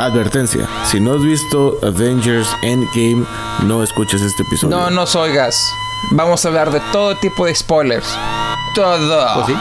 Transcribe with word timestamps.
Advertencia, 0.00 0.66
si 0.86 0.98
no 0.98 1.12
has 1.14 1.22
visto 1.22 1.78
Avengers 1.82 2.48
Endgame, 2.62 3.24
no 3.64 3.82
escuches 3.82 4.22
este 4.22 4.42
episodio. 4.44 4.74
No 4.76 4.90
nos 4.90 5.14
oigas. 5.14 5.54
Vamos 6.12 6.42
a 6.44 6.48
hablar 6.48 6.70
de 6.70 6.80
todo 6.90 7.16
tipo 7.18 7.44
de 7.44 7.54
spoilers. 7.54 8.06
Todo. 8.74 9.34
Pues 9.34 9.46
sí. 9.48 9.54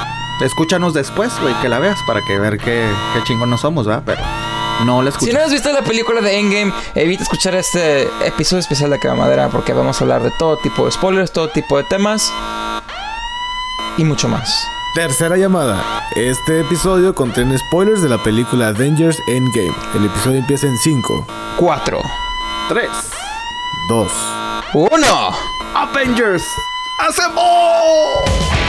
Escúchanos 0.46 0.94
después, 0.94 1.34
güey, 1.42 1.54
que 1.62 1.68
la 1.68 1.80
veas 1.80 2.00
para 2.08 2.22
que 2.24 2.40
ver 2.40 2.58
qué, 2.58 2.90
qué 3.14 3.24
chingón 3.26 3.50
no 3.50 3.58
somos, 3.58 3.86
¿verdad? 3.86 4.04
Pero 4.06 4.22
no 4.86 5.02
la 5.02 5.12
Si 5.12 5.16
escuches. 5.18 5.34
no 5.36 5.42
has 5.42 5.52
visto 5.52 5.74
la 5.74 5.82
película 5.82 6.22
de 6.22 6.40
Endgame, 6.40 6.74
evita 6.96 7.24
escuchar 7.24 7.56
este 7.56 8.04
episodio 8.26 8.62
especial 8.62 8.90
de 8.92 9.00
Cama 9.00 9.24
Madera 9.26 9.50
porque 9.50 9.74
vamos 9.74 10.00
a 10.00 10.04
hablar 10.06 10.24
de 10.24 10.32
todo 10.40 10.58
tipo 10.60 10.86
de 10.86 10.92
spoilers, 10.94 11.34
todo 11.34 11.50
tipo 11.50 11.76
de 11.78 11.84
temas 11.84 12.32
y 13.98 14.06
mucho 14.06 14.30
más. 14.30 14.66
Tercera 14.94 15.38
llamada. 15.38 16.10
Este 16.16 16.62
episodio 16.62 17.14
contiene 17.14 17.58
spoilers 17.60 18.02
de 18.02 18.10
la 18.10 18.18
película 18.24 18.70
Avengers 18.70 19.22
Endgame. 19.28 19.72
El 19.94 20.06
episodio 20.06 20.40
empieza 20.40 20.66
en 20.66 20.76
5, 20.78 21.28
4, 21.58 22.02
Tres. 22.70 22.90
2, 23.88 24.12
1. 24.74 25.08
Avengers. 25.76 26.44
¡Hacemos! 27.08 28.69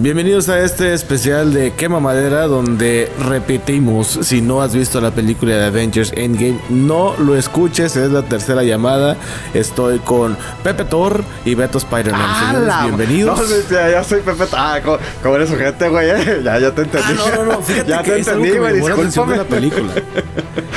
Bienvenidos 0.00 0.48
a 0.48 0.60
este 0.60 0.94
especial 0.94 1.52
de 1.52 1.72
Quema 1.72 1.98
Madera 1.98 2.46
donde 2.46 3.10
repetimos, 3.18 4.06
si 4.22 4.40
no 4.40 4.62
has 4.62 4.72
visto 4.72 5.00
la 5.00 5.10
película 5.10 5.54
de 5.56 5.64
Avengers 5.66 6.12
Endgame, 6.14 6.60
no 6.68 7.16
lo 7.18 7.34
escuches, 7.34 7.96
es 7.96 8.12
la 8.12 8.22
tercera 8.22 8.62
llamada. 8.62 9.16
Estoy 9.54 9.98
con 9.98 10.36
Pepe 10.62 10.84
Thor 10.84 11.24
y 11.44 11.56
Beto 11.56 11.78
Spider-Man. 11.78 12.20
¡Hala! 12.22 12.82
bienvenidos. 12.84 13.40
No, 13.40 13.44
sí, 13.44 13.54
ya, 13.72 13.90
ya 13.90 14.04
soy 14.04 14.20
Pepe. 14.20 14.44
Ah, 14.52 14.78
como, 14.84 14.98
como 15.20 15.34
eres 15.34 15.50
gente, 15.50 15.88
güey. 15.88 16.10
eh. 16.10 16.42
Ya, 16.44 16.60
ya 16.60 16.70
te 16.72 16.82
entendí. 16.82 17.04
Ah, 17.18 17.30
no, 17.34 17.44
no, 17.44 17.52
no, 17.54 17.62
fíjate 17.62 17.90
ya 17.90 18.02
que 18.04 18.10
te 18.12 18.20
es 18.20 18.28
entendí, 18.28 18.56
güey. 18.56 18.80
atención 18.80 18.96
de 19.00 19.04
Discúlpame. 19.04 19.36
la 19.36 19.44
película. 19.44 19.92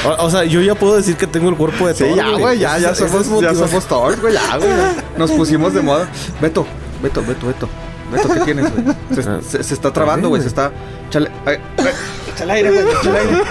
O, 0.03 0.25
o 0.25 0.29
sea, 0.31 0.43
yo 0.45 0.61
ya 0.61 0.73
puedo 0.73 0.95
decir 0.97 1.15
que 1.15 1.27
tengo 1.27 1.47
el 1.47 1.55
cuerpo 1.55 1.85
de 1.87 1.93
Sí, 1.93 2.05
Thor, 2.05 2.15
ya, 2.15 2.31
güey, 2.31 2.57
ya, 2.57 2.79
ya 2.79 2.95
somos, 2.95 3.29
ya 3.39 3.53
somos 3.53 3.85
Thor, 3.85 4.19
güey, 4.19 4.33
ya, 4.33 4.57
güey. 4.57 4.69
Nos 5.15 5.29
pusimos 5.29 5.75
de 5.75 5.81
moda. 5.83 6.07
Beto, 6.41 6.65
Beto, 7.03 7.21
Beto, 7.21 7.45
Beto. 7.45 7.69
Beto, 8.11 8.29
¿qué 8.33 8.39
tienes, 8.41 8.71
güey? 8.71 8.95
Se, 9.13 9.29
Ah. 9.29 9.39
se- 9.41 9.63
se 9.63 9.73
está 9.73 9.91
trabando, 9.93 10.29
güey, 10.29 10.41
se 10.41 10.47
está... 10.49 10.71
Chale, 11.09 11.29
ay, 11.45 11.57
ay, 11.77 11.85
échale 12.33 12.53
aire, 12.53 12.71
güey, 12.71 12.95
échale 12.95 13.19
aire. 13.19 13.41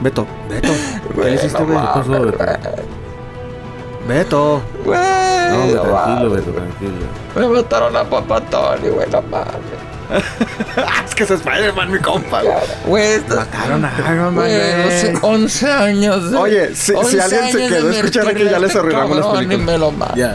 Beto, 0.00 0.26
Beto, 0.48 0.72
¿qué 1.14 1.24
le 1.24 1.34
hiciste, 1.34 1.62
güey? 1.62 1.78
¿Qué 1.78 1.86
pasó, 1.94 2.10
Beto? 2.10 2.38
Beto. 4.08 4.62
Güey, 4.84 4.98
No, 5.50 5.58
güey, 5.60 5.72
tranquilo. 5.72 6.30
Beto, 6.30 6.50
tranquilo. 6.50 6.92
Me 7.36 7.48
mataron 7.48 7.96
a 7.96 8.04
Papá 8.04 8.40
Tony, 8.42 8.88
güey, 8.88 9.08
no 9.10 9.22
mames. 9.22 9.54
Es 11.06 11.14
que 11.14 11.24
es 11.24 11.30
Spider-Man, 11.30 11.90
mi 11.90 11.98
compa, 11.98 12.42
güey. 12.84 13.20
Mataron 13.28 13.84
a 13.84 13.92
Iron 14.12 14.34
Man, 14.34 14.34
güey, 14.34 14.56
güey. 14.58 14.82
11, 14.84 15.14
11 15.22 15.70
años. 15.72 16.30
de- 16.30 16.36
Oye, 16.36 16.74
si- 16.74 16.92
si 16.92 16.94
11 16.94 17.20
alguien 17.22 17.52
se 17.52 17.58
quedó 17.68 17.88
a 17.88 17.92
escuchar 17.92 18.22
aquí, 18.22 18.30
invertirle 18.42 18.50
ya 18.50 18.58
les 18.58 18.68
este 18.68 18.78
arruinamos 18.80 19.16
las 19.16 19.26
cabrón 19.26 19.42
Y 19.44 19.46
películas. 19.46 19.66
me 19.72 19.78
lo 19.78 19.90
matan. 19.92 20.16
Ya. 20.16 20.34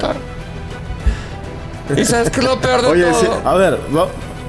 ¿Y 1.98 2.06
sabes 2.06 2.30
qué 2.30 2.40
es 2.40 2.46
lo 2.46 2.60
peor 2.60 2.82
de 2.82 2.88
Oye, 2.88 3.04
todo? 3.06 3.22
sí, 3.22 3.28
A 3.46 3.54
ver, 3.56 3.80
va- 3.96 4.08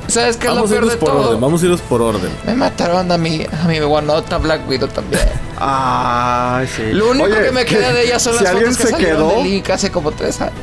¿Sabes 0.09 0.37
qué 0.37 0.49
es 0.49 0.51
lo 0.53 0.57
vamos 0.57 0.71
a 0.73 0.75
peor 0.75 0.91
de 0.91 0.97
por 0.97 1.09
todo? 1.13 1.29
orden, 1.29 1.41
vamos 1.41 1.63
a 1.63 1.65
irnos 1.67 1.81
por 1.83 2.03
orden. 2.03 2.31
Me 2.45 2.55
mataron 2.55 3.13
a 3.13 3.17
mi, 3.19 3.47
a 3.47 3.67
mi 3.69 3.79
guanota 3.79 4.39
Black 4.39 4.69
Widow 4.69 4.89
también. 4.89 5.23
Ay, 5.59 6.67
sí. 6.67 6.83
Lo 6.93 7.11
único 7.11 7.27
Oye, 7.27 7.43
que 7.45 7.53
me 7.53 7.65
queda 7.65 7.93
de 7.93 8.05
ella 8.07 8.19
son 8.19 8.37
si 8.37 8.43
las 8.45 8.53
fotos 8.55 8.77
que 8.77 8.83
se 8.85 8.91
salieron 8.91 9.29
quedó, 9.31 9.43
de 9.43 9.49
Link 9.49 9.71
hace 9.71 9.91
como 9.93 10.11
tres 10.11 10.41
años. 10.41 10.55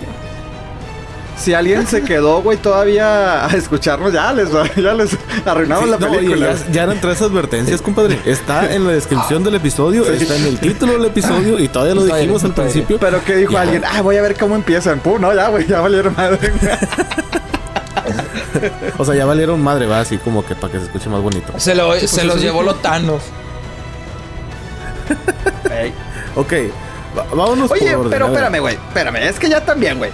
Si 1.38 1.53
alguien 1.53 1.86
se 1.86 2.03
quedó, 2.03 2.42
güey, 2.42 2.58
todavía 2.58 3.46
a 3.46 3.50
escucharnos, 3.56 4.12
ya 4.12 4.34
les, 4.34 4.50
ya 4.75 4.94
les 4.94 5.16
arruinamos 5.46 5.86
Sí, 5.86 5.92
la 5.92 5.98
no, 6.00 6.12
película. 6.12 6.53
ya, 6.56 6.72
ya 6.72 6.84
eran 6.84 7.00
tres 7.00 7.22
advertencias, 7.22 7.81
compadre. 7.81 8.20
Está 8.25 8.74
en 8.74 8.86
la 8.88 8.94
descripción 8.94 9.44
del 9.44 9.56
episodio, 9.56 10.03
está 10.12 10.36
en 10.36 10.46
el 10.48 10.59
título 10.59 10.94
del 10.94 11.06
episodio 11.06 11.59
y 11.59 11.68
todavía 11.68 11.94
lo 11.96 12.02
Todavía, 12.02 12.22
dijimos 12.22 12.44
al 12.44 12.53
principio. 12.56 12.98
Pero 13.00 13.24
que 13.24 13.36
dijo 13.36 13.53
Ya. 13.53 13.62
alguien, 13.62 13.84
ah, 13.86 14.02
voy 14.02 14.18
a 14.18 14.22
ver 14.24 14.36
cómo 14.38 14.56
empiezan. 14.56 15.00
Pum, 15.00 15.22
no, 15.22 15.34
ya, 15.34 15.48
güey, 15.50 15.68
ya 15.68 15.80
valieron 15.80 16.16
madre. 16.16 16.52
O 18.98 19.06
sea, 19.06 19.14
ya 19.16 19.25
valieron 19.25 19.62
madre, 19.62 19.86
va 19.86 20.00
así 20.00 20.18
como 20.18 20.44
que 20.46 20.56
para 20.56 20.74
que 20.74 20.80
se 20.80 20.86
escuche 20.86 21.09
más 21.09 21.22
bonito. 21.22 21.54
Se, 21.58 21.75
lo, 21.75 21.94
se 21.94 22.08
pues 22.08 22.24
los 22.25 22.42
llevó 22.42 22.62
dije. 22.62 22.74
los 22.74 22.81
Thanos. 22.81 23.22
Ey. 25.72 25.94
Ok, 26.36 26.54
vámonos 27.36 27.69
Oye, 27.72 27.92
por 27.92 27.98
orden. 28.00 28.09
pero 28.12 28.25
espérame, 28.28 28.59
güey, 28.59 28.75
espérame, 28.75 29.16
es 29.18 29.38
que 29.40 29.50
ya 29.50 29.62
también, 29.64 29.98
güey. 29.98 30.09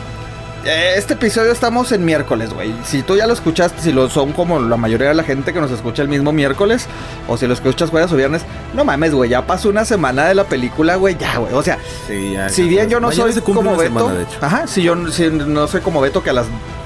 Eh, 0.66 0.94
Este 0.97 1.13
episodio 1.16 1.51
estamos 1.51 1.91
en 1.91 2.06
miércoles, 2.06 2.53
güey. 2.53 2.74
Si 2.85 3.01
tú 3.01 3.18
ya 3.18 3.28
lo 3.28 3.34
escuchaste, 3.34 3.81
si 3.81 3.91
lo 3.91 4.09
son 4.09 4.31
como 4.31 4.59
la 4.62 4.78
mayoría 4.78 5.09
de 5.09 5.13
la 5.13 5.24
gente 5.24 5.51
que 5.51 5.59
nos 5.59 5.72
escucha 5.72 6.01
el 6.01 6.07
mismo 6.07 6.31
miércoles, 6.31 6.85
o 7.28 7.35
si 7.35 7.47
lo 7.47 7.53
escuchas 7.53 7.90
jueves 7.90 8.12
o 8.13 8.16
viernes, 8.16 8.44
no 8.73 8.85
mames, 8.85 9.13
güey, 9.13 9.29
ya 9.29 9.46
pasó 9.46 9.68
una 9.69 9.84
semana 9.84 10.25
de 10.25 10.35
la 10.35 10.46
película, 10.46 10.96
güey, 10.96 11.18
ya, 11.18 11.38
güey. 11.38 11.53
O 11.53 11.62
sea, 11.63 11.79
Sí, 12.07 12.31
ya, 12.34 12.47
si 12.47 12.63
ya, 12.63 12.69
bien 12.69 12.90
yo 12.90 13.00
no 13.02 13.12
soy 13.12 13.34
como 13.41 13.59
una 13.62 13.72
Beto, 13.72 13.84
semana, 13.84 14.13
de 14.13 14.23
hecho. 14.23 14.38
ajá, 14.40 14.68
si 14.68 14.84
yo 14.84 14.96
si 15.12 15.29
no 15.29 15.68
soy 15.68 15.81
como 15.81 16.00
Beto 16.00 16.23
que 16.23 16.29
a 16.29 16.34
las 16.34 16.46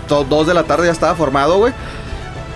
2 0.10 0.48
de 0.48 0.54
la 0.56 0.64
tarde 0.64 0.88
ya 0.88 0.92
estaba 0.94 1.14
formado, 1.16 1.58
güey. 1.60 1.74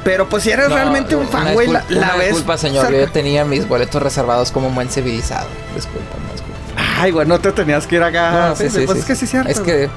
Pero 0.03 0.27
pues 0.27 0.41
si 0.41 0.49
eres 0.49 0.69
No, 0.69 0.75
realmente 0.75 1.15
un 1.15 1.27
fan, 1.27 1.53
güey, 1.53 1.67
la, 1.67 1.81
disculpa- 1.81 1.99
la 1.99 2.07
una 2.07 2.15
ves. 2.15 2.27
Disculpa, 2.29 2.57
señor. 2.57 2.85
cerca. 2.87 2.99
Yo 2.99 3.05
ya 3.05 3.11
tenía 3.13 3.45
mis 3.45 3.67
boletos 3.67 4.01
reservados 4.01 4.51
como 4.51 4.69
un 4.69 4.73
buen 4.73 4.89
civilizado. 4.89 5.45
Disculpa, 5.75 6.15
disculpa. 6.33 6.57
Ay, 6.99 7.11
güey, 7.11 7.27
no 7.27 7.39
te 7.39 7.51
tenías 7.51 7.85
que 7.85 7.97
ir 7.97 8.01
acá. 8.03 8.47
No, 8.49 8.55
sí, 8.55 8.71
sí, 8.71 8.79
pues 8.87 8.93
sí, 8.93 8.99
es 9.01 9.05
que 9.05 9.15
sí 9.15 9.25
es 9.25 9.29
cierto. 9.31 9.49
Es 9.51 9.59
que 9.59 9.89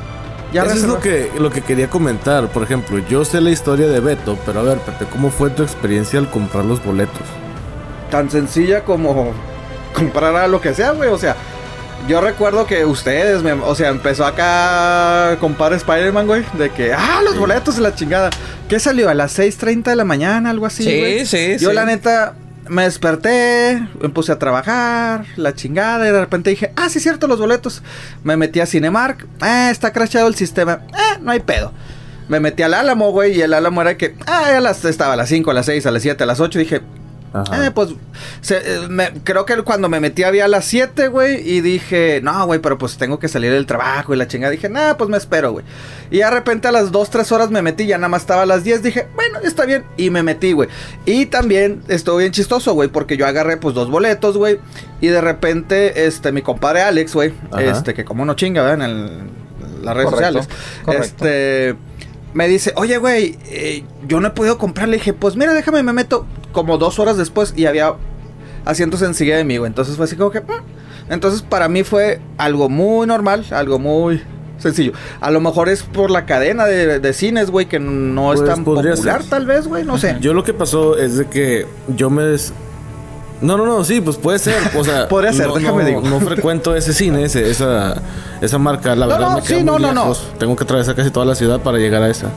ya 0.55 0.63
Eso 0.65 0.73
es 0.75 0.83
lo 0.85 1.01
que, 1.01 1.31
lo 1.39 1.51
que 1.51 1.61
quería 1.61 1.91
comentar. 1.91 2.49
Por 2.49 2.63
ejemplo, 2.63 2.99
yo 3.11 3.25
sé 3.27 3.41
la 3.43 3.51
historia 3.51 3.87
de 3.89 4.01
Beto, 4.01 4.39
pero 4.47 4.61
a 4.61 4.63
ver, 4.63 4.79
Pepe, 4.79 5.05
¿cómo 5.11 5.31
fue 5.31 5.51
tu 5.51 5.63
experiencia 5.63 6.19
al 6.19 6.31
comprar 6.31 6.65
los 6.65 6.83
boletos? 6.83 7.23
tan 8.11 8.31
sencilla 8.31 8.85
como 8.85 9.33
comprar 9.93 10.37
a 10.37 10.47
lo 10.47 10.61
que 10.61 10.73
sea, 10.73 10.93
güey. 10.93 11.11
O 11.11 11.19
sea, 11.19 11.35
yo 12.07 12.21
recuerdo 12.21 12.65
que 12.67 12.85
ustedes, 12.85 13.43
me- 13.43 13.53
o 13.55 13.75
sea, 13.75 13.89
empezó 13.89 14.25
acá 14.25 15.33
a 15.33 15.37
comprar 15.39 15.73
Spider-Man, 15.73 16.27
güey. 16.29 16.45
De 16.57 16.71
que, 16.71 16.93
ah, 16.93 17.21
los 17.25 17.33
Sí. 17.33 17.39
boletos 17.41 17.75
de 17.77 17.83
la 17.83 17.93
chingada. 17.95 18.31
¿Qué 18.69 18.79
salió? 18.79 19.09
A 19.11 19.15
las 19.15 19.33
6:30 19.33 19.91
de 19.91 19.97
la 19.97 20.05
mañana, 20.05 20.51
algo 20.51 20.67
así, 20.67 20.85
Sí, 20.85 20.99
güey. 21.01 21.27
sí, 21.27 21.57
Yo, 21.59 21.71
sí. 21.71 21.75
la 21.75 21.85
neta, 21.87 22.35
me 22.69 22.83
desperté, 22.83 23.87
me 24.01 24.09
puse 24.09 24.33
a 24.33 24.39
trabajar, 24.39 25.27
la 25.37 25.55
chingada, 25.55 26.09
y 26.09 26.13
de 26.13 26.21
repente 26.21 26.51
dije, 26.51 26.73
ah, 26.77 26.89
sí, 26.89 27.01
cierto, 27.01 27.27
los 27.27 27.39
boletos. 27.39 27.83
Me 28.23 28.37
metí 28.37 28.61
a 28.61 28.67
Cinemark, 28.67 29.27
eh, 29.45 29.69
está 29.71 29.93
crashado 29.93 30.29
el 30.29 30.35
sistema, 30.35 30.81
eh, 30.93 31.19
no 31.21 31.31
hay 31.31 31.41
pedo. 31.41 31.73
Me 32.29 32.41
metí 32.41 32.63
al 32.63 32.75
Álamo, 32.75 33.11
güey, 33.11 33.37
y 33.37 33.43
el 33.43 33.53
Álamo 33.53 33.83
era 33.83 33.97
que, 33.97 34.17
ah, 34.27 34.45
ya 34.51 34.61
las, 34.61 34.85
estaba 34.85 35.15
a 35.15 35.17
las 35.17 35.29
5, 35.29 35.51
a 35.51 35.55
las 35.55 35.67
6, 35.67 35.87
a 35.87 35.91
las 35.91 36.03
7, 36.03 36.23
a 36.23 36.27
las 36.27 36.41
8, 36.41 36.59
dije, 36.59 36.81
Ajá. 37.35 37.67
eh, 37.67 37.71
pues 37.73 37.91
se- 38.41 38.59
eh, 38.59 38.89
me- 38.89 39.11
creo 39.25 39.45
que 39.45 39.57
cuando 39.63 39.89
me 39.89 39.99
metí 40.01 40.23
había 40.23 40.45
a 40.45 40.49
las 40.49 40.65
7, 40.67 41.09
güey, 41.09 41.47
y 41.47 41.61
dije, 41.61 42.21
no, 42.23 42.47
güey, 42.47 42.61
pero 42.61 42.79
pues 42.79 42.97
tengo 42.97 43.19
que 43.19 43.27
salir 43.29 43.51
del 43.53 43.67
trabajo 43.67 44.15
y 44.15 44.17
la 44.17 44.29
chingada. 44.29 44.53
Dije, 44.53 44.69
nah, 44.69 44.95
pues 44.95 45.11
me 45.11 45.17
espero, 45.17 45.51
güey. 45.53 45.65
Y 46.13 46.19
de 46.19 46.31
repente 46.31 46.69
a 46.69 46.73
las 46.73 46.93
2, 46.93 47.11
3 47.11 47.31
horas 47.33 47.51
me 47.51 47.61
metí, 47.61 47.87
ya 47.87 47.99
nada 47.99 48.09
más 48.09 48.23
estaba 48.23 48.43
a 48.43 48.47
las 48.47 48.63
10, 48.63 48.83
dije, 48.85 49.09
bueno, 49.17 49.41
está 49.43 49.65
bien, 49.67 49.85
y 49.97 50.11
me 50.11 50.23
metí, 50.23 50.53
güey. 50.53 50.69
Y 51.07 51.27
también 51.27 51.83
estuvo 51.89 52.19
bien 52.19 52.31
chistoso, 52.33 52.73
güey, 52.75 52.89
porque 52.89 53.17
yo 53.17 53.27
agarré 53.27 53.57
pues 53.57 53.75
dos 53.75 53.91
boletos, 53.91 54.37
güey, 54.37 54.61
y 55.01 55.09
de 55.09 55.21
repente, 55.21 56.07
este, 56.07 56.31
mi 56.31 56.41
compadre 56.43 56.83
Alex, 56.83 57.15
güey, 57.15 57.35
este, 57.59 57.95
que 57.95 58.05
como 58.05 58.25
no 58.25 58.35
chinga, 58.35 58.63
¿verdad? 58.63 58.85
En, 58.87 58.91
el- 58.93 59.09
en 59.09 59.85
las 59.85 59.95
redes 59.97 60.11
Correcto, 60.11 60.43
sociales, 60.43 60.49
correcto. 60.85 61.25
este 61.27 61.75
me 62.35 62.47
dice, 62.49 62.73
oye, 62.77 62.99
güey, 62.99 63.39
eh, 63.47 63.85
yo 64.07 64.21
no 64.21 64.29
he 64.29 64.31
podido 64.33 64.59
comprar. 64.59 64.89
Le 64.89 64.97
dije, 64.99 65.13
pues 65.15 65.37
mira, 65.37 65.55
déjame, 65.55 65.83
me 65.83 65.93
meto 65.95 66.27
como 66.53 66.77
dos 66.77 66.99
horas 66.99 67.17
después 67.17 67.55
y 67.57 67.65
había 67.67 67.95
asientos 68.67 69.01
enseguida 69.03 69.37
de 69.37 69.45
mí, 69.45 69.57
güey. 69.57 69.69
Entonces 69.69 69.97
fue 69.97 70.05
así 70.05 70.17
como 70.17 70.31
que... 70.31 70.41
"Mm". 70.41 71.11
Entonces 71.11 71.43
para 71.43 71.69
mí 71.69 71.83
fue 71.85 72.21
algo 72.39 72.69
muy 72.69 73.07
normal, 73.07 73.45
algo 73.51 73.79
muy 73.79 74.23
sencillo. 74.59 74.93
A 75.21 75.31
lo 75.31 75.41
mejor 75.41 75.69
es 75.69 75.83
por 75.83 76.11
la 76.11 76.25
cadena 76.27 76.65
de, 76.65 76.99
de 76.99 77.13
cines, 77.13 77.51
güey, 77.51 77.67
que 77.67 77.79
no 77.79 78.33
es 78.33 78.41
Pues, 78.41 78.51
tan 78.55 78.65
popular, 78.65 78.97
ser. 78.97 79.25
tal 79.25 79.47
vez, 79.47 79.67
güey, 79.67 79.85
no 79.85 79.99
sé. 79.99 80.17
Yo 80.21 80.33
lo 80.35 80.45
que 80.45 80.55
pasó 80.55 80.97
es 80.99 81.17
de 81.17 81.27
que 81.27 81.67
yo 81.97 82.09
me... 82.11 82.23
des- 82.23 82.53
No, 83.45 83.57
no, 83.59 83.67
no, 83.67 83.85
sí, 83.85 84.01
pues 84.01 84.17
puede 84.17 84.39
ser. 84.39 84.57
O 84.77 84.83
sea, 84.85 85.07
Podría 85.09 85.33
ser, 85.33 85.49
no, 85.49 85.55
déjame 85.55 85.83
no- 85.83 85.89
digo. 85.89 86.01
No 86.03 86.21
frecuento 86.21 86.75
ese 86.75 86.93
cine, 86.95 87.25
ese- 87.25 87.51
esa, 87.51 87.95
esa 88.41 88.59
marca. 88.59 88.97
La 88.97 89.07
No, 89.07 89.13
verdad 89.13 89.29
no, 89.31 89.37
me 89.37 89.43
queda 89.43 89.59
sí, 89.59 89.65
muy 89.65 89.81
no, 89.83 89.93
no. 89.93 90.13
Tengo 90.39 90.57
que 90.57 90.65
atravesar 90.65 90.95
casi 90.95 91.11
toda 91.11 91.27
la 91.27 91.35
ciudad 91.35 91.61
para 91.61 91.79
llegar 91.79 92.03
a 92.03 92.09
esa. 92.09 92.29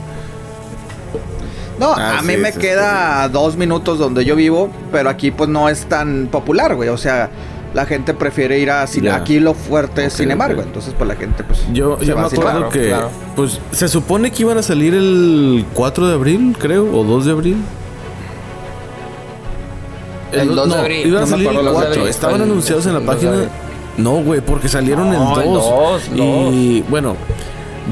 No, 1.78 1.92
Ah, 1.96 2.18
a 2.18 2.22
mí 2.22 2.32
sí, 2.34 2.38
me 2.40 2.50
sí, 2.52 2.58
queda 2.58 3.28
dos 3.28 3.56
minutos 3.56 3.98
donde 4.00 4.24
yo 4.24 4.34
vivo, 4.34 4.68
pero 4.90 5.08
aquí 5.08 5.30
pues 5.30 5.48
no 5.48 5.68
es 5.68 5.86
tan 5.86 6.26
popular, 6.30 6.74
güey. 6.74 6.88
O 6.88 6.96
sea, 6.98 7.30
la 7.72 7.86
gente 7.86 8.14
prefiere 8.14 8.58
ir 8.58 8.70
a 8.70 8.84
cine. 8.88 9.10
Aquí 9.10 9.38
lo 9.38 9.54
fuerte 9.54 10.04
es 10.04 10.12
Ok, 10.14 10.18
Cinemark, 10.20 10.50
ok. 10.50 10.56
güey. 10.56 10.66
Entonces 10.66 10.94
pues 10.98 11.06
la 11.08 11.14
gente 11.14 11.44
pues... 11.44 11.60
Yo, 11.72 11.96
se 12.00 12.06
yo 12.06 12.16
va 12.16 12.22
me 12.22 12.26
acuerdo 12.26 12.68
que, 12.70 12.88
claro. 12.88 13.10
pues, 13.36 13.60
se 13.70 13.86
supone 13.86 14.32
que 14.32 14.42
iban 14.42 14.58
a 14.58 14.62
salir 14.62 14.92
el 14.94 15.64
4 15.74 16.08
de 16.08 16.14
abril, 16.14 16.56
creo, 16.58 16.84
o 16.92 17.04
2 17.04 17.24
de 17.26 17.30
abril. 17.30 17.56
El 20.32 20.54
2 20.54 20.68
de 20.68 20.74
abril. 20.78 21.06
Iban 21.06 21.22
a 21.22 21.26
salir 21.26 21.48
el 21.48 21.54
los 21.54 21.64
de 21.64 21.70
4. 21.72 21.90
abril. 21.92 22.08
Estaban 22.08 22.42
anunciados 22.42 22.86
en 22.86 22.92
la 22.94 22.98
el 23.00 23.06
2 23.06 23.20
de 23.20 23.26
página. 23.28 23.48
No, 23.96 24.12
güey, 24.22 24.40
porque 24.40 24.68
salieron 24.68 25.10
No, 25.10 25.34
en 25.40 25.48
el 25.48 25.54
2. 25.54 25.64
dos, 25.64 26.02
Y 26.16 26.82
bueno, 26.88 27.16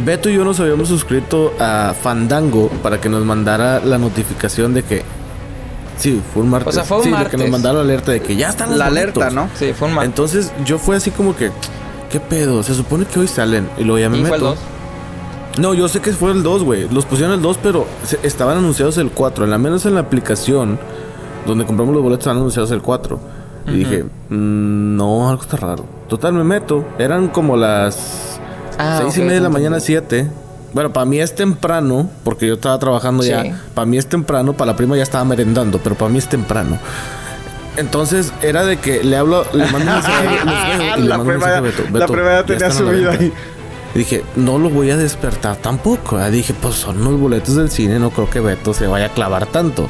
Beto 0.05 0.29
y 0.29 0.35
yo 0.35 0.45
nos 0.45 0.61
habíamos 0.61 0.89
suscrito 0.89 1.53
a 1.59 1.95
Fandango 2.01 2.69
para 2.83 3.01
que 3.01 3.09
nos 3.09 3.25
mandara 3.25 3.81
la 3.81 3.99
notificación 3.99 4.75
de 4.75 4.83
que. 4.83 5.03
Sí, 5.99 6.21
fue 6.35 6.43
un 6.43 6.51
martes. 6.51 6.69
O 6.69 6.73
sea, 6.73 6.85
fue 6.85 6.99
un 6.99 7.03
sí, 7.05 7.09
de 7.09 7.15
que 7.17 7.23
martes. 7.23 7.41
nos 7.41 7.49
mandara 7.51 7.75
la 7.77 7.81
alerta 7.81 8.13
de 8.13 8.21
que 8.21 8.37
ya 8.37 8.51
están 8.51 8.69
los 8.69 8.79
La 8.79 8.89
boletos. 8.91 9.23
alerta, 9.23 9.31
¿no? 9.43 9.49
Sí, 9.59 9.73
fue 9.73 9.89
un 9.89 9.95
mal. 9.95 10.05
Entonces 10.05 10.53
yo 10.65 10.79
fue 10.79 10.97
así 10.97 11.11
como 11.11 11.35
que. 11.35 11.51
¿Qué 12.11 12.21
pedo? 12.21 12.63
Se 12.63 12.75
supone 12.75 13.07
que 13.07 13.19
hoy 13.19 13.27
salen. 13.27 13.69
Y 13.79 13.85
luego 13.85 13.99
ya 13.99 14.11
me 14.11 14.19
¿Y 14.19 14.21
fue 14.21 14.37
el 14.37 14.43
meto. 14.43 14.51
2? 14.51 14.59
No, 15.59 15.73
yo 15.73 15.89
sé 15.89 16.01
que 16.01 16.13
fue 16.13 16.31
el 16.33 16.43
2, 16.43 16.63
güey. 16.65 16.87
Los 16.91 17.07
pusieron 17.07 17.33
el 17.35 17.41
2, 17.41 17.59
pero 17.63 17.87
se- 18.05 18.19
estaban 18.23 18.59
anunciados 18.59 18.99
el 18.99 19.11
4. 19.11 19.45
En 19.45 19.51
la 19.51 19.57
menos 19.59 19.87
en 19.87 19.95
la 19.95 20.01
aplicación 20.01 20.79
donde 21.47 21.65
compramos 21.65 21.95
los 21.95 22.03
boletos 22.03 22.23
estaban 22.25 22.39
anunciados 22.39 22.71
el 22.73 22.83
4. 22.83 23.19
Y 23.69 23.71
dije, 23.73 24.05
mm, 24.29 24.97
no, 24.97 25.29
algo 25.29 25.43
está 25.43 25.57
raro. 25.57 25.85
Total, 26.09 26.33
me 26.33 26.45
meto. 26.45 26.85
Eran 26.99 27.29
como 27.29 27.57
las 27.57 28.39
Ah, 28.79 28.99
seis 29.03 29.11
ok, 29.15 29.17
y 29.19 29.21
media 29.23 29.35
de 29.35 29.41
la 29.41 29.49
mañana, 29.49 29.81
7. 29.81 30.29
Bueno, 30.73 30.93
para 30.93 31.07
mí 31.07 31.19
es 31.19 31.35
temprano, 31.35 32.11
porque 32.23 32.47
yo 32.47 32.55
estaba 32.55 32.79
trabajando 32.79 33.23
Sí. 33.23 33.31
ya. 33.31 33.61
Para 33.75 33.87
mí 33.87 33.97
es 33.97 34.07
temprano, 34.07 34.53
para 34.53 34.73
la 34.73 34.77
prima 34.77 34.97
ya 34.97 35.03
estaba 35.03 35.25
merendando, 35.25 35.79
pero 35.83 35.97
para 35.97 36.11
mí 36.11 36.19
es 36.19 36.29
temprano. 36.29 36.79
Entonces 37.77 38.33
era 38.43 38.65
de 38.65 38.79
que 38.79 39.03
le 39.05 39.17
hablo, 39.17 39.45
le 39.53 39.65
mando 39.71 39.79
un 39.79 39.85
mensaje, 39.97 40.25
los 40.45 40.99
y 40.99 41.03
le 41.03 41.09
La 41.09 41.19
mando 41.19 41.23
un 41.23 41.39
mensaje 41.39 41.55
a 41.57 41.61
Beto. 41.61 41.83
la 41.93 42.07
Beto, 42.07 42.45
tenía 42.45 42.67
están 42.69 42.69
la 42.69 42.71
su 42.93 42.97
vida 42.99 43.11
venta. 43.11 43.25
ahí. 43.25 43.33
Y 43.95 43.99
dije, 43.99 44.25
no 44.37 44.59
lo 44.59 44.69
voy 44.71 44.91
a 44.91 44.97
despertar 44.97 45.57
tampoco. 45.57 46.17
Ah, 46.19 46.29
Dije, 46.31 46.55
pues 46.61 46.75
son 46.75 47.01
unos 47.01 47.19
boletos 47.21 47.57
del 47.57 47.71
cine, 47.71 47.99
no 47.99 48.11
creo 48.11 48.29
que 48.29 48.41
Beto 48.41 48.75
se 48.75 48.87
vaya 48.87 49.07
a 49.07 49.09
clavar 49.11 49.47
tanto. 49.47 49.89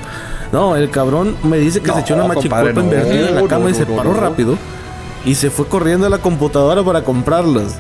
No, 0.53 0.77
el 0.77 0.91
cabrón 0.91 1.37
me 1.43 1.59
dice 1.59 1.81
que 1.81 1.89
No, 1.89 1.95
se 1.95 2.01
echó 2.01 2.15
una 2.15 2.29
machicopa 2.29 2.63
no. 2.63 2.81
invertida 2.83 3.29
en 3.29 3.35
la 3.35 3.41
No, 3.43 3.49
cama 3.49 3.71
y 3.71 3.75
se 3.75 3.87
no, 3.87 3.97
paró 3.97 4.13
no. 4.15 4.21
rápido. 4.21 4.57
Y 5.25 5.35
se 5.35 5.51
fue 5.51 5.67
corriendo 5.67 6.07
a 6.07 6.11
la 6.11 6.19
computadora 6.19 6.83
para 6.85 7.03
comprarlos. 7.03 7.73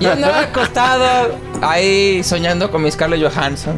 Yo 0.00 0.12
andaba 0.12 0.40
acostado 0.42 1.34
ahí 1.60 2.22
soñando 2.22 2.70
con 2.70 2.82
mi 2.82 2.90
Scarlett 2.90 3.20
Johansson. 3.32 3.74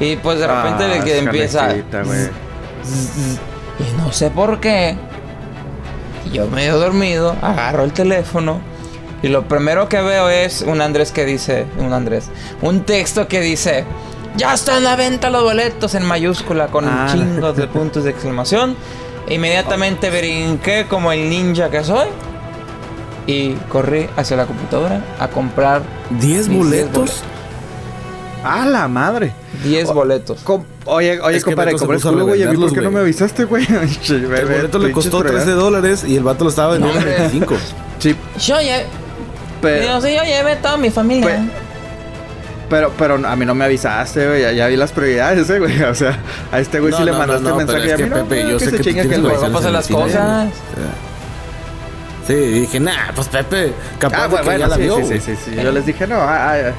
Y 0.00 0.16
pues 0.16 0.38
de 0.40 0.46
repente 0.46 0.84
Ah, 0.84 0.96
el 0.96 1.04
que 1.04 1.18
empieza. 1.18 1.74
Y 1.76 1.84
no 4.02 4.12
sé 4.12 4.30
por 4.30 4.60
qué. 4.60 4.96
Yo 6.32 6.48
medio 6.48 6.78
dormido, 6.78 7.36
agarro 7.40 7.84
el 7.84 7.92
teléfono. 7.92 8.60
Y 9.22 9.28
lo 9.28 9.46
primero 9.48 9.88
que 9.88 10.00
veo 10.02 10.28
es 10.28 10.62
un 10.62 10.80
Andrés 10.80 11.12
que 11.12 11.24
dice. 11.24 11.66
Un 11.78 11.92
Andrés. 11.92 12.28
Un 12.62 12.80
texto 12.82 13.28
que 13.28 13.40
dice. 13.40 13.84
Ya 14.36 14.52
están 14.54 14.76
a 14.78 14.80
la 14.80 14.96
venta 14.96 15.30
los 15.30 15.42
boletos 15.42 15.94
en 15.94 16.04
mayúscula 16.04 16.66
con 16.68 16.84
Ah. 16.86 17.08
chingos 17.10 17.56
de 17.56 17.66
puntos 17.68 18.04
de 18.04 18.10
exclamación. 18.10 18.76
E 19.28 19.34
inmediatamente 19.34 20.10
brinqué 20.10 20.86
como 20.88 21.10
el 21.12 21.28
ninja 21.30 21.70
que 21.70 21.82
soy. 21.82 22.08
Y 23.26 23.54
corrí 23.70 24.08
hacia 24.16 24.36
la 24.36 24.46
computadora 24.46 25.02
a 25.18 25.28
comprar 25.28 25.82
¿10 26.10 26.20
Mis 26.20 26.20
diez 26.20 26.48
boletos? 26.48 26.92
boletos. 26.92 27.22
¡Ah, 28.44 28.64
la 28.66 28.86
madre! 28.86 29.32
10 29.64 29.88
O- 29.88 29.94
boletos. 29.94 30.40
Com- 30.42 30.64
oye, 30.84 31.18
oye, 31.20 31.36
Es 31.38 31.42
que 31.44 31.50
compadre, 31.50 31.72
compré 31.76 31.96
el 31.96 32.06
a 32.06 32.10
güey. 32.22 32.40
¿Y 32.40 32.44
a 32.44 32.46
mí 32.50 32.56
por 32.56 32.70
revenderlos, 32.70 32.72
qué 32.72 32.80
no 32.82 32.90
me 32.92 33.00
avisaste, 33.00 33.44
güey? 33.46 33.66
El 33.66 34.26
boleto 34.46 34.78
le 34.78 34.92
costó 34.92 35.20
fregadas. 35.20 35.44
13 35.44 35.58
dólares 35.58 36.04
y 36.06 36.14
el 36.16 36.22
vato 36.22 36.44
lo 36.44 36.50
estaba 36.50 36.74
vendiendo 36.74 37.00
en 37.00 37.06
hombre. 37.08 37.18
25. 37.22 37.54
Sí, 37.98 38.14
Yo 38.38 38.60
ya. 38.60 38.82
pero, 39.60 39.84
Yo, 39.86 40.00
sí, 40.02 40.14
yo 40.14 40.22
llevé 40.22 40.54
toda 40.56 40.76
mi 40.76 40.90
familia. 40.90 41.24
Pues, 41.48 41.65
pero, 42.68 42.92
pero 42.98 43.14
a 43.26 43.36
mí 43.36 43.44
no 43.46 43.54
me 43.54 43.64
avisaste, 43.64 44.26
güey. 44.26 44.42
Ya, 44.42 44.52
ya 44.52 44.66
vi 44.66 44.76
las 44.76 44.92
prioridades, 44.92 45.48
eh, 45.50 45.58
güey. 45.58 45.82
O 45.84 45.94
sea, 45.94 46.18
a 46.52 46.58
este 46.60 46.80
güey 46.80 46.90
No, 46.92 46.98
sí 46.98 47.04
le 47.04 47.12
no, 47.12 47.18
mandaste 47.18 47.42
no, 47.44 47.50
no, 47.50 47.56
mensaje 47.56 47.78
pero 47.80 47.88
y 47.88 47.90
a 47.90 47.94
es 47.94 48.00
mí 48.00 48.04
que, 48.04 48.10
no, 48.10 48.16
Pepe, 48.24 48.40
güey, 48.42 48.52
yo 48.52 48.58
que 48.58 48.64
sé 48.64 48.70
se 48.70 48.70
que 48.72 48.76
tú 48.78 48.82
chingue 48.84 49.00
tienes 49.02 49.10
aquel 49.18 49.22
luego 49.22 49.40
güey. 49.40 49.52
pasan 49.52 49.72
las 49.72 49.88
cosas. 49.88 50.48
Sí, 52.26 52.32
y 52.34 52.60
dije, 52.60 52.80
nah, 52.80 53.12
pues 53.14 53.28
Pepe, 53.28 53.72
capaz 54.00 54.16
Ah, 54.18 54.22
de 54.22 54.28
bueno, 54.28 54.44
que 54.50 54.58
ya 54.58 54.66
bueno, 54.66 54.68
la 54.68 54.76
sí, 54.76 54.82
vio. 54.82 54.96
sí, 54.96 55.04
sí, 55.04 55.20
sí, 55.20 55.36
sí. 55.44 55.62
Yo 55.62 55.70
les 55.70 55.86
dije, 55.86 56.06
no, 56.08 56.16
ah, 56.16 56.54
ah, 56.54 56.72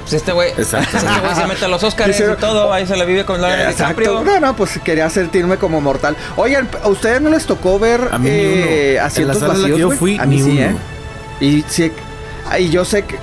Pues 0.00 0.12
este 0.14 0.32
güey. 0.32 0.50
Exacto. 0.50 0.96
Este 0.96 1.20
güey 1.20 1.34
se 1.36 1.46
mete 1.46 1.64
a 1.64 1.68
los 1.68 1.82
Oscars 1.84 2.16
Sí, 2.16 2.24
sí. 2.24 2.30
y 2.32 2.36
todo. 2.40 2.72
Ahí 2.72 2.86
se 2.88 2.96
la 2.96 3.04
vive 3.04 3.24
con 3.24 3.36
Exacto. 3.44 4.00
DiCaprio. 4.00 4.24
No, 4.24 4.40
no, 4.40 4.56
pues 4.56 4.78
quería 4.82 5.08
sentirme 5.10 5.58
como 5.58 5.80
mortal. 5.80 6.16
Oigan, 6.36 6.68
¿a 6.82 6.88
ustedes 6.88 7.20
no 7.22 7.30
les 7.30 7.46
tocó 7.46 7.78
ver 7.78 8.00
A 8.10 8.18
mí 8.18 8.28
eh, 8.30 8.98
asientos 9.00 9.36
En 9.36 9.42
la 9.42 9.54
sala 9.54 9.54
en 9.54 9.62
la 9.62 9.68
vacíos, 9.68 9.76
que 9.90 9.94
yo 9.94 9.98
fui, 9.98 10.18
a 10.18 10.26
mí 10.26 10.36
ni 10.36 10.42
sí, 10.42 10.50
uno. 10.50 10.60
¿eh? 10.60 10.76
Y 11.38 11.64
sí, 11.68 11.92
ah, 12.50 12.58
y 12.58 12.68
yo 12.70 12.84
sé 12.84 13.04
que 13.04 13.16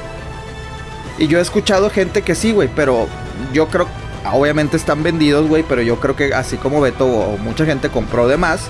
y 1.17 1.27
yo 1.27 1.39
he 1.39 1.41
escuchado 1.41 1.89
gente 1.89 2.21
que 2.21 2.35
sí, 2.35 2.51
güey, 2.51 2.69
pero 2.75 3.07
yo 3.53 3.67
creo 3.67 3.87
obviamente 4.31 4.77
están 4.77 5.03
vendidos, 5.03 5.47
güey, 5.47 5.63
pero 5.63 5.81
yo 5.81 5.99
creo 5.99 6.15
que 6.15 6.33
así 6.33 6.57
como 6.57 6.79
Beto 6.81 7.05
o 7.05 7.37
mucha 7.37 7.65
gente 7.65 7.89
compró 7.89 8.27
de 8.27 8.37
más 8.37 8.69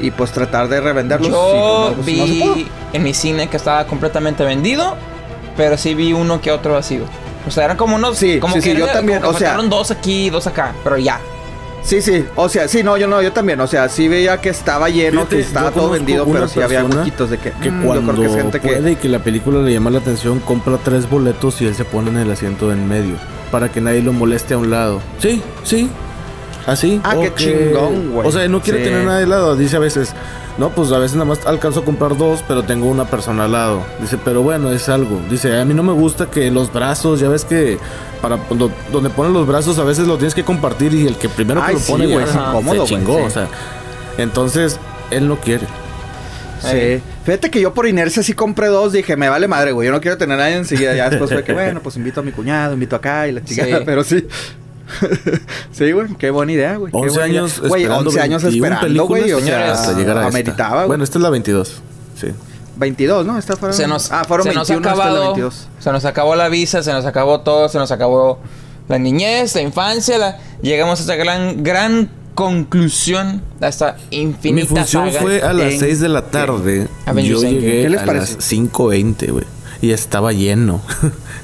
y 0.00 0.10
pues 0.10 0.32
tratar 0.32 0.68
de 0.68 0.80
revenderlos. 0.80 1.30
Yo 1.30 1.94
sí, 1.94 2.02
pues, 2.04 2.18
no, 2.18 2.24
pues, 2.24 2.38
no 2.46 2.54
vi 2.54 2.68
en 2.92 3.02
mi 3.02 3.14
cine 3.14 3.48
que 3.48 3.56
estaba 3.56 3.86
completamente 3.86 4.44
vendido. 4.44 4.96
Pero 5.56 5.76
sí 5.76 5.94
vi 5.94 6.12
uno 6.12 6.40
que 6.40 6.50
otro 6.50 6.74
vacío. 6.74 7.04
O 7.46 7.50
sea, 7.50 7.64
eran 7.64 7.76
como 7.76 7.96
unos. 7.96 8.16
Sí, 8.16 8.38
como 8.40 8.54
sí, 8.54 8.60
que 8.60 8.64
sí, 8.64 8.70
eran 8.70 8.80
yo 8.80 8.92
también, 8.92 9.20
como 9.20 9.32
que 9.32 9.44
o 9.44 9.46
sea- 9.46 9.56
dos 9.56 9.90
aquí, 9.90 10.30
dos 10.30 10.46
acá. 10.46 10.72
Pero 10.82 10.96
ya. 10.96 11.20
Sí, 11.84 12.00
sí, 12.00 12.24
o 12.36 12.48
sea, 12.48 12.68
sí, 12.68 12.82
no, 12.82 12.96
yo 12.96 13.08
no, 13.08 13.20
yo 13.20 13.32
también, 13.32 13.60
o 13.60 13.66
sea, 13.66 13.88
sí 13.88 14.06
veía 14.06 14.40
que 14.40 14.50
estaba 14.50 14.88
lleno, 14.88 15.22
Fíjate, 15.22 15.36
que 15.36 15.42
estaba 15.42 15.70
todo 15.72 15.90
vendido, 15.90 16.24
pero 16.26 16.46
sí 16.46 16.60
había 16.62 16.84
huequitos 16.84 17.30
de 17.30 17.38
que, 17.38 17.50
Que 17.50 17.70
mm, 17.70 17.84
cuando 17.84 18.12
yo 18.12 18.18
creo 18.18 18.22
que 18.22 18.30
es 18.36 18.42
gente 18.42 18.60
puede 18.60 18.82
que 18.82 18.90
y 18.92 18.96
que 18.96 19.08
la 19.08 19.18
película 19.18 19.60
le 19.60 19.72
llama 19.72 19.90
la 19.90 19.98
atención, 19.98 20.38
compra 20.40 20.78
tres 20.82 21.10
boletos 21.10 21.60
y 21.60 21.66
él 21.66 21.74
se 21.74 21.84
pone 21.84 22.10
en 22.10 22.18
el 22.18 22.30
asiento 22.30 22.72
en 22.72 22.88
medio. 22.88 23.16
Para 23.50 23.70
que 23.70 23.80
nadie 23.80 24.00
lo 24.00 24.12
moleste 24.12 24.54
a 24.54 24.58
un 24.58 24.70
lado. 24.70 25.00
Sí, 25.18 25.42
sí. 25.64 25.90
Así. 26.66 27.00
Ah, 27.02 27.16
qué 27.20 27.28
o 27.28 27.34
que- 27.34 27.44
chingón, 27.44 28.12
güey. 28.12 28.28
O 28.28 28.30
sea, 28.30 28.46
no 28.48 28.60
quiere 28.60 28.78
Sí. 28.78 28.84
tener 28.84 29.04
nadie 29.04 29.24
al 29.24 29.30
lado. 29.30 29.56
Dice 29.56 29.76
a 29.76 29.80
veces, 29.80 30.14
no, 30.58 30.70
pues 30.70 30.92
a 30.92 30.98
veces 30.98 31.14
nada 31.16 31.24
más 31.24 31.46
alcanzo 31.46 31.80
a 31.80 31.84
comprar 31.84 32.16
dos, 32.16 32.44
pero 32.46 32.62
tengo 32.62 32.86
una 32.88 33.06
persona 33.06 33.44
al 33.44 33.52
lado. 33.52 33.82
Dice, 34.00 34.18
pero 34.22 34.42
bueno, 34.42 34.70
es 34.70 34.88
algo. 34.88 35.20
Dice, 35.30 35.58
a 35.58 35.64
mí 35.64 35.72
no 35.74 35.82
me 35.82 35.92
gusta 35.92 36.26
que 36.26 36.50
los 36.50 36.72
brazos, 36.72 37.20
ya 37.20 37.28
ves 37.28 37.44
que 37.44 37.78
para 38.20 38.36
cuando- 38.36 38.70
donde 38.92 39.10
ponen 39.10 39.32
los 39.32 39.46
brazos 39.46 39.78
a 39.78 39.84
veces 39.84 40.06
los 40.06 40.18
tienes 40.18 40.34
que 40.34 40.44
compartir 40.44 40.92
y 40.94 41.06
el 41.06 41.16
que 41.16 41.28
primero 41.28 41.60
que 41.62 41.66
Ay, 41.68 41.74
lo 41.74 41.80
sí, 41.80 41.92
pone, 41.92 42.06
güey, 42.06 42.24
es 42.24 42.30
se 42.30 42.38
incómodo, 42.38 42.76
güey, 42.76 42.86
chingó. 42.88 43.18
sí. 43.18 43.24
O 43.26 43.30
sea, 43.30 43.48
entonces, 44.18 44.78
él 45.10 45.26
no 45.28 45.36
quiere. 45.40 45.66
Sí. 46.60 47.02
Fíjate 47.24 47.50
que 47.50 47.60
yo 47.60 47.74
por 47.74 47.88
inercia 47.88 48.22
sí 48.22 48.34
compré 48.34 48.68
dos, 48.68 48.92
dije, 48.92 49.16
me 49.16 49.28
vale 49.28 49.48
madre, 49.48 49.72
güey, 49.72 49.86
yo 49.88 49.92
no 49.92 50.00
quiero 50.00 50.16
tener 50.16 50.38
a 50.38 50.44
nadie 50.44 50.56
enseguida. 50.56 50.94
Ya 50.94 51.10
después 51.10 51.30
fue 51.32 51.42
que, 51.42 51.52
bueno, 51.54 51.80
pues 51.82 51.96
invito 51.96 52.20
a 52.20 52.22
mi 52.22 52.30
cuñado, 52.30 52.74
invito 52.74 52.94
acá 52.94 53.26
y 53.26 53.32
la 53.32 53.42
chingada, 53.42 53.78
Sí. 53.78 53.82
pero 53.86 54.04
sí. 54.04 54.28
sí, 55.72 55.92
güey, 55.92 56.08
qué 56.18 56.30
buena 56.30 56.52
idea, 56.52 56.76
güey. 56.76 56.92
qué 56.92 56.98
11 56.98 57.14
buena 57.18 57.28
idea. 57.32 57.40
años 57.42 57.60
Güey, 57.60 57.82
esperando 57.82 58.10
11 58.10 58.20
años 58.20 58.42
21 58.42 58.66
esperando, 58.74 59.06
güey, 59.06 59.22
o 59.32 59.38
películas 59.38 59.44
sea, 59.44 59.72
hasta 59.72 59.92
llegar 59.98 60.18
a 60.18 60.26
ameritaba, 60.26 60.74
güey. 60.76 60.86
Bueno, 60.88 61.04
esta 61.04 61.18
es 61.18 61.22
la 61.22 61.30
22. 61.30 61.82
Sí. 62.20 62.28
22, 62.76 63.26
¿no? 63.26 63.38
Esta 63.38 63.56
fueron... 63.56 63.76
Se 63.76 63.86
nos, 63.86 64.10
ah, 64.12 64.24
fueron 64.26 64.46
se 64.46 64.54
nos 64.54 64.68
21, 64.68 64.88
ha 64.88 64.92
esta 64.92 64.92
es 64.92 64.98
la 64.98 65.04
acabado. 65.04 65.34
22. 65.34 65.68
Se 65.78 65.92
nos 65.92 66.04
acabó 66.04 66.34
la 66.36 66.48
visa, 66.48 66.82
se 66.82 66.92
nos 66.92 67.04
acabó 67.04 67.40
todo, 67.40 67.68
se 67.68 67.78
nos 67.78 67.90
acabó 67.90 68.38
la 68.88 68.98
niñez, 68.98 69.54
la 69.54 69.62
infancia. 69.62 70.18
La, 70.18 70.38
llegamos 70.62 70.98
a 70.98 71.02
esta 71.02 71.16
gran, 71.16 71.62
gran 71.62 72.10
conclusión 72.34 73.42
de 73.60 73.68
esta 73.68 73.96
infinita 74.10 74.70
Mi 74.70 74.76
función 74.76 75.08
saga. 75.08 75.20
fue 75.20 75.42
a 75.42 75.52
las 75.52 75.74
en- 75.74 75.80
6 75.80 76.00
de 76.00 76.08
la 76.08 76.22
tarde. 76.22 76.88
Avengers 77.06 77.42
Yo 77.42 77.48
llegué 77.48 77.82
¿Qué 77.82 77.88
les 77.90 78.00
a 78.00 78.04
parece? 78.06 78.34
las 78.36 78.50
5.20, 78.52 79.30
güey. 79.32 79.44
Y 79.82 79.90
estaba 79.90 80.32
lleno. 80.32 80.80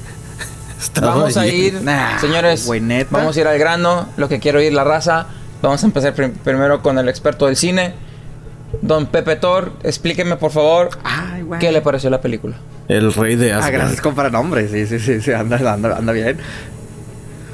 estaba 0.79 1.15
Vamos 1.15 1.37
a 1.37 1.45
ir, 1.47 1.81
Nah, 1.83 2.19
señores. 2.19 2.67
Vamos 3.11 3.35
a 3.37 3.39
ir 3.41 3.47
al 3.47 3.59
grano. 3.59 4.07
Lo 4.17 4.29
que 4.29 4.39
quiero 4.39 4.61
ir 4.61 4.73
la 4.73 4.83
raza. 4.83 5.27
Vamos 5.61 5.83
a 5.83 5.85
empezar 5.85 6.13
prim- 6.13 6.33
primero 6.33 6.81
con 6.81 6.97
el 6.97 7.09
experto 7.09 7.45
del 7.47 7.55
cine. 7.55 7.93
Don 8.81 9.07
Pepe 9.07 9.35
Tor, 9.35 9.73
explíqueme 9.81 10.35
por 10.35 10.51
favor 10.51 10.91
Ay, 11.03 11.43
qué 11.59 11.71
le 11.71 11.81
pareció 11.81 12.09
la 12.11 12.21
película. 12.21 12.55
El 12.87 13.11
rey 13.13 13.35
de 13.35 13.51
Ah, 13.51 13.57
Asgard. 13.57 13.73
gracias, 13.73 13.99
compra 14.01 14.29
nombres. 14.29 14.69
Sí, 14.71 14.85
sí, 14.85 14.99
sí, 14.99 15.21
sí, 15.21 15.31
anda, 15.31 15.57
anda, 15.57 15.97
anda 15.97 16.13
bien. 16.13 16.37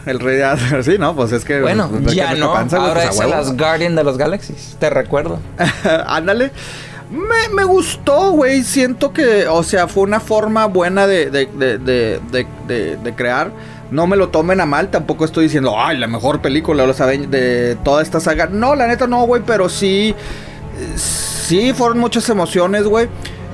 El 0.06 0.20
rey 0.20 0.36
de 0.36 0.44
Asgard, 0.44 0.84
sí, 0.84 0.98
no, 1.00 1.16
pues 1.16 1.32
es 1.32 1.44
que... 1.46 1.62
Bueno, 1.62 1.90
pues, 1.90 2.14
ya 2.14 2.34
que 2.34 2.40
no. 2.40 2.54
panza, 2.54 2.78
Ahora 2.78 3.02
pues, 3.06 3.16
es 3.16 3.20
el. 3.22 3.34
Asgardian 3.34 3.96
de 3.96 4.04
los 4.04 4.18
Galaxies. 4.18 4.76
Te 4.80 4.90
recuerdo. 4.90 5.40
Ándale. 6.06 6.52
Me, 7.12 7.64
gustó, 7.64 8.32
güey. 8.32 8.64
Siento 8.64 9.14
que, 9.14 9.48
o 9.48 9.64
sea, 9.64 9.88
fue 9.88 10.04
una 10.04 10.20
forma 10.20 10.66
buena 10.66 11.08
de, 11.08 11.30
de, 11.30 11.48
de, 11.78 12.98
de, 12.98 13.14
crear. 13.16 13.52
No 13.92 14.08
me 14.08 14.18
lo 14.18 14.30
tomen 14.30 14.60
a 14.60 14.66
mal, 14.66 14.90
tampoco 14.90 15.26
estoy 15.26 15.46
diciendo, 15.46 15.76
ay, 15.78 15.98
la 15.98 16.08
mejor 16.08 16.42
película 16.42 16.86
de 16.86 17.78
toda 17.84 18.02
esta 18.02 18.20
saga. 18.20 18.48
No, 18.48 18.76
la 18.76 18.88
neta 18.88 19.08
no, 19.08 19.26
güey, 19.26 19.44
pero 19.46 19.70
sí. 19.70 20.16
Sí, 20.96 21.74
fueron 21.74 22.00
muchas 22.00 22.28
emociones, 22.30 22.84
güey. 22.84 23.08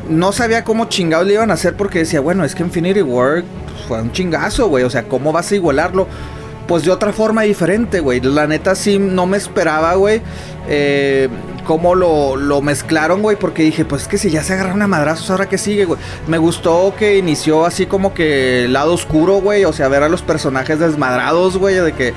No 0.09 0.31
sabía 0.31 0.63
cómo 0.63 0.85
chingados 0.85 1.27
le 1.27 1.33
iban 1.33 1.51
a 1.51 1.55
hacer 1.55 1.75
porque 1.75 1.99
decía, 1.99 2.21
bueno, 2.21 2.43
es 2.43 2.55
que 2.55 2.63
Infinity 2.63 3.01
War 3.01 3.43
fue 3.87 4.01
un 4.01 4.11
chingazo, 4.11 4.69
güey. 4.69 4.83
O 4.85 4.89
sea, 4.89 5.03
¿cómo 5.03 5.31
vas 5.31 5.51
a 5.51 5.55
igualarlo? 5.55 6.07
Pues 6.71 6.85
de 6.85 6.91
otra 6.91 7.11
forma 7.11 7.41
diferente, 7.41 7.99
güey. 7.99 8.21
La 8.21 8.47
neta 8.47 8.75
sí 8.75 8.97
no 8.97 9.25
me 9.25 9.35
esperaba, 9.35 9.93
güey. 9.95 10.21
Eh, 10.69 11.27
cómo 11.65 11.95
lo, 11.95 12.37
lo 12.37 12.61
mezclaron, 12.61 13.21
güey. 13.21 13.35
Porque 13.35 13.61
dije, 13.61 13.83
pues 13.83 14.03
es 14.03 14.07
que 14.07 14.17
si 14.17 14.29
ya 14.29 14.41
se 14.41 14.53
agarraron 14.53 14.81
a 14.81 14.87
madrazos, 14.87 15.29
ahora 15.29 15.49
que 15.49 15.57
sigue, 15.57 15.83
güey. 15.83 15.99
Me 16.27 16.37
gustó 16.37 16.93
que 16.97 17.17
inició 17.17 17.65
así 17.65 17.87
como 17.87 18.13
que 18.13 18.67
lado 18.69 18.93
oscuro, 18.93 19.41
güey. 19.41 19.65
O 19.65 19.73
sea, 19.73 19.89
ver 19.89 20.01
a 20.03 20.07
los 20.07 20.21
personajes 20.21 20.79
desmadrados, 20.79 21.57
güey. 21.57 21.75
De 21.75 21.91
que 21.91 22.13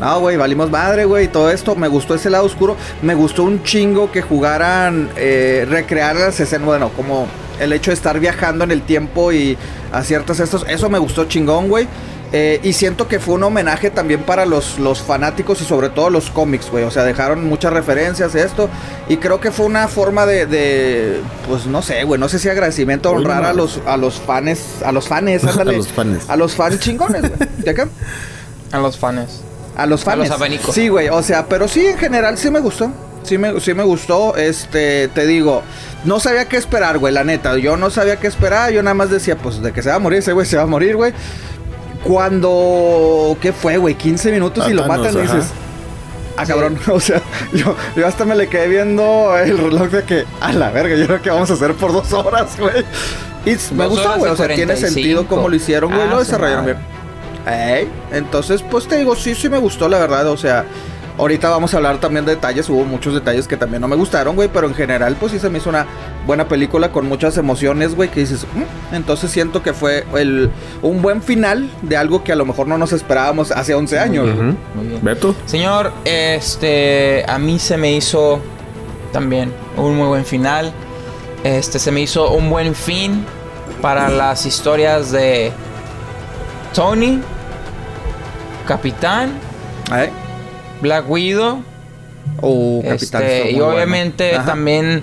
no, 0.00 0.18
güey, 0.18 0.36
valimos 0.36 0.68
madre, 0.68 1.04
güey, 1.04 1.28
todo 1.28 1.48
esto. 1.48 1.76
Me 1.76 1.86
gustó 1.86 2.16
ese 2.16 2.28
lado 2.28 2.46
oscuro. 2.46 2.76
Me 3.02 3.14
gustó 3.14 3.44
un 3.44 3.62
chingo 3.62 4.10
que 4.10 4.20
jugaran, 4.20 5.10
eh, 5.14 5.64
recrear 5.68 6.16
las 6.16 6.40
escenas, 6.40 6.66
bueno, 6.66 6.88
como 6.88 7.28
el 7.60 7.72
hecho 7.72 7.92
de 7.92 7.94
estar 7.94 8.18
viajando 8.18 8.64
en 8.64 8.72
el 8.72 8.82
tiempo 8.82 9.30
y 9.30 9.56
a 9.92 10.02
ciertos 10.02 10.40
estos. 10.40 10.66
Eso 10.68 10.90
me 10.90 10.98
gustó 10.98 11.26
chingón, 11.26 11.68
güey. 11.68 11.86
Eh, 12.34 12.60
y 12.62 12.72
siento 12.72 13.08
que 13.08 13.20
fue 13.20 13.34
un 13.34 13.42
homenaje 13.44 13.90
también 13.90 14.22
para 14.22 14.46
los, 14.46 14.78
los 14.78 15.02
fanáticos 15.02 15.60
y 15.60 15.64
sobre 15.64 15.90
todo 15.90 16.08
los 16.08 16.30
cómics, 16.30 16.70
güey. 16.70 16.84
O 16.84 16.90
sea, 16.90 17.04
dejaron 17.04 17.44
muchas 17.46 17.72
referencias 17.74 18.34
a 18.34 18.40
esto. 18.40 18.70
Y 19.08 19.18
creo 19.18 19.38
que 19.38 19.50
fue 19.50 19.66
una 19.66 19.86
forma 19.86 20.24
de, 20.24 20.46
de 20.46 21.20
pues 21.46 21.66
no 21.66 21.82
sé, 21.82 22.04
güey. 22.04 22.18
No 22.18 22.30
sé 22.30 22.38
si 22.38 22.48
agradecimiento 22.48 23.10
honrar 23.10 23.42
no. 23.42 23.48
a 23.48 23.52
los, 23.52 23.80
a 23.86 23.96
los 23.98 24.14
fans, 24.14 24.82
a 24.82 24.92
los 24.92 25.08
fans, 25.08 25.44
ándale. 25.46 25.74
A 25.74 25.76
los 25.76 25.88
fans. 25.88 26.24
A 26.30 26.36
los 26.36 26.54
fans 26.54 26.80
chingones, 26.80 27.20
güey. 27.20 27.48
¿De 27.58 27.70
acá? 27.70 27.88
A 28.70 28.78
los 28.78 28.96
fans. 28.96 29.42
A 29.76 29.84
los 29.86 30.06
A 30.06 30.16
los 30.16 30.28
fans. 30.28 30.30
abanicos. 30.30 30.74
Sí, 30.74 30.88
güey. 30.88 31.10
O 31.10 31.22
sea, 31.22 31.46
pero 31.46 31.68
sí, 31.68 31.84
en 31.84 31.98
general 31.98 32.38
sí 32.38 32.50
me 32.50 32.60
gustó. 32.60 32.90
Sí 33.24 33.36
me, 33.36 33.60
sí 33.60 33.74
me 33.74 33.84
gustó. 33.84 34.36
Este, 34.36 35.08
te 35.08 35.26
digo, 35.26 35.62
no 36.04 36.18
sabía 36.18 36.46
qué 36.48 36.56
esperar, 36.56 36.98
güey, 36.98 37.12
la 37.12 37.24
neta. 37.24 37.58
Yo 37.58 37.76
no 37.76 37.90
sabía 37.90 38.16
qué 38.16 38.26
esperar. 38.26 38.72
Yo 38.72 38.82
nada 38.82 38.94
más 38.94 39.10
decía, 39.10 39.36
pues, 39.36 39.62
de 39.62 39.72
que 39.72 39.82
se 39.82 39.90
va 39.90 39.96
a 39.96 39.98
morir 39.98 40.20
ese 40.20 40.32
güey, 40.32 40.46
se 40.46 40.56
va 40.56 40.62
a 40.62 40.66
morir, 40.66 40.96
güey. 40.96 41.12
Cuando, 42.04 43.36
¿qué 43.40 43.52
fue, 43.52 43.76
güey? 43.76 43.94
15 43.94 44.32
minutos 44.32 44.68
y 44.68 44.72
lo 44.72 44.86
matan 44.86 45.14
y 45.14 45.18
ajá. 45.20 45.34
dices, 45.36 45.50
ah, 46.36 46.44
cabrón. 46.46 46.78
O 46.88 47.00
sea, 47.00 47.22
yo, 47.52 47.76
yo 47.96 48.06
hasta 48.06 48.24
me 48.24 48.34
le 48.34 48.48
quedé 48.48 48.68
viendo 48.68 49.36
el 49.36 49.56
reloj 49.56 49.88
de 49.90 50.02
que, 50.04 50.24
a 50.40 50.52
la 50.52 50.70
verga, 50.70 50.96
yo 50.96 51.06
creo 51.06 51.22
que 51.22 51.30
vamos 51.30 51.50
a 51.50 51.54
hacer 51.54 51.74
por 51.74 51.92
dos 51.92 52.12
horas, 52.12 52.58
güey. 52.58 52.84
Y 53.44 53.56
me 53.74 53.86
gustó, 53.86 54.16
güey. 54.18 54.32
O 54.32 54.36
sea, 54.36 54.46
tiene 54.46 54.74
45. 54.74 54.86
sentido 54.86 55.26
cómo 55.26 55.48
lo 55.48 55.56
hicieron, 55.56 55.90
güey. 55.90 56.02
Ah, 56.02 56.06
lo 56.06 56.18
su 56.18 56.24
desarrollaron 56.24 56.64
bien. 56.64 56.78
Ey, 57.46 57.88
entonces, 58.12 58.62
pues 58.62 58.86
te 58.86 58.96
digo, 58.98 59.16
sí, 59.16 59.34
sí 59.34 59.48
me 59.48 59.58
gustó, 59.58 59.88
la 59.88 59.98
verdad. 59.98 60.28
O 60.28 60.36
sea, 60.36 60.64
ahorita 61.22 61.48
vamos 61.50 61.72
a 61.72 61.76
hablar 61.78 61.98
también 61.98 62.24
de 62.24 62.34
detalles. 62.34 62.68
Hubo 62.68 62.84
muchos 62.84 63.14
detalles 63.14 63.48
que 63.48 63.56
también 63.56 63.80
no 63.80 63.88
me 63.88 63.96
gustaron, 63.96 64.34
güey. 64.36 64.48
Pero 64.52 64.66
en 64.66 64.74
general, 64.74 65.16
pues 65.18 65.32
sí 65.32 65.38
se 65.38 65.48
me 65.50 65.58
hizo 65.58 65.70
una 65.70 65.86
buena 66.26 66.46
película 66.48 66.90
con 66.92 67.06
muchas 67.08 67.36
emociones, 67.38 67.94
güey. 67.94 68.10
Que 68.10 68.20
dices, 68.20 68.46
"Mm". 68.54 68.94
entonces 68.94 69.30
siento 69.30 69.62
que 69.62 69.72
fue 69.72 70.04
el, 70.16 70.50
un 70.82 71.00
buen 71.02 71.22
final 71.22 71.70
de 71.82 71.96
algo 71.96 72.22
que 72.24 72.32
a 72.32 72.36
lo 72.36 72.44
mejor 72.44 72.66
no 72.68 72.76
nos 72.78 72.92
esperábamos 72.92 73.50
hace 73.52 73.74
11 73.74 73.98
años. 73.98 74.24
güey. 74.26 74.48
Ujú. 74.50 74.56
Muy 74.74 74.86
bien. 74.88 75.00
Beto. 75.02 75.34
Señor, 75.46 75.92
este, 76.04 77.24
a 77.28 77.38
mí 77.38 77.58
se 77.58 77.76
me 77.76 77.92
hizo 77.92 78.40
también 79.12 79.52
un 79.76 79.96
muy 79.96 80.08
buen 80.08 80.24
final. 80.24 80.72
Este, 81.44 81.78
se 81.78 81.90
me 81.90 82.00
hizo 82.00 82.30
un 82.32 82.50
buen 82.50 82.74
fin 82.74 83.24
para 83.80 84.08
las 84.08 84.46
historias 84.46 85.10
de 85.10 85.50
Tony, 86.74 87.20
Capitán, 88.66 89.32
Ey. 89.92 90.08
Black 90.82 91.08
Widow. 91.08 91.62
Capitán. 92.82 93.22
este, 93.22 93.50
y 93.52 93.54
bueno. 93.54 93.68
obviamente 93.74 94.38
también, 94.44 95.02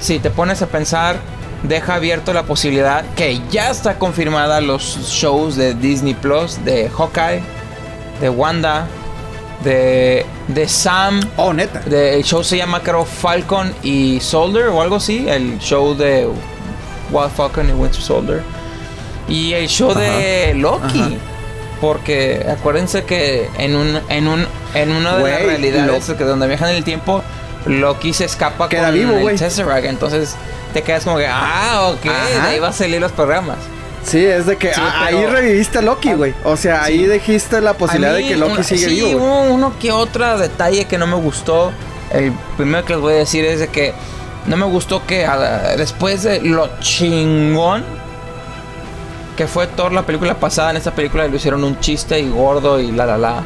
si 0.00 0.18
te 0.18 0.30
pones 0.30 0.62
a 0.62 0.66
pensar, 0.66 1.16
deja 1.62 1.94
abierto 1.94 2.32
la 2.32 2.44
posibilidad 2.44 3.04
que 3.16 3.40
ya 3.50 3.70
está 3.70 3.98
confirmada 3.98 4.60
los 4.60 4.98
shows 5.08 5.56
de 5.56 5.74
Disney 5.74 6.14
Plus, 6.14 6.64
de 6.64 6.88
Hawkeye, 6.88 7.42
de 8.20 8.28
Wanda, 8.28 8.86
de, 9.64 10.26
de 10.48 10.68
Sam. 10.68 11.20
Oh, 11.36 11.52
neta. 11.52 11.80
De- 11.80 12.16
el 12.16 12.24
show 12.24 12.42
se 12.44 12.56
llama 12.56 12.80
creo 12.82 13.04
Falcon 13.04 13.72
y 13.82 14.20
Soldier 14.20 14.66
o 14.66 14.82
algo 14.82 14.96
así. 14.96 15.26
El 15.28 15.58
show 15.58 15.94
de 15.94 16.28
Wild 17.10 17.30
Falcon 17.30 17.68
y 17.68 17.72
Winter 17.72 18.00
Soldier. 18.00 18.42
Y 19.28 19.52
el 19.52 19.68
show 19.68 19.94
de 19.94 20.54
Loki. 20.54 21.00
Ajá. 21.00 21.10
Porque 21.80 22.46
acuérdense 22.48 23.04
que 23.04 23.48
en 23.58 23.74
un, 23.74 24.00
en 24.08 24.28
un, 24.28 24.46
en 24.74 24.90
una 24.92 25.16
de 25.16 25.30
las 25.30 25.42
realidades 25.42 26.04
que 26.16 26.24
donde 26.24 26.46
viajan 26.46 26.70
en 26.70 26.76
el 26.76 26.84
tiempo, 26.84 27.22
Loki 27.66 28.12
se 28.12 28.24
escapa 28.24 28.68
Queda 28.68 28.86
con 28.86 28.94
vivo, 28.94 29.28
el. 29.28 29.38
Tesseract. 29.38 29.84
Entonces 29.86 30.34
te 30.72 30.82
quedas 30.82 31.04
como 31.04 31.18
que, 31.18 31.26
ah, 31.28 31.92
ok, 31.94 32.06
Ajá. 32.06 32.28
de 32.42 32.48
ahí 32.54 32.58
va 32.58 32.68
a 32.68 32.72
salir 32.72 33.00
los 33.00 33.12
programas. 33.12 33.58
Sí, 34.04 34.24
es 34.24 34.46
de 34.46 34.56
que 34.56 34.74
Sí, 34.74 34.80
ah, 34.82 35.04
pero- 35.06 35.18
ahí 35.18 35.26
reviviste 35.26 35.78
a 35.78 35.82
Loki, 35.82 36.12
güey. 36.14 36.34
O 36.44 36.56
sea, 36.56 36.82
ahí 36.82 36.98
Sí. 37.00 37.06
dijiste 37.06 37.60
la 37.60 37.74
posibilidad 37.74 38.14
A 38.14 38.16
de 38.16 38.22
mí, 38.24 38.28
que 38.30 38.36
Loki 38.36 38.52
una- 38.54 38.62
sigue 38.64 38.88
sí, 38.88 38.94
vivo, 38.96 39.08
güey. 39.10 39.20
hubo 39.22 39.42
uno 39.42 39.72
que 39.78 39.92
otro 39.92 40.38
detalle 40.38 40.86
que 40.86 40.98
no 40.98 41.06
me 41.06 41.14
gustó. 41.16 41.70
El 42.12 42.32
primero 42.56 42.84
que 42.84 42.94
les 42.94 43.00
voy 43.02 43.14
a 43.14 43.16
decir 43.18 43.44
es 43.44 43.60
de 43.60 43.68
que 43.68 43.94
no 44.46 44.56
me 44.56 44.66
gustó 44.66 45.06
que 45.06 45.24
a- 45.24 45.76
después 45.76 46.24
de 46.24 46.40
lo 46.40 46.68
chingón 46.80 47.84
que 49.36 49.46
fue 49.46 49.66
Thor 49.68 49.92
la 49.92 50.02
película 50.02 50.34
pasada, 50.34 50.70
en 50.70 50.76
esta 50.76 50.90
película 50.90 51.26
le 51.26 51.36
hicieron 51.36 51.62
un 51.64 51.78
chiste 51.80 52.18
y 52.18 52.28
gordo 52.28 52.80
y 52.80 52.90
la 52.92 53.06
la 53.06 53.16
la. 53.18 53.42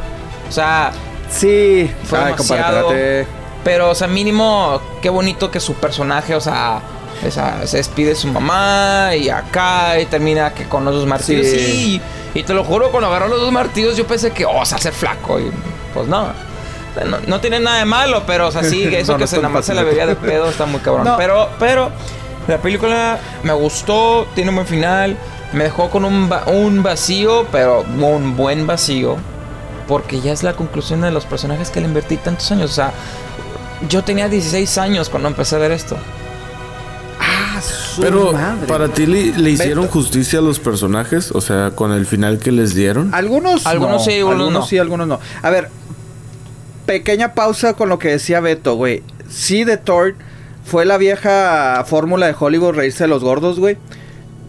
O 0.49 0.53
sea, 0.53 0.91
Sí, 1.31 1.91
Fue 2.05 2.19
Ay, 2.19 2.33
demasiado. 2.33 2.89
pero 3.65 3.91
o 3.91 3.95
sea, 3.95 4.07
mínimo 4.09 4.81
qué 5.03 5.09
bonito 5.11 5.51
que 5.51 5.61
su 5.61 5.75
personaje, 5.75 6.35
o 6.35 6.41
sea, 6.41 6.81
esa- 7.25 7.67
se 7.67 7.79
despide 7.79 8.11
de 8.11 8.15
su 8.15 8.29
mamá 8.29 9.11
y 9.17 9.29
acá 9.29 9.99
y 9.99 10.07
termina 10.07 10.53
que 10.55 10.65
con 10.69 10.85
los 10.85 10.95
dos 10.95 11.07
martillos. 11.07 11.47
Sí. 11.47 12.01
Y 12.35 12.43
te 12.43 12.53
lo 12.55 12.65
juro, 12.65 12.91
cuando 12.91 13.09
agarró 13.09 13.29
los 13.29 13.41
dos 13.41 13.51
martillos 13.53 13.97
yo 13.97 14.07
pensé 14.07 14.31
que, 14.31 14.45
oh, 14.45 14.65
se 14.65 14.75
hace 14.77 14.93
flaco. 14.93 15.41
Y 15.41 15.51
pues 15.95 16.07
no. 16.07 16.29
No, 17.05 17.19
no 17.27 17.41
tiene 17.41 17.61
nada 17.61 17.79
de 17.79 17.85
malo, 17.85 18.23
pero 18.27 18.49
o 18.49 18.53
sea, 18.53 18.63
sí, 18.63 18.85
eso 18.95 19.13
No, 19.13 19.19
que 19.19 19.27
se 19.27 19.37
nada 19.37 19.49
más 19.51 19.67
se 19.67 19.75
la 19.75 19.83
veía 19.83 20.07
de 20.07 20.17
pedo 20.17 20.49
está 20.49 20.65
muy 20.65 20.81
cabrón. 20.81 21.07
Pero, 21.19 21.49
pero, 21.59 21.91
la 22.49 22.57
película 22.59 23.19
me 23.43 23.53
gustó, 23.53 24.27
tiene 24.35 24.51
un 24.51 24.57
buen 24.57 24.67
final. 24.67 25.17
Me 25.53 25.65
dejó 25.65 25.91
con 25.91 26.05
un, 26.05 26.31
un 26.47 26.83
vacío, 26.83 27.47
pero 27.53 27.83
un 27.83 28.37
buen 28.37 28.67
vacío. 28.67 29.17
Porque 29.89 30.21
ya 30.21 30.33
es 30.33 30.43
la 30.43 30.55
conclusión 30.57 31.01
de 31.03 31.11
los 31.11 31.25
personajes 31.27 31.71
que 31.71 31.81
le 31.81 31.87
invertí 31.87 32.17
tantos 32.17 32.51
años. 32.53 32.71
O 32.71 32.75
sea, 32.75 32.93
yo 33.89 34.03
tenía 34.05 34.29
16 34.29 34.79
años 34.79 35.09
cuando 35.09 35.29
empecé 35.29 35.57
a 35.57 35.59
ver 35.59 35.71
esto. 35.73 35.97
Ah, 37.21 37.61
su 37.61 38.01
Pero 38.03 38.33
madre. 38.33 38.67
para 38.67 38.89
ti 38.89 39.07
le, 39.07 39.37
le 39.39 39.51
hicieron 39.51 39.85
Beto. 39.85 39.93
justicia 39.95 40.41
a 40.41 40.43
los 40.43 40.59
personajes, 40.61 41.31
o 41.33 41.41
sea, 41.41 41.71
con 41.75 41.93
el 41.93 42.05
final 42.07 42.39
que 42.39 42.53
les 42.53 42.75
dieron. 42.75 43.15
Algunos, 43.15 43.65
Algunos 43.67 43.93
no, 43.93 43.99
sí, 44.01 44.13
algunos 44.19 44.33
algunos 44.41 44.53
no. 44.63 44.67
sí, 44.67 44.79
algunos 44.79 45.07
no. 45.09 45.21
A 45.43 45.51
ver, 45.51 45.69
pequeña 46.85 47.33
pausa 47.35 47.75
con 47.75 47.89
lo 47.89 47.99
que 47.99 48.09
decía 48.09 48.41
Beto, 48.41 48.75
güey. 48.75 49.03
Sí, 49.29 49.65
de 49.65 49.77
Thor 49.77 50.15
fue 50.65 50.85
la 50.85 50.99
vieja 50.99 51.85
fórmula 51.87 52.27
de 52.27 52.35
Hollywood 52.39 52.75
reírse 52.75 53.05
de 53.05 53.09
los 53.09 53.23
gordos, 53.23 53.59
güey. 53.59 53.77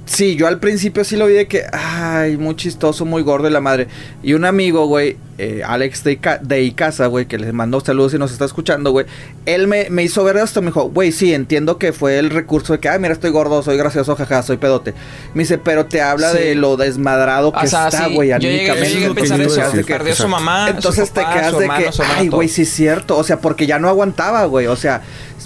Sí, 0.08 0.38
yo 0.38 0.48
al 0.48 0.60
principio 0.60 1.04
sí 1.04 1.18
lo 1.18 1.26
vi 1.28 1.34
de 1.34 1.48
que, 1.48 1.64
ay, 1.74 2.38
muy 2.38 2.56
chistoso, 2.56 3.04
muy 3.04 3.24
gordo 3.24 3.50
y 3.50 3.52
la 3.52 3.60
madre. 3.60 3.88
Y 4.24 4.34
un 4.36 4.46
amigo, 4.46 4.86
güey, 4.88 5.18
eh, 5.38 5.64
Alex 5.66 6.06
de, 6.06 6.14
Ica- 6.20 6.40
de 6.42 6.64
Icaza, 6.64 7.08
güey, 7.08 7.26
que 7.26 7.38
les 7.38 7.54
mandó 7.54 7.82
saludos 7.82 8.14
y 8.14 8.18
nos 8.18 8.32
está 8.32 8.46
escuchando, 8.46 8.92
güey. 8.92 9.06
Él 9.46 9.68
me, 9.68 9.90
me 9.90 10.04
hizo 10.04 10.24
ver 10.24 10.38
esto, 10.38 10.62
me 10.62 10.68
dijo, 10.68 10.90
güey, 10.90 11.12
sí, 11.12 11.34
entiendo 11.34 11.78
que 11.78 11.92
fue 11.92 12.20
el 12.20 12.30
recurso 12.30 12.72
de 12.72 12.80
que, 12.80 12.88
ay, 12.88 13.00
mira, 13.00 13.14
estoy 13.14 13.32
gordo, 13.32 13.62
soy 13.64 13.76
gracioso, 13.76 14.16
jaja, 14.16 14.44
soy 14.44 14.56
pedote. 14.56 14.94
Me 15.34 15.44
dice, 15.44 15.58
pero 15.58 15.86
te 15.88 16.02
habla 16.02 16.32
Sí. 16.32 16.38
de 16.38 16.56
lo 16.56 16.78
desmadrado 16.78 17.52
que 17.52 17.66
O 17.66 17.68
sea, 17.68 17.90
está, 17.90 18.08
sí, 18.08 18.16
güey, 18.16 18.30
yo 18.30 18.38
llegué, 18.38 18.66
yo 18.68 18.72
anímicamente. 18.74 18.94
llegué 18.94 19.06
a 19.08 19.14
pensar 19.14 19.42
eso. 19.42 19.62
decir, 19.62 19.86
que 19.86 19.94
perdió 19.94 20.16
su 20.16 20.28
mamá, 20.30 20.70
Entonces 20.70 21.10
su 21.10 21.14
te 21.16 21.20
quedas 21.22 21.52
su 21.52 21.60
de 21.60 21.68
que, 21.68 21.90
ay, 22.16 22.30
güey, 22.30 22.48
sí 22.48 22.62
es 22.62 22.70
cierto. 22.72 23.18
O 23.18 23.26
sea, 23.26 23.42
porque 23.42 23.68
ya 23.68 23.78
no 23.78 23.90
aguantaba, 23.90 24.46
güey. 24.46 24.68
O 24.68 24.78
sea, 24.78 25.02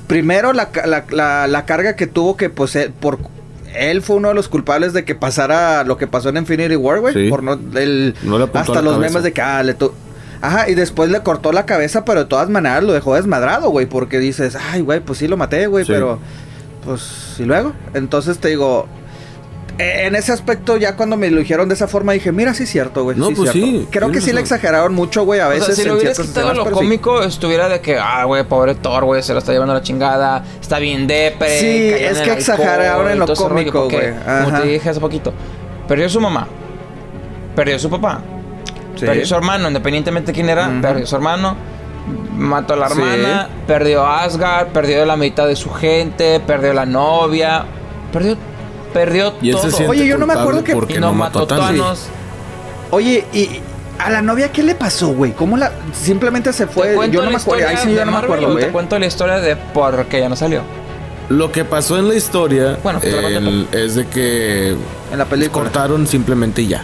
primero 0.05 0.53
la, 0.53 0.69
ca- 0.69 0.85
la, 0.85 1.05
la- 1.09 1.47
la 1.47 1.65
carga 1.65 1.95
que 1.95 2.05
tuvo 2.05 2.37
que, 2.37 2.51
pues, 2.51 2.75
él- 2.75 2.91
por... 2.91 3.17
Él 3.75 4.01
fue 4.01 4.17
uno 4.17 4.29
de 4.29 4.33
los 4.33 4.47
culpables 4.47 4.93
de 4.93 5.05
que 5.05 5.15
pasara 5.15 5.83
lo 5.83 5.97
que 5.97 6.07
pasó 6.07 6.29
en 6.29 6.37
Infinity 6.37 6.75
War, 6.75 6.99
güey. 6.99 7.13
Sí. 7.13 7.29
Por 7.29 7.43
no... 7.43 7.53
El, 7.53 8.15
No 8.23 8.37
le 8.37 8.43
apuntó 8.45 8.59
hasta 8.59 8.81
los 8.81 8.93
cabeza. 8.93 9.09
memes 9.09 9.23
de 9.23 9.31
que, 9.33 9.41
ah, 9.41 9.63
le 9.63 9.73
tu- 9.73 9.93
Ajá, 10.41 10.69
y 10.69 10.73
después 10.73 11.09
le 11.11 11.21
cortó 11.21 11.51
la 11.51 11.65
cabeza, 11.67 12.03
pero 12.03 12.21
de 12.21 12.25
todas 12.25 12.49
maneras 12.49 12.83
lo 12.83 12.93
dejó 12.93 13.13
desmadrado, 13.15 13.69
güey. 13.69 13.85
Porque 13.85 14.17
dices, 14.19 14.55
ay, 14.71 14.81
güey, 14.81 14.99
pues 14.99 15.19
sí 15.19 15.27
lo 15.27 15.37
maté, 15.37 15.67
güey, 15.67 15.85
Sí. 15.85 15.91
pero... 15.93 16.19
Pues, 16.83 17.35
¿y 17.37 17.43
luego? 17.43 17.73
Entonces 17.93 18.39
te 18.39 18.49
digo... 18.49 18.87
eh, 19.81 20.05
En 20.07 20.15
ese 20.15 20.31
aspecto, 20.31 20.77
ya 20.77 20.95
cuando 20.95 21.17
me 21.17 21.29
lo 21.29 21.39
dijeron 21.39 21.67
de 21.67 21.75
esa 21.75 21.87
forma, 21.87 22.13
dije, 22.13 22.31
mira, 22.31 22.53
sí 22.53 22.63
es 22.63 22.69
cierto, 22.69 23.03
güey. 23.03 23.17
No, 23.17 23.27
sí 23.27 23.31
es 23.33 23.37
pues 23.39 23.51
cierto". 23.51 23.69
sí, 23.71 23.87
Creo 23.91 24.11
que 24.11 24.21
sí 24.21 24.31
le 24.33 24.41
exageraron 24.41 24.93
mucho, 24.93 25.23
güey, 25.23 25.39
a 25.39 25.47
O 25.47 25.49
veces. 25.49 25.65
sea, 25.67 25.75
si 25.75 25.83
le 25.83 25.89
en 25.89 25.95
hubieras 25.97 26.19
quitado 26.19 26.53
lo 26.53 26.65
sí. 26.65 26.71
cómico, 26.71 27.21
estuviera 27.23 27.67
de 27.69 27.81
que, 27.81 27.97
ah, 27.97 28.23
güey, 28.25 28.43
pobre 28.43 28.75
Thor, 28.75 29.05
güey, 29.05 29.21
se 29.23 29.33
lo 29.33 29.39
está 29.39 29.51
llevando 29.51 29.73
a 29.73 29.77
la 29.77 29.81
chingada, 29.83 30.43
está 30.61 30.79
bien 30.79 31.07
depre. 31.07 31.59
Sí, 31.59 31.89
es 31.93 32.19
que 32.21 32.31
exageraron 32.33 33.09
en 33.09 33.19
lo 33.19 33.27
cómico, 33.33 33.89
güey. 33.89 34.13
Como 34.45 34.61
te 34.61 34.67
dije 34.67 34.89
hace 34.89 34.99
poquito, 34.99 35.33
perdió 35.87 36.07
su 36.09 36.19
mamá, 36.21 36.47
perdió 37.55 37.77
su 37.79 37.89
papá, 37.89 38.21
Sí. 38.95 39.05
perdió 39.05 39.25
su 39.25 39.35
hermano, 39.35 39.67
independientemente 39.67 40.27
de 40.31 40.33
quién 40.33 40.49
era, 40.49 40.67
Ujú. 40.69 40.81
perdió 40.81 41.05
su 41.07 41.15
hermano, 41.15 41.55
mató 42.35 42.73
a 42.73 42.77
la 42.77 42.89
Sí. 42.89 42.93
hermana, 42.99 43.49
perdió 43.67 44.03
a 44.05 44.23
Asgard, 44.23 44.67
perdió 44.69 45.05
la 45.05 45.15
mitad 45.15 45.47
de 45.47 45.55
su 45.55 45.69
gente, 45.71 46.39
perdió 46.39 46.73
la 46.73 46.85
novia, 46.85 47.63
perdió, 48.11 48.35
perdió 48.93 49.33
Y 49.41 49.49
él 49.51 49.57
se 49.59 49.69
todo. 49.71 49.89
Oye, 49.89 50.05
yo 50.05 50.17
no 50.17 50.25
me 50.27 50.33
acuerdo 50.33 50.63
que- 50.63 50.73
porque 50.73 50.95
y 50.95 50.99
no, 50.99 51.13
mató 51.13 51.39
a 51.43 51.47
Thanos. 51.47 52.07
Oye, 52.91 53.25
y 53.33 53.59
a 53.99 54.09
la 54.09 54.21
novia, 54.21 54.51
¿qué 54.51 54.63
le 54.63 54.75
pasó, 54.75 55.09
güey? 55.09 55.31
¿Cómo 55.33 55.57
la.? 55.57 55.71
Simplemente 55.93 56.51
se 56.53 56.67
fue. 56.67 56.95
Yo 57.11 57.23
no 57.23 57.29
me 57.31 57.37
acuerdo. 57.37 57.67
Ahí 57.67 57.77
sí 57.77 57.93
yo 57.93 58.05
no 58.05 58.11
me 58.11 58.17
acuerdo, 58.17 58.51
güey. 58.51 58.65
Te 58.65 58.71
cuento 58.71 58.97
la 58.99 59.05
historia 59.05 59.35
de 59.39 59.55
por 59.55 60.05
qué 60.05 60.19
ya 60.19 60.29
no 60.29 60.35
salió. 60.35 60.61
Lo 61.29 61.51
que 61.51 61.63
pasó 61.63 61.97
en 61.97 62.09
la 62.09 62.15
historia 62.15 62.77
Bueno, 62.83 62.99
pues, 62.99 63.13
el- 63.13 63.67
es 63.71 63.95
de 63.95 64.05
que 64.07 64.75
En 65.11 65.17
la 65.17 65.23
película. 65.25 65.63
cortaron 65.63 66.05
simplemente 66.05 66.61
y 66.63 66.67
ya. 66.67 66.83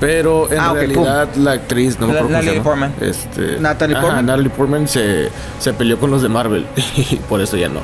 Pero 0.00 0.50
en 0.50 0.58
Ah, 0.60 0.72
realidad 0.72 1.28
la 1.36 1.52
actriz, 1.52 1.98
no 1.98 2.06
me 2.06 2.14
La- 2.14 2.20
acuerdo 2.20 2.38
cómo 2.38 2.50
se 2.52 2.56
Natalie. 2.56 2.62
Portman. 2.62 2.94
Este, 3.00 3.60
Natalie 3.60 3.96
ajá, 3.96 4.02
Portman. 4.06 4.26
Natalie 4.26 4.50
Portman 4.50 4.88
se, 4.88 5.28
se 5.58 5.72
peleó 5.74 5.98
con 5.98 6.10
los 6.12 6.22
de 6.22 6.28
Marvel 6.28 6.66
y 6.96 7.16
por 7.16 7.40
eso 7.42 7.56
ya 7.56 7.68
no. 7.68 7.80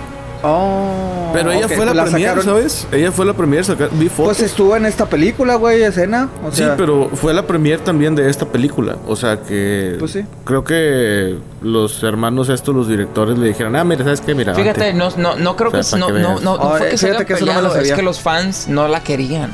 Oh. 0.46 1.30
Pero 1.32 1.50
ella 1.50 1.66
ok, 1.66 1.72
fue 1.72 1.86
la, 1.86 1.92
pues 1.92 2.10
premier, 2.10 2.28
sacaron- 2.30 2.44
¿sabes? 2.44 2.86
Ella 2.92 3.10
fue 3.10 3.24
la 3.24 3.32
premier, 3.32 3.64
saca- 3.64 3.88
vi 3.92 4.08
fotos. 4.08 4.36
Pues 4.36 4.40
estuvo 4.50 4.76
en 4.76 4.84
esta 4.86 5.06
película, 5.06 5.54
güey, 5.56 5.82
escena. 5.82 6.28
O 6.46 6.50
sí, 6.50 6.58
sea, 6.58 6.76
pero 6.76 7.08
fue 7.14 7.32
la 7.34 7.46
premier 7.46 7.80
también 7.80 8.14
de 8.14 8.28
esta 8.28 8.46
película. 8.46 8.96
O 9.08 9.16
sea 9.16 9.40
que. 9.40 9.96
Pues 9.98 10.12
sí. 10.12 10.24
Creo 10.44 10.62
que 10.62 11.36
los 11.62 12.02
hermanos 12.02 12.50
estos, 12.50 12.74
los 12.74 12.88
directores, 12.88 13.38
le 13.38 13.48
dijeron, 13.48 13.74
ah, 13.74 13.84
mira, 13.84 14.04
¿sabes 14.04 14.20
qué? 14.20 14.34
Mira. 14.34 14.54
Fíjate, 14.54 14.80
vente". 14.92 14.98
no, 14.98 15.10
no, 15.16 15.36
no 15.36 15.56
creo 15.56 15.70
O 15.72 15.82
sea, 15.82 15.96
que 15.98 16.00
no, 16.00 16.06
que 16.08 16.12
no, 16.20 16.40
no, 16.40 16.56
no 16.58 16.62
Ah, 16.62 16.74
fue 16.78 16.90
que 16.90 16.98
se 16.98 17.08
haya 17.10 17.24
que 17.24 17.34
peleado, 17.34 17.74
es 17.76 17.92
que 17.92 18.02
los 18.02 18.20
fans 18.20 18.68
no 18.68 18.86
la 18.86 19.00
querían. 19.02 19.50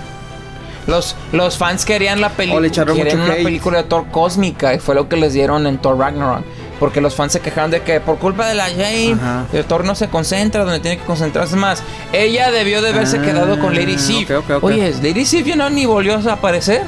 Los, 0.87 1.14
los 1.32 1.56
fans 1.56 1.85
querían 1.85 2.20
la 2.20 2.26
O 2.26 2.30
le 2.30 2.37
película, 2.37 2.66
echaron 2.66 2.97
querían 2.97 3.18
mucho 3.18 3.26
una 3.26 3.35
hate. 3.37 3.44
película 3.44 3.78
de 3.78 3.85
Thor 3.85 4.06
cósmica 4.11 4.75
y 4.75 4.80
fue 4.80 4.94
lo 4.97 5.09
que 5.09 5.16
les 5.16 5.32
dieron 5.35 5.66
en 5.68 5.78
Thor 5.78 5.97
Ragnarok. 5.99 6.42
Porque 6.80 7.00
los 7.00 7.14
fans 7.14 7.32
se 7.32 7.40
quejaron 7.40 7.70
de 7.70 7.82
que 7.82 8.00
por 8.00 8.18
culpa 8.18 8.49
de 8.49 8.54
la 8.54 8.64
Jane, 8.64 9.12
Ajá. 9.12 9.44
el 9.52 9.64
Thor 9.66 9.84
no 9.84 9.94
se 9.94 10.08
concentra 10.08 10.64
donde 10.64 10.80
tiene 10.80 10.96
que 10.99 11.04
concentrarse 11.04 11.54
más. 11.54 11.82
Ella 12.12 12.50
debió 12.50 12.82
de 12.82 12.88
haberse 12.88 13.18
Ah, 13.18 13.22
quedado 13.22 13.60
con 13.60 13.75
Lady 13.75 13.99
Sif. 13.99 14.30
ok, 14.30 14.38
ok, 14.38 14.50
ok. 14.56 14.64
Oye, 14.64 14.92
Lady 15.02 15.25
Sif 15.26 15.46
ya 15.46 15.54
no 15.56 15.70
ni 15.70 15.84
volvió 15.87 16.16
a 16.16 16.32
aparecer. 16.32 16.82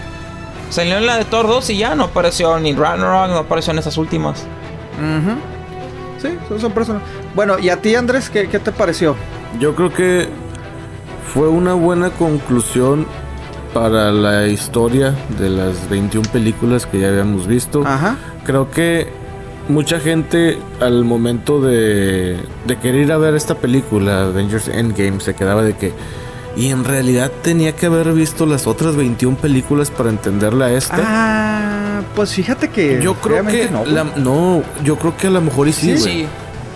Salió 0.70 0.96
en 0.96 1.04
la 1.06 1.18
de 1.18 1.26
Thor 1.26 1.46
2 1.46 1.68
y 1.70 1.76
ya 1.76 1.94
no 1.94 2.04
apareció 2.04 2.58
ni 2.58 2.72
Ragnarok, 2.72 3.28
no 3.28 3.36
apareció 3.36 3.72
en 3.74 3.78
esas 3.80 3.96
últimas. 3.98 4.44
Sí, 6.20 6.28
son, 6.48 6.60
son 6.60 6.72
personas. 6.72 7.02
Bueno, 7.34 7.58
¿y 7.58 7.68
a 7.68 7.76
ti, 7.80 7.94
Andrés, 7.94 8.30
qué, 8.30 8.48
qué 8.48 8.58
te 8.58 8.72
pareció? 8.72 9.16
Yo 9.58 9.74
creo 9.74 9.92
que 9.92 10.28
fue 11.34 11.48
una 11.48 11.74
buena 11.74 12.10
conclusión 12.10 13.06
para 13.74 14.12
la 14.12 14.46
historia 14.46 15.14
de 15.38 15.50
las 15.50 15.88
21 15.90 16.28
películas 16.30 16.86
que 16.86 17.00
ya 17.00 17.08
habíamos 17.08 17.46
visto. 17.46 17.82
Ajá. 17.86 18.16
Creo 18.44 18.70
que 18.70 19.12
mucha 19.68 20.00
gente 20.00 20.58
al 20.80 21.04
momento 21.04 21.60
de, 21.60 22.36
de 22.66 22.76
querer 22.78 23.02
ir 23.02 23.12
a 23.12 23.18
ver 23.18 23.34
esta 23.34 23.54
película, 23.56 24.24
Avengers 24.24 24.68
Endgame, 24.68 25.20
se 25.20 25.34
quedaba 25.34 25.62
de 25.62 25.74
que... 25.76 25.92
Y 26.54 26.68
en 26.68 26.84
realidad 26.84 27.32
tenía 27.42 27.74
que 27.74 27.86
haber 27.86 28.12
visto 28.12 28.44
las 28.44 28.66
otras 28.66 28.94
21 28.94 29.38
películas 29.38 29.90
para 29.90 30.10
entenderla 30.10 30.70
esta. 30.72 30.96
Ah, 30.98 32.02
pues 32.14 32.34
fíjate 32.34 32.68
que. 32.68 33.00
yo 33.02 33.14
creo 33.14 33.46
que... 33.46 33.70
no. 33.70 33.86
la- 33.86 34.04
no, 34.16 34.62
yo 34.84 34.96
creo 34.96 35.16
que 35.16 35.28
a 35.28 35.30
lo 35.30 35.40
mejor 35.40 35.68
y 35.68 35.72
sí, 35.72 35.96
sí. 35.96 36.26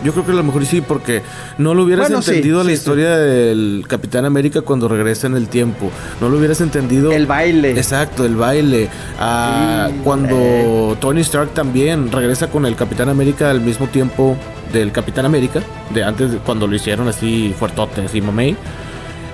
Yo 0.05 0.13
creo 0.13 0.25
que 0.27 0.33
a 0.33 0.35
lo 0.35 0.43
mejor 0.45 0.65
sí, 0.67 0.81
porque 0.81 1.23
no 1.59 1.75
lo 1.75 1.85
hubieras 1.85 2.09
Bueno, 2.09 2.19
entendido 2.19 2.61
sí, 2.61 2.67
la 2.67 2.71
sí. 2.71 2.77
historia 2.77 3.17
del 3.17 3.85
Capitán 3.89 4.25
América 4.25 4.61
cuando 4.63 4.89
regresa 4.89 5.27
en 5.27 5.35
el 5.37 5.49
tiempo. 5.49 5.91
No 6.21 6.29
lo 6.29 6.37
hubieras 6.39 6.61
entendido. 6.61 7.13
El 7.13 7.27
baile. 7.27 7.71
Exacto, 7.71 8.25
el 8.25 8.37
baile. 8.37 8.89
Ah, 9.19 9.89
cuando 10.05 10.97
Tony 11.01 11.23
Stark 11.23 11.51
también 11.55 12.13
regresa 12.13 12.49
con 12.49 12.67
el 12.67 12.77
Capitán 12.77 13.09
América 13.09 13.51
al 13.51 13.61
mismo 13.61 13.87
tiempo 13.89 14.37
del 14.73 14.93
Capitán 14.93 15.25
América, 15.27 15.61
de 15.95 16.05
antes, 16.05 16.31
cuando 16.45 16.67
lo 16.67 16.77
hicieron 16.77 17.09
así 17.09 17.55
fuertote, 17.59 18.03
así 18.03 18.21
mamey. 18.21 18.57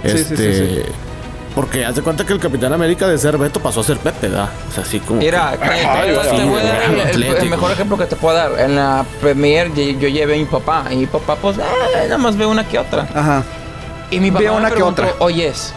Sí, 0.05 0.19
sí, 0.19 0.35
Este. 0.35 0.83
Porque 1.55 1.85
haz 1.85 1.95
de 1.97 2.03
cuenta 2.03 2.25
que 2.25 2.33
el 2.33 2.39
Capitán 2.41 2.73
América 2.73 3.07
de 3.07 3.19
ser 3.19 3.37
Beto 3.37 3.61
pasó 3.61 3.81
a 3.81 3.85
ser 3.85 3.99
Pepe, 3.99 4.29
¿verdad? 4.29 4.49
O 4.71 4.73
sea, 4.73 4.85
así 4.85 5.01
como. 5.01 5.21
Mira, 5.21 5.53
que- 5.53 5.69
te, 5.69 6.45
voy 6.45 6.61
a 6.61 6.65
dar 6.65 6.83
el- 6.85 6.95
el, 6.95 7.01
Atlético. 7.03 7.43
el 7.43 7.51
mejor 7.51 7.73
ejemplo 7.73 7.99
que 7.99 8.07
te 8.07 8.17
puedo 8.17 8.35
dar. 8.37 8.59
En 8.59 8.75
la 8.77 9.05
premier 9.21 9.71
yo, 9.75 9.83
yo 9.83 10.09
llevé 10.09 10.35
a 10.35 10.39
mi 10.39 10.47
papá. 10.47 10.85
Y 10.91 10.97
mi 10.97 11.07
papá, 11.07 11.37
pues, 11.37 11.59
eh, 11.59 11.63
nada 12.05 12.17
más 12.19 12.37
ve 12.37 12.47
una 12.47 12.67
que 12.67 12.79
otra. 12.79 13.07
Ajá. 13.15 13.43
Y 14.11 14.19
mi 14.21 14.31
papá 14.31 14.45
Ve 14.45 14.51
me 14.51 14.57
una 14.57 14.69
que 14.69 14.75
preguntó, 14.77 15.03
otra. 15.03 15.15
oyes, 15.19 15.75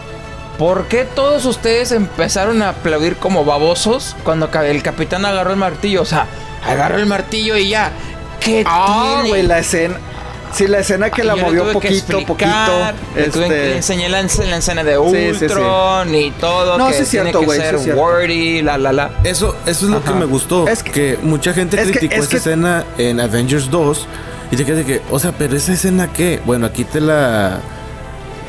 ¿por 0.58 0.84
qué 0.88 1.04
todos 1.04 1.44
ustedes 1.44 1.92
empezaron 1.92 2.62
a 2.62 2.70
aplaudir 2.70 3.16
como 3.16 3.44
babosos 3.44 4.16
cuando 4.24 4.48
el 4.62 4.82
capitán 4.82 5.26
agarró 5.26 5.50
el 5.50 5.56
martillo? 5.58 6.00
O 6.02 6.06
sea, 6.06 6.26
agarró 6.66 6.96
el 6.96 7.06
martillo 7.06 7.56
y 7.58 7.68
ya. 7.68 7.92
¿Qué 8.40 8.64
Ah, 8.66 9.14
tiene? 9.16 9.28
güey, 9.28 9.42
la 9.42 9.58
escena. 9.58 9.96
Sí, 10.52 10.66
la 10.66 10.78
escena 10.78 11.10
que 11.10 11.22
la 11.24 11.36
movió 11.36 11.72
poquito, 11.72 11.94
explicar, 12.18 12.26
poquito. 12.26 13.30
Tuve 13.32 13.48
que- 13.48 13.54
Este. 13.56 13.76
enseñé 13.76 14.08
la, 14.08 14.22
la 14.22 14.56
escena 14.56 14.82
de 14.84 14.94
Sí, 14.96 15.00
sí, 15.34 15.38
sí. 15.38 15.44
Ultron 15.44 16.14
y 16.14 16.30
todo. 16.32 16.78
No, 16.78 16.88
que 16.88 16.94
sí 16.94 17.02
es 17.02 17.10
tiene 17.10 17.24
cierto, 17.30 17.40
que 17.40 17.46
güey, 17.46 17.60
es 17.60 17.82
cierto. 17.82 18.00
wordy, 18.00 18.62
la, 18.62 18.78
la, 18.78 18.92
la. 18.92 19.10
Eso, 19.24 19.54
eso 19.66 19.84
es 19.86 19.90
lo 19.90 19.98
Ajá. 19.98 20.12
que 20.12 20.18
me 20.18 20.24
gustó. 20.24 20.66
Es 20.68 20.82
que, 20.82 20.90
que- 20.92 21.18
mucha 21.22 21.52
gente 21.52 21.76
es 21.80 21.86
que- 21.88 21.98
criticó 21.98 22.14
es 22.14 22.20
esa 22.22 22.30
que- 22.30 22.36
escena 22.38 22.84
en 22.98 23.20
Avengers 23.20 23.70
2 23.70 24.06
y 24.50 24.56
te 24.56 24.64
quedas 24.64 24.78
de 24.78 24.84
que, 24.84 25.02
o 25.10 25.18
sea, 25.18 25.32
pero 25.32 25.56
esa 25.56 25.72
escena 25.72 26.12
qué? 26.12 26.40
Bueno, 26.46 26.66
aquí 26.66 26.84
te 26.84 27.00
la 27.00 27.60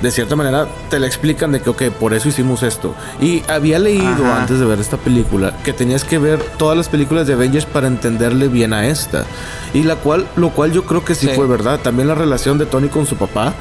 de 0.01 0.11
cierta 0.11 0.35
manera 0.35 0.67
te 0.89 0.99
la 0.99 1.07
explican 1.07 1.51
de 1.51 1.61
que, 1.61 1.69
ok, 1.69 1.83
por 1.99 2.13
eso 2.13 2.29
hicimos 2.29 2.63
esto. 2.63 2.93
Y 3.19 3.43
había 3.47 3.79
leído 3.79 4.25
Ajá. 4.25 4.41
antes 4.41 4.59
de 4.59 4.65
ver 4.65 4.79
esta 4.79 4.97
película 4.97 5.53
que 5.63 5.73
tenías 5.73 6.03
que 6.03 6.17
ver 6.17 6.39
todas 6.57 6.77
las 6.77 6.87
películas 6.89 7.25
de 7.27 7.33
Avengers 7.33 7.65
para 7.65 7.87
entenderle 7.87 8.47
bien 8.47 8.73
a 8.73 8.87
esta. 8.87 9.25
Y 9.73 9.83
la 9.83 9.95
cual, 9.95 10.27
lo 10.35 10.49
cual 10.51 10.71
yo 10.71 10.85
creo 10.85 11.03
que 11.03 11.15
sí, 11.15 11.27
Sí. 11.27 11.33
fue 11.35 11.47
verdad. 11.47 11.79
También 11.79 12.07
la 12.07 12.15
relación 12.15 12.57
de 12.57 12.65
Tony 12.65 12.87
con 12.89 13.05
su 13.05 13.15
papá, 13.15 13.53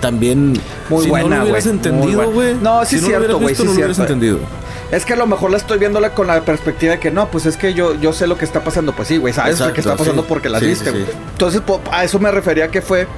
también... 0.00 0.54
Muy 0.90 1.04
si 1.04 1.08
buena, 1.10 1.28
no 1.28 1.36
lo 1.36 1.42
hubieras 1.44 1.66
entendido, 1.66 2.30
güey. 2.30 2.54
No, 2.60 2.84
sí 2.84 2.96
si 2.96 3.02
no 3.02 3.08
cierto, 3.08 3.34
güey, 3.38 3.48
visto, 3.48 3.62
sí 3.62 3.68
no 3.68 3.74
cierto. 3.74 4.02
entendido. 4.02 4.38
Es 4.90 5.04
que 5.04 5.14
a 5.14 5.16
lo 5.16 5.26
mejor 5.26 5.50
la 5.50 5.56
estoy 5.56 5.78
viéndola 5.78 6.10
con 6.10 6.26
la 6.26 6.40
perspectiva 6.42 6.92
de 6.92 7.00
que 7.00 7.10
no, 7.10 7.28
pues 7.30 7.46
es 7.46 7.56
que 7.56 7.72
yo, 7.72 7.94
yo 7.98 8.12
sé 8.12 8.26
lo 8.26 8.36
que 8.36 8.44
está 8.44 8.62
pasando. 8.62 8.92
Pues 8.92 9.08
sí, 9.08 9.16
güey, 9.16 9.32
sabes 9.32 9.58
lo 9.58 9.72
que 9.72 9.80
está 9.80 9.96
pasando 9.96 10.22
sí. 10.22 10.26
porque 10.28 10.48
la 10.50 10.60
Sí, 10.60 10.66
viste. 10.66 10.90
Entonces, 11.32 11.62
a 11.90 12.04
eso 12.04 12.18
me 12.18 12.30
refería 12.30 12.68
que 12.68 12.82
fue 12.82 13.08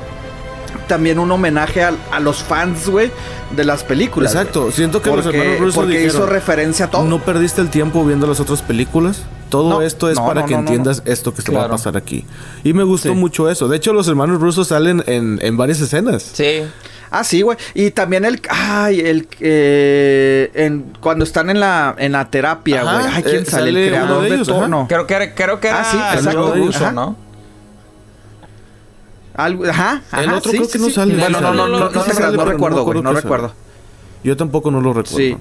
también 0.87 1.19
un 1.19 1.31
homenaje 1.31 1.83
al- 1.83 1.99
a, 2.13 2.21
los 2.21 2.43
fans, 2.43 2.89
güey, 2.89 3.11
de 3.55 3.65
las 3.65 3.85
películas. 3.85 4.35
Exacto, 4.35 4.71
siento 4.71 5.03
que 5.03 5.11
los 5.11 5.23
Porque, 5.25 5.39
hermanos 5.39 5.61
Russo 5.61 5.75
porque 5.81 5.99
dijeron, 5.99 6.17
hizo 6.17 6.27
referencia 6.27 6.87
a 6.87 6.91
todo. 6.91 7.05
No 7.05 7.19
perdiste 7.21 7.61
el 7.61 7.69
tiempo 7.71 8.05
viendo 8.05 8.27
las 8.27 8.41
otras 8.41 8.63
películas. 8.63 9.23
Todo 9.51 9.69
No, 9.71 9.83
esto 9.83 10.11
es 10.11 10.17
no, 10.17 10.27
para 10.27 10.41
no, 10.41 10.47
que 10.47 10.55
no, 10.55 10.63
no, 10.63 10.67
entiendas 10.67 11.03
esto 11.05 11.33
que 11.33 11.41
se 11.43 11.53
va 11.53 11.59
a 11.59 11.63
Claro. 11.63 11.75
pasar 11.75 11.97
aquí. 11.97 12.25
Y 12.65 12.73
me 12.73 12.83
gustó 12.83 13.11
Sí. 13.11 13.15
mucho 13.15 13.49
eso. 13.49 13.69
De 13.69 13.77
hecho, 13.77 13.93
los 13.93 14.09
hermanos 14.09 14.41
rusos 14.41 14.69
salen 14.69 15.05
en, 15.07 15.39
en 15.41 15.57
varias 15.57 15.81
escenas. 15.81 16.23
Sí. 16.33 16.63
Ah, 17.09 17.23
sí, 17.23 17.43
güey. 17.43 17.57
Y 17.73 17.93
también 17.93 18.25
el. 18.25 18.43
Ay, 18.51 18.99
el. 19.01 19.29
eh, 19.41 20.51
en, 20.55 20.93
cuando 21.01 21.25
están 21.25 21.49
en 21.51 21.61
la, 21.61 21.95
en 21.97 22.11
la 22.13 22.29
terapia, 22.31 22.83
güey. 22.83 23.07
Ay, 23.13 23.23
¿quién 23.23 23.37
eh, 23.43 23.45
sale? 23.45 23.67
sale 23.71 23.85
El 23.85 23.89
creador 23.91 24.23
de 24.23 24.29
de, 24.31 24.35
ellos, 24.35 24.49
Thor, 24.49 24.57
ajá. 24.59 24.69
no. 24.69 24.87
Creo 24.89 25.07
que 25.07 25.15
era, 25.15 25.35
creo 25.35 25.61
que 25.61 25.69
era 25.69 25.81
Ah, 25.83 25.85
sí, 25.89 25.97
exacto, 26.19 26.49
Joe 26.49 26.57
Russo, 26.59 26.85
ajá. 26.85 26.93
¿no? 26.93 27.17
Algo- 29.37 29.69
ajá, 29.69 30.03
ajá. 30.11 30.23
El 30.23 30.33
otro 30.33 30.51
sí, 30.51 30.57
creo 30.59 30.69
que 30.71 30.79
sí, 30.79 30.85
no 30.85 30.91
sale. 30.91 31.17
Bueno, 31.17 31.41
no, 31.41 31.53
no, 31.53 31.69
no, 31.69 31.79
no, 31.79 32.45
recuerdo, 32.45 32.85
güey. 32.85 33.03
No 33.03 33.13
recuerdo. 33.13 33.53
Yo 34.25 34.37
tampoco 34.37 34.71
no 34.71 34.81
lo 34.81 34.93
recuerdo. 34.93 35.17
Sí. 35.17 35.37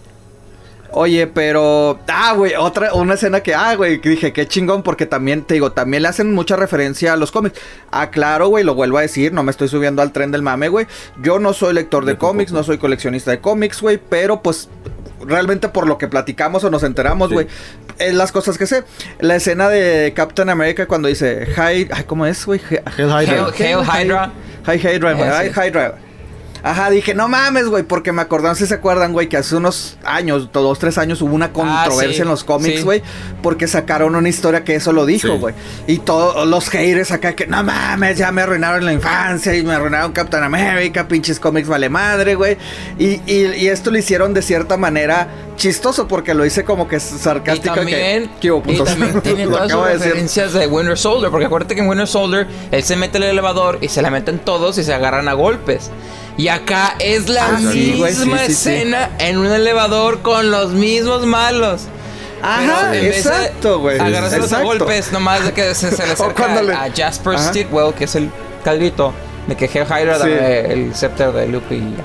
Oye, 0.92 1.28
pero. 1.28 2.00
Ah, 2.08 2.34
güey, 2.38 2.54
otra, 2.58 2.94
una 2.94 3.16
escena 3.16 3.42
que. 3.42 3.54
Ah, 3.54 3.76
güey, 3.76 4.00
que 4.00 4.10
dije, 4.10 4.32
qué 4.32 4.48
chingón, 4.48 4.82
porque 4.82 5.06
también, 5.06 5.44
te 5.44 5.56
digo, 5.56 5.72
también 5.74 6.04
le 6.04 6.10
hacen 6.10 6.34
mucha 6.34 6.56
referencia 6.56 7.12
a 7.14 7.18
los 7.18 7.32
cómics. 7.32 7.60
Ah, 7.92 8.12
claro, 8.12 8.48
güey, 8.48 8.64
lo 8.64 8.76
vuelvo 8.76 8.98
a 8.98 9.02
decir, 9.02 9.34
no 9.34 9.44
me 9.44 9.52
estoy 9.52 9.68
subiendo 9.68 10.02
al 10.02 10.14
tren 10.14 10.32
del 10.32 10.42
mame, 10.42 10.70
güey. 10.70 10.88
Yo 11.22 11.40
no 11.40 11.52
soy 11.54 11.74
lector 11.74 12.06
de 12.06 12.18
cómics, 12.18 12.52
tampoco. 12.52 12.60
no 12.62 12.64
soy 12.66 12.78
coleccionista 12.78 13.32
de 13.32 13.40
cómics, 13.42 13.82
güey, 13.82 13.98
pero 13.98 14.42
pues. 14.42 14.70
Realmente 15.28 15.70
por 15.70 15.88
lo 15.88 15.98
que 15.98 16.08
platicamos 16.08 16.64
o 16.66 16.70
nos 16.70 16.84
enteramos, 16.84 17.30
Sí. 17.30 17.36
Es 18.00 18.14
las 18.14 18.32
cosas 18.32 18.58
que 18.58 18.66
sé. 18.68 18.84
La 19.20 19.36
escena 19.36 19.70
de 19.70 20.14
Captain 20.16 20.50
America 20.50 20.86
cuando 20.88 21.08
dice, 21.08 21.48
hi, 21.56 21.88
ay, 21.92 22.04
¿cómo 22.08 22.26
es, 22.26 22.46
güey? 22.46 22.60
Hail 22.98 23.08
Hydra. 23.10 23.48
Hail- 23.66 23.80
Hail 23.88 24.06
Hydra. 24.06 24.32
Hi 24.68 24.78
Hydra, 24.78 25.12
Hydra. 25.68 25.96
Ajá, 26.68 26.90
dije, 26.90 27.14
no 27.14 27.28
mames, 27.28 27.68
güey, 27.68 27.84
porque 27.84 28.12
me 28.12 28.24
sé 28.24 28.56
si 28.56 28.66
se 28.66 28.74
acuerdan, 28.74 29.14
güey, 29.14 29.30
que 29.30 29.38
hace 29.38 29.56
unos 29.56 30.00
años, 30.04 30.50
dos, 30.52 30.80
tres 30.80 30.98
años, 30.98 31.22
hubo 31.22 31.36
una 31.36 31.54
controversia 31.54 32.10
Ah, 32.10 32.14
sí, 32.16 32.22
en 32.24 32.28
los 32.28 32.44
cómics, 32.44 32.78
sí. 32.80 32.84
güey, 32.84 33.04
porque 33.44 33.68
sacaron 33.68 34.16
una 34.16 34.28
historia 34.30 34.64
que 34.64 34.74
eso 34.74 34.92
lo 34.92 35.06
dijo, 35.06 35.38
güey. 35.38 35.54
Y 35.86 36.00
todos 36.00 36.48
los 36.48 36.68
haters 36.70 37.12
acá 37.12 37.36
que, 37.36 37.46
no 37.46 37.62
mames, 37.64 38.18
ya 38.18 38.32
me 38.32 38.42
arruinaron 38.42 38.84
la 38.84 38.94
infancia 38.94 39.56
y 39.56 39.62
me 39.62 39.76
arruinaron 39.76 40.12
Captain 40.12 40.44
America, 40.44 41.08
pinches 41.08 41.40
cómics 41.40 41.68
vale 41.68 41.88
madre, 41.88 42.34
güey. 42.34 42.58
Y, 42.98 43.22
y, 43.32 43.46
y 43.58 43.68
esto 43.68 43.92
lo 43.92 44.00
hicieron 44.00 44.34
de 44.34 44.42
cierta 44.42 44.76
manera 44.76 45.28
chistoso, 45.58 46.08
porque 46.08 46.34
lo 46.34 46.46
hice 46.48 46.64
como 46.64 46.88
que 46.88 46.96
Y 46.96 47.00
sarcástico. 47.00 47.76
también, 47.76 48.28
que, 48.42 48.50
¿Qué 48.50 48.74
y 48.74 48.78
también 48.84 49.22
tiene 49.24 49.46
Lo 49.46 49.52
todas 49.52 49.64
sus 49.66 49.72
acabo 49.72 49.86
de 49.86 49.94
decir. 49.94 50.08
referencias 50.08 50.54
de 50.54 50.66
Winter 50.68 50.98
Soldier. 50.98 51.30
Porque 51.30 51.46
acuérdate 51.46 51.76
que 51.76 51.82
en 51.82 51.88
Winter 51.88 52.08
Soldier 52.08 52.48
él 52.72 52.84
se 52.84 52.96
mete 52.96 53.18
en 53.18 53.24
el 53.26 53.30
elevador 53.30 53.78
y 53.82 53.88
se 53.90 54.02
la 54.02 54.10
meten 54.10 54.40
todos 54.40 54.80
y 54.80 54.84
se 54.84 54.94
agarran 54.96 55.28
a 55.28 55.34
golpes. 55.34 55.92
Y 56.38 56.50
acá 56.50 56.96
es 57.00 57.30
la 57.30 57.46
Ah, 57.48 57.60
misma 57.60 58.10
sí, 58.10 58.46
sí. 58.48 58.52
escena 58.52 59.10
en 59.20 59.38
un 59.38 59.48
elevador 59.48 60.22
con 60.22 60.52
los 60.52 60.72
mismos 60.72 61.26
malos. 61.26 61.84
Ajá, 62.42 62.90
Pero 62.92 63.06
exacto, 63.08 63.80
güey. 63.80 64.00
Agarrarse 64.00 64.38
los 64.40 64.52
golpes, 64.62 65.12
nomás 65.14 65.46
de 65.46 65.54
que 65.54 65.74
se, 65.74 65.92
se 65.92 66.06
le 66.06 66.12
acerca 66.14 66.46
a 66.46 66.90
Jasper 66.96 67.36
Ajá. 67.36 67.52
Que 67.98 68.04
es 68.04 68.16
el 68.16 68.30
caldrito, 68.64 69.14
de 69.48 69.56
que 69.56 69.68
Sí. 70.18 70.20
dame 70.20 70.60
el 70.74 70.94
scepter 70.94 71.32
de 71.32 71.48
Luke 71.48 71.74
y. 71.74 71.96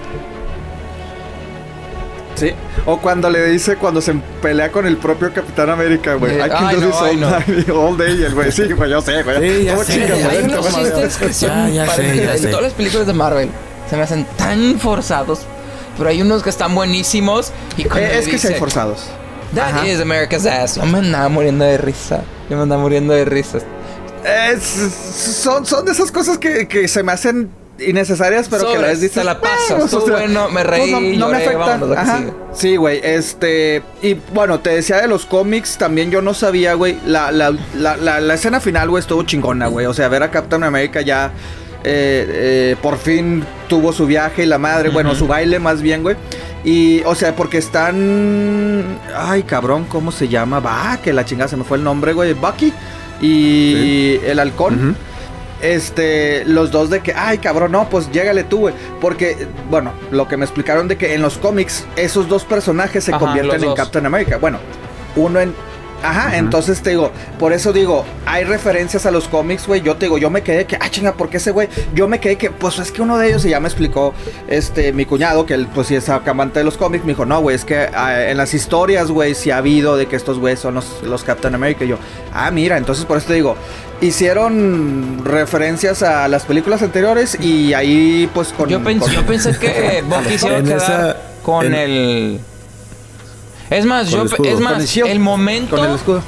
Sí. 2.37 2.53
O 2.87 2.99
cuando 2.99 3.29
le 3.29 3.45
dice, 3.49 3.77
cuando 3.77 4.01
se 4.01 4.15
pelea 4.41 4.71
con 4.73 4.87
el 4.87 4.97
propio 4.97 5.31
Capitán 5.33 5.69
América, 5.69 6.15
güey. 6.15 6.37
I 6.37 6.49
can 6.49 6.67
ay, 6.69 6.77
do 6.77 6.81
no, 6.83 6.87
this 6.87 6.97
ay, 7.03 7.11
all, 7.23 7.67
no. 7.67 7.81
all 7.89 7.97
day. 7.99 8.19
Y 8.19 8.25
el 8.25 8.35
güey, 8.35 8.51
sí, 8.51 8.73
güey, 8.73 8.91
yo 8.91 9.03
sé, 9.03 9.23
güey. 9.23 9.39
Sí, 9.59 9.65
ya 9.65 9.73
¿Cómo 9.73 9.85
sé, 9.85 9.93
chingas, 9.95 10.09
ya 10.09 10.15
güey? 10.15 10.31
sé, 10.31 10.31
Hay 10.31 10.39
Te 10.39 10.49
unos 10.53 10.65
vas 10.65 10.75
a- 10.75 10.79
chistes 10.81 11.17
que 11.17 11.33
son 11.35 11.49
Ya, 11.51 11.69
ya 11.69 11.85
sé, 11.87 11.91
parecen- 12.03 12.25
ya 12.25 12.33
en 12.33 12.39
sé. 12.39 12.49
todas 12.49 12.63
las 12.63 12.73
películas 12.73 13.07
de 13.07 13.13
Marvel 13.13 13.51
se 13.89 13.97
me 13.97 14.03
hacen 14.03 14.27
tan 14.37 14.79
forzados, 14.79 15.41
pero 15.97 16.11
hay 16.11 16.21
unos 16.23 16.43
que 16.43 16.51
están 16.51 16.75
buenísimos 16.75 17.53
y 17.77 17.85
cuando 17.85 18.07
Eh, 18.09 18.19
es 18.19 18.27
que 18.27 18.33
dice- 18.33 18.55
forzados. 18.57 19.07
That 19.55 19.75
Ajá. 19.75 19.87
is 19.89 20.01
America's 20.01 20.47
ass. 20.47 20.77
Yo 20.77 20.87
me 20.87 20.99
andaba 20.99 21.29
muriendo 21.29 21.65
de 21.65 21.77
risa. 21.79 22.23
Yo 22.49 22.57
me 22.57 22.63
andaba 22.63 22.81
muriendo 22.83 23.13
de 23.15 23.25
risa. 23.25 23.59
Es- 24.25 24.63
son, 24.63 25.67
son 25.67 25.85
de 25.85 25.93
esas 25.93 26.13
cosas 26.13 26.39
que, 26.39 26.69
que 26.69 26.87
se 26.89 27.03
me 27.03 27.13
hacen 27.13 27.51
innecesarias, 27.79 28.47
pero 28.51 28.65
que 28.71 28.77
a 28.77 28.81
la 28.81 28.89
vez 28.89 28.99
Sobres, 28.99 29.01
dices. 29.01 29.15
te 29.15 29.25
la 29.25 29.41
pasas, 29.41 29.91
"Bueno, 29.91 30.11
bueno, 30.11 30.49
me 30.51 30.63
reí, 30.63 31.17
no, 31.17 31.27
no 31.27 31.33
me 31.33 31.39
afecta. 31.39 31.75
Ajá. 32.01 32.19
sigue". 32.19 32.33
Sí, 32.53 32.77
güey. 32.77 33.01
Este. 33.03 33.83
Y 34.03 34.15
bueno, 34.35 34.61
te 34.61 34.71
decía 34.71 35.01
de 35.01 35.09
los 35.09 35.25
cómics, 35.25 35.79
también 35.79 36.11
yo 36.11 36.21
no 36.21 36.35
sabía, 36.35 36.75
güey. 36.75 36.99
La, 37.07 37.33
la, 37.33 37.57
la, 37.75 37.97
la, 37.97 38.21
la 38.21 38.35
escena 38.35 38.61
final, 38.61 38.91
güey, 38.91 39.01
estuvo 39.01 39.23
chingona, 39.23 39.69
güey. 39.69 39.87
O 39.87 39.95
sea, 39.95 40.09
ver 40.09 40.23
a 40.23 40.31
Captain 40.31 40.63
America 40.63 41.01
ya. 41.01 41.33
Eh, 41.85 42.27
eh, 42.75 42.77
por 42.83 42.99
fin 42.99 43.45
tuvo 43.69 43.93
su 43.93 44.07
viaje 44.07 44.43
y 44.43 44.47
la 44.47 44.59
madre, 44.59 44.91
bueno, 44.91 45.15
su 45.15 45.27
baile 45.27 45.59
más 45.59 45.83
bien, 45.83 46.03
güey. 46.03 46.17
Y, 46.65 47.03
o 47.05 47.15
sea, 47.15 47.35
porque 47.35 47.59
están. 47.59 48.99
Ay, 49.17 49.45
cabrón, 49.45 49.85
¿cómo 49.85 50.13
se 50.13 50.29
llama? 50.29 50.61
Va, 50.61 50.99
que 51.03 51.13
la 51.13 51.25
chingada 51.25 51.49
se 51.49 51.57
me 51.57 51.65
fue 51.65 51.79
el 51.79 51.85
nombre, 51.85 52.13
güey. 52.13 52.35
Bucky 52.35 52.73
y 53.23 54.21
el 54.25 54.39
halcón. 54.39 54.97
Este, 55.63 56.45
los 56.47 56.71
dos 56.71 56.89
de 56.89 57.01
que, 57.01 57.13
ay 57.15 57.37
cabrón, 57.37 57.73
no, 57.73 57.89
pues 57.91 58.11
llégale 58.11 58.45
tú, 58.45 58.61
güey. 58.61 58.75
Porque, 59.01 59.47
bueno, 59.69 59.93
lo 60.11 60.27
que 60.27 60.37
me 60.37 60.45
explicaron 60.45 60.89
de 60.89 60.97
que 60.97 61.15
en 61.15 61.23
los 61.23 61.37
cómics 61.37 61.87
esos 61.97 62.29
dos 62.29 62.45
personajes 62.45 63.05
se 63.05 63.11
Ajá, 63.13 63.21
convierten 63.21 63.57
en 63.57 63.69
dos. 63.69 63.75
Captain 63.75 64.07
America. 64.07 64.39
Bueno, 64.39 64.59
uno 65.17 65.41
en. 65.41 65.55
Ajá, 66.03 66.37
entonces 66.39 66.81
te 66.83 66.91
digo, 66.91 67.11
por 67.39 67.53
eso 67.53 67.73
digo, 67.73 68.05
hay 68.27 68.45
referencias 68.45 69.05
a 69.07 69.11
los 69.11 69.29
cómics, 69.29 69.67
güey. 69.67 69.83
Yo 69.83 69.97
te 69.97 70.07
digo, 70.07 70.17
yo 70.19 70.31
me 70.31 70.43
quedé 70.43 70.65
que, 70.67 70.77
ah, 70.81 70.89
chinga, 70.91 71.13
¿por 71.13 71.29
qué 71.29 71.37
ese 71.37 71.51
güey? 71.51 71.69
Yo 71.95 72.09
me 72.09 72.21
quedé 72.21 72.37
que, 72.37 72.51
pues 72.51 72.79
es 72.79 72.91
que 72.91 73.03
uno 73.03 73.19
de 73.19 73.29
ellos, 73.29 73.45
y 73.45 73.51
ya 73.51 73.61
me 73.61 73.69
explicó, 73.69 74.15
este, 74.49 74.93
mi 74.93 75.05
cuñado, 75.05 75.45
que 75.47 75.55
él, 75.55 75.67
pues 75.75 75.89
sí 75.89 75.95
es 75.97 76.09
amante 76.09 76.61
de 76.61 76.65
los 76.65 76.77
cómics, 76.79 77.05
me 77.05 77.13
dijo, 77.13 77.27
no, 77.27 77.41
güey, 77.41 77.55
es 77.57 77.65
que 77.65 77.89
ah, 77.95 78.25
en 78.31 78.37
las 78.39 78.55
historias, 78.55 79.11
güey, 79.11 79.35
sí 79.35 79.51
ha 79.51 79.59
habido 79.59 79.97
de 79.97 80.07
que 80.07 80.17
estos 80.17 80.39
güeyes 80.39 80.59
son 80.61 80.75
los, 80.75 81.03
los 81.03 81.23
Captain 81.23 81.55
America. 81.55 81.85
Y 81.85 81.89
yo, 81.89 81.99
ah, 82.33 82.51
mira, 82.51 82.79
entonces 82.79 83.05
por 83.05 83.19
eso 83.19 83.27
te 83.29 83.35
digo, 83.35 83.57
hicieron 84.01 85.25
referencias 85.25 86.03
a 86.03 86.29
las 86.29 86.45
películas 86.45 86.83
anteriores 86.83 87.39
y 87.41 87.75
ahí, 87.75 88.29
pues 88.35 88.49
con. 88.53 88.69
Yo, 88.69 88.81
pens- 88.81 89.01
con- 89.01 89.11
yo 89.13 89.25
pensé 89.27 89.57
que 89.59 89.69
a 90.13 90.59
En 90.59 90.65
quedar 90.65 90.77
esa- 90.77 91.17
con 91.43 91.67
en- 91.67 91.75
el. 91.75 92.41
Es 93.71 93.85
más, 93.87 94.11
Con 94.11 94.29
yo 94.29 94.51
es 94.51 94.61
más, 94.61 94.97
el 94.97 95.07
el 95.07 95.21
momento, 95.21 95.77
Con 95.77 95.89
el 95.89 95.95
escudo. 95.95 96.23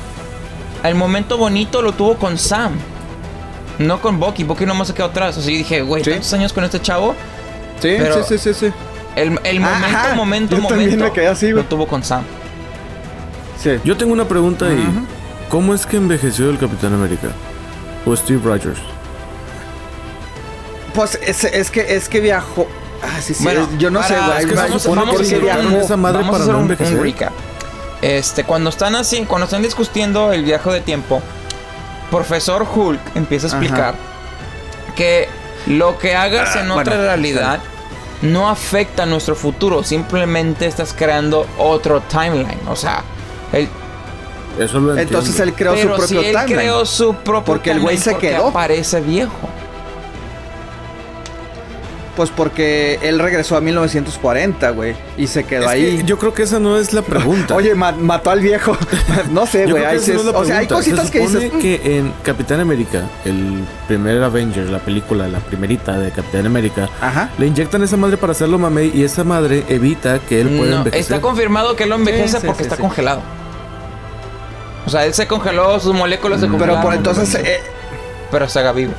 el 0.85 0.94
momento 0.94 1.37
bonito 1.37 1.83
lo 1.83 1.92
tuvo 1.92 2.16
con 2.16 2.38
Sam. 2.38 2.72
No 3.78 4.00
con 4.00 4.20
Bucky, 4.20 4.44
Bucky 4.44 4.64
nomás 4.64 4.88
se 4.88 4.94
quedó 4.94 5.07
atrás. 5.07 5.37
Así 5.38 5.57
dije, 5.57 5.83
güey, 5.83 6.05
Sí. 6.05 6.11
tantos 6.11 6.33
años 6.35 6.52
con 6.52 6.62
este 6.64 6.81
chavo. 6.81 7.14
Sí, 7.81 7.94
Pero- 7.98 8.22
sí, 8.24 8.38
sí, 8.38 8.55
sí, 8.55 8.66
sí. 8.68 8.72
El, 9.16 9.38
el 9.44 9.61
momento, 9.61 9.87
Ajá, 9.87 10.14
momento, 10.14 10.57
yo 10.57 10.62
también 10.68 10.90
momento. 10.90 11.05
me 11.07 11.12
quedé 11.12 11.26
así, 11.26 11.46
güey. 11.52 11.62
lo 11.64 11.68
tuvo 11.68 11.87
con 11.87 12.02
Sam. 12.05 12.22
Sí. 13.61 13.70
Yo 13.85 13.96
tengo 13.96 14.12
una 14.12 14.26
pregunta 14.26 14.66
ahí. 14.66 14.85
¿Cómo 15.50 15.74
es 15.74 15.85
que 15.85 15.96
envejeció 15.96 16.48
el 16.48 16.59
Capitán 16.59 16.94
América? 16.94 17.28
O 18.07 18.14
Steve 18.16 18.40
Rogers. 18.42 18.78
Pues 20.94 21.18
es, 21.26 21.44
es 21.44 21.70
que 21.70 21.94
es 21.96 22.09
que 22.09 22.20
viajó. 22.20 22.66
Ah, 23.03 23.21
sí, 23.21 23.35
sí. 23.35 23.43
Bueno, 23.45 23.62
es- 23.62 23.79
yo 23.79 23.91
no 23.91 24.03
sé, 24.03 24.15
güey. 24.15 24.38
es 24.38 24.47
que 24.47 24.55
no, 24.55 24.61
vamos, 24.62 24.87
a 24.87 25.17
que 25.17 25.23
hacer 25.23 25.43
un, 25.67 25.75
esa 25.75 25.97
madre 25.97 26.19
vamos 26.19 26.29
a 26.29 26.33
para 26.33 26.45
hacer 26.45 26.55
un- 26.55 26.97
un 26.99 27.03
recap. 27.03 27.33
Este, 28.01 28.45
cuando 28.45 28.71
están 28.71 28.95
así, 28.97 29.25
cuando 29.27 29.45
están 29.45 29.62
discutiendo 29.62 30.33
el 30.33 30.45
viaje 30.45 30.71
de 30.71 30.81
tiempo, 30.81 31.21
Profesor 32.11 32.67
Hulk 32.75 33.01
empieza 33.15 33.47
a 33.47 33.51
Ajá. 33.51 33.59
explicar 33.59 33.95
que 34.97 35.29
lo 35.67 35.99
que 35.99 36.15
hagas 36.15 36.57
Ah, 36.57 36.61
en 36.61 36.71
otra 36.71 36.85
bueno, 36.95 37.03
realidad 37.03 37.61
no 38.23 38.49
afecta 38.49 39.05
a 39.05 39.07
nuestro 39.07 39.35
futuro, 39.35 39.83
simplemente 39.83 40.67
estás 40.67 40.93
creando 40.97 41.47
otro 41.59 42.01
timeline. 42.03 42.61
O 42.69 42.77
sea, 42.77 43.03
el, 43.53 43.69
Eso 44.59 44.79
lo 44.79 44.91
entiendo. 44.91 45.01
Entonces 45.01 45.41
él 45.41 45.55
creó 45.55 45.75
pero 45.75 45.91
su 45.95 45.97
propio 46.01 46.21
si 46.21 46.27
él 46.27 46.33
timeline. 46.37 46.59
creó 46.59 46.85
su 46.87 47.15
propio 47.15 47.45
Porque 47.45 47.71
el 47.71 47.81
güey 47.81 47.97
se 47.99 48.11
¿por 48.12 48.21
qué 48.21 48.31
quedó. 48.31 48.49
aparece 48.49 49.01
viejo. 49.01 49.33
Pues 52.16 52.29
porque 52.29 52.98
él 53.03 53.18
regresó 53.18 53.57
a 53.57 53.62
1940, 53.62 54.68
güey. 54.72 54.94
Y 55.16 55.29
se 55.29 55.44
quedó 55.44 55.62
Es 55.62 55.68
que 55.68 55.72
ahí. 55.72 56.03
yo 56.05 56.18
creo 56.18 56.35
que 56.35 56.42
esa 56.42 56.59
no 56.59 56.77
es 56.77 56.92
la 56.92 57.01
pregunta. 57.01 57.55
Oye, 57.57 57.75
ma- 57.75 57.92
mató 57.92 58.29
al 58.29 58.40
viejo. 58.40 58.77
no 59.31 59.46
sé, 59.46 59.64
güey. 59.66 59.83
no 59.83 59.88
es- 59.92 60.09
O 60.11 60.44
sea, 60.44 60.59
hay 60.59 60.66
cositas 60.66 61.07
Se 61.07 61.12
que 61.12 61.18
supone 61.27 61.44
dices. 61.46 61.55
"Mm". 61.57 61.61
que 61.62 61.96
en 61.98 62.12
Capitán 62.22 62.61
América, 62.61 63.05
el 63.25 63.64
primer 63.88 64.22
Avenger, 64.22 64.66
la 64.68 64.79
película, 64.81 65.27
la 65.27 65.38
primerita 65.38 65.98
de 65.98 66.11
Capitán 66.11 66.44
América, 66.44 66.90
Ajá. 67.01 67.31
le 67.38 67.46
inyectan 67.46 67.83
esa 67.83 67.96
madre 67.96 68.18
para 68.18 68.33
hacerlo 68.33 68.59
mamey 68.59 68.90
y 68.94 69.05
esa 69.05 69.25
madre 69.25 69.64
evita 69.70 70.18
que 70.18 70.42
él 70.42 70.48
pueda 70.51 70.70
No, 70.70 70.77
envejecer. 70.79 71.01
está 71.01 71.20
confirmado 71.22 71.77
que 71.77 71.85
él 71.85 71.88
lo 71.88 71.94
envejece 71.96 72.29
Sí, 72.29 72.38
sí, 72.42 72.46
porque 72.46 72.64
sí, 72.64 72.66
está 72.66 72.77
sí. 72.77 72.83
congelado. 72.83 73.22
O 74.85 74.90
sea, 74.90 75.07
él 75.07 75.14
se 75.14 75.27
congeló, 75.27 75.81
sus 75.81 75.94
moléculas 75.94 76.40
se 76.40 76.46
Mm. 76.46 76.51
Pero 76.59 76.59
congelaron. 76.75 76.83
por 76.83 76.94
entonces. 76.94 77.35
eh, 77.37 77.61
Pero 78.31 78.48
se 78.48 78.59
haga 78.59 78.72
vivo. 78.72 78.92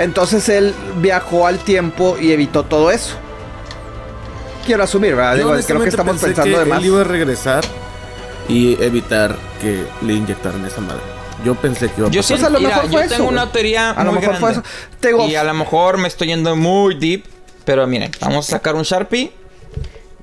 Entonces 0.00 0.48
él 0.48 0.74
viajó 0.96 1.46
al 1.46 1.58
tiempo 1.58 2.16
y 2.20 2.32
evitó 2.32 2.64
todo 2.64 2.90
eso. 2.90 3.14
Quiero 4.66 4.82
asumir, 4.84 5.14
¿verdad? 5.14 5.36
Yo 5.36 5.54
Digo, 5.54 5.66
creo 5.66 5.82
que 5.82 5.88
estamos 5.88 6.12
pensé 6.12 6.26
pensando 6.28 6.52
que 6.58 6.64
de 6.64 6.70
más. 6.70 6.78
Él 6.80 6.86
iba 6.86 7.00
a 7.00 7.04
regresar 7.04 7.64
y 8.48 8.82
evitar 8.82 9.36
que 9.60 9.84
le 10.04 10.12
inyectaran 10.14 10.64
esa 10.66 10.80
madre. 10.80 11.00
Yo 11.44 11.54
pensé 11.54 11.88
que 11.88 11.94
iba 11.98 12.08
a 12.08 12.10
Yo 12.10 12.20
pasar. 12.20 12.38
sí, 12.38 12.44
a 12.44 12.50
lo 12.50 12.58
mira, 12.58 12.70
mejor 12.76 12.84
yo 12.90 12.98
fue 12.98 13.08
tengo 13.08 13.14
eso, 13.24 13.28
una 13.32 13.50
teoría 13.50 13.90
A 13.92 14.04
lo 14.04 14.12
muy 14.12 14.20
mejor 14.20 14.36
fue 14.36 14.50
grande. 14.52 14.68
eso. 14.68 14.96
Te 15.00 15.08
digo- 15.08 15.26
Y 15.26 15.34
a 15.36 15.44
lo 15.44 15.54
mejor 15.54 15.96
me 15.98 16.08
estoy 16.08 16.26
yendo 16.28 16.54
muy 16.56 16.94
deep. 16.96 17.24
Pero 17.64 17.86
miren, 17.86 18.10
vamos 18.20 18.48
a 18.48 18.50
sacar 18.52 18.74
un 18.74 18.82
Sharpie 18.82 19.32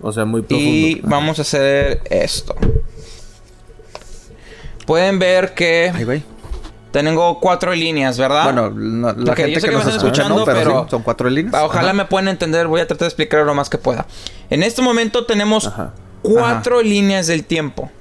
O 0.01 0.11
sea, 0.11 0.25
muy 0.25 0.41
profundo. 0.41 0.69
y 0.69 1.01
Ah. 1.03 1.07
vamos 1.07 1.39
a 1.39 1.41
hacer 1.41 2.01
esto. 2.09 2.55
Pueden 4.85 5.19
ver 5.19 5.53
que 5.53 5.91
Ay, 5.93 6.03
güey. 6.03 6.23
Tengo 7.03 7.39
cuatro 7.39 7.73
líneas, 7.73 8.17
¿verdad? 8.17 8.43
Bueno, 8.45 8.69
no- 8.71 9.13
la 9.13 9.35
gente 9.35 9.59
que, 9.59 9.67
que 9.67 9.71
nos 9.71 9.81
escucha, 9.85 9.97
escuchando, 9.97 10.35
no, 10.39 10.45
pero, 10.45 10.57
pero- 10.59 10.83
sí, 10.85 10.89
son 10.91 11.03
cuatro 11.03 11.29
líneas. 11.29 11.53
Ojalá 11.63 11.89
Ajá. 11.89 11.93
me 11.93 12.05
puedan 12.05 12.27
entender. 12.27 12.67
Voy 12.67 12.81
a 12.81 12.87
tratar 12.87 13.05
de 13.05 13.07
explicar 13.07 13.45
lo 13.45 13.53
más 13.53 13.69
que 13.69 13.77
pueda. 13.77 14.05
En 14.49 14.63
este 14.63 14.81
momento 14.81 15.25
tenemos 15.25 15.67
Ajá. 15.67 15.93
cuatro 16.21 16.81
líneas 16.81 17.27
del 17.27 17.43
tiempo. 17.43 17.91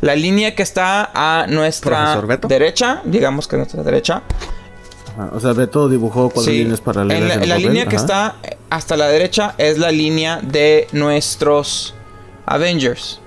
La 0.00 0.14
línea 0.14 0.54
que 0.54 0.62
está 0.62 1.10
a 1.14 1.46
nuestra 1.46 2.20
derecha, 2.48 3.00
digamos 3.04 3.48
que 3.48 3.56
a 3.56 3.58
nuestra 3.60 3.82
derecha. 3.82 4.22
O 5.32 5.40
sea, 5.40 5.52
Beto 5.54 5.88
dibujó 5.88 6.24
cuatro 6.28 6.52
Sí. 6.52 6.58
líneas 6.58 6.80
paralelas. 6.82 7.38
En 7.38 7.48
la, 7.48 7.56
en 7.56 7.62
línea 7.62 7.86
que 7.86 7.96
está 7.96 8.36
hasta 8.68 8.96
la 8.98 9.06
derecha 9.08 9.54
es 9.56 9.78
la 9.78 9.90
línea 9.90 10.40
de 10.42 10.88
nuestros 10.92 11.94
Avengers. 12.44 13.20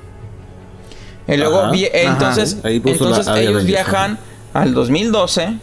Y 1.28 1.38
luego, 1.38 1.72
entonces, 1.74 2.58
entonces 2.64 3.28
ellos 3.28 3.28
Avengers, 3.28 3.66
viajan 3.66 4.20
al 4.54 4.74
2012, 4.74 5.54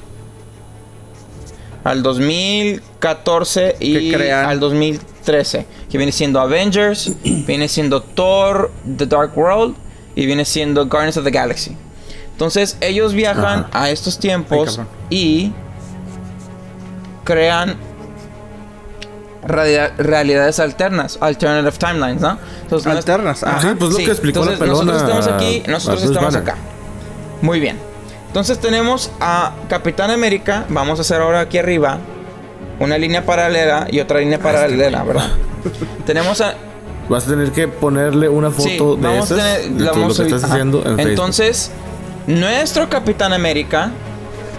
al 1.84 2.02
2014 2.02 3.76
y 3.80 4.14
al 4.30 4.60
2013. 4.60 5.66
Que 5.90 5.98
viene 5.98 6.12
siendo 6.12 6.40
Avengers, 6.40 7.12
viene 7.24 7.68
siendo 7.68 8.00
Thor, 8.02 8.70
The 8.96 9.06
Dark 9.06 9.36
World 9.36 9.74
y 10.14 10.26
viene 10.26 10.44
siendo 10.44 10.86
Guardians 10.86 11.16
of 11.16 11.24
the 11.24 11.30
Galaxy. 11.30 11.76
Entonces 12.32 12.76
ellos 12.80 13.12
viajan 13.14 13.66
Ajá. 13.70 13.82
a 13.84 13.90
estos 13.90 14.18
tiempos 14.18 14.78
Ay, 14.78 14.86
y 15.10 15.52
crean 17.24 17.76
realidad- 19.46 19.92
realidades 19.96 20.60
alternas, 20.60 21.18
alternative 21.20 21.76
timelines, 21.78 22.20
¿no? 22.20 22.38
Entonces, 22.62 22.92
Alternas, 22.92 23.42
Ajá, 23.42 23.74
pues 23.78 23.92
lo 23.92 23.98
que 23.98 24.04
explicó 24.10 24.44
la 24.44 24.52
entonces, 24.52 24.68
nosotros 24.68 25.02
pelona 25.02 25.18
estamos 25.20 25.42
aquí, 25.42 25.62
nosotros 25.68 26.02
estamos 26.02 26.34
acá. 26.34 26.56
Muy 27.42 27.60
bien. 27.60 27.78
Entonces 28.36 28.58
tenemos 28.58 29.10
a 29.18 29.52
Capitán 29.66 30.10
América, 30.10 30.66
vamos 30.68 30.98
a 30.98 31.00
hacer 31.00 31.22
ahora 31.22 31.40
aquí 31.40 31.56
arriba 31.56 31.96
una 32.78 32.98
línea 32.98 33.24
paralela 33.24 33.86
y 33.90 33.98
otra 34.00 34.18
Ah, 34.18 34.20
línea 34.20 34.38
paralela, 34.38 35.02
¿verdad? 35.04 35.28
tenemos 36.04 36.42
a 36.42 36.52
Vas 37.08 37.26
a 37.26 37.30
tener 37.30 37.50
que 37.52 37.66
ponerle 37.66 38.28
una 38.28 38.50
foto 38.50 38.68
Sí, 38.68 38.76
de 39.00 39.08
vamos 39.08 39.30
a 39.30 39.34
esas, 39.36 39.38
tener- 39.38 39.70
de 39.78 39.84
la 39.84 39.92
lo 39.92 40.14
que 40.14 40.20
a- 40.22 40.24
estás 40.26 40.44
haciendo 40.44 40.78
en 40.80 40.84
Facebook. 40.84 41.08
Entonces, 41.08 41.70
nuestro 42.26 42.90
Capitán 42.90 43.32
América, 43.32 43.90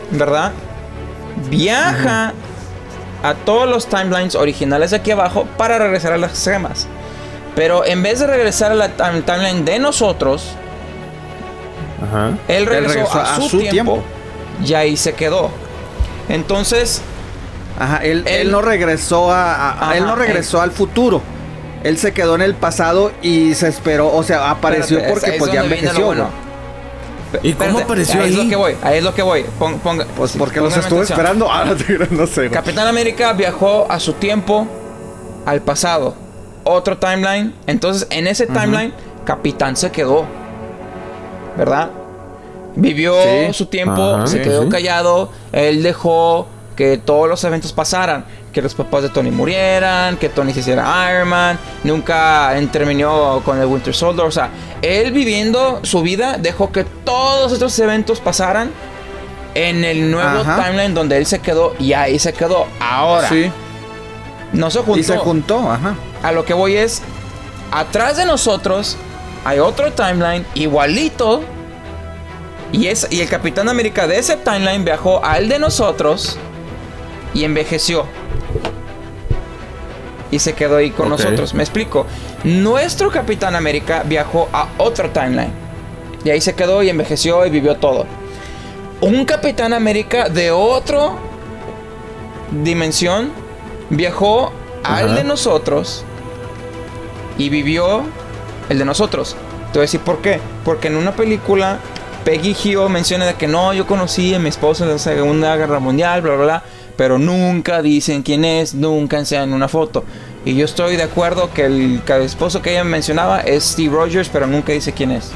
¿verdad? 0.09 0.53
Viaja 1.51 2.33
a 3.21 3.33
todos 3.45 3.69
los 3.69 3.85
timelines 3.85 4.33
originales 4.33 4.89
de 4.89 4.97
aquí 4.97 5.11
abajo 5.11 5.45
para 5.55 5.77
regresar 5.77 6.13
a 6.13 6.17
las 6.17 6.43
gemas. 6.43 6.87
Pero 7.55 7.85
en 7.85 8.01
vez 8.01 8.21
de 8.21 8.25
regresar 8.25 8.71
a 8.71 8.75
la 8.75 8.89
time- 8.97 9.21
timeline 9.21 9.63
de 9.65 9.77
nosotros, 9.77 10.55
Ajá. 12.01 12.31
él 12.47 12.65
regresó, 12.65 12.93
regresó 12.95 13.17
a, 13.19 13.35
a 13.35 13.35
su, 13.37 13.49
su 13.49 13.59
tiempo, 13.59 13.71
tiempo. 13.93 14.03
y 14.65 14.73
ahí 14.73 14.97
se 14.97 15.13
quedó. 15.13 15.49
Entonces, 16.29 17.01
Ajá, 17.79 17.97
él, 17.97 18.23
Él- 18.25 18.47
él 18.47 18.51
no 18.51 18.61
regresó 18.61 19.31
a, 19.31 19.53
a- 19.53 19.71
Ajá, 19.83 19.97
él 19.97 20.05
no 20.05 20.15
regresó 20.15 20.61
al 20.61 20.71
futuro. 20.71 21.21
Él 21.83 21.97
se 21.99 22.11
quedó 22.11 22.33
en 22.35 22.41
el 22.41 22.55
pasado 22.55 23.11
y 23.21 23.53
se 23.53 23.67
esperó, 23.67 24.11
o 24.13 24.23
sea, 24.23 24.49
apareció 24.49 24.97
espérate, 24.97 25.13
porque 25.19 25.29
es 25.35 25.37
pues 25.39 25.51
ya 25.51 25.61
envejeció, 25.63 26.05
bueno. 26.07 26.29
¿Y 27.43 27.53
cómo 27.53 27.79
Espérate, 27.79 27.83
apareció 27.83 28.21
ahí? 28.21 28.29
es 28.33 28.35
ahí? 28.37 28.43
lo 28.43 28.49
que 28.49 28.55
voy, 28.55 28.75
ahí 28.81 28.97
es 28.97 29.03
lo 29.03 29.13
que 29.13 29.21
voy. 29.21 29.45
Pon- 29.59 29.79
ponga- 29.79 30.07
Pues 30.15 30.33
porque 30.37 30.59
los 30.59 30.75
estuve 30.75 31.01
atención. 31.01 31.19
esperando. 31.19 31.47
Ah, 31.51 31.65
no, 31.65 31.75
te 31.75 31.83
creas, 31.85 32.09
no 32.11 32.25
sé. 32.25 32.49
Capitán 32.49 32.87
América 32.87 33.33
viajó 33.33 33.85
a 33.91 33.99
su 33.99 34.13
tiempo 34.13 34.67
al 35.45 35.61
pasado. 35.61 36.15
Otro 36.63 36.97
timeline. 36.97 37.53
Entonces, 37.67 38.07
en 38.09 38.25
ese 38.27 38.47
timeline, 38.47 38.91
Capitán 39.23 39.75
se 39.75 39.91
quedó. 39.91 40.25
¿Verdad? 41.57 41.89
Vivió 42.75 43.13
Sí. 43.23 43.53
su 43.53 43.65
tiempo, 43.65 44.15
Ajá, 44.15 44.27
se 44.27 44.41
quedó 44.41 44.63
sí. 44.63 44.69
callado, 44.69 45.31
él 45.51 45.81
dejó 45.83 46.47
que 46.75 46.97
todos 46.97 47.27
los 47.27 47.43
eventos 47.43 47.73
pasaran, 47.73 48.23
que 48.53 48.61
los 48.61 48.75
papás 48.75 49.01
de 49.01 49.09
Tony 49.09 49.31
murieran, 49.31 50.15
que 50.17 50.29
Tony 50.29 50.53
se 50.53 50.59
hiciera 50.59 51.11
Iron 51.11 51.27
Man, 51.27 51.57
nunca 51.83 52.55
intervino 52.59 53.41
con 53.43 53.59
el 53.59 53.65
Winter 53.65 53.95
Soldier, 53.95 54.27
o 54.27 54.31
sea, 54.31 54.49
él 54.83 55.11
viviendo 55.11 55.79
su 55.81 56.03
vida 56.03 56.37
dejó 56.37 56.71
que 56.71 56.83
todos 56.83 57.51
estos 57.51 57.77
eventos 57.79 58.19
pasaran 58.19 58.69
en 59.55 59.83
el 59.83 60.11
nuevo 60.11 60.41
Ajá. 60.41 60.63
timeline 60.65 60.93
donde 60.93 61.17
él 61.17 61.25
se 61.25 61.39
quedó 61.39 61.73
y 61.79 61.93
ahí 61.93 62.19
se 62.19 62.31
quedó. 62.31 62.67
Ahora, 62.79 63.27
Sí. 63.27 63.51
no 64.53 64.69
se 64.69 64.79
juntó. 64.79 64.99
Y 64.99 65.03
se 65.03 65.17
juntó, 65.17 65.71
ajá. 65.71 65.95
A 66.21 66.31
lo 66.31 66.45
que 66.45 66.53
voy 66.53 66.75
es, 66.75 67.01
atrás 67.71 68.17
de 68.17 68.25
nosotros 68.25 68.97
hay 69.47 69.59
otro 69.59 69.93
timeline 69.93 70.45
igualito. 70.55 71.41
Y, 72.73 72.87
es, 72.87 73.07
y 73.09 73.21
el 73.21 73.29
Capitán 73.29 73.69
América 73.69 74.05
de 74.05 74.19
ese 74.19 74.35
timeline 74.35 74.83
viajó 74.83 75.23
al 75.23 75.47
de 75.47 75.57
nosotros 75.57 76.37
y 77.33 77.45
envejeció. 77.45 78.05
Y 80.31 80.39
se 80.39 80.51
quedó 80.51 80.75
ahí 80.75 80.91
con 80.91 81.07
nosotros. 81.07 81.53
Me 81.53 81.63
explico. 81.63 82.05
Nuestro 82.43 83.09
Capitán 83.09 83.55
América 83.55 84.03
viajó 84.05 84.49
a 84.51 84.67
otro 84.77 85.11
timeline. 85.11 85.53
Y 86.25 86.29
ahí 86.29 86.41
se 86.41 86.53
quedó 86.53 86.83
y 86.83 86.89
envejeció 86.89 87.45
y 87.45 87.49
vivió 87.49 87.77
todo. 87.77 88.05
Un 88.99 89.23
Capitán 89.23 89.71
América 89.71 90.27
de 90.27 90.51
otro 90.51 91.17
dimensión 92.51 93.31
viajó 93.89 94.51
al 94.83 95.15
de 95.15 95.23
nosotros 95.23 96.03
y 97.37 97.47
vivió 97.47 98.03
el 98.69 98.79
de 98.79 98.85
nosotros. 98.85 99.35
Te 99.71 99.79
voy 99.79 99.79
a 99.79 99.81
decir 99.81 99.99
por 100.01 100.19
qué. 100.19 100.39
Porque 100.63 100.87
en 100.87 100.97
una 100.97 101.11
película 101.13 101.79
Peggy 102.23 102.55
Hill 102.63 102.89
menciona 102.89 103.25
de 103.25 103.35
que 103.35 103.47
no, 103.47 103.73
yo 103.73 103.87
conocí 103.87 104.33
a 104.33 104.39
mi 104.39 104.49
esposo 104.49 104.83
en 104.83 104.91
la 104.91 104.99
Segunda 104.99 105.55
Guerra 105.55 105.79
Mundial, 105.79 106.21
bla, 106.21 106.35
bla, 106.35 106.43
bla. 106.43 106.63
Pero 106.95 107.19
nunca 107.19 107.81
dicen 107.81 108.23
quién 108.23 108.43
es, 108.43 108.73
nunca 108.73 109.19
enseñan 109.19 109.53
una 109.53 109.67
foto. 109.67 110.03
Y 110.45 110.55
yo 110.55 110.65
estoy 110.65 110.95
de 110.95 111.03
acuerdo 111.03 111.51
que 111.53 111.65
el, 111.65 112.01
que 112.05 112.13
el 112.13 112.23
esposo 112.23 112.61
que 112.61 112.71
ella 112.71 112.83
mencionaba 112.83 113.41
es 113.41 113.63
Steve 113.63 113.93
Rogers, 113.93 114.29
pero 114.29 114.47
nunca 114.47 114.71
dice 114.73 114.93
quién 114.93 115.11
es. 115.11 115.31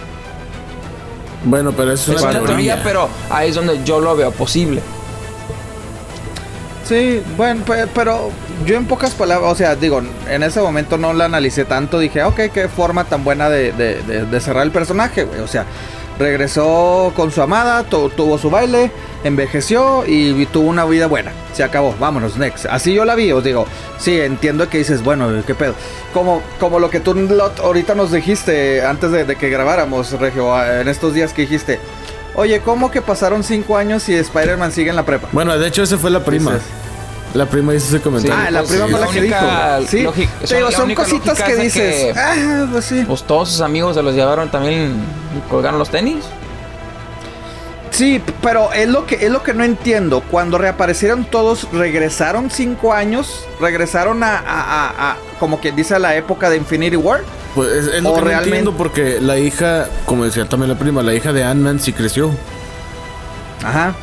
Bueno, 1.44 1.72
pero 1.72 1.92
es 1.92 2.08
Es 2.08 2.22
una 2.22 2.32
una 2.32 2.40
teoría. 2.42 2.82
pero 2.84 3.10
ahí 3.30 3.50
es 3.50 3.56
donde 3.56 3.84
yo 3.84 4.00
lo 4.00 4.16
veo 4.16 4.32
posible. 4.32 4.82
Sí, 6.92 7.24
bueno, 7.38 7.64
pe- 7.64 7.88
pero 7.96 8.32
yo 8.66 8.76
en 8.76 8.86
pocas 8.86 9.12
palabras, 9.12 9.50
o 9.50 9.56
sea, 9.56 9.78
digo, 9.78 10.02
en 10.30 10.44
ese 10.44 10.60
momento 10.60 10.98
no 10.98 11.14
la 11.14 11.24
analicé 11.24 11.64
tanto, 11.64 12.00
dije, 12.00 12.22
ok, 12.22 12.38
qué 12.54 12.68
forma 12.68 13.06
tan 13.06 13.24
buena 13.24 13.50
de, 13.50 13.72
de- 13.72 14.02
de- 14.04 14.26
de 14.26 14.40
cerrar 14.42 14.64
el 14.66 14.72
personaje, 14.72 15.24
güey. 15.24 15.40
O 15.40 15.48
sea, 15.48 15.66
regresó 16.20 17.14
con 17.16 17.32
su 17.32 17.42
amada, 17.42 17.84
tu- 17.84 18.10
tuvo 18.10 18.38
su 18.38 18.50
baile, 18.50 18.92
envejeció 19.24 20.04
y 20.06 20.46
tuvo 20.48 20.68
una 20.70 20.84
vida 20.84 21.08
buena. 21.08 21.32
Se 21.54 21.64
acabó, 21.64 21.96
vámonos, 21.98 22.36
next. 22.36 22.66
Así 22.66 22.94
yo 22.94 23.06
la 23.06 23.16
vi, 23.16 23.32
os 23.32 23.42
digo, 23.44 23.66
sí, 23.98 24.20
entiendo 24.20 24.68
que 24.70 24.80
dices, 24.80 25.02
bueno, 25.02 25.30
qué 25.48 25.56
pedo. 25.56 25.76
Como, 26.14 26.42
como 26.60 26.80
lo 26.80 26.90
que 26.90 27.00
tú 27.00 27.14
Lot, 27.14 27.60
ahorita 27.62 27.96
nos 27.96 28.12
dijiste 28.12 28.86
antes 28.86 29.12
de, 29.12 29.24
de 29.24 29.38
que 29.38 29.50
grabáramos, 29.50 30.12
Regio, 30.20 30.62
en 30.62 30.90
estos 30.90 31.14
días 31.14 31.32
que 31.32 31.44
dijiste, 31.44 31.80
oye, 32.36 32.60
¿cómo 32.60 32.92
que 32.92 33.02
pasaron 33.02 33.46
cinco 33.46 33.78
años 33.78 34.10
y 34.10 34.16
Spider-Man 34.16 34.74
sigue 34.74 34.90
en 34.90 34.98
la 34.98 35.06
prepa? 35.06 35.30
Bueno, 35.32 35.58
de 35.58 35.68
hecho, 35.70 35.84
esa 35.84 35.98
fue 35.98 36.12
la 36.12 36.20
prima. 36.20 36.60
La 37.34 37.46
prima 37.46 37.74
hizo 37.74 37.88
ese 37.88 38.02
comentario. 38.02 38.36
Ah, 38.38 38.52
la 38.52 38.60
pues, 38.60 38.72
prima 38.72 38.88
fue 38.88 39.00
la 39.00 39.06
la 39.06 39.12
que 39.12 39.20
única 39.20 39.78
dijo. 39.80 39.90
Sí, 39.92 40.02
lógica- 40.04 40.32
te 40.48 40.56
digo, 40.56 40.72
son 40.72 40.94
cositas 40.96 41.42
que 41.42 41.56
dices. 41.56 42.14
que- 42.14 42.20
Ah, 42.20 42.68
pues 42.72 42.86
sí. 42.86 43.04
Pues 43.08 43.24
todos 43.24 43.50
sus 43.50 43.62
amigos 43.62 43.96
se 43.96 44.04
los 44.04 44.14
llevaron 44.14 44.50
también 44.52 44.96
y 45.38 45.50
colgaron 45.50 45.80
los 45.80 45.90
tenis. 45.90 46.26
Sí, 47.92 48.22
pero 48.42 48.72
es 48.74 48.88
lo 48.88 49.06
que 49.06 49.16
es 49.26 49.30
lo 49.32 49.44
que 49.44 49.54
no 49.54 49.64
entiendo. 49.64 50.22
Cuando 50.22 50.58
reaparecieron 50.58 51.26
todos, 51.26 51.68
regresaron 51.74 52.50
cinco 52.50 52.94
años, 52.94 53.46
regresaron 53.60 54.24
a, 54.24 54.38
a- 54.38 54.42
a- 54.88 55.12
a- 55.12 55.18
como 55.40 55.60
quien 55.60 55.76
dice 55.76 55.96
a 55.96 56.00
la 56.00 56.16
época 56.16 56.50
de 56.50 56.58
Infinity 56.58 56.96
War. 56.96 57.22
Pues 57.54 57.70
es, 57.70 57.88
es 57.96 58.04
lo 58.04 58.12
O 58.12 58.16
que 58.16 58.22
no 58.22 58.28
realmente- 58.28 58.50
entiendo 58.58 58.74
porque 58.78 59.20
la 59.20 59.38
hija, 59.38 59.88
como 60.06 60.24
decía 60.24 60.48
también 60.48 60.70
la 60.70 60.80
prima, 60.80 61.04
la 61.04 61.14
hija 61.14 61.34
de 61.34 61.44
Ant-Man 61.44 61.80
sí 61.82 61.92
creció. 61.92 62.32
Ajá. 63.64 63.94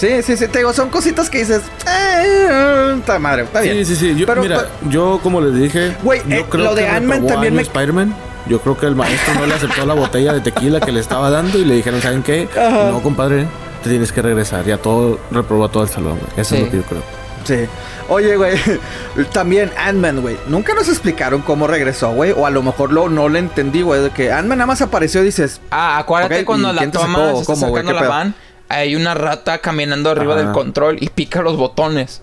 Sí, 0.00 0.22
sí, 0.22 0.36
sí. 0.36 0.48
Te 0.48 0.58
digo, 0.58 0.72
son 0.72 0.88
cositas 0.88 1.28
que 1.28 1.38
dices. 1.40 1.60
Eh, 1.86 2.94
está 2.98 3.18
madre, 3.18 3.42
está 3.42 3.60
bien. 3.60 3.76
Sí, 3.84 3.94
sí, 3.94 3.96
sí. 3.96 4.16
Yo, 4.18 4.26
Pero- 4.26 4.40
mira, 4.42 4.56
pero- 4.56 4.90
yo 4.90 5.20
como 5.22 5.40
les 5.42 5.54
dije, 5.54 5.94
Güey, 6.02 6.22
yo 6.26 6.36
eh, 6.36 6.46
creo 6.48 6.64
lo 6.64 6.74
de 6.74 6.88
Ant-Man 6.88 7.26
también 7.26 7.54
me- 7.54 7.62
Spider-Man. 7.62 8.14
Yo 8.46 8.60
creo 8.60 8.76
que 8.78 8.86
el 8.86 8.96
maestro 8.96 9.34
no 9.34 9.44
le 9.46 9.54
aceptó 9.54 9.84
la 9.84 9.92
botella 9.94 10.32
de 10.32 10.40
tequila 10.40 10.80
que 10.80 10.90
le 10.90 11.00
estaba 11.00 11.28
dando 11.30 11.58
y 11.58 11.64
le 11.66 11.74
dijeron, 11.74 12.00
¿saben 12.00 12.22
qué? 12.22 12.48
Ajá. 12.56 12.90
No, 12.90 13.02
compadre, 13.02 13.46
te 13.84 13.90
tienes 13.90 14.10
que 14.10 14.22
regresar. 14.22 14.64
Ya 14.64 14.78
todo 14.78 15.20
reprobó 15.30 15.68
todo 15.68 15.82
el 15.82 15.90
salón, 15.90 16.18
güey. 16.18 16.32
Eso 16.38 16.54
Sí. 16.54 16.62
es 16.62 16.64
lo 16.64 16.70
que 16.70 16.76
yo 16.78 16.82
creo. 16.84 17.02
Sí. 17.44 17.68
Oye, 18.08 18.36
güey, 18.36 18.56
también 19.32 19.70
Ant-Man, 19.78 20.20
güey. 20.22 20.38
Nunca 20.48 20.74
nos 20.74 20.88
explicaron 20.88 21.42
cómo 21.42 21.66
regresó, 21.66 22.12
güey. 22.12 22.32
O 22.32 22.46
a 22.46 22.50
lo 22.50 22.62
mejor 22.62 22.92
lo, 22.92 23.08
no 23.10 23.28
le 23.28 23.38
entendí, 23.38 23.82
güey. 23.82 24.02
De 24.02 24.10
que 24.10 24.32
Ant-Man 24.32 24.58
nada 24.58 24.66
más 24.66 24.80
apareció 24.80 25.20
y 25.22 25.26
dices, 25.26 25.60
Ah, 25.70 25.98
acuérdate 25.98 26.40
Ok, 26.40 26.44
cuando 26.46 26.72
¿y 26.72 26.76
la 26.76 26.90
toma 26.90 27.34
sacando 27.44 27.74
¿Qué 27.74 27.92
la 27.92 28.02
van, 28.08 28.34
hay 28.70 28.96
una 28.96 29.12
rata 29.14 29.58
caminando 29.58 30.08
arriba 30.10 30.34
Ajá. 30.34 30.42
del 30.44 30.52
control 30.52 30.96
y 31.00 31.08
pica 31.10 31.42
los 31.42 31.56
botones. 31.58 32.22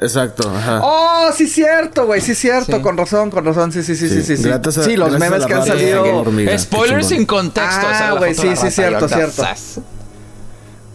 Exacto, 0.00 0.48
ajá. 0.48 0.80
Oh, 0.82 1.30
sí 1.34 1.46
cierto, 1.46 2.06
güey, 2.06 2.20
sí 2.22 2.34
cierto, 2.34 2.76
Sí. 2.76 2.82
con 2.82 2.96
razón, 2.96 3.30
con 3.30 3.44
razón, 3.44 3.70
sí, 3.72 3.82
sí, 3.82 3.94
sí, 3.96 4.08
sí, 4.08 4.22
sí, 4.22 4.36
sí. 4.38 4.48
A- 4.50 4.60
Sí, 4.70 4.96
los 4.96 5.18
memes 5.18 5.44
que 5.44 5.52
han 5.52 5.66
salido. 5.66 6.02
hormiga, 6.20 6.56
Spoilers 6.58 7.08
sin 7.08 7.26
contexto. 7.26 7.86
Ah, 7.86 7.90
o 7.92 7.98
sea, 7.98 8.10
güey, 8.12 8.34
foto 8.34 8.48
de 8.48 8.56
sí, 8.56 8.62
sí, 8.66 8.70
cierto, 8.70 9.08
cierto. 9.08 9.42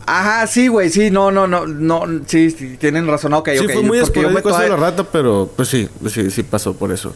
Ajá, 0.07 0.45
sí, 0.47 0.67
güey, 0.67 0.89
sí, 0.89 1.09
no, 1.11 1.31
no, 1.31 1.47
no, 1.47 1.65
no, 1.65 2.03
sí, 2.27 2.51
sí, 2.51 2.77
tienen 2.77 3.07
razón, 3.07 3.33
ok, 3.33 3.49
Sí, 3.53 3.65
ok. 3.65 3.73
fue 3.73 3.81
muy 3.83 3.99
porque 4.01 4.21
yo 4.21 4.29
me 4.29 4.35
esporádico 4.35 4.49
eso 4.49 4.59
de 4.61 4.69
la 4.69 4.75
rata, 4.75 5.03
pero 5.11 5.49
pues 5.55 5.67
sí, 5.67 5.89
sí, 6.09 6.29
sí 6.31 6.43
pasó 6.43 6.73
por 6.75 6.91
eso. 6.91 7.13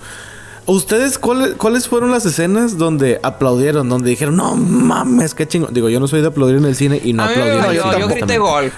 ¿Ustedes 0.70 1.18
cuáles, 1.18 1.56
cuáles 1.56 1.88
fueron 1.88 2.12
las 2.12 2.28
escenas 2.28 2.78
donde 2.78 3.20
aplaudieron, 3.24 3.90
donde 3.90 4.10
dijeron, 4.12 4.36
no 4.36 4.56
mames, 4.56 5.34
qué 5.34 5.48
chingo? 5.48 5.68
Digo, 5.72 5.90
yo 5.90 6.00
no 6.00 6.08
soy 6.08 6.22
de 6.22 6.28
aplaudir 6.28 6.58
en 6.58 6.66
el 6.66 6.76
cine 6.76 7.02
y 7.04 7.14
no 7.14 7.24
aplaudí. 7.24 7.58
valió, 7.58 7.84
cine 7.84 8.00
yo 8.00 8.08
grité 8.08 8.38
gol. 8.38 8.72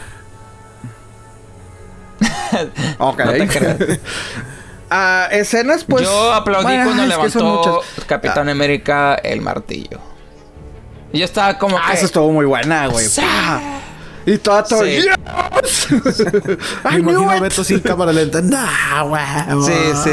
Ok. 2.97 3.19
No 3.19 3.31
te 3.31 3.47
creas. 3.47 3.77
Ah, 4.93 5.29
escenas, 5.31 5.85
pues. 5.85 6.03
yo 6.03 6.33
aplaudí 6.33 6.65
bueno, 6.65 6.83
cuando 6.83 7.05
levantó. 7.05 7.81
Capitán 8.07 8.49
América 8.49 9.15
el 9.15 9.39
martillo. 9.39 9.99
Y 11.13 11.19
yo 11.19 11.25
estaba 11.25 11.57
como 11.57 11.77
Ah, 11.77 11.83
que... 11.87 11.93
esa 11.93 12.05
estuvo 12.07 12.29
muy 12.29 12.45
buena, 12.45 12.87
güey. 12.87 13.05
Y 14.25 14.37
todo, 14.37 14.61
todo. 14.65 14.83
Sí. 14.83 14.99
¡Yes! 15.01 15.87
Me 16.91 16.99
imagino 16.99 17.29
a. 17.29 17.39
Beto 17.39 17.63
sin 17.63 17.79
cámara 17.79 18.11
lenta. 18.11 18.41
Nah, 18.41 19.03
güey. 19.03 19.23
Sí, 19.65 19.73
sí. 20.03 20.11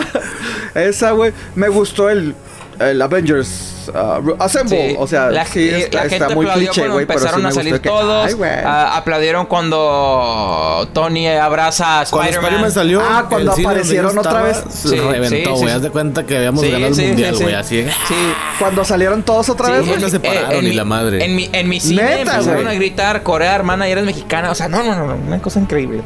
Esa, 0.74 1.10
güey. 1.12 1.32
Me 1.54 1.68
gustó 1.68 2.08
el, 2.10 2.34
el 2.80 3.02
Avengers 3.02 3.88
uh, 3.88 4.34
Assemble. 4.38 4.90
Sí. 4.90 4.96
O 4.98 5.06
sea, 5.06 5.30
la, 5.30 5.44
sí, 5.46 5.60
eh, 5.68 5.78
está, 5.84 5.98
la 5.98 6.04
está 6.04 6.18
gente 6.18 6.34
muy 6.34 6.46
aplaudió 6.46 6.70
cliché, 6.70 6.80
cuando 6.82 6.94
güey. 6.94 7.06
Pero 7.06 7.18
sí 7.18 7.24
empezaron 7.24 7.42
me 7.42 7.48
a 7.48 7.52
salir 7.52 7.72
gustó 7.72 7.82
que. 7.82 7.88
todos. 7.88 8.26
Ay, 8.26 8.32
güey. 8.34 8.50
Ah, 8.64 8.96
aplaudieron 8.96 9.46
cuando 9.46 10.88
Tony 10.92 11.26
abraza 11.28 12.00
a 12.00 12.04
Cuando 12.06 12.30
Spider-Man. 12.32 12.70
Salió, 12.72 13.00
Ah, 13.02 13.26
cuando 13.28 13.52
aparecieron 13.52 14.16
otra 14.18 14.42
vez. 14.42 14.62
se 14.68 14.88
Sí, 14.90 14.96
reventó, 14.96 15.36
sí, 15.56 15.60
güey. 15.62 15.68
sí. 15.70 15.76
Haz 15.76 15.82
de 15.82 15.90
cuenta 15.90 16.24
que 16.26 16.36
habíamos 16.36 16.62
Sí, 16.62 16.70
ganado 16.70 16.94
sí, 16.94 17.02
el 17.02 17.08
mundial, 17.08 17.34
sí, 17.36 17.42
güey. 17.42 17.54
sí. 17.54 17.58
Así. 17.60 17.86
Sí. 18.08 18.14
Cuando 18.58 18.84
salieron 18.84 19.22
todos 19.22 19.48
otra 19.48 19.66
Sí, 19.66 19.88
vez, 19.88 20.00
no 20.00 20.08
se 20.08 20.20
pararon 20.20 20.52
en 20.52 20.64
ni 20.64 20.70
mi- 20.70 20.76
la 20.76 20.84
madre. 20.84 21.24
En 21.24 21.34
mi, 21.36 21.48
en 21.52 21.68
mi 21.68 21.80
cine 21.80 22.02
Neta, 22.02 22.20
empezaron 22.36 22.62
güey. 22.62 22.66
a 22.68 22.78
gritar, 22.78 23.22
Corea, 23.22 23.54
hermana, 23.54 23.88
y 23.88 23.92
eres 23.92 24.04
mexicana. 24.04 24.50
O 24.50 24.54
sea, 24.54 24.68
no, 24.68 24.82
no, 24.84 24.94
no, 24.94 25.14
una 25.26 25.40
cosa 25.40 25.58
increíble. 25.60 26.02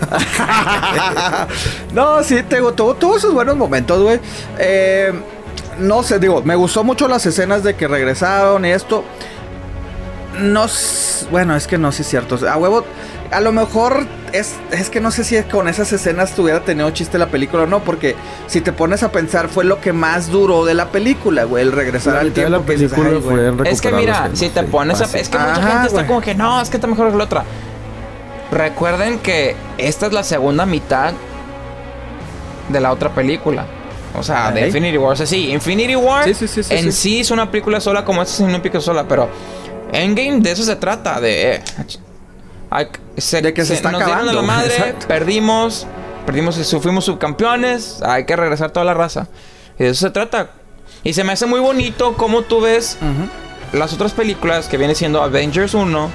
no, 1.94 2.22
sí, 2.22 2.42
te 2.42 2.56
digo, 2.56 2.72
tuvo, 2.72 2.94
tuvo 2.94 3.18
sus 3.18 3.32
buenos 3.32 3.56
momentos, 3.56 4.02
güey. 4.02 4.20
Eh, 4.58 5.12
no 5.78 6.02
sé, 6.02 6.18
digo, 6.18 6.42
me 6.42 6.54
gustó 6.54 6.84
mucho 6.84 7.08
las 7.08 7.24
escenas 7.26 7.62
de 7.62 7.74
que 7.74 7.88
regresaron 7.88 8.64
y 8.64 8.70
esto. 8.70 9.04
No, 10.38 10.66
bueno, 11.30 11.56
es 11.56 11.66
que 11.66 11.78
no, 11.78 11.92
sí 11.92 12.02
es 12.02 12.08
cierto. 12.08 12.38
A 12.48 12.56
huevo, 12.56 12.84
a 13.30 13.40
lo 13.40 13.52
mejor 13.52 14.06
es, 14.32 14.54
es 14.70 14.90
que 14.90 15.00
no 15.00 15.10
sé 15.10 15.24
si 15.24 15.40
con 15.44 15.68
esas 15.68 15.92
escenas 15.92 16.34
tuviera 16.34 16.60
tenido 16.60 16.90
chiste 16.90 17.18
la 17.18 17.26
película 17.26 17.64
o 17.64 17.66
no, 17.66 17.80
porque 17.80 18.16
si 18.46 18.60
te 18.60 18.72
pones 18.72 19.02
a 19.02 19.12
pensar, 19.12 19.48
fue 19.48 19.64
lo 19.64 19.80
que 19.80 19.92
más 19.92 20.28
duró 20.28 20.64
de 20.64 20.74
la 20.74 20.88
película, 20.88 21.44
güey, 21.44 21.64
el 21.64 21.72
regresar 21.72 22.14
La 22.14 22.20
al 22.20 22.32
tiempo. 22.32 22.50
la 22.50 22.60
Es 23.68 23.80
que 23.80 23.92
mira, 23.92 24.30
si 24.32 24.48
te 24.48 24.62
pones 24.64 25.00
a... 25.00 25.04
Es 25.04 25.28
que 25.28 25.38
mucha 25.38 25.62
gente 25.62 25.88
está 25.88 26.06
como 26.06 26.20
que 26.20 26.34
no, 26.34 26.60
es 26.60 26.70
que 26.70 26.76
está 26.76 26.86
mejor 26.86 27.10
que 27.10 27.18
la 27.18 27.24
otra. 27.24 27.44
Recuerden 28.50 29.18
que 29.20 29.54
esta 29.78 30.06
es 30.06 30.12
la 30.12 30.24
segunda 30.24 30.66
mitad 30.66 31.12
de 32.68 32.80
la 32.80 32.92
otra 32.92 33.10
película. 33.10 33.66
O 34.18 34.22
sea, 34.22 34.50
de. 34.50 34.66
Infinity 34.66 34.98
War. 34.98 35.12
O 35.12 35.16
sea, 35.16 35.26
sí, 35.26 35.50
Infinity 35.52 35.94
War 35.94 36.24
Sí, 36.24 36.34
sí, 36.34 36.48
sí, 36.48 36.62
sí, 36.64 36.74
en 36.74 36.92
sí. 36.92 37.20
es 37.20 37.30
una 37.30 37.50
película 37.50 37.80
sola 37.80 38.04
como 38.04 38.22
esta 38.22 38.34
es 38.34 38.40
una 38.40 38.58
película 38.58 38.80
sola, 38.80 39.04
pero 39.06 39.28
Endgame 39.92 40.40
de 40.40 40.50
eso 40.52 40.64
se 40.64 40.76
trata, 40.76 41.20
de... 41.20 41.54
eh, 41.54 41.62
se, 43.16 43.42
De 43.42 43.52
que 43.54 43.64
se 43.64 43.74
está 43.74 43.90
nos 43.92 44.04
dieron 44.04 44.20
a 44.20 44.24
la 44.24 44.30
acabando, 44.32 44.52
madre, 44.52 44.74
exacto. 44.76 45.06
perdimos, 45.08 45.86
perdimos, 46.26 46.76
fuimos 46.80 47.04
subcampeones, 47.04 48.02
hay 48.02 48.24
que 48.24 48.34
regresar 48.36 48.70
toda 48.70 48.84
la 48.84 48.94
raza. 48.94 49.28
Y 49.78 49.84
de 49.84 49.90
eso 49.90 50.06
se 50.06 50.10
trata. 50.10 50.50
Y 51.02 51.12
se 51.14 51.24
me 51.24 51.32
hace 51.32 51.46
muy 51.46 51.60
bonito 51.60 52.14
cómo 52.16 52.42
tú 52.42 52.60
ves 52.60 52.98
las 53.72 53.92
otras 53.92 54.12
películas 54.12 54.68
que 54.68 54.76
viene 54.76 54.94
siendo 54.94 55.22
Avengers 55.22 55.74
1, 55.74 56.10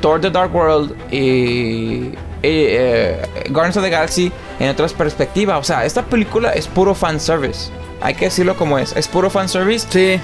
Thor 0.00 0.20
The 0.20 0.30
Dark 0.30 0.54
World 0.54 0.94
y, 1.12 2.12
eh, 2.42 3.22
Guardians 3.50 3.76
of 3.76 3.82
the 3.84 3.90
Galaxy 3.90 4.32
en 4.58 4.70
otras 4.70 4.92
perspectivas. 4.92 5.58
O 5.58 5.64
sea, 5.64 5.84
esta 5.84 6.02
película 6.02 6.50
es 6.52 6.66
puro 6.66 6.94
fanservice. 6.94 7.70
Hay 8.00 8.14
que 8.14 8.26
decirlo 8.26 8.56
como 8.56 8.78
es. 8.78 8.94
Es 8.96 9.08
puro 9.08 9.30
fanservice. 9.30 9.86
Sí. 9.90 10.20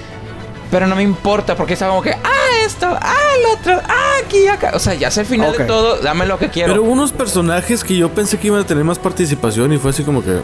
Pero 0.70 0.86
no 0.86 0.96
me 0.96 1.02
importa 1.02 1.54
porque 1.54 1.74
está 1.74 1.88
como 1.88 2.02
que, 2.02 2.12
ah, 2.12 2.64
esto, 2.64 2.86
ah, 2.88 3.16
el 3.38 3.58
otro, 3.58 3.80
ah, 3.88 4.12
aquí, 4.24 4.48
acá. 4.48 4.72
O 4.74 4.78
sea, 4.78 4.94
ya 4.94 5.08
es 5.08 5.18
el 5.18 5.26
final 5.26 5.52
de 5.56 5.64
todo, 5.64 5.98
dame 5.98 6.26
lo 6.26 6.38
que 6.38 6.48
quiero. 6.48 6.72
Pero 6.72 6.82
unos 6.82 7.12
personajes 7.12 7.84
que 7.84 7.96
yo 7.96 8.10
pensé 8.10 8.38
que 8.38 8.48
iban 8.48 8.60
a 8.60 8.66
tener 8.66 8.82
más 8.82 8.98
participación 8.98 9.72
y 9.72 9.78
fue 9.78 9.90
así 9.90 10.02
como 10.02 10.24
que. 10.24 10.40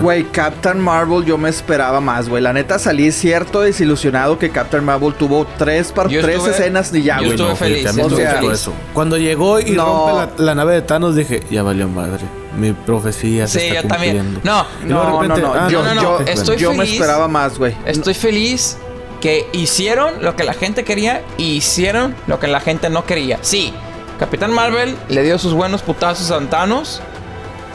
Güey, 0.00 0.24
Captain 0.24 0.78
Marvel 0.78 1.24
yo 1.24 1.38
me 1.38 1.48
esperaba 1.48 2.00
más, 2.00 2.28
güey. 2.28 2.42
La 2.42 2.52
neta 2.52 2.78
salí 2.78 3.10
cierto 3.12 3.60
desilusionado 3.60 4.38
que 4.38 4.50
Captain 4.50 4.84
Marvel 4.84 5.14
tuvo 5.14 5.46
tres, 5.58 5.92
tres 6.08 6.46
escenas 6.46 6.92
y 6.94 7.02
ya, 7.02 7.18
güey. 7.18 7.36
Yo 7.36 7.52
estuve 7.52 7.56
feliz. 7.56 8.52
Eso. 8.52 8.72
Cuando 8.92 9.16
llegó 9.16 9.60
y 9.60 9.74
rompe 9.76 10.42
la, 10.42 10.54
nave 10.54 10.74
de 10.74 10.82
Thanos 10.82 11.16
dije, 11.16 11.42
ya 11.50 11.62
valió 11.62 11.88
madre. 11.88 12.24
Mi 12.56 12.72
profecía 12.72 13.46
se 13.46 13.60
sí, 13.60 13.66
está 13.66 13.82
yo 13.82 13.88
también. 13.88 14.40
No, 14.44 14.64
no, 14.84 15.22
no, 15.22 15.36
no, 15.36 15.54
ah, 15.54 15.68
yo, 15.68 15.82
no, 15.82 15.94
no, 15.94 16.20
Estoy 16.20 16.56
yo 16.56 16.72
me 16.72 16.84
esperaba 16.84 17.26
más, 17.26 17.58
güey. 17.58 17.74
Estoy 17.84 18.14
feliz 18.14 18.78
que 19.20 19.48
hicieron 19.52 20.22
lo 20.22 20.36
que 20.36 20.44
la 20.44 20.52
gente 20.52 20.84
quería 20.84 21.22
y 21.36 21.54
hicieron 21.54 22.14
lo 22.26 22.38
que 22.38 22.46
la 22.46 22.60
gente 22.60 22.90
no 22.90 23.06
quería. 23.06 23.38
Sí, 23.40 23.72
Capitán 24.18 24.52
Marvel 24.52 24.96
le 25.08 25.22
dio 25.22 25.38
sus 25.38 25.54
buenos 25.54 25.82
putazos 25.82 26.30
a 26.30 26.40
Thanos, 26.48 27.00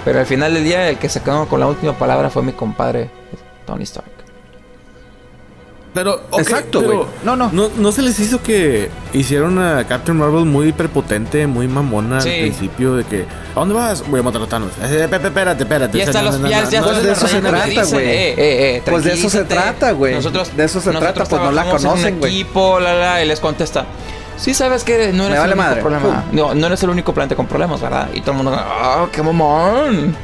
pero 0.06 0.20
al 0.20 0.26
final 0.26 0.54
del 0.54 0.64
día 0.64 0.90
el 0.90 0.98
que 0.98 1.10
se 1.10 1.22
quedó 1.22 1.48
con 1.48 1.60
la 1.60 1.68
última 1.68 1.94
palabra 1.94 2.30
fue 2.30 2.44
mi 2.44 2.54
compadre 2.54 3.10
Tony 3.66 3.84
Stark. 3.84 4.20
Pero, 5.94 6.22
exacto, 6.38 6.82
güey. 6.82 7.00
No, 7.24 7.36
no, 7.36 7.50
no. 7.52 7.92
se 7.92 8.04
les 8.04 8.20
hizo 8.20 8.42
que 8.44 8.90
hicieron 9.12 9.58
a 9.58 9.86
Captain 9.88 10.18
Marvel 10.18 10.46
muy 10.46 10.72
prepotente, 10.72 11.48
muy 11.48 11.68
mamona 11.68 12.18
al 12.18 12.24
principio 12.24 12.96
de 12.96 13.06
que, 13.06 13.26
¿a 13.56 13.60
dónde 13.60 13.74
vas? 13.74 14.08
Voy 14.08 14.20
a 14.20 14.24
matar 14.24 14.44
a 14.44 14.48
Thanos. 14.48 14.72
Eh, 14.84 15.08
espérate, 15.12 15.64
espérate. 15.64 15.98
Y 15.98 16.02
hasta 16.02 16.22
los 16.22 16.42
ya, 16.44 16.70
ya 16.70 16.84
Pues 16.84 17.04
de 17.04 17.12
eso 17.12 17.28
se 17.28 17.42
trata, 17.42 17.84
güey. 17.84 18.82
Pues 18.82 19.04
de 19.04 19.14
eso 19.14 19.30
se 19.30 19.44
trata, 19.46 19.92
güey. 19.92 20.14
Nosotros, 20.16 20.56
de 20.56 20.64
eso 20.64 20.80
se 20.80 20.92
trata, 20.92 21.26
pues 21.26 21.42
no 21.42 21.52
la 21.52 21.66
conocen, 21.66 22.20
güey. 22.20 22.34
equipo, 22.34 22.80
la, 22.80 22.94
la, 22.94 23.24
y 23.24 23.28
les 23.28 23.40
contesta. 23.40 23.86
Sí 24.40 24.54
sabes 24.54 24.84
que 24.84 25.12
no 25.12 25.28
eres 25.28 25.44
el 25.44 25.54
único 25.54 25.82
problema. 25.82 26.24
No, 26.32 26.56
no 26.56 26.68
eres 26.68 26.82
el 26.84 26.90
único 26.90 27.14
planeta 27.14 27.36
con 27.36 27.46
problemas, 27.48 27.82
¿verdad? 27.82 28.10
Y 28.14 28.22
todo 28.22 28.32
el 28.32 28.38
mundo, 28.38 28.54
¡ah, 28.56 29.08
qué 29.12 29.22
mamón! 29.22 30.16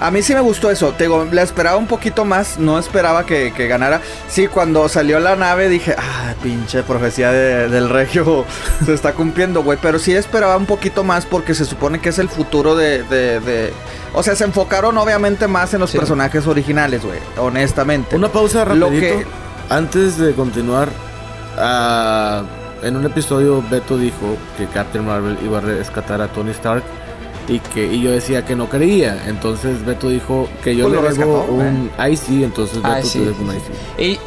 A 0.00 0.12
mí 0.12 0.22
sí 0.22 0.32
me 0.32 0.40
gustó 0.40 0.70
eso. 0.70 0.92
Te 0.92 1.04
digo, 1.04 1.26
la 1.32 1.42
esperaba 1.42 1.76
un 1.76 1.86
poquito 1.86 2.24
más. 2.24 2.58
No 2.58 2.78
esperaba 2.78 3.26
que, 3.26 3.50
ganara. 3.50 4.00
Sí, 4.28 4.46
cuando 4.46 4.88
salió 4.88 5.18
la 5.18 5.34
nave 5.34 5.68
dije, 5.68 5.96
ah, 5.98 6.34
pinche 6.42 6.82
profecía 6.82 7.32
del 7.32 7.88
regio 7.88 8.44
se 8.84 8.94
está 8.94 9.14
cumpliendo, 9.14 9.62
güey. 9.62 9.78
Pero 9.80 9.98
sí 9.98 10.14
esperaba 10.14 10.56
un 10.56 10.66
poquito 10.66 11.02
más 11.02 11.26
porque 11.26 11.54
se 11.54 11.64
supone 11.64 12.00
que 12.00 12.10
es 12.10 12.18
el 12.18 12.28
futuro 12.28 12.76
de. 12.76 13.72
O 14.14 14.22
sea, 14.22 14.36
se 14.36 14.44
enfocaron 14.44 14.96
obviamente 14.98 15.48
más 15.48 15.74
en 15.74 15.80
los 15.80 15.90
personajes 15.90 16.46
originales, 16.46 17.02
güey. 17.02 17.18
Honestamente. 17.38 18.14
Una 18.14 18.28
pausa 18.28 18.64
rapidito. 18.64 19.28
Antes 19.68 20.16
de 20.16 20.32
continuar. 20.34 21.07
Ah, 21.58 22.42
en 22.82 22.96
un 22.96 23.04
episodio 23.04 23.62
Beto 23.68 23.98
dijo 23.98 24.36
que 24.56 24.66
Captain 24.66 25.04
Marvel 25.04 25.36
iba 25.44 25.58
a 25.58 25.60
rescatar 25.60 26.20
a 26.20 26.28
Tony 26.28 26.50
Stark 26.52 26.82
y 27.48 27.58
que 27.60 27.86
y 27.92 28.00
yo 28.00 28.10
decía 28.10 28.44
que 28.44 28.54
no 28.54 28.68
creía. 28.68 29.24
Entonces 29.26 29.84
Beto 29.84 30.08
dijo 30.08 30.48
que 30.62 30.76
yo 30.76 30.88
pues 30.88 31.02
le 31.02 31.24
debo 31.24 31.44
un 31.44 31.90
IC, 31.98 32.44
entonces 32.44 32.82
Beto 32.82 33.08
te 33.08 33.18
debo 33.18 33.42
un 33.42 33.56
IC. 33.56 33.62
Y 33.98 34.18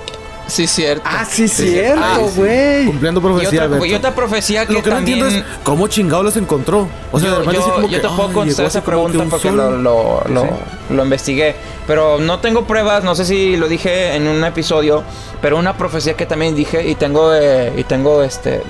Sí, 0.52 0.68
cierto. 0.68 1.04
Ah, 1.06 1.26
sí, 1.26 1.48
cierto, 1.48 2.28
güey. 2.36 2.86
Cumpliendo 2.86 3.22
profecía. 3.22 3.70
Y 3.86 3.94
otra, 3.94 4.14
profecía 4.14 4.66
que, 4.66 4.74
Lo 4.74 4.84
que 4.84 4.90
también... 4.90 5.20
no 5.20 5.28
entiendo 5.28 5.50
es 5.50 5.64
cómo 5.64 5.88
chingados 5.88 6.26
los 6.26 6.36
encontró. 6.36 6.90
O 7.14 7.20
sea, 7.22 7.42
yo, 7.42 7.52
yo, 7.54 7.88
yo 7.88 8.02
te 8.02 8.08
puedo 8.10 8.34
contestar 8.34 8.66
esa 8.66 8.84
pregunta 8.84 9.24
porque 9.30 9.50
lo, 9.50 9.72
lo, 9.78 10.22
lo, 10.28 10.46
lo, 10.90 11.04
investigué. 11.04 11.56
Pero 11.88 12.20
no 12.20 12.40
tengo 12.40 12.66
pruebas, 12.66 13.06
no 13.06 13.16
sé 13.16 13.24
si 13.24 13.56
lo 13.56 13.70
dije 13.70 14.16
en 14.16 14.28
un 14.28 14.44
episodio, 14.44 15.04
pero 15.42 15.58
una 15.58 15.78
profecía 15.78 16.16
que 16.16 16.26
también 16.26 16.54
dije 16.54 16.86
y 16.86 16.96
tengo, 16.96 17.34
eh, 17.34 17.72
y 17.78 17.86
tengo 17.86 18.22
este, 18.22 18.62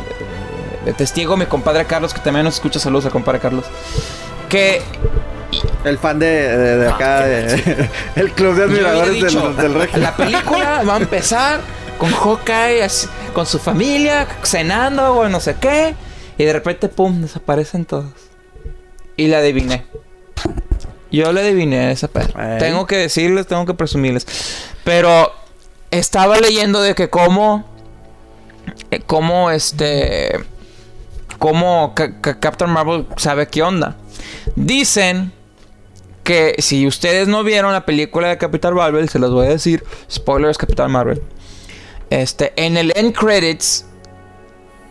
de 0.85 0.93
testigo 0.93 1.35
mi 1.35 1.47
compadre 1.47 1.85
Carlos, 1.85 2.13
que 2.13 2.19
también 2.19 2.45
nos 2.45 2.53
escucha. 2.53 2.79
Saludos 2.79 3.05
al 3.05 3.11
compadre 3.11 3.39
Carlos 3.39 3.65
que 4.51 4.81
el 5.83 5.97
fan 5.97 6.19
de, 6.19 6.89
acá, 6.93 7.27
el 8.15 8.31
club 8.33 8.55
de 8.55 8.63
admiradores 8.63 9.21
del, 9.21 9.55
del 9.57 10.01
La 10.01 10.15
película 10.15 10.83
va 10.87 10.95
a 10.95 10.97
empezar 10.97 11.61
con 11.97 12.11
Hawkeye 12.11 12.87
con 13.33 13.45
su 13.45 13.59
familia, 13.59 14.27
cenando 14.43 15.13
o 15.13 15.29
no 15.29 15.39
sé 15.39 15.55
qué. 15.59 15.95
Y 16.37 16.45
de 16.45 16.53
repente, 16.53 16.89
pum, 16.89 17.21
desaparecen 17.21 17.85
todos. 17.85 18.11
Y 19.15 19.27
la 19.27 19.37
adiviné. 19.37 19.85
Yo 21.11 21.31
le 21.31 21.41
adiviné 21.41 21.91
esa 21.91 22.07
perra. 22.07 22.57
Tengo 22.57 22.87
que 22.87 22.97
decirles, 22.97 23.45
tengo 23.45 23.65
que 23.65 23.73
presumirles. 23.73 24.25
Pero 24.83 25.31
estaba 25.91 26.37
leyendo 26.37 26.81
de 26.81 26.95
que 26.95 27.09
cómo. 27.09 27.65
Eh, 28.89 29.01
cómo 29.05 29.51
este. 29.51 30.39
Cómo 31.37 31.93
Captain 31.95 32.71
Marvel 32.71 33.05
sabe 33.17 33.47
qué 33.47 33.61
onda. 33.61 33.97
Dicen 34.55 35.31
que 36.23 36.55
si 36.59 36.87
ustedes 36.87 37.27
no 37.27 37.43
vieron 37.43 37.71
la 37.73 37.85
película 37.85 38.29
de 38.29 38.37
Capitán 38.37 38.75
Marvel, 38.75 39.09
se 39.09 39.19
los 39.19 39.31
voy 39.31 39.47
a 39.47 39.49
decir. 39.49 39.83
Spoilers, 40.09 40.57
Capitán 40.57 40.91
Marvel. 40.91 41.21
Este, 42.09 42.53
en 42.55 42.77
el 42.77 42.91
end 42.95 43.15
credits 43.15 43.85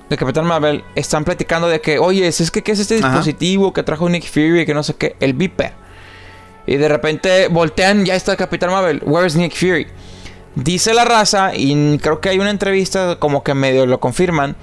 de 0.09 0.17
Capitán 0.17 0.45
Marvel 0.45 0.83
están 0.95 1.25
platicando 1.25 1.69
de 1.69 1.81
que, 1.81 1.99
oye, 1.99 2.27
es 2.27 2.51
que 2.51 2.63
qué 2.63 2.73
es 2.73 2.81
este 2.81 2.97
dispositivo 2.97 3.73
que 3.73 3.83
trajo 3.83 4.09
Nick 4.09 4.27
Fury, 4.27 4.67
que 4.67 4.75
no 4.75 4.83
sé 4.83 4.95
qué, 4.95 5.17
el 5.21 5.35
Viper. 5.35 5.73
Y 6.67 6.77
de 6.77 6.89
repente 6.89 7.49
voltean, 7.49 8.05
ya 8.05 8.17
está 8.17 8.37
Capitán 8.37 8.71
Marvel, 8.71 9.03
where's 9.05 9.37
Nick 9.37 9.55
Fury? 9.55 9.87
Dice 10.57 10.95
la 10.95 11.05
raza, 11.05 11.55
y 11.55 11.99
creo 11.99 12.21
que 12.21 12.29
hay 12.29 12.39
una 12.41 12.51
entrevista 12.51 13.17
como 13.21 13.45
que 13.45 13.55
medio 13.55 13.87
lo 13.87 14.01
confirman, 14.01 14.57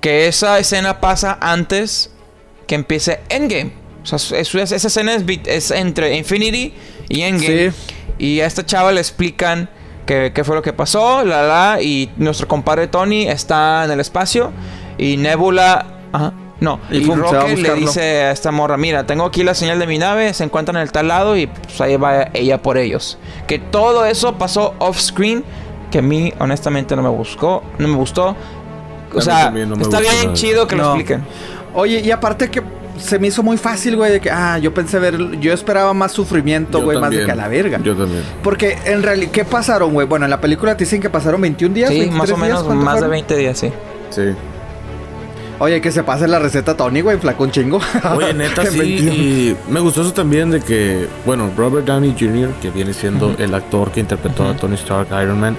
que 0.00 0.26
esa 0.26 0.58
escena 0.58 1.00
pasa 1.00 1.36
antes 1.40 2.10
que 2.66 2.74
empiece 2.74 3.20
Endgame. 3.28 3.83
O 4.04 4.18
sea, 4.18 4.38
esa 4.38 4.74
escena 4.76 5.16
es, 5.46 5.70
entre 5.70 6.16
Infinity 6.16 6.74
y 7.08 7.22
Endgame. 7.22 7.72
Y 8.18 8.40
a 8.40 8.46
esta 8.46 8.64
chava 8.64 8.92
le 8.92 9.00
explican 9.00 9.68
qué, 10.06 10.42
fue 10.44 10.54
lo 10.54 10.62
que 10.62 10.72
pasó, 10.72 11.24
la 11.24 11.42
la, 11.42 11.82
y 11.82 12.10
nuestro 12.16 12.46
compadre 12.46 12.86
Tony 12.86 13.26
está 13.26 13.84
en 13.84 13.90
el 13.90 14.00
espacio 14.00 14.52
y 14.98 15.16
Nebula, 15.16 15.86
ajá, 16.12 16.34
no, 16.60 16.80
y, 16.90 17.04
Rocket 17.04 17.58
le 17.58 17.74
dice 17.74 18.00
a 18.22 18.30
esta 18.30 18.52
morra, 18.52 18.76
mira, 18.76 19.06
tengo 19.06 19.24
aquí 19.24 19.42
la 19.42 19.54
señal 19.54 19.78
de 19.78 19.86
mi 19.86 19.98
nave, 19.98 20.32
se 20.34 20.44
encuentran 20.44 20.76
en 20.76 20.82
el 20.82 20.92
tal 20.92 21.08
lado 21.08 21.36
y 21.36 21.46
pues 21.46 21.80
ahí 21.80 21.96
va 21.96 22.28
ella 22.32 22.62
por 22.62 22.78
ellos. 22.78 23.18
Que 23.46 23.58
todo 23.58 24.04
eso 24.04 24.36
pasó 24.36 24.74
off 24.78 25.00
screen, 25.00 25.44
que 25.90 25.98
a 25.98 26.02
mí 26.02 26.32
honestamente 26.38 26.94
no 26.94 27.02
me 27.02 27.08
buscó, 27.08 27.62
no 27.78 27.88
me 27.88 27.96
gustó. 27.96 28.36
O 29.12 29.20
sea, 29.20 29.52
está 29.80 30.00
bien 30.00 30.34
chido 30.34 30.66
que 30.66 30.76
lo 30.76 30.84
expliquen. 30.84 31.24
Oye, 31.74 32.00
y 32.00 32.10
aparte 32.10 32.50
que 32.50 32.62
se 32.98 33.18
me 33.18 33.28
hizo 33.28 33.42
muy 33.42 33.56
fácil, 33.56 33.96
güey, 33.96 34.12
de 34.12 34.20
que, 34.20 34.30
ah, 34.30 34.58
yo 34.58 34.72
pensé 34.72 34.98
ver, 34.98 35.38
yo 35.40 35.52
esperaba 35.52 35.92
más 35.94 36.12
sufrimiento, 36.12 36.82
güey, 36.82 36.98
más 36.98 37.10
de 37.10 37.24
que 37.24 37.32
a 37.32 37.34
la 37.34 37.48
verga. 37.48 37.80
Yo 37.82 37.94
también. 37.94 38.22
Porque 38.42 38.78
en 38.84 39.02
realidad, 39.02 39.30
¿qué 39.32 39.44
pasaron, 39.44 39.92
güey? 39.92 40.06
Bueno, 40.06 40.26
en 40.26 40.30
la 40.30 40.40
película 40.40 40.76
te 40.76 40.84
dicen 40.84 41.00
que 41.00 41.10
pasaron 41.10 41.40
21 41.40 41.74
días. 41.74 41.90
Sí, 41.90 42.10
más 42.10 42.30
o 42.30 42.36
menos, 42.36 42.66
más 42.74 43.00
de 43.00 43.08
20 43.08 43.36
días, 43.36 43.58
sí. 43.58 43.70
Sí. 44.10 44.22
Oye, 45.60 45.80
que 45.80 45.92
se 45.92 46.02
pase 46.02 46.26
la 46.26 46.40
receta 46.40 46.76
Tony, 46.76 47.00
güey, 47.00 47.16
flaco 47.18 47.44
un 47.44 47.50
chingo. 47.50 47.80
Oye, 48.16 48.34
neta, 48.34 48.66
sí. 48.70 48.80
Y 48.80 49.56
me 49.70 49.80
gustó 49.80 50.02
eso 50.02 50.12
también 50.12 50.50
de 50.50 50.60
que, 50.60 51.06
bueno, 51.24 51.50
Robert 51.56 51.86
Downey 51.86 52.16
Jr., 52.18 52.50
que 52.60 52.70
viene 52.70 52.92
siendo 52.92 53.34
el 53.38 53.54
actor 53.54 53.92
que 53.92 54.00
interpretó 54.00 54.48
a 54.48 54.56
Tony 54.56 54.74
Stark, 54.74 55.08
Iron 55.22 55.38
Man, 55.38 55.56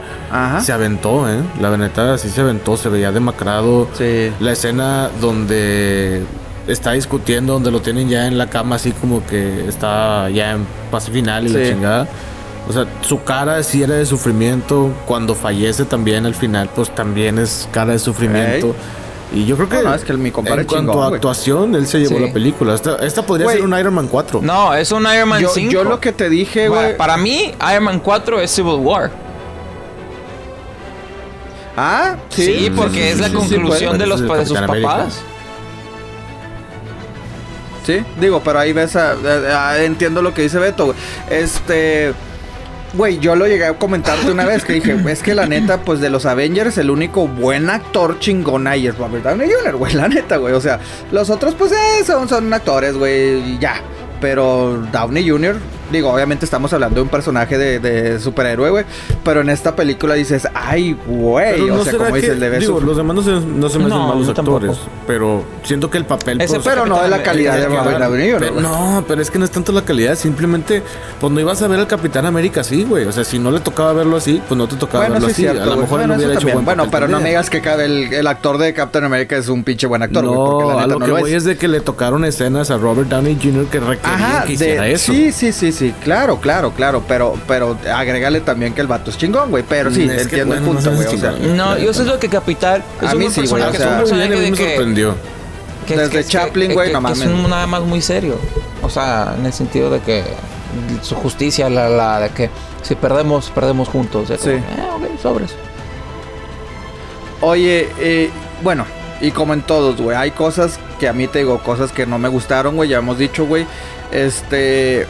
se 0.62 0.74
aventó, 0.74 1.30
¿eh? 1.30 1.39
La 1.62 1.76
neta 1.78 2.18
sí 2.18 2.30
se 2.30 2.41
aventó, 2.41 2.76
se 2.76 2.89
veía 2.89 3.12
demacrado. 3.12 3.88
Sí. 3.93 4.32
La 4.39 4.51
escena 4.51 5.10
donde 5.22 6.24
está 6.68 6.93
discutiendo, 6.93 7.53
donde 7.53 7.72
lo 7.72 7.82
tienen 7.82 8.09
ya 8.09 8.28
en 8.28 8.38
la 8.38 8.49
cama, 8.49 8.76
así 8.76 8.91
como 8.91 9.26
que 9.26 9.68
está 9.68 10.30
ya 10.30 10.51
en 10.51 10.66
pase 10.91 11.11
final 11.11 11.47
y 11.47 11.49
la 11.49 11.70
chingada. 11.70 12.07
O 12.68 12.74
sea, 12.74 12.86
su 13.01 13.24
cara 13.24 13.61
sí 13.63 13.84
era 13.84 13.95
de 13.95 14.05
sufrimiento. 14.05 14.91
Cuando 15.05 15.36
fallece 15.36 15.86
también 15.86 16.26
al 16.26 16.34
final, 16.34 16.70
pues 16.74 16.93
también 16.93 17.38
es 17.38 17.70
cara 17.72 17.93
de 17.93 17.99
sufrimiento. 17.99 18.76
Y 19.34 19.45
yo 19.45 19.55
creo 19.55 19.70
que, 19.70 19.82
no, 19.82 19.93
es 19.93 20.03
que 20.03 20.13
mi 20.13 20.32
compadre 20.32 20.61
en 20.61 20.68
cuanto 20.68 21.03
a 21.03 21.07
actuación, 21.07 21.76
él 21.76 21.88
se 21.88 21.99
llevó 21.99 22.20
la 22.20 22.32
película. 22.32 22.76
Esta, 22.76 23.26
podría 23.26 23.49
ser 23.49 23.63
un 23.63 23.78
Iron 23.78 23.93
Man 23.93 24.07
4. 24.07 24.41
No, 24.41 24.74
es 24.74 24.91
un 24.91 25.05
Iron 25.13 25.30
Man 25.30 25.41
yo, 25.41 25.49
5. 25.49 25.72
Yo 25.72 25.84
lo 25.84 25.99
que 25.99 26.11
te 26.11 26.30
dije, 26.30 26.70
güey. 26.70 26.97
Para 26.97 27.18
mí, 27.18 27.53
Iron 27.72 27.84
Man 27.84 27.99
4 27.99 28.39
es 28.39 28.51
Civil 28.51 28.80
War. 28.80 29.11
Ah, 31.78 32.16
sí. 32.30 32.45
Sí, 32.45 32.72
porque 32.74 33.11
es 33.11 33.20
la 33.20 33.30
conclusión 33.30 33.97
de, 33.97 34.07
los, 34.07 34.22
de 34.22 34.45
sus 34.45 34.57
papás. 34.57 35.22
Sí, 37.86 38.04
digo, 38.20 38.42
pero 38.44 38.60
ahí 38.60 38.74
ves, 38.74 38.98
entiendo 39.80 40.22
lo 40.22 40.34
que 40.34 40.44
dice 40.44 40.58
Beto. 40.60 40.94
Este... 41.30 42.14
Güey, 42.94 43.20
yo 43.20 43.36
lo 43.36 43.46
llegué 43.46 43.66
a 43.66 43.74
comentarte 43.74 44.32
una 44.32 44.46
vez 44.46 44.64
que 44.64 44.72
dije, 44.72 44.96
es 45.10 45.22
que 45.22 45.36
la 45.36 45.48
neta, 45.48 45.82
pues 45.82 46.00
de 46.00 46.10
los 46.10 46.26
Avengers, 46.26 46.78
el 46.78 46.90
único 46.90 47.28
buen 47.28 47.70
actor 47.70 48.20
chingón 48.20 48.68
ahí 48.68 48.88
es 48.88 48.98
Robert 48.98 49.22
Downey 49.22 49.50
Jr., 49.52 49.76
güey, 49.76 49.94
la 49.96 50.08
neta, 50.08 50.38
güey. 50.38 50.54
O 50.54 50.62
sea, 50.62 50.80
los 51.12 51.30
otros, 51.30 51.56
pues, 51.56 51.74
eh, 51.74 52.06
son, 52.06 52.30
son 52.30 52.54
actores, 52.54 52.96
güey, 52.96 53.60
ya. 53.60 53.82
Pero 54.22 54.82
Downey 54.94 55.30
Jr., 55.30 55.58
digo, 55.92 56.12
obviamente 56.12 56.46
estamos 56.46 56.72
hablando 56.74 56.96
de 56.96 57.02
un 57.02 57.10
personaje 57.10 57.58
de, 57.58 57.80
de 57.80 58.20
superhéroe, 58.20 58.70
güey. 58.70 58.86
Pero 59.24 59.42
en 59.42 59.50
esta 59.50 59.76
película 59.76 60.14
dices, 60.16 60.48
ay, 60.54 60.98
güey. 61.08 61.54
Pero 61.62 61.74
O 61.74 61.78
no 61.78 61.84
sea, 61.84 61.94
como 61.94 62.16
dice 62.16 62.28
que- 62.28 62.34
el 62.34 62.40
de 62.40 62.60
digo, 62.60 62.76
Beso. 62.76 62.86
los 62.86 62.98
demás 62.98 63.16
no 63.16 63.22
se, 63.24 63.32
no 63.32 63.70
se 63.70 63.80
me 63.80 63.86
hacen 63.86 63.90
No, 63.90 64.08
malos 64.08 64.30
actores. 64.30 64.36
tampoco. 64.72 64.78
Pero 65.08 65.44
siento 65.64 65.90
que 65.90 65.98
el 65.98 66.06
papel. 66.06 66.42
Ese 66.42 66.56
pues, 66.56 66.66
Pero 66.68 66.86
no 66.86 67.02
de 67.02 67.10
la 67.10 67.22
calidad 67.24 67.56
de 67.58 67.64
el 67.66 67.70
Robert. 67.72 68.00
Downey 68.00 68.32
güey. 68.34 68.52
No, 68.62 69.04
pero 69.08 69.22
es 69.22 69.30
que 69.32 69.40
no 69.40 69.46
es 69.46 69.52
tanto 69.52 69.72
la 69.72 69.84
calidad. 69.84 70.16
Simplemente, 70.16 70.82
pues 71.20 71.32
no 71.32 71.40
ibas 71.40 71.62
a 71.62 71.68
ver 71.68 71.80
al 71.80 71.88
Capitán 71.88 72.26
América 72.26 72.62
así, 72.62 72.84
güey. 72.84 73.06
O 73.06 73.12
sea, 73.12 73.24
si 73.24 73.40
no 73.40 73.52
le 73.52 73.60
tocaba 73.60 73.94
verlo 73.94 74.18
así, 74.18 74.42
pues 74.48 74.58
no 74.58 74.68
te 74.68 74.76
tocaba 74.76 75.00
Bueno, 75.06 75.14
verlo 75.16 75.28
sí, 75.28 75.34
así. 75.34 75.42
cierto, 75.44 75.64
a 75.64 75.66
lo 75.76 75.82
mejor 75.82 76.00
Bueno, 76.00 76.14
él 76.14 76.20
eso 76.20 76.28
hubiera 76.28 76.34
hecho 76.34 76.40
también. 76.48 76.56
buen 76.66 76.78
Bueno, 76.78 76.92
pero 76.92 77.08
no 77.08 77.20
me 77.20 77.30
digas 77.30 77.50
que 77.50 77.62
cabe 77.62 77.86
el, 77.86 78.14
el 78.14 78.28
actor 78.28 78.58
de 78.58 78.74
Captain 78.74 79.04
America 79.06 79.36
es 79.38 79.48
un 79.48 79.64
pinche 79.64 79.88
buen 79.88 80.02
actor, 80.02 80.26
güey. 80.26 80.38
No, 80.38 80.46
porque 80.46 80.74
la 80.76 80.82
a 80.84 80.88
lo 80.88 81.00
no 81.00 81.06
que 81.06 81.12
lo 81.12 81.20
voy 81.20 81.32
es. 81.32 81.38
es 81.38 81.44
de 81.46 81.58
que 81.58 81.68
le 81.68 81.80
tocaron 81.82 82.26
escenas 82.26 82.72
a 82.72 82.78
Robert 82.78 83.10
Downey 83.10 83.38
Jr. 83.42 83.66
que 83.68 83.80
requerían 83.80 84.44
que 84.48 84.54
hiciera 84.54 84.88
eso. 84.88 85.12
sí, 85.12 85.32
sí, 85.32 85.52
sí, 85.52 85.72
sí, 85.76 85.93
claro, 86.03 86.39
claro, 86.39 86.71
claro, 86.73 87.03
pero, 87.07 87.38
pero 87.47 87.78
agrégale 87.93 88.41
también 88.41 88.73
que 88.73 88.82
el 88.82 88.88
vato 88.88 89.11
es 89.11 89.17
chingón, 89.17 89.49
güey, 89.51 89.63
pero 89.67 89.91
sí, 89.91 90.05
Mm, 90.05 90.09
que, 90.09 90.21
entiendo 90.21 90.55
el 90.55 90.61
bueno, 90.61 90.80
no 90.82 90.89
punto, 90.89 90.95
güey, 91.03 91.07
o 91.15 91.19
sea. 91.19 91.32
No, 91.32 91.78
yo 91.78 91.93
sé 91.93 92.03
lo 92.05 92.19
que 92.19 92.30
Capital 92.30 92.84
es 93.01 93.09
A 93.09 93.15
mí 93.15 93.30
sí, 93.30 93.45
güey, 93.47 93.61
o 93.63 93.71
sea, 93.71 93.80
es 93.80 93.86
un 93.91 93.97
personaje 93.97 94.30
de 94.39 94.51
me 94.51 94.57
sorprendió. 94.57 95.15
que 95.86 95.95
Desde 95.97 96.11
que 96.17 96.23
Chaplin, 96.23 96.73
güey, 96.73 96.91
no 96.93 97.03
que 97.03 97.11
es 97.13 97.19
mames. 97.19 97.34
un 97.43 97.49
nada 97.49 97.67
más 97.67 97.82
muy 97.84 98.01
serio. 98.01 98.38
O 98.82 98.89
sea, 98.89 99.36
en 99.38 99.45
el 99.45 99.53
sentido 99.53 99.89
de 99.91 99.99
que 99.99 100.23
su 101.01 101.15
justicia, 101.15 101.69
la, 101.69 101.89
la 101.89 102.19
de 102.21 102.30
que 102.30 102.49
si 102.82 102.95
perdemos, 102.95 103.49
perdemos 103.51 103.88
juntos. 103.88 104.30
De 104.30 104.38
como, 104.38 104.51
Sí. 104.51 104.57
eh, 104.57 104.89
ok, 105.13 105.21
sobres. 105.21 105.51
Oye, 107.41 107.89
eh, 107.99 108.30
bueno, 108.63 108.86
y 109.21 109.32
como 109.32 109.53
en 109.53 109.61
todos, 109.61 110.01
güey, 110.01 110.15
hay 110.17 110.32
cosas 110.32 110.80
que 110.99 111.07
a 111.07 111.13
mí 111.13 111.28
te 111.28 111.39
digo, 111.39 111.59
cosas 111.59 111.91
que 111.91 112.05
no 112.05 112.17
me 112.17 112.30
gustaron, 112.30 112.76
güey, 112.76 112.89
ya 112.89 112.97
hemos 112.97 113.17
dicho, 113.17 113.45
güey. 113.45 113.65
Este. 114.11 115.05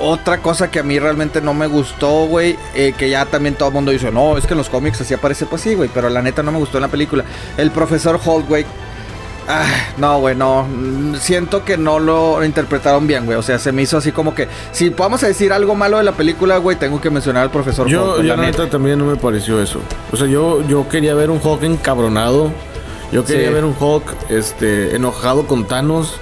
Otra 0.00 0.38
cosa 0.38 0.70
que 0.70 0.80
a 0.80 0.82
mí 0.82 0.98
realmente 0.98 1.40
no 1.40 1.54
me 1.54 1.66
gustó, 1.68 2.26
güey, 2.26 2.56
eh, 2.74 2.94
que 2.98 3.08
ya 3.10 3.26
también 3.26 3.54
todo 3.54 3.68
el 3.68 3.74
mundo 3.74 3.90
dice, 3.92 4.10
no, 4.10 4.36
es 4.36 4.46
que 4.46 4.54
en 4.54 4.58
los 4.58 4.68
cómics 4.68 5.00
así 5.00 5.14
aparece, 5.14 5.46
pues 5.46 5.62
sí, 5.62 5.74
güey, 5.74 5.88
pero 5.92 6.08
la 6.08 6.20
neta 6.20 6.42
no 6.42 6.50
me 6.52 6.58
gustó 6.58 6.78
en 6.78 6.82
la 6.82 6.88
película. 6.88 7.24
El 7.56 7.70
profesor 7.70 8.18
Holt, 8.24 8.48
güey. 8.48 8.66
Ah, 9.46 9.66
no, 9.98 10.20
güey, 10.20 10.34
no. 10.34 10.62
mm, 10.64 11.16
Siento 11.16 11.64
que 11.66 11.76
no 11.76 11.98
lo 11.98 12.42
interpretaron 12.44 13.06
bien, 13.06 13.26
güey. 13.26 13.36
O 13.36 13.42
sea, 13.42 13.58
se 13.58 13.72
me 13.72 13.82
hizo 13.82 13.98
así 13.98 14.10
como 14.10 14.34
que. 14.34 14.48
Si 14.72 14.88
vamos 14.88 15.22
a 15.22 15.26
decir 15.26 15.52
algo 15.52 15.74
malo 15.74 15.98
de 15.98 16.02
la 16.04 16.12
película, 16.12 16.56
güey, 16.56 16.76
tengo 16.78 16.98
que 17.00 17.10
mencionar 17.10 17.42
al 17.42 17.50
profesor 17.50 17.86
Yo, 17.86 18.16
yo 18.16 18.22
la 18.22 18.36
neta. 18.36 18.62
neta 18.62 18.70
también 18.70 18.98
no 18.98 19.04
me 19.04 19.16
pareció 19.16 19.60
eso. 19.62 19.80
O 20.12 20.16
sea, 20.16 20.26
yo, 20.26 20.66
yo 20.66 20.88
quería 20.88 21.14
ver 21.14 21.30
un 21.30 21.40
Hulk 21.44 21.62
encabronado. 21.62 22.50
Yo 23.12 23.22
quería 23.26 23.48
Sí. 23.48 23.54
ver 23.54 23.64
un 23.66 23.76
Hulk 23.78 24.30
este, 24.30 24.96
enojado 24.96 25.46
con 25.46 25.66
Thanos. 25.66 26.14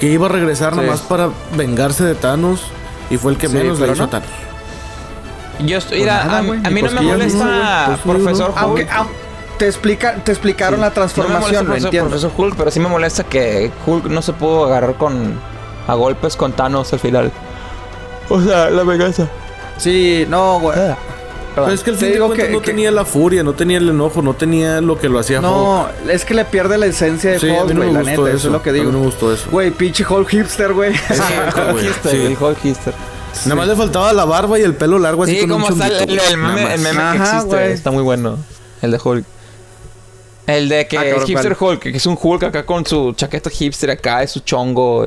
Que 0.00 0.06
iba 0.06 0.26
a 0.26 0.30
regresar 0.30 0.72
Sí. 0.72 0.78
nada 0.80 0.90
más 0.92 1.02
para 1.02 1.28
vengarse 1.58 2.02
de 2.04 2.14
Thanos. 2.14 2.62
Y 3.10 3.16
fue 3.16 3.32
el 3.32 3.38
que 3.38 3.48
Sí, 3.48 3.54
menos 3.54 3.78
le 3.78 3.82
pero 3.86 3.92
hizo 3.94 4.02
no. 4.02 4.08
a 4.08 4.10
Thanos. 4.10 4.28
Yo 5.66 5.76
estoy, 5.78 5.98
Pues 5.98 6.10
mira, 6.12 6.24
nada, 6.24 6.36
a, 6.36 6.38
a 6.40 6.42
mí 6.42 6.54
no 6.54 6.64
me 6.72 6.80
cosquillas, 6.82 7.04
molesta 7.04 7.44
no, 7.44 7.86
güey, 7.86 7.86
pues, 7.86 8.16
Profesor 8.24 8.48
Hulk. 8.50 8.58
Aunque, 8.58 8.88
au- 8.88 9.06
te, 9.58 9.66
explica, 9.66 10.14
te 10.14 10.32
explicaron 10.32 10.80
la 10.80 10.88
No 10.88 10.94
me 10.94 11.00
molesta 11.02 11.14
transformación, 11.14 11.52
lo 11.54 11.64
profesor, 11.66 11.86
entiendo. 11.88 12.08
profesor 12.10 12.32
Hulk, 12.36 12.54
pero 12.56 12.70
sí 12.70 12.80
me 12.80 12.88
molesta 12.88 13.24
que 13.24 13.70
Hulk 13.86 14.06
no 14.06 14.22
se 14.22 14.32
pudo 14.32 14.64
agarrar 14.64 14.94
con 14.94 15.38
a 15.86 15.94
golpes 15.94 16.36
con 16.36 16.52
Thanos 16.52 16.92
al 16.92 16.98
final. 17.00 17.30
O 18.30 18.40
sea, 18.40 18.70
la 18.70 18.84
venganza. 18.84 19.26
Sí, 19.76 20.24
no, 20.28 20.60
güey. 20.60 20.78
Pero 21.66 21.74
es 21.74 21.82
que 21.82 21.90
al 21.90 21.96
Te 21.96 22.00
fin 22.00 22.08
de 22.08 22.14
digo 22.14 22.26
cuentas 22.26 22.46
que- 22.46 22.52
no 22.52 22.60
que- 22.60 22.66
tenía 22.66 22.90
la 22.90 23.04
furia, 23.04 23.42
no 23.42 23.52
tenía 23.54 23.78
el 23.78 23.88
enojo, 23.88 24.22
no 24.22 24.34
tenía 24.34 24.80
lo 24.80 24.98
que 24.98 25.08
lo 25.08 25.18
hacía 25.18 25.38
Hulk. 25.40 25.46
No, 25.48 25.88
es 26.08 26.24
que 26.24 26.34
le 26.34 26.44
pierde 26.44 26.78
la 26.78 26.86
esencia 26.86 27.30
de 27.32 27.38
Sí, 27.38 27.48
Hulk, 27.48 27.72
no 27.74 27.84
la 27.84 28.00
neta, 28.00 28.12
eso. 28.12 28.28
eso 28.28 28.36
es 28.48 28.52
lo 28.52 28.62
que 28.62 28.70
A 28.70 28.72
mí 28.72 28.78
digo. 28.80 28.92
no 28.92 28.98
me 28.98 29.04
gustó 29.06 29.32
eso. 29.32 29.48
Güey, 29.50 29.70
pinche 29.70 30.04
Hulk 30.08 30.28
hipster, 30.28 30.72
güey. 30.72 30.90
Exacto, 31.10 31.72
güey. 31.72 31.86
Hipster, 31.86 32.12
Sí. 32.12 32.16
el 32.26 32.36
Hulk 32.40 32.58
hipster. 32.60 32.94
Nada 33.44 33.54
más 33.54 33.68
le 33.68 33.76
faltaba 33.76 34.12
la 34.12 34.24
barba 34.24 34.58
y 34.58 34.62
el 34.62 34.74
pelo 34.74 34.98
largo 34.98 35.22
así 35.22 35.34
Sí, 35.34 35.40
con 35.42 35.52
un 35.52 35.62
como 35.62 35.74
el, 35.74 35.80
chonguito, 35.90 36.02
el- 36.12 36.18
el 36.32 36.36
meme, 36.36 36.74
el 36.74 36.80
meme 36.80 37.00
que 37.12 37.16
existe. 37.18 37.46
güey. 37.46 37.72
Está 37.72 37.90
muy 37.90 38.02
bueno. 38.02 38.38
El 38.82 38.90
de 38.90 39.00
Hulk. 39.02 39.24
El 40.46 40.68
de 40.68 40.86
que 40.88 40.98
Ah, 40.98 41.04
es 41.06 41.24
hipster 41.24 41.56
¿cuál? 41.56 41.74
Hulk, 41.74 41.82
que 41.84 41.96
es 41.96 42.06
un 42.06 42.18
Hulk 42.20 42.42
acá 42.42 42.66
con 42.66 42.84
su 42.84 43.12
chaqueta 43.12 43.50
hipster 43.50 43.90
acá, 43.92 44.22
es 44.22 44.32
su 44.32 44.40
chongo. 44.40 45.06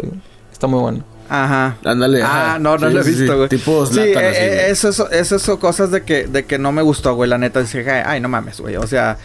Está 0.52 0.68
muy 0.68 0.80
bueno. 0.80 1.04
Ajá. 1.36 1.78
Ándale. 1.84 2.22
Ah, 2.22 2.50
ajá. 2.52 2.60
no, 2.60 2.78
no 2.78 2.88
Sí, 2.90 2.94
lo 2.94 3.02
he 3.02 3.04
sí, 3.04 3.14
sí. 3.14 3.20
visto, 3.22 3.38
güey. 3.38 3.50
Tipo 3.50 3.86
Sí, 3.88 4.00
eh, 4.00 4.16
así, 4.18 4.38
eh, 4.40 4.70
eso, 4.70 4.90
eso, 4.90 5.10
eso 5.12 5.40
son 5.40 5.58
cosas 5.58 5.90
de 5.92 6.04
que, 6.04 6.28
de 6.28 6.46
que 6.46 6.60
no 6.60 6.72
me 6.72 6.82
gustó, 6.84 7.16
güey, 7.16 7.30
la 7.30 7.38
neta. 7.40 7.62
Dije, 7.62 7.90
ay, 7.90 8.04
ay, 8.06 8.20
no 8.22 8.30
mames, 8.30 8.60
güey. 8.60 8.76
O 8.76 8.86
sea, 8.86 9.18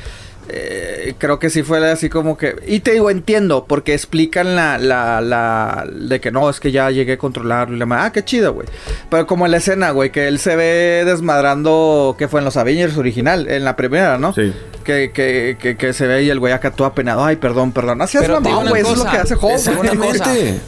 eh, 0.48 1.12
creo 1.18 1.38
que 1.38 1.50
sí 1.50 1.62
fue 1.62 1.86
así 1.90 2.09
como 2.09 2.38
que... 2.38 2.56
Y 2.66 2.80
te 2.80 2.92
digo, 2.92 3.11
entiendo, 3.11 3.66
porque 3.68 3.92
explican 3.92 4.56
la, 4.56 4.78
la, 4.78 5.20
la... 5.20 5.86
De 5.92 6.18
que 6.20 6.30
no, 6.30 6.48
es 6.48 6.59
que 6.61 6.72
ya 6.72 6.90
llegué 6.90 7.12
a 7.12 7.18
controlarlo 7.18 7.76
y 7.76 7.78
la 7.78 7.84
ma- 7.84 8.06
Ah, 8.06 8.12
qué 8.12 8.24
chido, 8.24 8.54
güey. 8.54 8.66
Pero 9.11 9.26
como 9.26 9.44
en 9.44 9.50
la 9.50 9.59
escena, 9.59 9.90
güey, 9.90 10.11
que 10.11 10.26
él 10.28 10.38
se 10.38 10.56
ve 10.56 11.02
desmadrando... 11.04 12.16
Que 12.18 12.28
fue 12.28 12.40
en 12.40 12.46
los 12.46 12.56
Avengers 12.56 12.96
original, 12.96 13.46
en 13.50 13.64
la 13.64 13.76
primera, 13.76 14.16
¿no? 14.16 14.32
Sí. 14.32 14.54
Que, 14.84 15.11
que, 15.12 15.59
que, 15.61 15.76
que 15.76 15.92
se 15.92 16.06
ve 16.06 16.22
y 16.22 16.30
el 16.30 16.38
güey 16.38 16.54
acá 16.54 16.70
todo 16.70 16.86
apenado. 16.86 17.22
Ay, 17.22 17.36
perdón, 17.36 17.72
perdón. 17.72 18.00
Así 18.00 18.16
es 18.16 18.26
mamón, 18.26 18.66
güey. 18.70 18.80
Eso 18.80 18.92
es 18.92 18.98
lo 18.98 19.04
que 19.11 19.16
hace 19.18 19.34
Hulk. 19.34 19.52
Exactamente. 19.52 20.61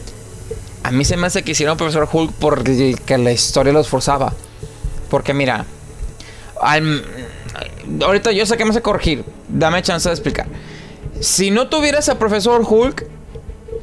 A 0.83 0.91
mí 0.91 1.05
se 1.05 1.15
me 1.17 1.27
hace 1.27 1.43
que 1.43 1.51
hicieron 1.51 1.77
Profesor 1.77 2.07
Hulk 2.11 2.33
porque 2.39 2.95
que 3.05 3.17
la 3.17 3.31
historia 3.31 3.71
los 3.73 3.87
forzaba. 3.87 4.33
Porque 5.09 5.33
mira, 5.33 5.65
al- 6.61 7.03
ahorita 8.03 8.31
yo 8.31 8.45
sé 8.45 8.57
que 8.57 8.65
me 8.65 8.71
hace 8.71 8.81
corregir. 8.81 9.23
Dame 9.47 9.81
chance 9.83 10.09
de 10.09 10.13
explicar. 10.15 10.47
Si 11.19 11.51
no 11.51 11.67
tuvieras 11.67 12.09
a 12.09 12.17
Profesor 12.17 12.63
Hulk, 12.67 13.05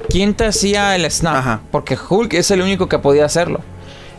¿quién 0.09 0.35
te 0.35 0.47
hacía 0.47 0.97
el 0.97 1.09
snap? 1.11 1.37
Ajá. 1.37 1.61
Porque 1.71 1.97
Hulk 2.09 2.35
es 2.35 2.51
el 2.51 2.63
único 2.63 2.89
que 2.89 2.99
podía 2.99 3.25
hacerlo. 3.25 3.61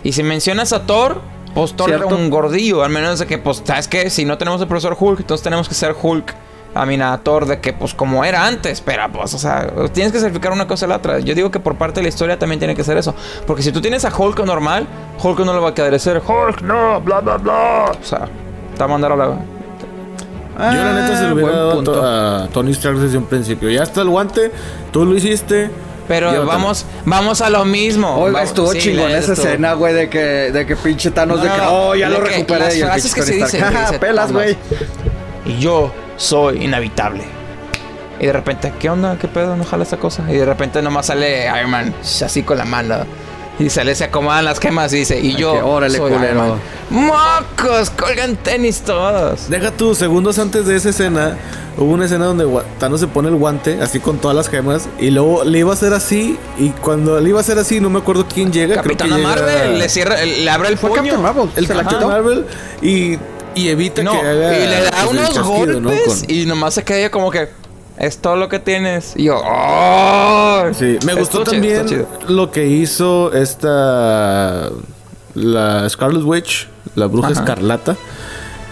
Y 0.03 0.13
si 0.13 0.23
mencionas 0.23 0.71
a 0.71 0.85
Thor, 0.85 1.21
pues 1.53 1.75
Thor 1.75 1.89
era 1.91 2.05
un 2.05 2.29
gordillo. 2.29 2.83
Al 2.83 2.91
menos 2.91 3.19
de 3.19 3.25
que, 3.27 3.37
pues, 3.37 3.61
¿sabes 3.65 3.89
qué? 3.89 4.09
Si 4.09 4.23
no 4.23 4.37
tenemos 4.37 4.61
al 4.61 4.67
Profesor 4.67 4.95
Hulk, 4.97 5.19
entonces 5.19 5.43
tenemos 5.43 5.67
que 5.67 5.75
ser 5.75 5.93
Hulk. 6.01 6.33
A 6.75 7.17
Thor 7.23 7.45
de 7.45 7.59
que, 7.59 7.73
pues, 7.73 7.93
como 7.93 8.23
era 8.23 8.45
antes. 8.45 8.81
Pero, 8.81 9.03
pues, 9.11 9.33
o 9.33 9.37
sea, 9.39 9.67
tienes 9.91 10.11
que 10.13 10.19
sacrificar 10.19 10.51
una 10.51 10.67
cosa 10.67 10.85
a 10.85 10.89
la 10.89 10.97
otra. 10.97 11.19
Yo 11.19 11.33
digo 11.35 11.51
que 11.51 11.59
por 11.59 11.75
parte 11.75 11.95
de 11.99 12.03
la 12.03 12.09
historia 12.09 12.37
también 12.39 12.59
tiene 12.59 12.75
que 12.75 12.83
ser 12.83 12.97
eso. 12.97 13.13
Porque 13.47 13.63
si 13.63 13.71
tú 13.71 13.81
tienes 13.81 14.05
a 14.05 14.15
Hulk 14.15 14.39
normal, 14.45 14.87
Hulk 15.21 15.39
no 15.39 15.53
le 15.53 15.59
va 15.59 15.69
a 15.69 15.73
quedar 15.73 15.99
ser 15.99 16.21
Hulk, 16.25 16.61
no, 16.61 17.01
bla, 17.01 17.19
bla, 17.21 17.37
bla. 17.37 17.91
O 17.99 18.03
sea, 18.05 18.27
te 18.73 18.79
va 18.79 18.85
a 18.85 18.87
mandar 18.87 19.11
a 19.11 19.15
la. 19.15 19.25
Ah, 20.61 20.71
Yo 20.75 20.83
la 20.83 20.93
neta 21.01 21.17
se 21.17 21.23
lo 21.27 21.33
hubiera 21.35 21.41
buen 21.41 21.53
dado 21.55 21.73
punto. 21.75 21.91
to- 21.93 22.05
a 22.05 22.47
Tony 22.53 22.71
Stark 22.71 22.97
desde 22.97 23.17
un 23.17 23.25
principio. 23.25 23.69
Ya 23.69 23.83
está 23.83 24.01
el 24.01 24.09
guante, 24.09 24.51
tú 24.91 25.05
lo 25.05 25.15
hiciste. 25.15 25.71
Pero 26.07 26.45
vamos, 26.45 26.85
vamos 27.05 27.39
a 27.41 27.49
lo 27.51 27.65
mismo. 27.65 28.19
Vamos- 28.25 28.41
estuvo 28.41 28.71
sí, 28.73 28.79
chingón 28.79 29.11
esa 29.11 29.33
estuvo. 29.33 29.47
escena, 29.47 29.73
güey, 29.73 29.93
de 29.93 30.09
que, 30.09 30.19
de 30.51 30.65
que 30.65 30.75
pinche 30.75 31.11
Thanos 31.11 31.37
No, 31.37 31.43
de 31.43 31.49
que, 31.51 31.57
no, 31.57 31.71
oh, 31.89 31.95
ya 31.95 32.09
de 32.09 32.17
lo 32.17 32.23
que 32.23 32.29
recuperé. 32.31 32.59
las 32.59 32.75
y 32.75 32.81
el 32.81 32.85
frases 32.87 33.13
que 33.13 33.21
se 33.21 33.33
dicen, 33.35 33.61
que 33.61 33.65
"Ja, 33.75 33.81
dice 33.85 33.99
pelas, 33.99 34.27
Thanos". 34.27 34.41
güey. 34.43 34.57
Y 35.45 35.57
yo 35.59 35.91
soy 36.17 36.63
inhabitable. 36.63 37.23
Y 38.19 38.25
de 38.25 38.33
repente, 38.33 38.73
¿qué 38.79 38.89
onda? 38.89 39.17
¿Qué 39.19 39.27
pedo? 39.27 39.55
No 39.55 39.63
jala 39.63 39.83
esta 39.83 39.97
cosa. 39.97 40.23
Y 40.29 40.33
de 40.35 40.45
repente 40.45 40.81
nomás 40.81 41.05
sale 41.05 41.45
Iron 41.57 41.69
Man 41.71 41.93
así 42.23 42.43
con 42.43 42.57
la 42.57 42.65
mano. 42.65 42.97
Y 43.59 43.69
sale, 43.69 43.93
se 43.93 44.05
acomodan 44.05 44.45
las 44.45 44.57
gemas 44.59 44.93
y 44.93 44.97
dice, 44.99 45.19
y 45.19 45.35
yo 45.35 45.51
que, 45.53 45.61
órale, 45.61 45.97
soy 45.97 46.11
culero. 46.13 46.31
Iron 46.33 46.49
Man. 46.49 46.59
¡Mocos! 46.89 47.89
Colgan 47.89 48.35
tenis 48.37 48.81
todos. 48.81 49.49
Deja 49.49 49.71
tú, 49.71 49.95
segundos 49.95 50.39
antes 50.39 50.65
de 50.65 50.77
esa 50.77 50.89
escena, 50.89 51.37
hubo 51.77 51.91
una 51.93 52.05
escena 52.05 52.25
donde 52.25 52.45
Thanos 52.79 53.01
se 53.01 53.07
pone 53.07 53.27
el 53.27 53.35
guante, 53.35 53.79
así 53.81 53.99
con 53.99 54.17
todas 54.17 54.35
las 54.35 54.47
gemas, 54.49 54.87
y 54.97 55.11
luego 55.11 55.43
le 55.43 55.59
iba 55.59 55.71
a 55.71 55.73
hacer 55.73 55.93
así, 55.93 56.37
y 56.57 56.69
cuando 56.69 57.19
le 57.19 57.29
iba 57.29 57.39
a 57.39 57.41
hacer 57.41 57.59
así, 57.59 57.81
no 57.81 57.89
me 57.89 57.99
acuerdo 57.99 58.25
quién 58.33 58.51
llega. 58.53 58.81
creo 58.81 58.83
que 58.83 58.97
Capitana 58.97 59.17
llega- 59.17 59.29
Marvel 59.29 59.77
le 59.79 59.89
cierra, 59.89 60.23
le 60.23 60.49
abre 60.49 60.69
el 60.69 60.77
Fue 60.77 60.89
puño. 60.91 61.01
Captain 61.03 61.21
Marvel. 61.21 61.49
El 61.57 61.67
se 61.67 61.73
la 61.73 61.83
Capitán 61.83 61.99
quitó. 61.99 62.11
Marvel, 62.11 62.45
y, 62.81 63.17
y 63.55 63.67
evita 63.69 64.03
No, 64.03 64.11
que 64.11 64.17
haga. 64.27 64.57
y 64.57 64.67
le 64.67 64.81
da 64.83 65.07
unos 65.09 65.29
chasquido, 65.33 65.79
¿no? 65.81 65.89
golpes 65.89 66.23
Con- 66.25 66.31
y 66.35 66.45
nomás 66.45 66.73
se 66.73 66.83
queda 66.83 67.09
como 67.09 67.31
que 67.31 67.49
es 67.97 68.17
todo 68.19 68.35
lo 68.37 68.47
que 68.49 68.59
tienes. 68.59 69.13
Y 69.17 69.25
yo, 69.25 69.41
¡oh! 69.43 70.63
Sí, 70.73 70.97
me 71.05 71.13
gustó 71.15 71.43
también 71.43 71.85
chido. 71.85 72.07
lo 72.27 72.51
que 72.51 72.65
hizo 72.67 73.33
esta. 73.33 74.69
La 75.35 75.87
Scarlet 75.89 76.23
Witch, 76.23 76.67
la 76.95 77.05
bruja 77.05 77.29
Ajá. 77.29 77.39
escarlata, 77.41 77.95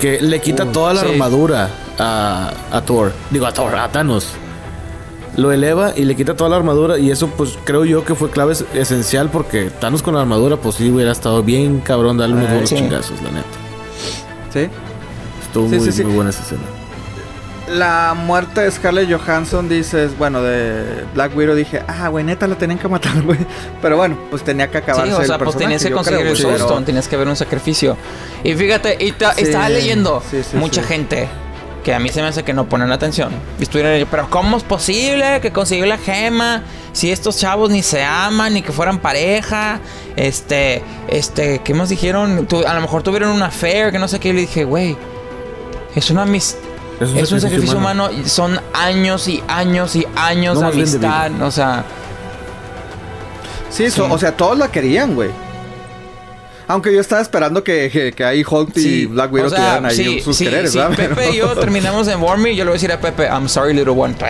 que 0.02 0.20
le 0.22 0.42
quita 0.42 0.64
Uh, 0.66 0.72
toda 0.72 0.94
la 0.94 1.02
sí. 1.02 1.08
armadura 1.12 1.70
a, 2.00 2.52
a 2.72 2.82
Thor. 2.82 3.12
Digo, 3.30 3.46
a 3.46 3.54
Thor, 3.54 3.76
a 3.76 3.88
Thanos. 3.90 4.28
Lo 5.36 5.52
eleva 5.52 5.94
y 5.96 6.04
le 6.06 6.16
quita 6.16 6.36
toda 6.36 6.50
la 6.50 6.56
armadura. 6.56 6.98
Y 6.98 7.12
eso, 7.12 7.28
pues 7.28 7.58
creo 7.64 7.86
yo 7.86 8.04
que 8.04 8.16
fue 8.16 8.32
clave 8.32 8.54
es- 8.54 8.66
esencial 8.74 9.30
porque 9.30 9.70
Thanos 9.70 10.02
con 10.02 10.16
la 10.16 10.22
armadura, 10.22 10.58
pues 10.58 10.76
sí 10.76 10.90
hubiera 10.90 11.12
estado 11.12 11.44
bien 11.44 11.80
cabrón 11.80 12.18
darle 12.18 12.36
unos 12.38 12.50
buenos 12.50 12.70
sí. 12.70 12.76
chingazos, 12.76 13.22
la 13.22 13.30
neta. 13.30 13.48
Sí. 14.66 14.70
Estuvo 15.44 15.70
Sí, 15.70 15.76
muy, 15.76 15.86
sí, 15.86 15.92
sí. 15.92 16.04
muy 16.04 16.14
buena 16.16 16.30
esa 16.32 16.42
escena. 16.44 16.62
la 17.70 18.14
muerte 18.16 18.62
de 18.62 18.72
Scarlett 18.72 19.12
Johansson, 19.12 19.68
dices, 19.68 20.18
bueno, 20.18 20.42
de 20.42 21.04
Black 21.14 21.36
Widow, 21.36 21.54
dije, 21.54 21.82
ah, 21.88 22.08
güey, 22.08 22.24
neta 22.24 22.48
la 22.48 22.56
tenían 22.56 22.80
que 22.80 22.88
matar, 22.88 23.22
güey. 23.24 23.40
Pero 23.82 23.98
bueno, 23.98 24.18
pues 24.30 24.42
tenía 24.44 24.70
que 24.72 24.78
acabarse 24.78 25.12
Sí, 25.14 25.22
o 25.22 25.26
sea, 25.26 25.36
el 25.36 25.44
pues 25.44 25.58
tenías 25.58 25.84
que 25.84 25.90
personaje, 25.90 25.92
yo 25.92 25.96
conseguir 26.30 26.46
creo, 26.46 26.52
el 26.56 26.64
pero- 26.74 26.84
tenías 26.86 27.08
que 27.10 27.18
ver 27.18 27.28
un 27.28 27.36
sacrificio. 27.36 27.98
Y 28.44 28.54
fíjate, 28.54 28.98
y 29.00 29.14
estaba 29.38 29.68
leyendo 29.70 30.24
sí, 30.32 30.44
sí, 30.50 30.56
mucha 30.56 30.82
sí. 30.82 30.88
gente 30.88 31.28
que 31.88 31.94
a 31.94 32.00
mí 32.00 32.10
se 32.10 32.22
me 32.22 32.28
hace 32.28 32.44
que 32.44 32.52
no 32.52 32.68
ponen 32.68 32.92
atención. 32.92 33.32
Y 33.62 33.64
estuvieron 33.64 33.94
ahí, 33.94 34.04
pero 34.12 34.30
¿cómo 34.30 34.58
es 34.58 34.64
posible 34.64 35.40
que 35.42 35.54
consiguió 35.54 35.86
la 35.86 35.98
gema? 35.98 36.64
Si 36.92 37.14
estos 37.14 37.38
chavos 37.38 37.70
ni 37.70 37.82
se 37.82 38.04
aman, 38.04 38.56
ni 38.56 38.62
que 38.62 38.74
fueran 38.74 39.00
pareja. 39.00 39.80
Este, 40.18 40.84
este, 41.08 41.60
¿qué 41.60 41.74
más 41.74 41.88
dijeron? 41.88 42.46
Tu- 42.46 42.68
a 42.68 42.74
lo 42.74 42.82
mejor 42.82 43.04
tuvieron 43.04 43.30
una 43.32 43.46
affair, 43.46 43.94
que 43.94 44.00
no 44.00 44.10
sé 44.10 44.20
qué. 44.20 44.30
Y 44.30 44.34
le 44.34 44.42
dije, 44.42 44.66
güey, 44.66 44.98
es 45.96 46.10
una 46.10 46.24
amistad. 46.24 46.60
Es 47.00 47.10
Es 47.14 47.32
un 47.32 47.40
sacrificio 47.40 47.78
humano. 47.78 48.10
y 48.12 48.28
son 48.28 48.60
años 48.74 49.26
y 49.30 49.42
años 49.48 49.96
y 49.96 50.06
años 50.18 50.60
No, 50.60 50.70
de 50.70 50.76
bien 50.76 51.00
de 51.00 51.08
amistad. 51.08 51.42
O 51.42 51.52
sea, 51.52 51.86
Sí, 53.70 53.90
so- 53.90 54.08
Sí. 54.08 54.12
o 54.12 54.18
sea, 54.18 54.34
todos 54.36 54.58
la 54.58 54.68
querían, 54.70 55.16
güey. 55.16 55.30
Aunque 56.68 56.94
yo 56.94 57.00
estaba 57.00 57.22
esperando 57.22 57.64
que, 57.64 57.90
que, 57.90 58.12
que 58.12 58.26
ahí 58.26 58.44
Hulk 58.48 58.76
y 58.76 59.06
Black 59.06 59.32
Widow 59.32 59.48
o 59.48 59.50
sea, 59.50 59.60
tuvieran 59.60 59.86
ahí 59.86 59.96
sí, 59.96 60.20
sus 60.20 60.36
sí, 60.36 60.44
quereres, 60.44 60.74
sí. 60.74 60.80
Pepe 60.96 61.32
y 61.32 61.38
yo 61.38 61.56
terminamos 61.60 62.10
en 62.10 62.22
War 62.22 62.38
Me, 62.38 62.56
yo 62.56 62.66
le 62.66 62.72
voy 62.72 62.76
a 62.78 62.80
decir 62.80 62.92
a 62.92 63.00
Pepe, 63.00 63.28
I'm 63.28 63.48
sorry, 63.48 63.74
little 63.74 63.94
one. 63.94 64.14
Te 64.16 64.26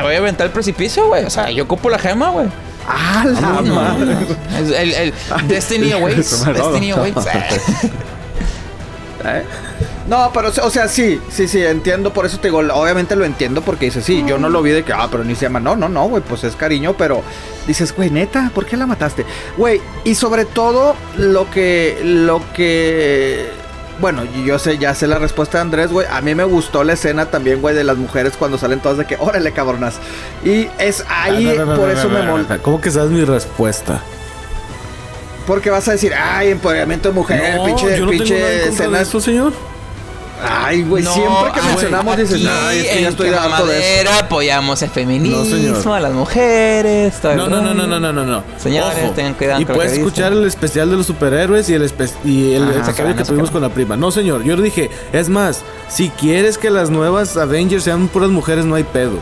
voy 0.00 0.14
a, 0.14 0.18
aventar 0.18 0.46
el 0.46 0.52
precipicio, 0.52 1.06
güey. 1.08 1.24
O 1.24 1.30
sea, 1.30 1.50
yo 1.50 1.64
ocupo 1.64 1.90
la 1.90 1.98
gema, 1.98 2.30
güey. 2.30 2.46
¡Ah, 2.88 3.24
la 3.26 3.40
No, 3.40 3.74
madre! 3.74 4.14
no. 4.14 4.58
Es 4.58 4.70
El, 4.70 4.92
el 4.94 5.12
Destiny 5.48 5.92
Awaits. 5.92 6.46
Destiny. 6.46 6.92
Awaits. 6.92 7.26
¿Eh? 9.24 9.42
No, 10.08 10.30
pero, 10.34 10.48
o 10.48 10.70
sea, 10.70 10.88
sí, 10.88 11.20
sí, 11.30 11.46
sí, 11.46 11.62
entiendo, 11.62 12.12
por 12.12 12.26
eso 12.26 12.38
te 12.38 12.48
digo, 12.48 12.58
obviamente 12.58 13.14
lo 13.14 13.24
entiendo 13.24 13.62
porque 13.62 13.84
dices, 13.86 14.04
sí, 14.04 14.24
yo 14.26 14.36
no 14.36 14.48
lo 14.48 14.60
vi 14.60 14.72
de 14.72 14.82
que, 14.82 14.92
ah, 14.92 15.08
pero 15.10 15.22
ni 15.22 15.36
se 15.36 15.42
llama, 15.42 15.60
no, 15.60 15.76
no, 15.76 15.88
no, 15.88 16.08
güey, 16.08 16.22
pues 16.22 16.42
es 16.42 16.56
cariño, 16.56 16.96
pero 16.98 17.22
dices, 17.66 17.94
güey, 17.94 18.10
neta, 18.10 18.50
¿por 18.54 18.66
qué 18.66 18.76
la 18.76 18.86
mataste? 18.86 19.24
Güey, 19.56 19.80
y 20.04 20.14
sobre 20.14 20.44
todo, 20.44 20.96
lo 21.16 21.50
que, 21.50 22.00
lo 22.04 22.42
que, 22.54 23.50
bueno, 24.00 24.22
yo 24.44 24.58
sé, 24.58 24.78
ya 24.78 24.94
sé 24.94 25.06
la 25.06 25.18
respuesta 25.18 25.58
de 25.58 25.62
Andrés, 25.62 25.90
güey, 25.92 26.06
a 26.10 26.20
mí 26.20 26.34
me 26.34 26.44
gustó 26.44 26.84
la 26.84 26.94
escena 26.94 27.26
también, 27.26 27.60
güey, 27.60 27.74
de 27.74 27.84
las 27.84 27.96
mujeres 27.96 28.34
cuando 28.38 28.58
salen 28.58 28.80
todas 28.80 28.98
de 28.98 29.04
que, 29.06 29.16
órale, 29.18 29.52
cabronas, 29.52 29.96
y 30.44 30.68
es 30.78 31.04
ahí, 31.08 31.48
Ah, 31.48 31.54
no, 31.58 31.64
no, 31.66 31.74
no, 31.74 31.80
por 31.80 31.90
eso 31.90 32.08
me 32.08 32.20
no, 32.24 32.32
mol... 32.32 32.46
no. 32.48 32.62
¿Cómo 32.62 32.80
que 32.80 32.90
sabes 32.90 33.10
mi 33.10 33.24
respuesta? 33.24 34.00
Porque 35.46 35.70
vas 35.70 35.88
a 35.88 35.92
decir, 35.92 36.12
ay, 36.14 36.50
empoderamiento 36.50 37.08
de 37.08 37.14
mujer, 37.14 37.58
pinche, 37.64 37.84
yo 37.98 38.06
no 38.06 38.10
tengo 38.10 38.10
pinche 38.10 38.38
nada 38.38 38.52
en 38.52 38.58
contra 38.60 38.70
de 38.70 38.74
escenas. 38.86 39.08
eso, 39.08 39.20
señor. 39.20 39.52
Ay, 40.44 40.82
güey, 40.82 41.04
No, 41.04 41.12
siempre 41.14 41.52
que 41.52 41.60
ah, 41.60 41.66
mencionamos 41.68 42.16
dices, 42.16 42.34
aquí 42.36 42.48
ay, 42.50 42.78
es 42.78 42.84
que 42.84 42.96
en 42.96 43.02
ya 43.02 43.08
estoy 43.10 43.28
harto 43.28 43.66
de 43.66 44.00
eso. 44.00 44.10
Apoyamos 44.20 44.82
el 44.82 44.90
feminismo, 44.90 45.44
No, 45.84 45.94
a 45.94 46.00
las 46.00 46.12
mujeres. 46.12 47.14
todo 47.20 47.32
el 47.32 47.38
No, 47.38 47.48
no, 47.48 47.60
no, 47.62 47.74
no, 47.74 47.86
no, 48.00 48.12
no, 48.12 48.24
no. 48.24 48.44
Señores, 48.58 49.14
tengan 49.14 49.34
cuidado 49.34 49.60
Y 49.60 49.64
puedes 49.64 49.92
que 49.92 49.98
escuchar 49.98 50.32
el 50.32 50.44
especial 50.46 50.90
de 50.90 50.96
los 50.96 51.06
superhéroes 51.06 51.68
y 51.68 51.74
el, 51.74 51.92
y 52.24 52.54
el 52.54 52.80
Ajá, 52.80 53.14
que 53.14 53.24
tuvimos 53.24 53.50
con 53.50 53.62
la 53.62 53.68
prima. 53.68 53.96
No, 53.96 54.10
señor, 54.10 54.42
yo 54.44 54.56
le 54.56 54.62
dije, 54.62 54.90
es 55.12 55.28
más, 55.28 55.62
si 55.88 56.10
quieres 56.10 56.58
que 56.58 56.70
las 56.70 56.90
nuevas 56.90 57.36
Avengers 57.36 57.84
sean 57.84 58.08
puras 58.08 58.30
mujeres, 58.30 58.64
no 58.64 58.74
hay 58.74 58.84
pedo. 58.84 59.18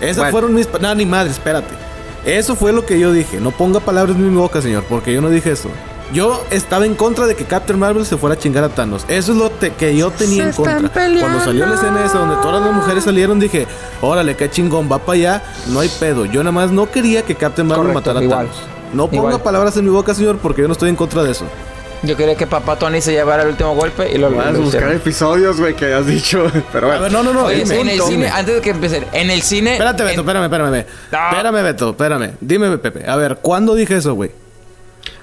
Esas 0.00 0.16
Bueno. 0.18 0.30
fueron 0.32 0.54
mis... 0.54 0.68
No, 0.80 0.94
ni 0.94 1.06
madre, 1.06 1.30
espérate. 1.30 1.74
Eso 2.24 2.56
fue 2.56 2.72
lo 2.72 2.84
que 2.84 2.98
yo 2.98 3.12
dije. 3.12 3.40
No 3.40 3.50
ponga 3.52 3.80
palabras 3.80 4.16
en 4.16 4.30
mi 4.30 4.36
boca, 4.36 4.60
señor, 4.60 4.84
porque 4.88 5.12
yo 5.14 5.20
no 5.22 5.30
dije 5.30 5.52
eso. 5.52 5.70
Yo 6.12 6.44
estaba 6.50 6.86
en 6.86 6.94
contra 6.94 7.26
de 7.26 7.34
que 7.34 7.44
Captain 7.44 7.78
Marvel 7.78 8.06
se 8.06 8.16
fuera 8.16 8.34
a 8.36 8.38
chingar 8.38 8.62
a 8.62 8.68
Thanos. 8.68 9.04
Eso 9.08 9.32
es 9.32 9.38
lo 9.38 9.50
te- 9.50 9.72
que 9.72 9.96
yo 9.96 10.10
tenía 10.12 10.44
en 10.44 10.52
contra. 10.52 10.78
Cuando 10.88 11.40
salió 11.44 11.66
la 11.66 11.74
escena 11.74 12.04
esa 12.04 12.18
donde 12.18 12.36
todas 12.36 12.64
las 12.64 12.72
mujeres 12.74 13.02
salieron, 13.04 13.40
dije, 13.40 13.66
órale, 14.00 14.36
qué 14.36 14.48
chingón, 14.48 14.88
va 14.90 14.98
para 14.98 15.12
allá, 15.18 15.42
no 15.66 15.80
hay 15.80 15.88
pedo. 15.88 16.24
Yo 16.24 16.42
nada 16.44 16.52
más 16.52 16.70
no 16.70 16.88
quería 16.90 17.22
que 17.22 17.34
Captain 17.34 17.66
Marvel 17.66 17.92
Correcto, 17.92 18.12
matara 18.14 18.26
a. 18.26 18.38
Thanos. 18.44 18.56
No 18.92 19.08
ponga 19.08 19.16
Igual. 19.30 19.42
palabras 19.42 19.76
en 19.76 19.84
mi 19.84 19.90
boca, 19.90 20.14
señor, 20.14 20.38
porque 20.38 20.62
yo 20.62 20.68
no 20.68 20.72
estoy 20.72 20.90
en 20.90 20.96
contra 20.96 21.24
de 21.24 21.32
eso. 21.32 21.44
Yo 22.02 22.16
quería 22.16 22.36
que 22.36 22.46
papá 22.46 22.76
Tony 22.78 23.00
se 23.00 23.10
llevara 23.10 23.42
el 23.42 23.48
último 23.48 23.74
golpe 23.74 24.08
y 24.12 24.18
lo, 24.18 24.30
Vas 24.30 24.46
a 24.46 24.50
buscar 24.50 24.64
hicieron. 24.66 24.92
episodios, 24.92 25.58
güey, 25.58 25.74
que 25.74 25.92
has 25.92 26.06
dicho. 26.06 26.46
Pero 26.72 26.86
A 26.86 26.90
bueno. 26.98 27.02
ver, 27.02 27.12
no, 27.12 27.22
no, 27.24 27.32
no. 27.32 27.44
Oye, 27.46 27.62
en 27.62 27.88
el 27.88 28.00
cine, 28.00 28.28
antes 28.28 28.54
de 28.54 28.60
que 28.60 28.70
empiece, 28.70 29.02
en 29.12 29.30
el 29.30 29.42
cine. 29.42 29.72
Espérate, 29.72 30.04
Beto, 30.04 30.14
en- 30.14 30.20
espérame, 30.20 30.44
espérame. 30.44 30.86
No. 31.10 31.18
Espérame, 31.30 31.62
Beto, 31.64 31.90
espérame. 31.90 32.30
Dime, 32.40 32.78
Pepe. 32.78 33.10
A 33.10 33.16
ver, 33.16 33.38
¿cuándo 33.42 33.74
dije 33.74 33.96
eso, 33.96 34.14
güey? 34.14 34.30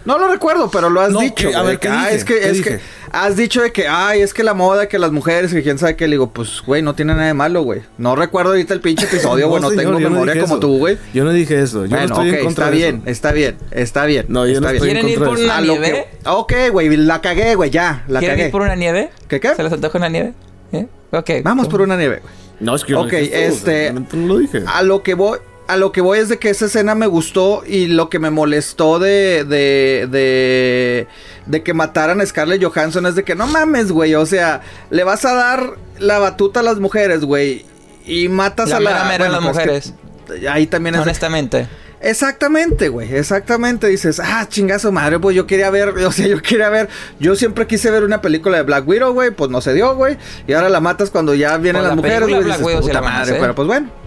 No 0.05 0.17
lo 0.19 0.27
recuerdo, 0.27 0.69
pero 0.69 0.89
lo 0.89 0.99
has 1.01 1.11
No, 1.11 1.19
dicho. 1.19 1.49
A 1.55 1.61
ver, 1.63 1.79
¿qué 1.79 1.87
ah, 1.87 2.01
dije? 2.05 2.15
es 2.15 2.25
que, 2.25 2.33
¿Qué 2.39 2.45
es 2.49 2.57
dije? 2.57 2.69
que 2.77 2.79
has 3.11 3.35
dicho 3.37 3.61
de 3.61 3.71
que, 3.71 3.87
ay, 3.87 4.21
es 4.21 4.33
que 4.33 4.43
la 4.43 4.53
moda, 4.53 4.87
que 4.89 4.99
las 4.99 5.11
mujeres, 5.11 5.53
que 5.53 5.63
quién 5.63 5.77
sabe 5.77 5.95
qué. 5.95 6.07
Le 6.07 6.15
digo, 6.15 6.31
pues, 6.31 6.61
güey, 6.65 6.81
no 6.81 6.93
tiene 6.93 7.13
nada 7.13 7.27
de 7.27 7.33
malo, 7.33 7.61
güey. 7.63 7.81
No 7.97 8.15
recuerdo 8.15 8.51
ahorita 8.51 8.73
el 8.73 8.81
pinche 8.81 9.05
episodio, 9.05 9.47
güey. 9.49 9.61
No, 9.61 9.69
señor, 9.69 9.85
tengo 9.95 9.99
memoria 9.99 10.33
como 10.33 10.45
eso. 10.55 10.59
tú, 10.59 10.77
güey. 10.77 10.97
Yo 11.13 11.23
no 11.23 11.31
dije 11.31 11.61
eso. 11.61 11.85
Yo 11.85 11.91
Bueno, 11.91 12.07
no 12.07 12.13
estoy 12.15 12.29
ok, 12.31 12.35
en 12.37 12.43
contra 12.45 12.65
está 12.65 12.71
de 12.71 12.77
bien, 12.77 12.95
eso. 13.03 13.09
está 13.11 13.31
bien, 13.31 13.57
está 13.71 14.05
bien. 14.05 14.25
No, 14.27 14.45
yo 14.45 14.59
no 14.59 14.67
está 14.67 14.73
estoy 14.73 14.87
bien. 14.89 14.97
en 14.97 15.05
¿Quieren 15.05 15.21
ir 15.21 15.27
por 15.27 15.37
de 15.37 15.45
eso. 15.45 15.53
una 15.53 15.61
nieve? 15.61 16.07
que- 16.23 16.29
Ok, 16.29 16.53
güey, 16.71 16.97
la 16.97 17.21
cagué, 17.21 17.55
güey, 17.55 17.69
ya, 17.69 18.03
la 18.07 18.19
¿Quieren 18.19 18.37
cagué. 18.37 18.45
ir 18.47 18.51
por 18.51 18.61
una 18.61 18.75
nieve? 18.75 19.09
¿Qué, 19.29 19.39
qué? 19.39 19.55
¿Se 19.55 19.63
les 19.63 19.71
antoja 19.71 19.97
una 19.97 20.09
nieve? 20.09 20.33
¿Eh? 20.73 20.87
Ok. 21.11 21.29
Vamos 21.43 21.67
por 21.67 21.81
una 21.81 21.95
nieve, 21.95 22.19
güey. 22.21 22.33
No, 22.59 22.75
es 22.75 22.83
que 22.83 22.91
yo 22.91 22.99
no 22.99 23.05
Ok, 23.05 23.13
este- 23.13 23.91
No 23.93 24.05
lo 24.27 24.37
dije. 24.39 24.63
A 24.67 24.81
lo 24.83 25.01
que 25.03 25.13
voy, 25.15 25.39
a 25.67 25.77
lo 25.77 25.91
que 25.91 26.01
voy 26.01 26.19
es 26.19 26.29
de 26.29 26.39
que 26.39 26.49
esa 26.49 26.65
escena 26.65 26.93
me 26.95 27.07
gustó 27.07 27.63
y 27.65 27.87
lo 27.87 28.09
que 28.09 28.19
me 28.19 28.29
molestó 28.29 28.99
de, 28.99 29.45
de, 29.45 30.07
de, 30.11 31.07
de 31.45 31.63
que 31.63 31.73
mataran 31.73 32.19
a 32.21 32.25
Scarlett 32.25 32.63
Johansson 32.63 33.05
es 33.05 33.15
de 33.15 33.23
que 33.23 33.35
no 33.35 33.47
mames, 33.47 33.91
güey, 33.91 34.13
o 34.15 34.25
sea, 34.25 34.61
le 34.89 35.03
vas 35.03 35.23
a 35.25 35.33
dar 35.33 35.75
la 35.99 36.19
batuta 36.19 36.59
a 36.59 36.63
las 36.63 36.79
mujeres, 36.79 37.21
güey, 37.21 37.65
y 38.05 38.27
matas 38.29 38.69
La 38.69 38.77
a 38.77 38.79
la... 38.81 38.89
mera 38.89 39.03
mera 39.05 39.25
de 39.25 39.31
las 39.31 39.39
pues, 39.41 39.53
mujeres. 39.53 39.93
que- 40.39 40.49
ahí 40.49 40.67
también 40.67 40.95
es... 40.95 41.01
Honestamente. 41.01 41.67
Exactamente, 42.01 42.89
güey, 42.89 43.15
exactamente. 43.15 43.87
Dices, 43.87 44.19
ah, 44.21 44.45
chingazo 44.49 44.91
madre, 44.91 45.19
pues 45.19 45.37
yo 45.37 45.47
quería 45.47 45.69
ver, 45.69 45.89
o 46.05 46.11
sea, 46.11 46.27
yo 46.27 46.41
quería 46.41 46.67
ver, 46.67 46.89
yo 47.21 47.33
siempre 47.35 47.65
quise 47.65 47.89
ver 47.91 48.03
una 48.03 48.21
película 48.21 48.57
de 48.57 48.63
Black 48.63 48.85
Widow, 48.85 49.13
güey, 49.13 49.31
pues 49.31 49.49
no 49.49 49.61
se 49.61 49.73
dio, 49.73 49.95
güey. 49.95 50.17
Y 50.45 50.51
ahora 50.51 50.67
la 50.67 50.81
matas 50.81 51.09
cuando 51.09 51.33
ya 51.33 51.55
vienen 51.57 51.81
Pues 51.81 51.87
las 51.87 51.91
la 51.91 51.95
mujeres, 51.95 52.27
güey. 52.27 52.43
Black 52.43 52.61
Widow 52.61 52.89
la 52.91 52.99
a 52.99 53.01
madre, 53.01 53.37
pero 53.39 53.55
pues 53.55 53.67
bueno. 53.69 54.02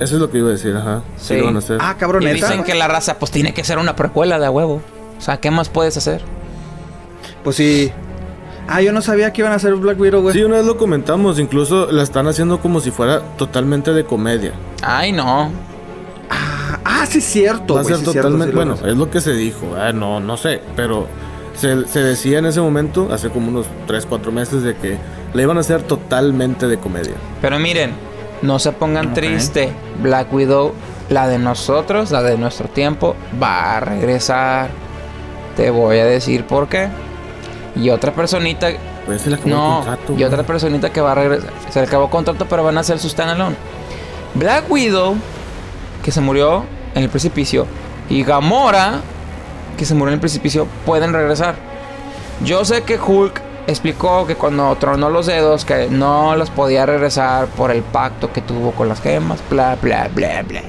Eso 0.00 0.14
es 0.16 0.20
lo 0.20 0.30
que 0.30 0.38
iba 0.38 0.48
a 0.48 0.52
decir, 0.52 0.74
ajá. 0.76 1.02
Sí, 1.16 1.34
Sí. 1.34 1.36
lo 1.38 1.46
van 1.46 1.56
a 1.56 1.58
hacer. 1.58 1.78
Ah, 1.80 1.96
cabrón, 1.98 2.22
Y 2.22 2.26
dicen 2.32 2.64
que 2.64 2.74
la 2.74 2.88
raza, 2.88 3.18
pues 3.18 3.30
tiene 3.30 3.52
que 3.54 3.64
ser 3.64 3.78
una 3.78 3.96
precuela 3.96 4.38
de 4.38 4.46
a 4.46 4.50
huevo. 4.50 4.80
O 5.16 5.20
sea, 5.20 5.38
¿qué 5.38 5.50
más 5.50 5.68
puedes 5.68 5.96
hacer? 5.96 6.22
Pues 7.42 7.56
sí. 7.56 7.90
Ah, 8.68 8.82
yo 8.82 8.92
no 8.92 9.00
sabía 9.00 9.32
que 9.32 9.40
iban 9.40 9.52
a 9.52 9.56
hacer 9.56 9.74
Black 9.74 9.98
Widow, 9.98 10.20
güey. 10.20 10.34
Sí, 10.34 10.42
una 10.42 10.56
vez 10.56 10.66
lo 10.66 10.76
comentamos, 10.76 11.38
incluso 11.38 11.90
la 11.90 12.02
están 12.02 12.28
haciendo 12.28 12.60
como 12.60 12.80
si 12.80 12.90
fuera 12.90 13.20
totalmente 13.36 13.92
de 13.92 14.04
comedia. 14.04 14.52
Ay, 14.82 15.10
no. 15.12 15.50
Ah, 16.30 16.78
ah, 16.84 17.06
sí, 17.06 17.20
cierto. 17.22 17.74
Va 17.74 17.80
a 17.80 17.84
ser 17.84 17.96
sí, 17.96 18.02
cierto, 18.02 18.20
totalmente, 18.28 18.52
sí 18.52 18.56
bueno, 18.56 18.74
es 18.84 18.96
lo 18.96 19.10
que 19.10 19.20
se 19.22 19.32
dijo, 19.32 19.74
ah, 19.80 19.92
no, 19.92 20.20
no 20.20 20.36
sé, 20.36 20.60
pero 20.76 21.06
se, 21.56 21.88
se 21.88 22.00
decía 22.02 22.38
en 22.40 22.46
ese 22.46 22.60
momento, 22.60 23.08
hace 23.10 23.30
como 23.30 23.48
unos 23.48 23.66
3, 23.86 24.04
4 24.04 24.30
meses, 24.32 24.62
de 24.62 24.76
que 24.76 24.98
la 25.32 25.42
iban 25.42 25.56
a 25.56 25.60
hacer 25.60 25.82
totalmente 25.82 26.68
de 26.68 26.76
comedia. 26.78 27.14
Pero 27.40 27.58
miren, 27.58 27.92
no 28.42 28.58
se 28.58 28.72
pongan 28.72 29.14
triste. 29.14 29.72
Black 30.02 30.32
Widow, 30.32 30.72
la 31.08 31.26
de 31.28 31.38
nosotros, 31.38 32.10
la 32.10 32.22
de 32.22 32.36
nuestro 32.38 32.68
tiempo, 32.68 33.14
va 33.42 33.76
a 33.76 33.80
regresar. 33.80 34.70
Te 35.56 35.70
voy 35.70 35.98
a 35.98 36.04
decir 36.04 36.46
por 36.46 36.68
qué. 36.68 36.88
Y 37.76 37.90
otra 37.90 38.12
personita, 38.12 38.68
Pues 39.06 39.22
se 39.22 39.30
le 39.30 39.36
acabó 39.36 39.48
el 39.48 39.54
no, 39.56 39.74
contrato. 39.76 40.14
y 40.18 40.24
otra 40.24 40.42
personita 40.42 40.90
que 40.90 41.00
va 41.00 41.12
a 41.12 41.14
regresar. 41.14 41.50
Se 41.70 41.80
le 41.80 41.86
acabó 41.86 42.10
contrato, 42.10 42.46
pero 42.48 42.62
van 42.64 42.76
a 42.76 42.80
hacer 42.80 42.98
su 42.98 43.08
standalone. 43.08 43.56
Black 44.34 44.70
Widow, 44.70 45.16
que 46.04 46.10
se 46.10 46.20
murió 46.20 46.64
en 46.94 47.02
el 47.02 47.08
precipicio, 47.08 47.66
y 48.10 48.22
Gamora, 48.24 49.00
que 49.76 49.84
se 49.84 49.94
murió 49.94 50.08
en 50.08 50.14
el 50.14 50.20
precipicio, 50.20 50.66
pueden 50.86 51.12
regresar. 51.12 51.54
Yo 52.44 52.64
sé 52.64 52.82
que 52.82 52.98
Hulk 52.98 53.40
explicó 53.68 54.26
que 54.26 54.34
cuando 54.34 54.74
tronó 54.76 55.10
los 55.10 55.26
dedos, 55.26 55.64
que 55.64 55.88
no 55.88 56.34
los 56.34 56.50
podía 56.50 56.86
regresar 56.86 57.46
por 57.48 57.70
el 57.70 57.82
pacto 57.82 58.32
que 58.32 58.40
tuvo 58.40 58.72
con 58.72 58.88
las 58.88 59.00
gemas, 59.00 59.40
bla, 59.48 59.76
bla, 59.80 60.10
bla, 60.12 60.42
bla. 60.42 60.62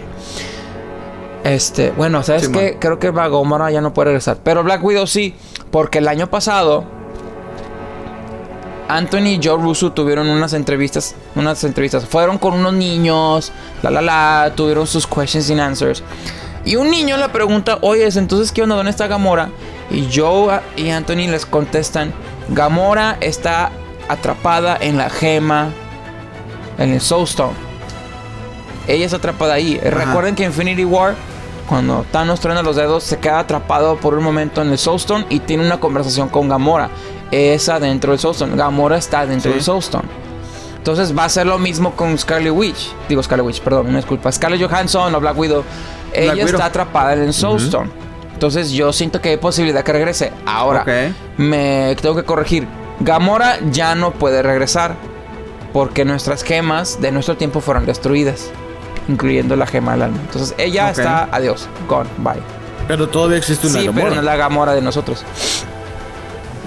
Este, 1.43 1.91
bueno, 1.91 2.21
¿sabes 2.21 2.45
Sí, 2.45 2.51
qué? 2.51 2.77
Creo 2.79 2.99
que 2.99 3.11
Gamora 3.11 3.71
ya 3.71 3.81
no 3.81 3.93
puede 3.93 4.07
regresar. 4.07 4.37
Pero 4.43 4.63
Black 4.63 4.83
Widow 4.83 5.07
sí, 5.07 5.33
porque 5.71 5.99
el 5.99 6.09
año 6.09 6.29
pasado 6.29 6.83
Anthony 8.89 9.37
y 9.37 9.39
Joe 9.41 9.61
Russo 9.61 9.93
tuvieron 9.93 10.27
unas 10.27 10.51
entrevistas, 10.53 11.15
unas 11.35 11.63
entrevistas, 11.63 12.05
fueron 12.05 12.37
con 12.37 12.53
unos 12.55 12.73
niños, 12.73 13.53
la 13.81 13.91
la 13.91 14.01
la, 14.01 14.51
tuvieron 14.55 14.85
sus 14.85 15.07
questions 15.07 15.49
and 15.49 15.61
answers. 15.61 16.03
Y 16.65 16.75
un 16.75 16.89
niño 16.89 17.15
le 17.15 17.29
pregunta, 17.29 17.77
oye, 17.81 18.05
entonces 18.13 18.51
qué 18.51 18.63
onda, 18.63 18.75
¿dónde 18.75 18.91
está 18.91 19.07
Gamora? 19.07 19.49
Y 19.89 20.09
Joe 20.13 20.59
y 20.75 20.89
Anthony 20.89 21.29
les 21.29 21.45
contestan, 21.45 22.11
Gamora 22.51 23.17
está 23.21 23.71
atrapada 24.07 24.77
en 24.79 24.97
la 24.97 25.09
gema, 25.09 25.69
en 26.77 26.93
el 26.93 27.01
Soulstone. 27.01 27.53
Ella 28.87 29.05
está 29.05 29.17
atrapada 29.17 29.53
ahí. 29.53 29.79
Ajá. 29.79 29.89
Recuerden 30.05 30.35
que 30.35 30.43
Infinity 30.45 30.83
War, 30.83 31.13
cuando 31.67 32.05
Thanos 32.11 32.39
truena 32.39 32.63
los 32.63 32.75
dedos, 32.75 33.03
se 33.03 33.19
queda 33.19 33.39
atrapado 33.39 33.97
por 33.97 34.15
un 34.15 34.23
momento 34.23 34.61
en 34.61 34.71
el 34.71 34.77
Soulstone 34.77 35.25
y 35.29 35.39
tiene 35.41 35.65
una 35.65 35.79
conversación 35.79 36.29
con 36.29 36.49
Gamora. 36.49 36.89
Esa 37.31 37.79
dentro 37.79 38.11
del 38.11 38.19
Soulstone. 38.19 38.55
Gamora 38.55 38.97
está 38.97 39.25
dentro 39.27 39.51
Sí. 39.51 39.55
del 39.55 39.63
Soulstone. 39.63 40.07
Entonces 40.77 41.15
va 41.15 41.25
a 41.25 41.29
ser 41.29 41.45
lo 41.45 41.59
mismo 41.59 41.91
con 41.91 42.17
Scarlet 42.17 42.51
Witch. 42.51 42.91
Digo 43.07 43.21
Scarlet 43.21 43.45
Witch, 43.45 43.61
perdón, 43.61 43.87
una 43.87 43.97
disculpa. 43.97 44.31
Scarlett 44.31 44.67
Johansson 44.67 45.13
o 45.13 45.19
Black 45.19 45.37
Widow. 45.37 45.63
Ella 46.11 46.43
está 46.43 46.65
atrapada 46.65 47.13
en 47.13 47.31
Soulstone. 47.31 47.91
Entonces 48.39 48.71
yo 48.71 48.93
siento 48.93 49.19
que 49.19 49.27
hay 49.31 49.35
posibilidad 49.37 49.83
que 49.83 49.91
regrese. 49.91 50.31
Ahora, 50.45 50.85
me 51.35 51.93
tengo 52.01 52.15
que 52.15 52.23
corregir. 52.23 52.65
Gamora 53.01 53.57
ya 53.69 53.95
no 53.95 54.11
puede 54.11 54.41
regresar. 54.41 54.95
Porque 55.73 56.05
nuestras 56.05 56.41
gemas 56.43 57.01
de 57.01 57.11
nuestro 57.11 57.35
tiempo 57.35 57.59
fueron 57.59 57.85
destruidas. 57.85 58.49
Incluyendo 59.09 59.57
la 59.57 59.67
gema 59.67 59.91
del 59.91 60.03
alma. 60.03 60.19
Entonces 60.21 60.55
ella 60.57 60.89
está, 60.89 61.27
adiós, 61.33 61.67
gone, 61.89 62.09
bye. 62.19 62.41
Pero 62.87 63.09
todavía 63.09 63.37
existe 63.37 63.67
una 63.67 63.79
Sí, 63.81 63.85
pero 63.87 63.95
Gamora. 63.97 64.15
no 64.15 64.21
es 64.21 64.25
la 64.25 64.35
Gamora 64.37 64.73
de 64.73 64.81
nosotros. 64.83 65.19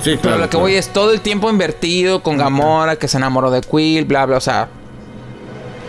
Sí, 0.03 0.11
Pero 0.11 0.21
claro, 0.21 0.37
lo 0.37 0.43
que 0.45 0.49
claro. 0.51 0.61
voy 0.65 0.75
es 0.75 0.89
todo 0.91 1.11
el 1.13 1.23
tiempo 1.23 1.49
invertido 1.49 2.23
con 2.23 2.37
Gamora, 2.37 2.97
que 2.97 3.09
se 3.09 3.17
enamoró 3.17 3.51
de 3.51 3.63
Quill, 3.63 4.05
bla, 4.05 4.27
bla, 4.27 4.37
o 4.37 4.41
sea. 4.41 4.69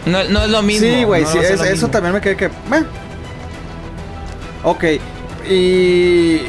No, 0.05 0.23
no 0.29 0.43
es 0.45 0.49
lo 0.49 0.61
mismo. 0.61 0.87
Sí, 0.87 1.03
güey, 1.03 1.23
no 1.23 1.27
sí, 1.27 1.39
es- 1.39 1.51
eso 1.51 1.63
mismo. 1.65 1.87
también 1.89 2.13
me 2.13 2.21
quedé 2.21 2.37
que. 2.37 2.47
meh. 2.69 2.83
Ok, 4.63 4.83
y. 5.49 6.41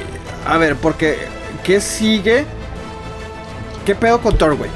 A 0.47 0.59
ver, 0.59 0.77
porque. 0.77 1.29
¿Qué 1.63 1.81
sigue? 1.81 2.45
¿Qué 3.87 3.95
pedo 3.95 4.21
con 4.21 4.37
Thor, 4.37 4.57
güey? 4.57 4.71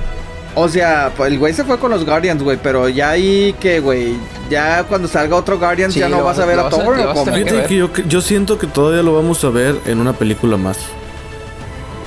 O 0.54 0.68
sea, 0.68 1.12
pues 1.16 1.30
el 1.30 1.38
güey 1.38 1.52
se 1.52 1.64
fue 1.64 1.78
con 1.78 1.90
los 1.90 2.04
Guardians, 2.04 2.42
güey, 2.42 2.58
pero 2.62 2.88
ya 2.88 3.10
ahí 3.10 3.54
que, 3.60 3.80
güey, 3.80 4.14
ya 4.50 4.82
cuando 4.84 5.06
salga 5.06 5.36
otro 5.36 5.58
Guardians 5.58 5.94
Sí, 5.94 6.00
ya 6.00 6.08
no 6.08 6.24
vas 6.24 6.38
a 6.38 6.46
ver 6.46 6.58
a 6.58 6.68
Thor 6.68 6.98
o 6.98 7.10
a 7.10 7.14
que 7.24 7.30
Fíjate 7.32 7.52
ver. 7.52 7.66
que 7.66 7.76
yo, 7.76 7.90
yo 8.08 8.20
siento 8.20 8.58
que 8.58 8.66
todavía 8.66 9.02
lo 9.02 9.14
vamos 9.14 9.44
a 9.44 9.50
ver 9.50 9.76
en 9.86 10.00
una 10.00 10.14
película 10.14 10.56
más. 10.56 10.78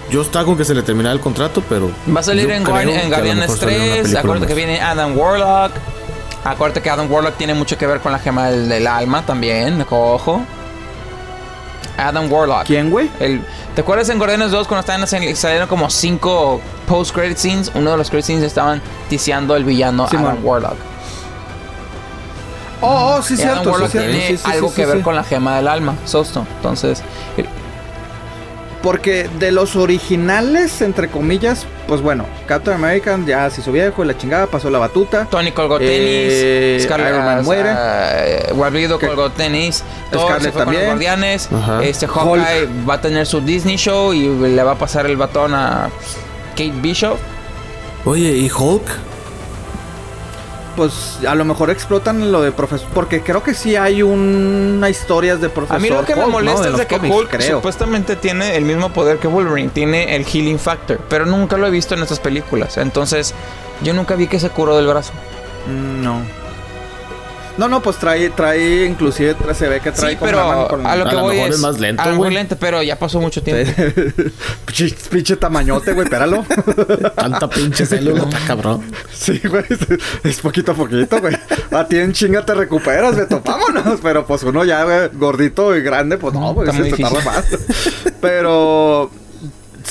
Yo 0.10 0.22
está 0.22 0.44
con 0.44 0.58
que 0.58 0.66
se 0.66 0.74
le 0.74 0.82
terminara 0.84 1.14
el 1.14 1.22
contrato, 1.22 1.64
pero. 1.70 1.92
Va 2.14 2.20
a 2.20 2.24
salir 2.24 2.50
en, 2.52 2.66
Guardi- 2.66 3.00
en 3.00 3.08
una 3.38 3.46
3. 3.48 3.60
película 3.60 4.20
Acuérdate 4.20 4.48
que 4.48 4.54
viene 4.56 4.82
Adam 4.82 5.18
Warlock. 5.18 5.72
Acuérdate 6.44 6.82
que 6.82 6.90
Adam 6.90 7.10
Warlock 7.10 7.38
tiene 7.38 7.54
mucho 7.54 7.78
que 7.78 7.88
ver 7.88 8.00
con 8.00 8.12
la 8.12 8.20
gema 8.20 8.50
del, 8.50 8.68
del 8.68 8.88
alma 8.88 9.26
también. 9.26 9.86
Ojo. 9.90 10.44
Adam 11.98 12.32
Warlock. 12.32 12.64
¿Quién, 12.66 12.90
güey? 12.90 13.10
El, 13.20 13.42
¿Te 13.76 13.82
acuerdas 13.82 14.10
en 14.10 14.18
Guardianes 14.18 14.52
2 14.52 14.68
cuando 14.68 14.80
estaban 14.82 15.06
sal- 15.08 15.36
salieron 15.36 15.68
como 15.68 15.90
cinco 15.90 16.60
post-credit 16.88 17.38
scenes? 17.38 17.72
Uno 17.76 17.92
de 17.92 17.98
los 17.98 18.10
credit 18.10 18.26
scenes 18.26 18.44
estaban 18.44 18.82
ticiando 19.10 19.56
el 19.56 19.64
villano 19.64 20.08
Sí, 20.08 20.16
Adam 20.18 20.28
man. 20.36 20.40
Warlock. 20.44 20.76
Oh, 22.84 23.16
oh, 23.18 23.22
sí, 23.22 23.36
Y 23.36 23.38
cierto. 23.38 23.60
Adam 23.62 23.72
Warlock 23.72 23.92
tiene 23.92 24.28
Sí, 24.28 24.38
sí, 24.38 24.52
algo 24.52 24.74
que 24.74 24.86
ver 24.86 25.02
con 25.02 25.16
la 25.16 25.24
gema 25.24 25.56
del 25.58 25.68
alma, 25.68 25.96
Soulstone. 26.06 26.48
Entonces, 26.58 27.04
Porque 28.82 29.30
de 29.40 29.52
los 29.52 29.76
originales, 29.76 30.82
entre 30.82 31.08
comillas, 31.08 31.68
pues 31.88 32.02
bueno, 32.02 32.26
Captain 32.48 32.76
America 32.76 33.20
ya 33.28 33.48
se 33.52 33.62
hizo 33.62 33.72
viejo 33.72 34.04
y 34.04 34.08
la 34.08 34.18
chingada, 34.18 34.48
pasó 34.48 34.72
la 34.72 34.80
batuta. 34.80 35.28
Tony 35.30 35.52
colgó 35.52 35.78
tenis, 35.78 35.92
Eh, 36.00 36.80
Scarlett 36.84 37.10
Iron 37.14 37.24
Man 37.26 37.44
muere. 37.46 37.70
Uh, 37.72 38.56
Guardido 38.56 38.98
Que- 38.98 39.06
colgó 39.08 39.30
tenis, 39.30 39.84
Scarlett 40.12 40.54
con 40.54 40.74
los 40.74 40.84
guardianes, 40.84 41.48
Ajá. 41.52 41.84
este 41.84 42.08
Hawkeye 42.08 42.68
va 42.90 42.96
a 42.96 43.02
tener 43.02 43.28
su 43.28 43.40
Disney 43.42 43.76
show 43.78 44.14
y 44.14 44.28
le 44.30 44.64
va 44.64 44.72
a 44.72 44.78
pasar 44.80 45.06
el 45.06 45.16
batón 45.16 45.54
a 45.54 45.90
Kate 46.52 46.74
Bishop. 46.82 47.18
Oye, 48.06 48.30
¿y 48.36 48.50
Hulk? 48.50 48.82
Pues 50.82 51.20
a 51.28 51.36
lo 51.36 51.46
mejor 51.46 51.70
explotan 51.70 52.32
lo 52.32 52.42
de 52.42 52.52
profesor. 52.52 52.88
Porque 52.92 53.22
creo 53.22 53.44
que 53.44 53.54
sí 53.54 53.76
hay 53.76 54.02
una 54.02 54.90
historias 54.90 55.40
de 55.40 55.48
profesor. 55.48 55.78
A 55.78 55.80
mí 55.80 55.90
lo 55.90 56.04
que 56.04 56.16
me 56.16 56.26
molesta 56.26 56.70
es 56.70 56.78
de 56.78 56.88
que 56.88 56.96
Hulk 56.96 57.30
creo. 57.30 57.58
supuestamente 57.58 58.16
tiene 58.16 58.56
el 58.56 58.66
mismo 58.66 58.92
poder 58.92 59.20
que 59.20 59.28
Wolverine, 59.28 59.70
tiene 59.70 60.16
el 60.16 60.26
healing 60.26 60.58
factor, 60.58 61.00
pero 61.08 61.28
nunca 61.28 61.56
lo 61.56 61.68
he 61.68 61.70
visto 61.70 61.94
en 61.94 62.02
estas 62.02 62.20
películas. 62.20 62.78
Entonces, 62.78 63.36
yo 63.84 63.94
nunca 63.94 64.16
vi 64.16 64.26
que 64.26 64.40
se 64.40 64.50
curó 64.50 64.76
del 64.76 64.88
brazo. 64.88 65.12
Mm, 65.68 66.02
No. 66.02 66.41
No, 67.62 67.68
no, 67.70 67.80
pues 67.80 67.98
trae, 67.98 68.28
trae, 68.32 68.86
inclusive 68.88 69.36
se 69.54 69.70
ve 69.70 69.80
que 69.82 69.92
trae 69.92 70.14
Sí, 70.14 70.18
con 70.18 70.32
la 70.32 70.44
mano 70.46 70.68
pero 70.68 70.68
con 70.68 70.88
a 70.88 70.96
lo 70.96 71.06
A 71.06 71.10
que 71.12 71.16
lo 71.16 71.22
voy 71.22 71.36
mejor 71.36 71.50
es, 71.50 71.56
es 71.58 71.62
más 71.62 71.80
lento, 71.80 72.02
a 72.02 72.12
güey. 72.14 72.34
lento, 72.34 72.58
pero 72.60 72.82
ya 72.82 72.98
pasó 72.98 73.22
mucho 73.22 73.44
tiempo. 73.44 73.72
pinche, 74.66 74.96
pinche 75.12 75.36
tamañote, 75.36 75.94
güey, 75.94 76.06
espéralo. 76.06 76.44
Tanta 77.16 77.48
pinche 77.48 77.86
célula, 77.86 78.24
está 78.24 78.40
cabrón. 78.48 78.82
sí, 79.14 79.40
güey, 79.48 79.64
es, 79.70 79.80
es 80.24 80.40
poquito 80.40 80.72
a 80.72 80.74
poquito, 80.76 81.22
güey. 81.22 81.38
A 81.70 81.88
ti 81.88 81.98
en 82.00 82.14
chinga 82.14 82.44
te 82.44 82.56
recuperas, 82.56 83.16
Beto, 83.16 83.44
vámonos. 83.46 84.00
Pero 84.02 84.26
pues 84.26 84.42
uno 84.42 84.66
ya, 84.66 84.84
güey, 84.84 85.10
gordito 85.14 85.78
y 85.78 85.84
grande, 85.84 86.18
pues 86.18 86.34
no, 86.34 86.56
güey, 86.56 86.68
se 86.72 86.80
muy 86.80 86.90
te 86.90 86.98
tarda 86.98 87.20
difícil. 87.20 87.32
más. 87.32 88.14
Pero 88.20 89.12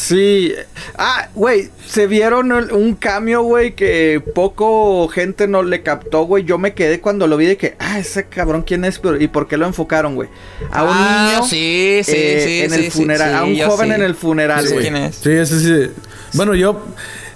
sí. 0.01 0.53
Ah, 0.97 1.29
güey, 1.35 1.71
se 1.87 2.07
vieron 2.07 2.53
el- 2.53 2.73
un 2.73 2.95
cambio, 2.95 3.43
güey, 3.43 3.75
que 3.75 4.23
poco 4.35 5.09
gente 5.09 5.47
no 5.49 5.63
le 5.63 5.83
captó, 5.83 6.23
güey. 6.25 6.45
Yo 6.45 6.59
me 6.59 6.75
quedé 6.75 7.01
cuando 7.01 7.27
lo 7.27 7.37
vi 7.37 7.47
de 7.47 7.57
que, 7.57 7.77
ah, 7.79 7.99
ese 7.99 8.25
cabrón, 8.27 8.63
¿quién 8.63 8.85
es? 8.85 8.99
Pero, 8.99 9.21
¿Y 9.21 9.29
por 9.29 9.47
qué 9.49 9.57
lo 9.57 9.67
enfocaron, 9.67 10.15
güey? 10.15 10.29
A 10.71 10.83
un 10.85 10.91
Ah, 10.93 11.29
niño 11.33 11.47
sí, 11.47 12.01
sí, 12.05 12.13
eh, 12.17 12.43
sí, 12.47 12.61
en 12.63 12.71
sí, 12.71 12.77
el 12.77 12.85
sí, 12.85 12.91
funeral, 12.91 13.31
sí, 13.31 13.61
a 13.61 13.65
un 13.67 13.71
joven 13.71 13.89
sí. 13.89 13.95
en 13.95 14.03
el 14.03 14.15
funeral, 14.15 14.67
güey. 14.69 14.81
quién 14.81 14.97
es. 14.97 15.17
Sí, 15.17 15.31
ese 15.31 15.61
sí. 15.61 15.93
Bueno, 16.35 16.55
yo 16.55 16.81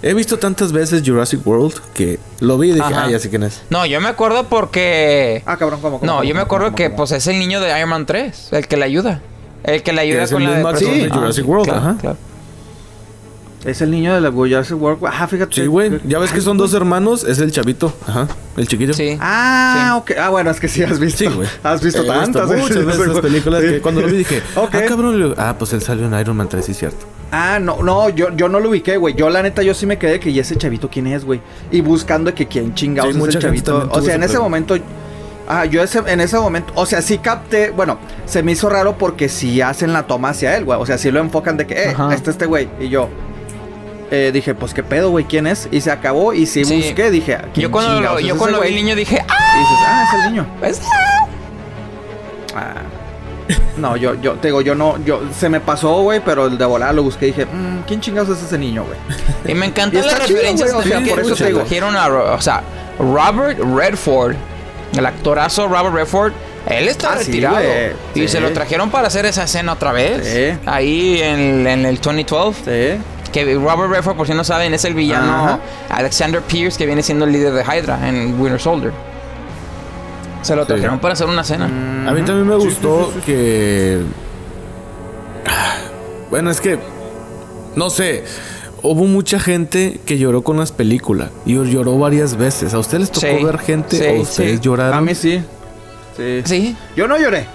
he 0.02 0.14
visto 0.14 0.38
tantas 0.38 0.72
veces 0.72 1.02
Jurassic 1.04 1.44
World 1.46 1.74
que 1.94 2.18
lo 2.40 2.58
vi 2.58 2.70
y 2.70 2.72
dije, 2.74 2.86
Ajá. 2.86 3.04
ah, 3.06 3.10
ya 3.10 3.18
sé 3.18 3.28
quién 3.30 3.42
es. 3.42 3.62
No, 3.70 3.84
yo 3.86 4.00
me 4.00 4.08
acuerdo 4.08 4.48
porque... 4.48 5.42
Ah, 5.46 5.56
cabrón, 5.56 5.80
¿cómo? 5.80 5.98
cómo, 5.98 6.06
no, 6.06 6.18
cómo, 6.18 6.24
yo 6.28 6.34
me 6.34 6.40
acuerdo 6.42 6.66
cómo, 6.66 6.76
que 6.76 6.84
cómo? 6.86 6.96
pues 6.98 7.12
es 7.12 7.26
el 7.26 7.38
niño 7.38 7.60
de 7.60 7.76
Iron 7.76 7.88
Man 7.90 8.06
3, 8.06 8.48
el 8.52 8.68
que 8.68 8.76
le 8.76 8.84
ayuda. 8.84 9.20
El 9.64 9.82
que 9.82 9.92
le 9.94 10.02
ayuda 10.02 10.28
con 10.28 10.42
el 10.42 10.50
la 10.50 10.56
depresión. 10.58 10.98
de 11.00 11.08
Jurassic 11.08 11.48
World, 11.48 11.64
claro, 11.64 11.80
ajá. 11.80 11.96
claro. 12.00 12.16
Es 13.64 13.80
el 13.80 13.90
niño 13.90 14.14
de 14.14 14.20
la 14.20 14.30
Jurassic 14.30 14.80
World. 14.80 15.00
güey. 15.00 15.12
Ah, 15.16 15.26
fíjate. 15.26 15.54
Sí, 15.54 15.66
güey. 15.66 15.98
Ya 16.04 16.18
ves 16.18 16.30
que 16.32 16.40
son 16.42 16.58
dos 16.58 16.74
hermanos. 16.74 17.24
Es 17.24 17.38
el 17.38 17.50
chavito. 17.50 17.94
Ajá. 18.06 18.28
El 18.58 18.68
chiquillo. 18.68 18.92
Sí. 18.92 19.16
Ah, 19.20 19.94
ok. 19.96 20.12
Ah, 20.20 20.28
bueno, 20.28 20.50
es 20.50 20.60
que 20.60 20.68
sí 20.68 20.82
has 20.82 20.98
visto. 20.98 21.18
Sí, 21.18 21.26
güey. 21.34 21.48
Has 21.62 21.82
visto 21.82 22.02
He 22.02 22.06
tantas. 22.06 22.46
muchas 22.48 22.84
veces 22.84 23.00
esas 23.08 23.20
películas 23.20 23.62
Sí. 23.62 23.68
que 23.68 23.80
cuando 23.80 24.02
lo 24.02 24.08
vi 24.08 24.18
dije, 24.18 24.42
Ok. 24.56 24.74
ah, 24.74 24.82
cabrón. 24.86 25.34
Ah, 25.38 25.54
pues 25.58 25.72
él 25.72 25.80
salió 25.80 26.06
en 26.06 26.18
Iron 26.18 26.36
Man 26.36 26.48
3, 26.48 26.64
sí, 26.64 26.74
cierto. 26.74 27.06
Ah, 27.32 27.58
no, 27.58 27.82
no, 27.82 28.10
yo, 28.10 28.28
yo 28.36 28.48
no 28.50 28.60
lo 28.60 28.68
ubiqué, 28.68 28.96
güey. 28.98 29.14
Yo 29.14 29.30
la 29.30 29.42
neta, 29.42 29.62
yo 29.62 29.72
sí 29.74 29.86
me 29.86 29.98
quedé 29.98 30.20
que, 30.20 30.28
¿y 30.30 30.38
ese 30.38 30.56
chavito 30.56 30.88
quién 30.90 31.06
es, 31.06 31.24
güey? 31.24 31.40
Y 31.72 31.80
buscando 31.80 32.30
de 32.30 32.34
que 32.36 32.46
quién 32.46 32.74
chingados 32.74 33.12
Sí, 33.12 33.18
es 33.18 33.24
mucha 33.24 33.38
el 33.38 33.44
chavito. 33.44 33.88
O 33.90 34.00
sea, 34.02 34.14
en 34.16 34.22
ese 34.24 34.38
momento. 34.38 34.76
Ah, 35.48 35.64
yo 35.64 35.82
ese, 35.82 36.00
en 36.06 36.20
ese 36.20 36.38
momento, 36.38 36.72
o 36.74 36.86
sea, 36.86 37.02
sí 37.02 37.18
capté, 37.18 37.68
bueno, 37.70 37.98
se 38.24 38.42
me 38.42 38.52
hizo 38.52 38.68
raro 38.70 38.96
porque 38.96 39.28
sí 39.28 39.60
hacen 39.60 39.92
la 39.92 40.06
toma 40.06 40.30
hacia 40.30 40.56
él, 40.56 40.64
güey. 40.64 40.78
O 40.80 40.86
sea, 40.86 40.96
sí 40.96 41.10
lo 41.10 41.20
enfocan 41.20 41.56
de 41.58 41.66
que, 41.66 41.74
eh, 41.74 41.88
Ajá. 41.90 42.14
este 42.14 42.30
este 42.30 42.46
güey. 42.46 42.68
Y 42.80 42.88
yo 42.88 43.08
eh, 44.14 44.32
dije, 44.32 44.54
pues 44.54 44.72
qué 44.74 44.82
pedo, 44.82 45.10
güey, 45.10 45.24
¿quién 45.24 45.46
es? 45.46 45.68
Y 45.72 45.80
se 45.80 45.90
acabó 45.90 46.32
y 46.32 46.46
Sí. 46.46 46.62
busqué, 46.64 47.10
dije, 47.10 47.38
¿quién 47.52 47.64
Yo 47.64 47.70
cuando, 47.70 48.00
lo- 48.00 48.20
yo 48.20 48.36
cuando 48.38 48.60
vi 48.60 48.68
el 48.68 48.74
niño 48.76 48.94
dije, 48.94 49.18
¡ah! 49.28 49.54
Y 49.56 49.58
dices, 49.60 49.76
ah, 49.86 50.04
es 50.06 50.14
el 50.26 50.30
niño. 50.32 50.46
es- 50.62 50.80
Ah. 52.54 52.82
No, 53.76 53.96
yo, 53.96 54.14
yo, 54.14 54.34
te 54.34 54.48
digo, 54.48 54.60
yo 54.62 54.74
no, 54.74 54.96
yo, 55.04 55.20
se 55.36 55.48
me 55.48 55.60
pasó, 55.60 56.00
güey, 56.02 56.20
pero 56.24 56.46
el 56.46 56.56
de 56.56 56.64
volar 56.64 56.94
lo 56.94 57.02
busqué 57.02 57.26
y 57.26 57.32
dije, 57.32 57.44
mmm, 57.46 57.80
¿quién 57.86 58.00
chingados 58.00 58.38
es 58.38 58.42
ese 58.44 58.56
niño, 58.56 58.84
güey? 58.84 58.96
Y 59.46 59.54
me 59.54 59.66
Y 59.66 59.68
encantan 59.70 60.00
está 60.00 60.18
las 60.18 60.26
chido, 60.26 60.38
referencias 60.38 60.72
güey, 60.72 60.80
o 60.80 60.82
sea, 60.88 60.94
también 60.96 61.14
por 61.16 61.24
que 61.24 61.32
eso 61.32 61.36
te 61.44 61.46
digo. 61.50 61.60
a, 61.98 62.34
o 62.34 62.40
sea, 62.40 62.62
Robert 62.98 63.58
Redford, 63.58 64.36
el 64.96 65.04
actorazo 65.06 65.66
Robert 65.68 65.94
Redford, 65.94 66.32
él 66.68 66.88
está 66.88 67.12
Ah, 67.12 67.16
retirado. 67.18 67.56
y 68.14 68.20
Sí. 68.20 68.28
se 68.28 68.40
lo 68.40 68.52
trajeron 68.52 68.90
para 68.90 69.08
hacer 69.08 69.26
esa 69.26 69.44
escena 69.44 69.72
otra 69.72 69.92
vez. 69.92 70.26
Sí. 70.26 70.58
Ahí 70.66 71.20
en, 71.22 71.66
en 71.66 71.84
el 71.86 72.00
2012. 72.00 72.96
Sí. 72.96 73.02
Que 73.32 73.54
Robert 73.56 73.90
Redford, 73.90 74.16
por 74.16 74.26
si 74.28 74.32
no 74.34 74.44
saben, 74.44 74.72
es 74.74 74.84
el 74.84 74.94
villano 74.94 75.32
Ajá. 75.34 75.58
Alexander 75.90 76.40
Pierce, 76.40 76.78
que 76.78 76.86
viene 76.86 77.02
siendo 77.02 77.24
el 77.24 77.32
líder 77.32 77.52
de 77.52 77.62
Hydra 77.64 78.08
en 78.08 78.40
Winter 78.40 78.60
Soldier. 78.60 78.92
Se 80.42 80.54
lo 80.54 80.62
Sí. 80.62 80.68
trajeron 80.68 81.00
para 81.00 81.14
hacer 81.14 81.26
una 81.26 81.40
escena. 81.40 81.64
A 81.66 82.12
mí 82.12 82.22
también 82.22 82.46
me 82.46 82.54
gustó 82.56 83.06
sí, 83.06 83.12
sí, 83.14 83.20
sí. 83.20 83.26
que. 83.26 83.98
Ah, 85.46 85.76
Bueno, 86.30 86.50
es 86.50 86.60
que. 86.60 86.78
No 87.76 87.90
sé. 87.90 88.24
Hubo 88.82 89.04
mucha 89.06 89.40
gente 89.40 89.98
que 90.04 90.18
lloró 90.18 90.42
con 90.42 90.58
las 90.58 90.70
películas. 90.70 91.30
Y 91.46 91.54
lloró 91.54 91.98
varias 91.98 92.36
veces. 92.36 92.74
¿A 92.74 92.78
ustedes 92.78 93.00
les 93.00 93.10
tocó 93.10 93.26
Sí. 93.38 93.44
ver 93.44 93.58
gente 93.58 93.96
Sí, 93.96 94.04
o 94.18 94.20
ustedes 94.22 94.52
sí. 94.56 94.58
lloraron? 94.60 94.94
A 94.98 95.00
mí 95.00 95.14
sí. 95.14 95.42
Sí. 96.16 96.42
Sí. 96.44 96.76
Yo 96.96 97.06
no 97.08 97.18
lloré. 97.18 97.46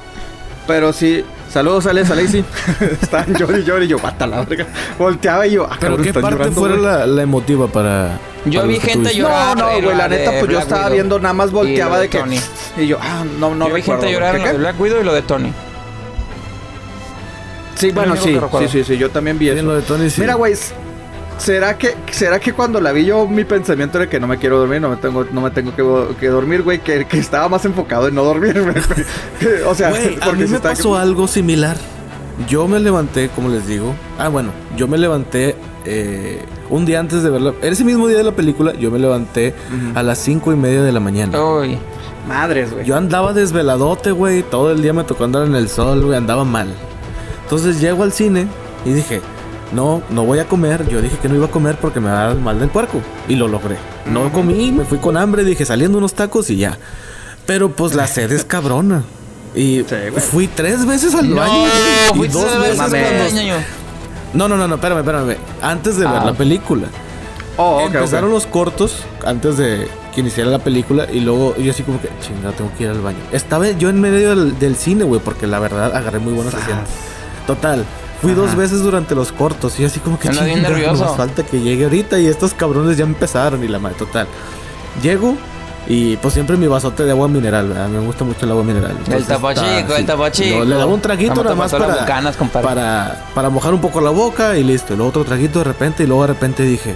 Pero 0.68 0.94
sí. 0.94 1.24
Saludos, 1.52 1.88
Alex, 1.88 2.12
Alexi. 2.12 2.46
Estaban 3.02 3.34
llori, 3.34 3.64
llori. 3.64 3.86
Y 3.86 3.88
yo, 3.88 3.98
pata 3.98 4.28
la 4.28 4.44
verga. 4.44 4.68
Volteaba 5.00 5.48
y 5.48 5.54
yo, 5.54 5.64
ah, 5.64 5.78
¿Pero 5.80 5.98
cabrón, 5.98 6.06
qué 6.06 6.14
parte 6.14 6.32
llorando, 6.32 6.60
fuera 6.60 6.78
la, 6.78 7.08
la 7.08 7.22
emotiva 7.24 7.68
para. 7.68 8.20
Yo 8.46 8.62
para 8.62 8.72
vi 8.72 8.80
gente 8.80 9.16
llorar. 9.16 9.58
No, 9.58 9.72
no, 9.72 9.82
güey, 9.82 9.98
la 9.98 10.08
de 10.08 10.20
neta, 10.20 10.30
pues 10.32 10.42
yo 10.42 10.48
Black 10.48 10.62
estaba 10.62 10.82
Widow. 10.84 10.94
viendo, 10.94 11.20
nada 11.20 11.34
más 11.34 11.50
Y 11.50 11.54
volteaba 11.54 12.00
de 12.00 12.10
que. 12.10 12.20
Tony. 12.20 12.40
Y 12.78 12.88
yo, 12.88 12.98
ah, 13.02 13.26
no, 13.40 13.56
no 13.56 13.68
Yo 13.68 13.74
vi 13.74 13.82
gente 13.82 14.12
llorar 14.12 14.36
en 14.36 14.44
lo 14.44 14.48
de 14.48 14.58
Black 14.60 14.80
Widow 14.80 15.02
y 15.02 15.04
lo 15.04 15.14
de 15.14 15.22
Tony. 15.24 15.54
Sí, 17.76 17.92
bueno, 17.92 18.16
sí, 18.18 18.38
sí, 18.60 18.68
sí, 18.68 18.84
sí, 18.84 18.98
yo 18.98 19.10
también 19.10 19.40
vi 19.40 19.50
eso. 19.50 19.64
lo 19.64 19.74
de 19.74 19.82
Tony 19.82 20.10
sí. 20.10 20.20
Mira, 20.20 20.34
güey, 20.36 20.54
¿será 21.40 21.78
que, 21.78 21.96
¿será 22.12 22.40
que 22.40 22.54
cuando 22.54 22.80
la 22.80 22.92
vi 22.92 23.06
yo 23.06 23.28
mi 23.28 23.44
pensamiento 23.44 23.98
era 24.00 24.10
que 24.10 24.20
no 24.20 24.28
me 24.28 24.38
quiero 24.38 24.60
dormir, 24.60 24.80
no 24.82 24.90
me 24.90 24.98
tengo, 24.98 25.26
no 25.32 25.42
me 25.42 25.50
tengo 25.52 25.76
que, 25.76 26.16
que 26.20 26.28
dormir, 26.28 26.62
güey? 26.62 26.80
Que, 26.80 27.06
que 27.06 27.18
estaba 27.18 27.50
más 27.50 27.66
enfocado 27.66 28.08
en 28.08 28.16
no 28.16 28.24
dormir, 28.24 28.62
güey. 28.62 28.76
o 29.68 29.74
sea, 29.76 29.90
Güey, 29.90 30.16
a 30.16 30.26
porque 30.26 30.38
mí 30.38 30.44
se 30.44 30.50
me 30.52 30.56
está- 30.58 30.70
pasó 30.70 30.96
algo 30.96 31.28
similar. 31.28 31.76
Yo 32.48 32.68
me 32.68 32.80
levanté, 32.80 33.30
como 33.30 33.50
les 33.50 33.68
digo. 33.68 33.94
Ah, 34.18 34.30
bueno, 34.30 34.52
yo 34.78 34.88
me 34.88 34.98
levanté 34.98 35.56
eh, 35.86 36.42
un 36.70 36.86
día 36.86 37.00
antes 37.02 37.22
de 37.22 37.30
verla. 37.30 37.54
Ese 37.62 37.84
mismo 37.84 38.08
día 38.08 38.18
de 38.18 38.24
la 38.24 38.32
película, 38.32 38.74
yo 38.76 38.92
me 38.92 39.00
levanté 39.00 39.54
a 39.94 40.04
las 40.04 40.20
cinco 40.20 40.54
y 40.54 40.56
media 40.56 40.82
de 40.82 40.92
la 40.94 41.02
mañana. 41.02 41.38
Uy. 41.44 41.78
Madres, 42.30 42.72
güey. 42.74 42.86
Yo 42.86 42.96
andaba 42.96 43.34
desveladote, 43.34 44.12
güey. 44.12 44.44
Todo 44.44 44.72
el 44.72 44.82
día 44.82 44.94
me 44.94 45.04
tocó 45.04 45.26
andar 45.26 45.46
en 45.48 45.56
el 45.56 45.68
sol, 45.68 46.02
güey. 46.06 46.16
Andaba 46.18 46.46
mal. 46.46 46.70
Entonces 47.44 47.82
llego 47.82 48.04
al 48.04 48.14
cine 48.14 48.48
y 48.86 48.92
dije, 48.94 49.20
no, 49.74 50.02
no 50.10 50.24
voy 50.26 50.40
a 50.40 50.46
comer. 50.48 50.88
Yo 50.90 51.02
dije 51.02 51.18
que 51.22 51.30
no 51.30 51.36
iba 51.36 51.46
a 51.48 51.52
comer 51.52 51.78
porque 51.80 52.00
me 52.00 52.10
va 52.10 52.24
a 52.24 52.28
dar 52.28 52.36
mal 52.38 52.60
del 52.60 52.70
puerco. 52.70 53.00
Y 53.28 53.36
lo 53.36 53.48
logré. 53.48 53.78
No 54.06 54.32
comí, 54.32 54.72
me 54.72 54.86
fui 54.86 54.98
con 55.00 55.18
hambre, 55.18 55.44
dije 55.44 55.66
saliendo 55.66 55.98
unos 55.98 56.14
tacos 56.14 56.50
y 56.50 56.58
ya. 56.58 56.78
Pero 57.46 57.70
pues 57.72 57.94
la 57.96 58.08
sed 58.08 58.32
es 58.32 58.44
cabrona. 58.44 59.04
Y 59.56 59.84
Sí, 59.90 59.96
fui 60.32 60.48
tres 60.48 60.86
veces 60.86 61.16
al 61.16 61.30
No, 61.30 61.38
baño. 61.38 61.66
y 62.24 62.28
dos 62.28 62.46
ver 62.60 62.62
veces 62.62 62.78
cuando-. 62.78 62.98
No, 64.34 64.48
no, 64.48 64.58
no, 64.58 64.68
no, 64.68 64.76
espérame, 64.76 65.00
espérame. 65.00 65.36
Antes 65.62 65.98
de 65.98 66.06
ver 66.06 66.18
Ah. 66.22 66.26
la 66.26 66.34
película. 66.34 66.88
Oh, 67.58 67.84
ok, 67.86 67.96
Empezaron 67.96 68.30
ok. 68.30 68.36
los 68.36 68.46
cortos 68.46 69.04
antes 69.26 69.58
de 69.58 69.88
que 70.14 70.22
iniciara 70.22 70.50
la 70.50 70.60
película 70.60 71.08
y 71.12 71.20
luego 71.20 71.58
yo 71.58 71.72
así 71.72 71.84
como 71.84 72.00
que, 72.00 72.10
chingada, 72.22 72.54
tengo 72.54 72.72
que 72.78 72.84
ir 72.86 72.90
al 72.90 73.02
baño. 73.02 73.18
Estaba 73.32 73.68
yo 73.72 73.90
en 73.90 74.00
medio 74.00 74.30
del, 74.36 74.58
del 74.60 74.76
cine, 74.76 75.04
güey, 75.04 75.20
porque 75.20 75.46
la 75.48 75.60
verdad 75.60 75.94
agarré 75.96 76.20
muy 76.20 76.34
buenos 76.34 76.54
asientos. 76.54 76.88
Total, 77.48 77.84
fui 78.22 78.32
Ajá. 78.32 78.42
dos 78.42 78.56
veces 78.56 78.82
durante 78.82 79.16
los 79.16 79.32
cortos 79.32 79.80
y 79.80 79.86
así 79.86 80.00
como 80.00 80.20
que, 80.20 80.30
Anda 80.30 80.44
bien 80.44 80.62
nervioso. 80.62 81.04
nomás 81.04 81.18
falta 81.18 81.44
que 81.44 81.62
llegue 81.62 81.86
ahorita 81.86 82.20
y 82.20 82.28
estos 82.28 82.54
cabrones 82.54 82.98
ya 82.98 83.04
empezaron 83.04 83.64
y 83.64 83.68
la 83.68 83.80
madre, 83.80 83.96
total. 83.98 84.28
Llego 85.02 85.36
y 85.88 86.18
pues 86.18 86.34
siempre 86.34 86.56
mi 86.58 86.68
vasote 86.68 87.04
de 87.04 87.12
agua 87.12 87.28
mineral, 87.28 87.70
¿verdad? 87.70 87.88
Me 87.88 88.00
gusta 88.00 88.24
mucho 88.24 88.46
el 88.46 88.52
agua 88.52 88.64
mineral. 88.64 88.92
Entonces, 88.92 89.28
Topo 89.28 89.50
está 89.50 89.64
Chico, 89.64 89.90
el 89.90 89.98
así. 89.98 90.04
Topo 90.06 90.30
Chico. 90.30 90.60
No, 90.60 90.66
le 90.66 90.76
daba 90.76 90.94
un 90.94 91.02
traguito 91.02 91.44
nada 91.44 91.56
más 91.56 91.72
para, 91.72 91.88
bucanas, 91.96 92.38
para, 92.62 93.26
para 93.34 93.50
mojar 93.50 93.74
un 93.74 93.82
poco 93.82 94.00
la 94.02 94.12
boca 94.12 94.56
y 94.58 94.64
listo. 94.64 94.94
Y 94.94 94.98
luego 94.98 95.10
otro 95.10 95.26
traguito 95.26 95.60
de 95.60 95.66
repente 95.66 96.04
y 96.04 96.08
luego 96.08 96.24
de 96.24 96.28
repente 96.28 96.64
dije, 96.64 96.96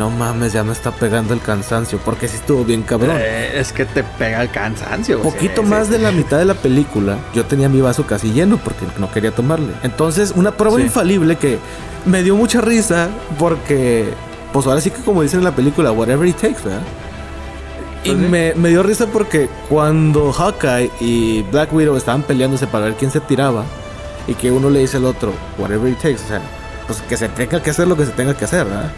no 0.00 0.08
mames, 0.08 0.54
ya 0.54 0.64
me 0.64 0.72
está 0.72 0.90
pegando 0.92 1.34
el 1.34 1.40
cansancio 1.42 1.98
porque 2.02 2.26
sí 2.26 2.36
estuvo 2.36 2.64
bien 2.64 2.82
cabrón. 2.82 3.16
Eh, 3.18 3.52
es 3.60 3.70
que 3.70 3.84
te 3.84 4.02
pega 4.02 4.40
el 4.40 4.50
cansancio. 4.50 5.20
Poquito 5.20 5.60
Sí, 5.62 5.68
más 5.68 5.86
sí, 5.88 5.92
de 5.92 5.98
sí. 5.98 6.02
la 6.04 6.10
mitad 6.10 6.38
de 6.38 6.46
la 6.46 6.54
película, 6.54 7.18
yo 7.34 7.44
tenía 7.44 7.68
mi 7.68 7.82
vaso 7.82 8.06
casi 8.06 8.32
lleno 8.32 8.56
porque 8.56 8.86
no 8.98 9.12
quería 9.12 9.30
tomarle. 9.30 9.74
Entonces, 9.82 10.32
una 10.34 10.52
prueba 10.52 10.80
infalible 10.80 11.36
que 11.36 11.58
me 12.06 12.22
dio 12.22 12.34
mucha 12.34 12.62
risa 12.62 13.08
porque, 13.38 14.14
pues 14.54 14.66
ahora 14.66 14.80
sí 14.80 14.90
que 14.90 15.02
como 15.02 15.20
dicen 15.20 15.40
en 15.40 15.44
la 15.44 15.54
película, 15.54 15.92
whatever 15.92 16.26
it 16.26 16.36
takes, 16.36 16.62
¿verdad? 16.64 16.80
Y 18.02 18.12
Pues 18.12 18.30
me, 18.30 18.54
me 18.54 18.70
dio 18.70 18.82
risa 18.82 19.06
porque 19.06 19.50
cuando 19.68 20.32
Hawkeye 20.32 20.90
y 21.00 21.42
Black 21.52 21.74
Widow 21.74 21.98
estaban 21.98 22.22
peleándose 22.22 22.66
para 22.66 22.86
ver 22.86 22.94
quién 22.94 23.10
se 23.10 23.20
tiraba 23.20 23.64
y 24.26 24.32
que 24.32 24.50
uno 24.50 24.70
le 24.70 24.78
dice 24.80 24.96
al 24.96 25.04
otro, 25.04 25.34
whatever 25.58 25.92
it 25.92 25.98
takes, 25.98 26.22
o 26.24 26.28
sea, 26.28 26.40
pues 26.86 27.02
que 27.02 27.18
se 27.18 27.28
tenga 27.28 27.62
que 27.62 27.68
hacer 27.68 27.86
lo 27.86 27.98
que 27.98 28.06
se 28.06 28.12
tenga 28.12 28.32
que 28.32 28.46
hacer, 28.46 28.64
¿verdad? 28.64 28.90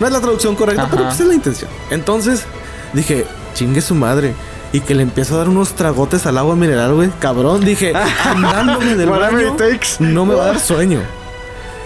No 0.00 0.06
es 0.06 0.12
la 0.12 0.20
traducción 0.20 0.54
correcta, 0.54 0.82
Ajá. 0.82 0.90
pero 0.90 1.04
pues 1.04 1.20
es 1.20 1.26
la 1.26 1.34
intención. 1.34 1.70
Entonces 1.90 2.44
dije, 2.92 3.26
chingue 3.54 3.80
su 3.80 3.94
madre. 3.94 4.34
Y 4.70 4.80
que 4.80 4.94
le 4.94 5.02
empiezo 5.02 5.34
a 5.34 5.38
dar 5.38 5.48
unos 5.48 5.72
tragotes 5.72 6.26
al 6.26 6.36
agua 6.36 6.54
mineral, 6.54 6.92
güey. 6.94 7.08
Cabrón, 7.20 7.64
dije, 7.64 7.94
andándome 8.24 8.96
del 8.96 9.08
baño, 9.08 9.56
no 10.00 10.26
me 10.26 10.34
va 10.34 10.44
a 10.44 10.46
dar 10.48 10.60
sueño. 10.60 11.00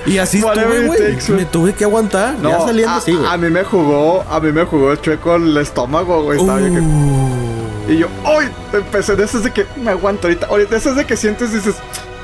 Y 0.04 0.18
así 0.18 0.38
estuve, 0.38 0.86
güey. 0.88 1.16
Me 1.28 1.44
tuve 1.44 1.74
que 1.74 1.84
aguantar. 1.84 2.34
ya 2.42 2.58
saliendo 2.58 2.90
a, 2.92 2.96
así, 2.96 3.12
güey. 3.12 3.24
a 3.30 3.36
mí 3.36 3.50
me 3.50 3.62
jugó, 3.62 4.24
a 4.28 4.40
mí 4.40 4.50
me 4.50 4.64
jugó 4.64 4.90
el 4.90 5.00
chueco 5.00 5.36
el 5.36 5.56
estómago, 5.58 6.24
güey. 6.24 6.40
Estaba 6.40 6.60
yo 6.60 6.72
que- 6.74 6.80
Uh. 6.80 7.52
Y 7.88 7.98
yo, 7.98 8.06
¡ay! 8.24 8.48
Empecé 8.72 9.14
de 9.16 9.24
esas 9.24 9.44
de 9.44 9.52
que 9.52 9.64
me 9.76 9.90
aguanto 9.90 10.26
ahorita. 10.26 10.46
Ahorita 10.46 10.70
de 10.70 10.76
esas 10.78 10.96
de 10.96 11.04
que 11.04 11.16
sientes 11.16 11.52
y 11.52 11.56
dices, 11.56 11.76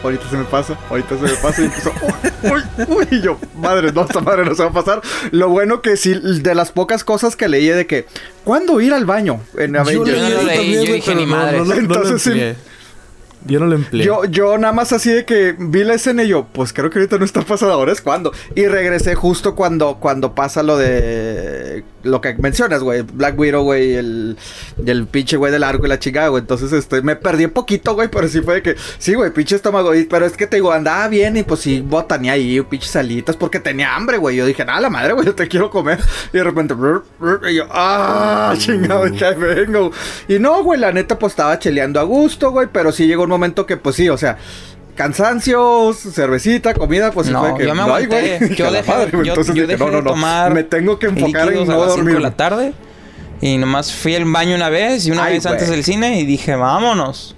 ahorita 0.03 0.29
se 0.31 0.37
me 0.37 0.45
pasa, 0.45 0.79
ahorita 0.91 1.17
se 1.17 1.23
me 1.23 1.31
pasa. 1.35 1.63
Y 1.63 1.65
empezó, 1.67 1.93
¡uy! 2.03 2.51
¡uy! 2.51 2.85
¡uy! 2.89 3.07
Y 3.11 3.21
yo, 3.21 3.39
madre, 3.57 3.93
no, 3.93 4.03
esta 4.03 4.21
madre 4.21 4.45
no 4.45 4.55
se 4.55 4.63
va 4.63 4.71
a 4.71 4.73
pasar. 4.73 5.01
Lo 5.31 5.49
bueno 5.49 5.83
que 5.83 5.97
sí, 5.97 6.15
de 6.15 6.55
las 6.55 6.73
pocas 6.73 7.05
cosas 7.05 7.37
que 7.37 7.49
leí 7.49 7.69
de 7.69 7.87
que, 7.87 8.07
¿cuándo 8.45 8.81
ir 8.81 8.93
al 8.93 9.05
baño? 9.07 9.41
En 9.57 9.75
Yo 9.75 9.81
Avengers. 9.81 10.45
leí, 10.45 10.75
yo 10.75 10.81
güey, 10.81 10.93
dije, 10.93 11.15
ni 11.15 11.27
madres. 11.27 11.61
no 11.61 11.67
no 11.67 11.75
Entonces 11.75 12.23
sí. 12.23 12.31
empleé. 12.31 12.57
Yo 13.47 13.61
no 13.61 13.67
lo 13.67 13.77
empleé. 13.77 14.05
Yo, 14.05 14.25
yo 14.25 14.59
nada 14.59 14.73
más 14.73 14.93
así 14.93 15.11
de 15.11 15.25
que 15.25 15.55
vi 15.59 15.85
la 15.85 15.95
escena 15.95 16.25
y 16.25 16.29
yo, 16.29 16.47
pues 16.53 16.73
creo 16.73 16.91
que 16.91 16.99
ahorita 16.99 17.19
no 17.19 17.25
está 17.25 17.43
pasando, 17.43 17.73
ahora 17.73 17.93
es 17.93 18.01
cuando. 18.01 18.33
Y 18.57 18.67
regresé 18.67 19.15
justo 19.15 19.55
cuando, 19.55 19.99
cuando 20.01 20.35
pasa 20.35 20.63
lo 20.65 20.77
de 20.77 21.85
lo 22.03 22.21
que 22.21 22.35
mencionas, 22.35 22.83
güey. 22.83 23.03
Black 23.03 23.39
Widow, 23.39 23.63
güey, 23.63 23.95
el, 23.95 24.37
el 24.87 25.07
pinche 25.07 25.37
güey 25.37 25.51
del 25.53 25.65
arco 25.65 25.87
y 25.87 25.89
la 25.89 25.99
chingada, 25.99 26.29
güey. 26.29 26.41
Entonces, 26.41 26.73
este, 26.73 27.03
me 27.03 27.17
perdí 27.17 27.45
un 27.47 27.51
poquito, 27.51 27.95
güey, 27.95 28.09
pero 28.09 28.29
sí 28.29 28.41
fue 28.41 28.55
de 28.57 28.63
que, 28.63 28.77
sí, 28.99 29.15
güey, 29.15 29.33
pinche 29.33 29.57
estómago. 29.57 29.95
y- 29.95 30.05
pero 30.05 30.25
es 30.27 30.37
que 30.37 30.47
te 30.47 30.57
digo, 30.57 30.73
andaba 30.73 31.09
bien 31.09 31.37
y 31.37 31.43
pues 31.43 31.61
sí, 31.61 31.81
botané 31.81 32.31
ahí, 32.31 32.61
pinches 32.63 32.91
salitas, 32.91 33.37
porque 33.37 33.61
tenía 33.61 33.95
hambre, 33.95 34.17
güey. 34.19 34.37
Yo 34.37 34.47
dije, 34.47 34.65
nada, 34.65 34.81
la 34.81 34.91
madre, 34.91 35.13
güey, 35.13 35.27
yo 35.27 35.35
te 35.35 35.49
quiero 35.49 35.71
comer. 35.71 35.99
Y 36.33 36.37
de 36.39 36.45
repente, 36.45 36.75
brr, 36.75 37.05
brr, 37.19 37.41
y 37.51 37.57
yo, 37.57 37.67
ah, 37.71 38.55
chingado, 38.57 39.05
que 39.13 39.31
vengo. 39.35 39.91
Y 40.29 40.39
no, 40.39 40.63
güey, 40.63 40.79
la 40.81 40.93
neta, 40.93 41.19
pues 41.19 41.33
estaba 41.33 41.59
cheleando 41.59 42.01
a 42.01 42.05
gusto, 42.05 42.51
güey, 42.51 42.69
pero 42.73 42.93
sí 42.93 43.07
llegó 43.07 43.25
un 43.25 43.31
momento 43.31 43.67
que, 43.67 43.77
pues 43.77 43.97
sí, 43.97 44.09
o 44.09 44.17
sea. 44.17 44.39
Cansancio, 44.99 45.95
cervecita, 45.95 46.75
comida, 46.75 47.13
pues 47.13 47.29
No, 47.29 47.41
fue 47.41 47.57
que 47.57 47.67
yo 47.67 47.75
me 47.75 47.83
ay, 47.83 47.87
aguanté. 47.89 48.39
güey, 48.41 48.55
Yo 48.57 48.71
dejé, 48.73 48.91
madre, 48.91 49.11
yo, 49.13 49.19
Entonces 49.21 49.55
yo 49.55 49.63
dije, 49.63 49.67
dejé 49.79 49.85
no, 49.85 49.91
no, 49.93 49.97
de 50.03 50.09
tomar 50.11 50.53
me 50.53 50.65
tengo 50.65 50.99
que 50.99 51.07
enfocar 51.07 51.53
en 51.53 51.67
no 51.67 51.73
a 51.73 51.77
las 51.77 51.95
5 51.95 52.05
de 52.05 52.13
dormir. 52.13 52.21
la 52.21 52.33
tarde. 52.33 52.73
Y 53.41 53.57
nomás 53.59 53.93
fui 53.93 54.17
al 54.17 54.25
baño 54.25 54.57
una 54.57 54.69
vez 54.69 55.07
y 55.07 55.13
una 55.13 55.25
Ay, 55.27 55.35
vez 55.35 55.47
antes 55.47 55.71
del 55.71 55.85
cine 55.85 56.19
y 56.21 56.27
dije, 56.27 56.57
vámonos. 56.57 57.37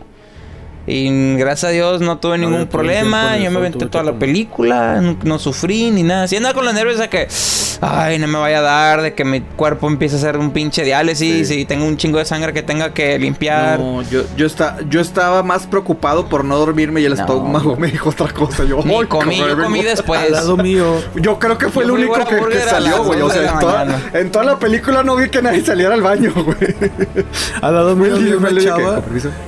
Y 0.87 1.37
gracias 1.37 1.69
a 1.71 1.73
Dios 1.73 2.01
no 2.01 2.19
tuve 2.19 2.39
No 2.39 2.49
ningún 2.51 2.67
problema. 2.67 3.37
Yo 3.37 3.51
me 3.51 3.59
aventé 3.59 3.87
toda 3.87 4.03
la 4.03 4.13
película, 4.15 5.01
no, 5.01 5.17
no 5.23 5.39
sufrí 5.39 5.91
ni 5.91 6.03
nada. 6.03 6.27
Si 6.27 6.37
andaba 6.37 6.55
con 6.55 6.65
los 6.65 6.75
nervios 6.75 6.99
de 6.99 7.09
que, 7.09 7.29
ay, 7.83 8.19
no 8.19 8.27
me 8.27 8.39
vaya 8.39 8.59
a 8.59 8.63
dar, 8.63 9.03
de 9.03 9.15
que 9.15 9.25
mi 9.25 9.41
cuerpo 9.41 9.87
empiece 9.89 10.17
a 10.17 10.19
hacer 10.19 10.37
un 10.39 10.51
pinche 10.53 10.83
diálisis 10.83 11.49
Sí. 11.49 11.61
y 11.61 11.65
tengo 11.65 11.85
un 11.87 11.97
chingo 11.97 12.19
de 12.19 12.25
sangre 12.25 12.53
que 12.53 12.63
tenga 12.63 12.93
que 12.95 13.19
limpiar. 13.19 13.79
No, 13.79 14.03
yo, 14.03 14.23
yo, 14.37 14.47
está, 14.47 14.79
yo 14.89 15.01
estaba 15.01 15.43
más 15.43 15.67
preocupado 15.67 16.27
por 16.29 16.45
no 16.45 16.57
dormirme 16.59 17.01
y 17.03 17.05
el 17.05 17.15
No. 17.15 17.21
estómago 17.21 17.77
me 17.77 17.89
dijo 17.89 18.11
otra 18.11 18.29
cosa. 18.33 18.65
Yo, 18.65 18.83
Ni 18.85 18.95
"Ay, 18.95 19.07
comí, 19.07 19.37
yo 19.37 19.57
comí 19.63 19.79
vengo". 19.81 19.91
después. 19.91 20.21
Al 20.21 20.33
lado 20.33 20.57
mío. 20.57 21.01
Yo 21.17 21.39
creo 21.39 21.57
que 21.59 21.69
fue 21.69 21.85
Yo 21.87 21.95
el 21.95 22.01
único 22.05 22.15
que, 22.27 22.59
salió, 22.61 23.05
güey. 23.05 23.21
O 23.21 23.31
sea, 23.31 23.53
en 23.53 23.59
toda, 23.59 24.01
en 24.15 24.31
toda 24.33 24.45
la 24.45 24.59
película 24.59 25.03
no 25.03 25.15
vi 25.17 25.29
que 25.29 25.43
nadie 25.43 25.63
saliera 25.65 25.95
al 25.95 26.03
baño, 26.03 26.33
güey. 26.35 26.75
Al 27.63 27.75
lado 27.75 27.95
mío 27.97 28.15
que, 28.17 28.65
chava 28.65 29.03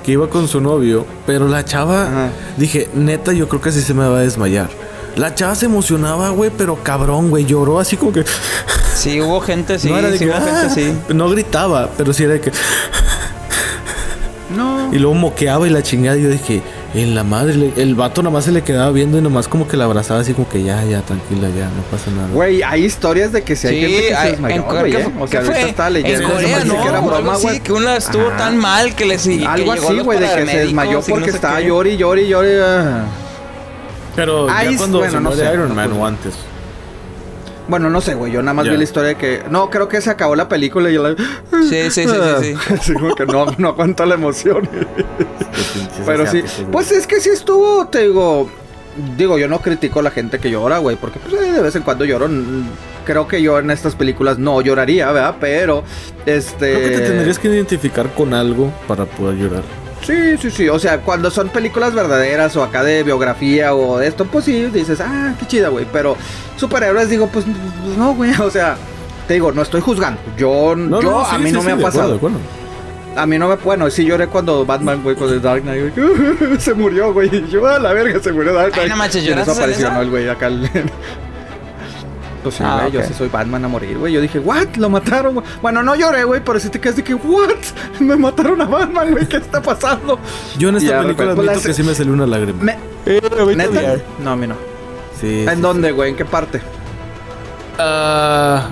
que 0.05 0.12
iba 0.12 0.28
con 0.28 0.47
su 0.49 0.61
novio, 0.61 1.07
pero 1.27 1.49
la 1.49 1.64
chava, 1.64 2.03
Ajá. 2.07 2.29
dije, 2.57 2.89
neta, 2.95 3.33
yo 3.33 3.49
creo 3.49 3.61
que 3.61 3.68
así 3.70 3.81
se 3.83 3.95
me 3.95 4.07
va 4.09 4.18
a 4.18 4.23
desmayar. 4.23 4.68
La 5.16 5.35
chava 5.35 5.55
se 5.55 5.66
emocionaba, 5.66 6.31
güey, 6.31 6.51
pero 6.57 6.77
cabrón, 6.83 7.31
güey, 7.31 7.45
lloró 7.45 7.79
así 7.79 7.97
como 7.97 8.12
que... 8.12 8.25
Sí, 8.95 9.20
hubo 9.20 9.41
gente, 9.41 9.79
sí, 9.79 9.89
no 9.91 9.99
era 9.99 10.09
de 10.11 10.18
sí 10.18 10.25
que, 10.25 10.31
hubo 10.31 10.39
gente, 10.39 10.51
"Ah". 10.66 10.70
sí. 10.70 10.95
No 11.14 11.29
gritaba, 11.31 11.91
pero 11.97 12.12
sí 12.12 12.25
era 12.25 12.35
de 12.35 12.41
que... 12.41 12.53
No. 14.57 14.93
Y 14.93 14.99
luego 14.99 15.14
moqueaba 15.14 15.66
y 15.66 15.70
la 15.70 15.83
chingada. 15.83 16.16
Y 16.18 16.23
yo 16.23 16.29
dije, 16.29 16.62
en 16.95 17.14
la 17.14 17.24
madre, 17.24 17.72
el 17.76 17.95
vato 17.95 18.22
nada 18.22 18.34
más 18.34 18.45
se 18.45 18.53
le 18.53 18.62
quedaba 18.62 18.90
viendo 18.90 19.16
y 19.16 19.22
nomás 19.22 19.49
como 19.49 19.66
que 19.66 19.76
la 19.78 19.84
abrazaba 19.84 20.20
así 20.20 20.34
como 20.34 20.47
que 20.49 20.62
ya, 20.62 20.84
ya, 20.84 21.01
tranquila, 21.01 21.49
ya, 21.49 21.64
no 21.66 21.82
pasa 21.90 22.11
nada. 22.11 22.28
Güey, 22.32 22.62
hay 22.62 22.84
historias 22.84 23.32
de 23.32 23.43
que 23.43 23.57
si 23.57 23.66
hay 23.68 23.74
Sí, 23.74 23.80
gente 23.93 24.09
que 24.09 24.14
hay- 24.14 24.24
se 24.26 24.30
desmayó, 24.32 24.57
en 24.57 24.62
Corea, 24.62 24.80
güey. 24.80 24.93
¿qué 24.93 24.99
eh. 25.03 25.12
O 25.18 25.26
sea, 25.26 25.40
¿Qué 25.40 25.47
ahorita 25.47 25.61
fue? 25.61 25.70
estaba 25.70 25.90
leyendo. 25.90 26.22
En 26.26 26.30
Corea, 26.34 26.64
¿no? 26.64 26.82
que 26.82 26.88
era 26.88 27.01
broma, 27.01 27.36
güey. 27.38 27.61
que 27.61 27.72
una 27.72 27.97
estuvo 27.97 28.28
Ajá. 28.28 28.36
tan 28.36 28.57
mal 28.59 28.95
que 28.95 29.05
le 29.07 29.18
siguió. 29.18 29.49
Algo 29.49 29.72
así, 29.72 29.99
güey, 30.01 30.18
de 30.20 30.26
que 30.34 30.47
se 30.47 30.59
desmayó 30.59 31.01
porque 31.01 31.30
estaba 31.30 31.61
llori, 31.61 31.97
llori, 31.97 32.28
llori. 32.28 32.51
ah. 32.62 33.05
Pero 34.14 34.47
ya 34.49 34.76
cuando 34.76 34.99
bueno, 34.99 35.11
se 35.12 35.16
no 35.20 35.30
muere 35.30 35.47
sé, 35.47 35.55
Iron 35.55 35.68
no 35.70 35.74
Man 35.74 35.93
o 35.95 36.07
antes. 36.07 36.34
Bueno, 37.68 37.90
no 37.90 38.00
sé, 38.00 38.14
güey. 38.14 38.32
Yo 38.32 38.42
nada 38.42 38.54
más 38.54 38.68
vi 38.68 38.76
la 38.76 38.82
historia 38.82 39.10
de 39.10 39.14
que. 39.16 39.42
No, 39.50 39.70
creo 39.70 39.88
que 39.88 40.00
se 40.00 40.10
acabó 40.10 40.34
la 40.34 40.48
película 40.48 40.90
y 40.90 40.94
yo 40.94 41.02
la. 41.02 41.16
Sí, 41.16 41.90
sí, 41.90 41.90
sí, 41.90 42.06
sí, 42.08 42.56
sí. 42.68 42.74
Así 42.74 42.92
como 42.94 43.14
que 43.14 43.24
no, 43.26 43.46
no 43.58 43.68
aguanto 43.68 44.04
la 44.04 44.14
emoción. 44.14 44.68
Pero 46.06 46.26
sí. 46.26 46.42
Pues 46.70 46.90
es 46.92 47.06
que 47.06 47.20
sí 47.20 47.30
estuvo, 47.30 47.86
te 47.86 48.02
digo. 48.02 48.50
Digo, 49.16 49.38
yo 49.38 49.48
no 49.48 49.60
critico 49.60 50.00
a 50.00 50.02
la 50.02 50.10
gente 50.10 50.38
que 50.38 50.50
llora, 50.50 50.78
güey. 50.78 50.96
Porque 50.96 51.18
pues, 51.18 51.32
eh, 51.34 51.52
de 51.52 51.62
vez 51.62 51.74
en 51.76 51.82
cuando 51.82 52.04
lloro. 52.04 52.28
mm, 52.28 52.64
Creo 53.06 53.26
que 53.26 53.42
yo 53.42 53.58
en 53.58 53.70
estas 53.70 53.94
películas 53.96 54.38
no 54.38 54.60
lloraría, 54.60 55.10
¿verdad? 55.12 55.36
Pero. 55.40 55.82
Este. 56.26 56.74
Creo 56.74 56.90
que 56.90 56.98
te 56.98 57.08
tendrías 57.08 57.38
que 57.38 57.48
identificar 57.48 58.12
con 58.14 58.34
algo 58.34 58.72
para 58.86 59.06
poder 59.06 59.36
llorar. 59.38 59.62
Sí, 60.03 60.36
sí, 60.40 60.50
sí. 60.50 60.68
O 60.68 60.78
sea, 60.78 61.00
cuando 61.00 61.30
son 61.30 61.48
películas 61.48 61.94
verdaderas 61.94 62.57
o 62.57 62.62
acá 62.64 62.82
de 62.82 63.03
biografía 63.03 63.74
o 63.74 63.98
de 63.98 64.09
esto, 64.09 64.24
pues 64.24 64.44
sí, 64.44 64.66
dices, 64.66 65.00
ah, 65.00 65.34
qué 65.38 65.46
chida, 65.46 65.68
güey. 65.68 65.86
Pero 65.92 66.16
superhéroes, 66.57 67.09
digo, 67.09 67.28
pues, 67.28 67.44
pues, 67.84 67.96
no, 67.96 68.14
güey. 68.14 68.32
O 68.40 68.50
sea, 68.50 68.76
te 69.28 69.34
digo, 69.34 69.53
no 69.53 69.62
estoy 69.62 69.80
juzgando. 69.80 70.20
Yo, 70.36 70.74
yo 71.00 71.20
a 71.20 71.30
sí, 71.36 71.38
mí 71.42 71.46
sí, 71.50 71.53
no 71.53 71.61
sí, 71.61 71.66
me 71.66 71.72
ha 71.72 71.76
de 71.76 71.80
acuerdo, 71.82 71.84
pasado. 71.98 72.09
de 72.11 72.16
acuerdo. 72.16 72.38
A 73.14 73.26
mí 73.26 73.38
no 73.38 73.46
me. 73.48 73.57
Bueno, 73.57 73.90
sí 73.90 74.05
lloré 74.05 74.26
cuando 74.26 74.64
Batman, 74.64 75.03
güey, 75.03 75.14
con 75.14 75.28
el 75.28 75.40
Dark 75.42 75.62
Knight, 75.62 75.94
güey. 75.94 76.11
se 76.59 76.74
murió, 76.74 77.12
güey. 77.12 77.28
Y 77.32 77.46
yo, 77.50 77.66
a 77.66 77.78
la 77.78 77.92
verga, 77.92 78.18
se 78.20 78.32
murió 78.32 78.53
Dark 78.55 78.72
Ay, 78.72 78.80
Knight. 78.80 78.88
no 78.90 78.96
manches, 78.96 79.22
¿lloraste? 79.24 79.82
¿no? 79.82 80.00
El 80.03 80.11
güey 80.11 80.28
acá. 80.28 80.46
el- 80.46 80.68
Pues 82.43 82.57
sí, 82.57 82.62
Ah, 82.66 82.78
güey, 82.80 82.93
yo 82.93 83.03
sí 83.05 83.14
soy 83.14 83.28
Batman 83.28 83.64
a 83.64 83.68
morir, 83.68 83.99
güey. 83.99 84.12
Yo 84.12 84.20
dije, 84.20 84.38
¿what? 84.40 84.74
Lo 84.76 84.90
mataron, 84.90 85.34
güey. 85.34 85.47
Bueno, 85.61 85.82
no 85.82 85.95
lloré, 85.95 86.24
güey, 86.24 86.43
pero 86.45 86.59
sí 86.59 86.68
te 86.70 86.80
quedas 86.80 86.97
de 86.97 87.05
que, 87.05 87.14
¿what? 87.14 87.51
Me 88.01 88.16
mataron 88.16 88.61
a 88.61 88.64
Batman, 88.66 89.12
güey, 89.12 89.28
¿qué 89.28 89.36
está 89.36 89.62
pasando? 89.62 90.18
Yo 90.59 90.70
en 90.70 90.76
esta 90.76 90.90
ya, 90.90 91.03
película 91.03 91.32
admito 91.32 91.53
la- 91.55 91.61
que 91.61 91.72
sí 91.72 91.82
me 91.82 91.95
salió 91.95 92.12
una 92.12 92.26
lágrima. 92.26 92.62
Me... 92.62 92.76
¿Neta? 93.57 93.97
No, 94.22 94.30
a 94.32 94.36
mí 94.36 94.47
no. 94.47 94.55
Sí. 95.20 95.45
¿En 95.49 95.57
sí, 95.57 95.61
dónde, 95.62 95.93
güey? 95.93 96.11
¿En 96.11 96.16
qué 96.16 96.24
parte? 96.24 96.61
Ah, 97.78 98.68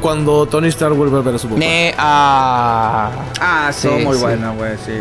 cuando 0.00 0.46
Tony 0.46 0.68
Stark 0.68 0.94
vuelve 0.96 1.18
a 1.18 1.20
ver 1.20 1.34
a 1.34 1.38
su 1.38 1.48
papá. 1.48 1.58
Ne- 1.60 1.94
ah. 1.98 3.10
Ah, 3.40 3.70
sí, 3.72 3.88
Sí, 3.88 4.04
muy 4.04 4.16
sí. 4.16 4.22
buena, 4.22 4.52
güey, 4.52 4.72
sí. 4.84 4.92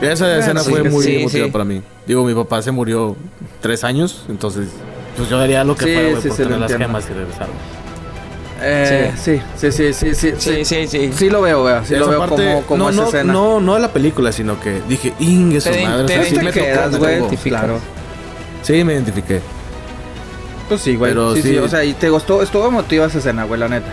Esa 0.00 0.36
escena 0.38 0.60
sí, 0.60 0.70
fue 0.70 0.82
muy 0.84 1.04
sí, 1.04 1.16
emotiva 1.20 1.46
sí. 1.46 1.50
para 1.50 1.64
mí. 1.64 1.82
Digo, 2.06 2.24
mi 2.24 2.34
papá 2.34 2.60
se 2.60 2.70
murió 2.70 3.16
tres 3.60 3.84
años, 3.84 4.24
entonces 4.28 4.68
pues 5.16 5.28
yo 5.28 5.38
haría 5.38 5.64
lo 5.64 5.74
que 5.76 5.84
Sí, 5.86 5.92
fuera, 5.94 6.08
güey, 6.10 6.22
sí, 6.22 6.28
por 6.28 6.36
tener 6.36 6.52
las 6.58 6.70
entiendo. 6.70 6.86
gemas 6.98 7.10
y 7.10 7.12
regresar. 7.14 7.46
Eh, 8.64 9.12
sí, 9.16 9.40
sí, 9.56 9.72
sí, 9.72 9.92
sí, 9.92 10.14
sí. 10.14 10.32
Sí, 10.38 10.64
sí, 10.64 10.86
sí. 10.86 11.12
Sí 11.16 11.30
lo 11.30 11.40
veo, 11.42 11.62
güey. 11.62 11.74
Sí 11.84 11.96
lo 11.96 12.08
veo 12.08 12.20
parte- 12.20 12.36
como, 12.44 12.62
como 12.62 12.84
no, 12.84 12.90
esa 12.90 13.00
no, 13.00 13.06
escena. 13.08 13.32
no, 13.32 13.60
no 13.60 13.74
a 13.74 13.78
la 13.80 13.88
película, 13.92 14.30
sino 14.30 14.60
que 14.60 14.80
dije, 14.88 15.12
Inge, 15.18 15.60
su 15.60 15.70
Te- 15.70 15.84
madre. 15.84 16.06
te- 16.06 16.12
o 16.12 16.16
sea, 16.16 16.24
Sí 16.24 16.30
sí 16.30 16.36
te 16.36 16.42
me 16.44 16.52
quedas, 16.52 16.96
güey. 16.96 17.20
Claro. 17.44 17.78
Sí, 18.62 18.84
me 18.84 18.92
identifiqué. 18.92 19.40
Pues 20.68 20.80
sí, 20.80 20.94
güey. 20.94 21.10
Pero 21.10 21.34
sí, 21.34 21.42
sí, 21.42 21.48
sí. 21.50 21.58
O 21.58 21.68
sea, 21.68 21.84
y 21.84 21.92
te 21.94 22.08
gustó, 22.08 22.40
estuvo 22.40 22.68
emotiva 22.68 23.06
esa 23.06 23.18
escena, 23.18 23.44
güey, 23.44 23.58
la 23.58 23.68
neta. 23.68 23.92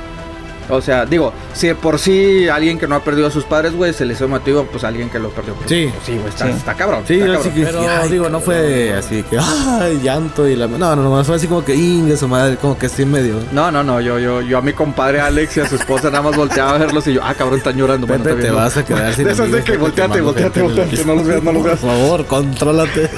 O 0.69 0.81
sea, 0.81 1.05
digo, 1.05 1.33
si 1.53 1.67
de 1.67 1.75
por 1.75 1.99
sí 1.99 2.47
alguien 2.47 2.77
que 2.77 2.87
no 2.87 2.95
ha 2.95 3.03
perdido 3.03 3.27
a 3.27 3.31
sus 3.31 3.43
padres, 3.43 3.73
güey, 3.73 3.91
se 3.93 4.05
le 4.05 4.13
hizo 4.13 4.25
emotivo, 4.25 4.65
pues 4.71 4.83
alguien 4.83 5.09
que 5.09 5.19
lo 5.19 5.29
perdió. 5.29 5.53
Pues, 5.55 5.69
Sí. 5.69 5.89
pues 5.91 6.05
sí, 6.05 6.13
güey, 6.15 6.29
está, 6.29 6.45
Sí. 6.45 6.51
está 6.51 6.73
cabrón. 6.75 7.03
Sí, 7.07 7.15
está 7.15 7.25
yo 7.27 7.33
cabrón. 7.33 7.53
sí 7.53 7.59
que 7.59 7.65
Pero, 7.65 7.81
ay, 7.89 8.09
digo, 8.09 8.29
no 8.29 8.39
fue 8.39 8.93
así 8.93 9.23
que, 9.23 9.37
ay, 9.39 9.99
llanto 10.03 10.47
y 10.47 10.55
la... 10.55 10.67
No, 10.67 10.95
no, 10.95 11.03
no, 11.03 11.23
fue 11.23 11.35
así 11.35 11.47
como 11.47 11.63
que, 11.65 11.75
Inge, 11.75 12.15
su 12.17 12.27
madre, 12.27 12.55
como 12.57 12.77
que 12.77 12.87
sí 12.89 13.05
medio. 13.05 13.35
No, 13.51 13.71
no, 13.71 13.83
no, 13.83 13.99
yo, 14.01 14.19
yo, 14.19 14.41
yo 14.41 14.57
a 14.57 14.61
mi 14.61 14.73
compadre 14.73 15.19
Alex 15.21 15.57
y 15.57 15.59
a 15.61 15.67
su 15.69 15.75
esposa 15.75 16.09
nada 16.09 16.21
más 16.23 16.35
volteaba 16.35 16.75
a 16.75 16.77
verlos 16.77 17.05
y 17.07 17.13
yo, 17.13 17.21
ah, 17.23 17.33
cabrón, 17.33 17.57
están 17.57 17.75
llorando. 17.75 18.05
Bueno, 18.07 18.23
te 18.23 18.51
vas 18.51 18.77
a 18.77 18.85
quedar 18.85 19.13
sin 19.13 19.25
De 19.25 19.31
esas 19.33 19.51
de 19.51 19.63
que 19.63 19.77
volteate, 19.77 20.21
volteate, 20.21 20.61
volteate, 20.61 21.03
no 21.05 21.15
los 21.15 21.25
veas, 21.25 21.43
no 21.43 21.51
los 21.51 21.63
veas. 21.63 21.79
Por 21.79 21.89
favor, 21.89 22.25
contrólate. 22.25 23.09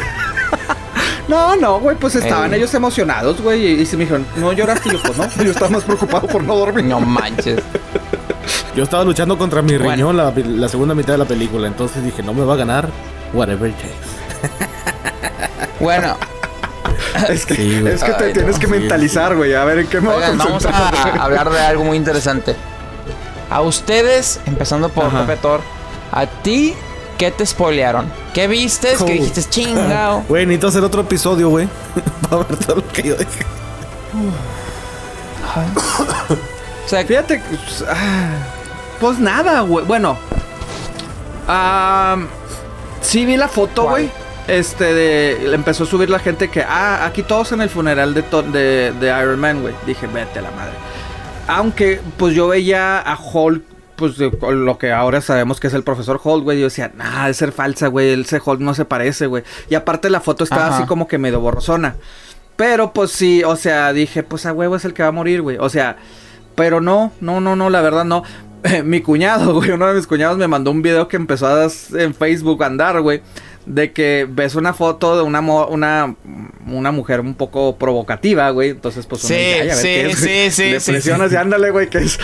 No, 1.32 1.56
no, 1.56 1.80
güey, 1.80 1.96
pues 1.96 2.16
estaban 2.16 2.54
ellos 2.54 2.74
emocionados, 2.74 3.42
güey, 3.42 3.82
y, 3.82 3.86
se 3.86 3.96
me 3.96 4.04
dijeron, 4.04 4.26
no 4.36 4.52
lloraste, 4.52 4.90
y 4.90 4.92
yo, 4.92 5.00
pues 5.02 5.18
no, 5.18 5.28
yo 5.46 5.52
estaba 5.52 5.70
más 5.70 5.86
preocupado 5.86 6.28
por 6.28 6.44
no 6.44 6.58
dormir. 6.58 6.84
No 6.84 7.00
manches. 7.00 7.62
Yo 8.76 8.84
estaba 8.84 9.04
luchando 9.04 9.38
contra 9.38 9.62
mi 9.62 9.78
Bueno. 9.78 9.92
riñón 9.92 10.18
la, 10.18 10.34
la 10.34 10.70
segunda 10.70 10.96
mitad 10.96 11.14
de 11.14 11.18
la 11.18 11.26
película, 11.26 11.68
entonces 11.68 12.04
dije, 12.06 12.24
no 12.24 12.34
me 12.34 12.46
va 12.46 12.54
a 12.54 12.58
ganar, 12.58 12.90
whatever 13.34 13.70
it 13.70 13.76
takes. 13.78 14.72
Bueno, 15.80 16.16
Es 17.28 17.46
que, 17.46 17.56
Sí, 17.56 17.84
es 17.86 18.04
que 18.04 18.14
te 18.14 18.26
Ay, 18.26 18.34
tienes 18.34 18.56
no, 18.56 18.60
que 18.60 18.68
sí, 18.68 18.72
mentalizar, 18.72 19.36
güey, 19.36 19.54
a 19.56 19.66
ver 19.66 19.80
en 19.80 19.88
qué 19.88 20.00
me 20.00 20.08
voy 20.08 20.24
a 20.24 20.32
oigan, 20.32 20.38
vamos 20.38 20.66
a 20.66 21.24
hablar 21.24 21.50
de 21.50 21.60
algo 21.60 21.84
muy 21.84 21.98
interesante. 21.98 22.56
A 23.50 23.62
ustedes, 23.62 24.40
empezando 24.46 24.90
por. 24.90 25.10
Pepe 25.10 25.38
Tor, 25.38 25.62
a 26.12 26.26
ti, 26.26 26.74
¿qué 27.22 27.30
te 27.30 27.46
spoilearon? 27.46 28.12
¿Qué 28.34 28.48
viste? 28.48 28.96
¿Qué 29.06 29.14
dijiste? 29.14 29.44
Chingao. 29.48 30.24
Güey, 30.28 30.48
necesito 30.48 30.68
hacer 30.70 30.84
otro 30.84 31.02
episodio, 31.02 31.50
güey. 31.50 31.70
Para 32.28 32.38
ver 32.44 32.58
todo 32.58 32.78
lo 32.78 32.88
que 32.88 33.04
yo 33.04 33.16
dije. 33.16 33.46
O 36.84 36.90
sea, 36.90 37.06
Fíjate, 37.06 37.40
pues, 37.48 37.86
ah, 37.88 38.38
pues 39.00 39.20
nada, 39.20 39.62
güey. 39.62 39.86
Bueno, 39.86 40.18
ah, 41.48 42.18
sí 43.02 43.24
vi 43.28 43.38
la 43.38 43.48
foto, 43.48 43.84
güey. 43.84 44.10
Este, 44.48 44.92
de, 44.92 45.48
le 45.48 45.54
empezó 45.56 45.84
a 45.84 45.86
subir 45.86 46.10
la 46.10 46.18
gente 46.18 46.50
que, 46.50 46.64
ah, 46.64 47.06
aquí 47.06 47.22
todos 47.22 47.52
en 47.52 47.62
el 47.62 47.70
funeral 47.70 48.16
de, 48.16 48.24
To- 48.24 48.42
de, 48.42 48.94
de 49.00 49.08
Iron 49.22 49.40
Man, 49.40 49.62
güey. 49.62 49.76
Dije, 49.86 50.08
vete 50.08 50.40
a 50.40 50.42
la 50.42 50.52
madre. 50.52 50.74
Aunque, 51.48 52.02
pues 52.18 52.34
yo 52.34 52.48
veía 52.48 52.98
a 53.00 53.16
Hulk, 53.16 53.62
pues 54.02 54.32
con 54.40 54.66
lo 54.66 54.78
que 54.78 54.92
ahora 54.92 55.22
sabemos 55.22 55.60
que 55.60 55.68
es 55.68 55.74
el 55.74 55.84
profesor 55.84 56.20
Hulk, 56.22 56.44
güey. 56.44 56.60
Yo 56.60 56.66
decía, 56.66 56.92
nah, 56.96 57.28
de 57.28 57.34
ser 57.34 57.52
falsa, 57.52 57.88
güey. 57.88 58.20
Ese 58.20 58.42
Hulk 58.44 58.60
no 58.60 58.74
se 58.74 58.86
parece, 58.86 59.28
güey. 59.28 59.44
Y 59.70 59.76
aparte 59.76 60.10
la 60.10 60.20
foto 60.22 60.44
estaba 60.44 60.68
Ajá. 60.68 60.78
así 60.78 60.86
como 60.88 61.08
que 61.08 61.18
medio 61.18 61.40
borrosona. 61.40 61.96
Pero 62.56 62.94
pues 62.94 63.12
sí, 63.12 63.44
o 63.44 63.56
sea, 63.56 63.94
dije, 63.94 64.24
pues 64.24 64.46
a 64.46 64.54
huevo 64.54 64.76
es 64.76 64.86
el 64.86 64.94
que 64.94 65.04
va 65.04 65.10
a 65.10 65.14
morir, 65.14 65.42
güey. 65.42 65.58
O 65.60 65.70
sea, 65.70 65.98
pero 66.56 66.82
no, 66.82 67.12
no, 67.22 67.40
no, 67.40 67.56
no, 67.56 67.70
la 67.70 67.82
verdad 67.82 68.06
no. 68.06 68.24
Mi 68.84 69.02
cuñado, 69.02 69.54
güey, 69.54 69.72
uno 69.72 69.88
de 69.88 69.94
mis 69.94 70.08
cuñados 70.08 70.38
me 70.38 70.48
mandó 70.48 70.72
un 70.72 70.82
video 70.82 71.08
que 71.08 71.18
empezó 71.18 71.48
a 71.48 71.68
en 71.94 72.14
Facebook 72.14 72.64
a 72.64 72.68
andar, 72.68 73.02
güey. 73.02 73.22
De 73.66 73.92
que 73.92 74.28
ves 74.28 74.56
una 74.56 74.74
foto 74.74 75.16
de 75.16 75.22
una 75.22 75.40
mo- 75.42 75.68
una, 75.68 76.16
una 76.68 76.92
mujer 76.92 77.20
un 77.20 77.36
poco 77.36 77.78
provocativa, 77.78 78.50
güey. 78.50 78.72
Entonces, 78.72 79.06
pues 79.06 79.24
uno 79.24 79.30
Sí, 79.30 79.36
dice, 79.36 79.54
"Ay, 79.62 79.62
a 79.62 79.66
ver 79.66 79.76
sí, 79.76 79.82
qué 79.84 80.06
es", 80.08 80.18
sí, 80.18 80.64
sí, 80.64 80.70
Le 80.72 80.80
sí, 80.80 80.92
presionas 80.92 81.30
sí. 81.30 81.36
y 81.36 81.38
ándale, 81.38 81.70
güey, 81.70 81.88
que 81.90 82.00
es. 82.00 82.20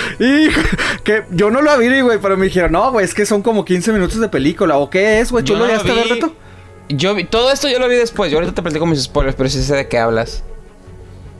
Que 1.03 1.23
yo 1.31 1.51
no 1.51 1.61
lo 1.61 1.77
vi, 1.77 2.01
güey, 2.01 2.19
pero 2.21 2.38
me 2.38 2.45
dijeron, 2.45 2.71
no, 2.71 2.91
güey, 2.91 3.05
es 3.05 3.13
que 3.13 3.25
son 3.25 3.41
como 3.43 3.63
15 3.65 3.93
minutos 3.93 4.19
de 4.19 4.29
película. 4.29 4.77
¿O 4.77 4.89
qué 4.89 5.19
es, 5.19 5.31
güey? 5.31 5.43
¿Tú 5.43 5.53
Yo 5.53 5.59
lo 5.59 5.65
no 5.65 5.65
lo 5.67 5.71
llegaste 5.83 5.91
a 5.91 5.95
ver, 5.95 6.03
vi. 6.05 6.13
Beto? 6.21 6.33
yo 6.89 7.13
vi, 7.15 7.23
todo 7.25 7.51
esto 7.51 7.67
yo 7.69 7.79
lo 7.79 7.88
vi 7.88 7.95
después. 7.95 8.31
Yo 8.31 8.38
ahorita 8.38 8.55
te 8.55 8.61
platico 8.61 8.85
mis 8.85 9.03
spoilers, 9.03 9.35
pero 9.35 9.49
sí 9.49 9.61
sé 9.63 9.75
de 9.75 9.88
qué 9.88 9.99
hablas. 9.99 10.43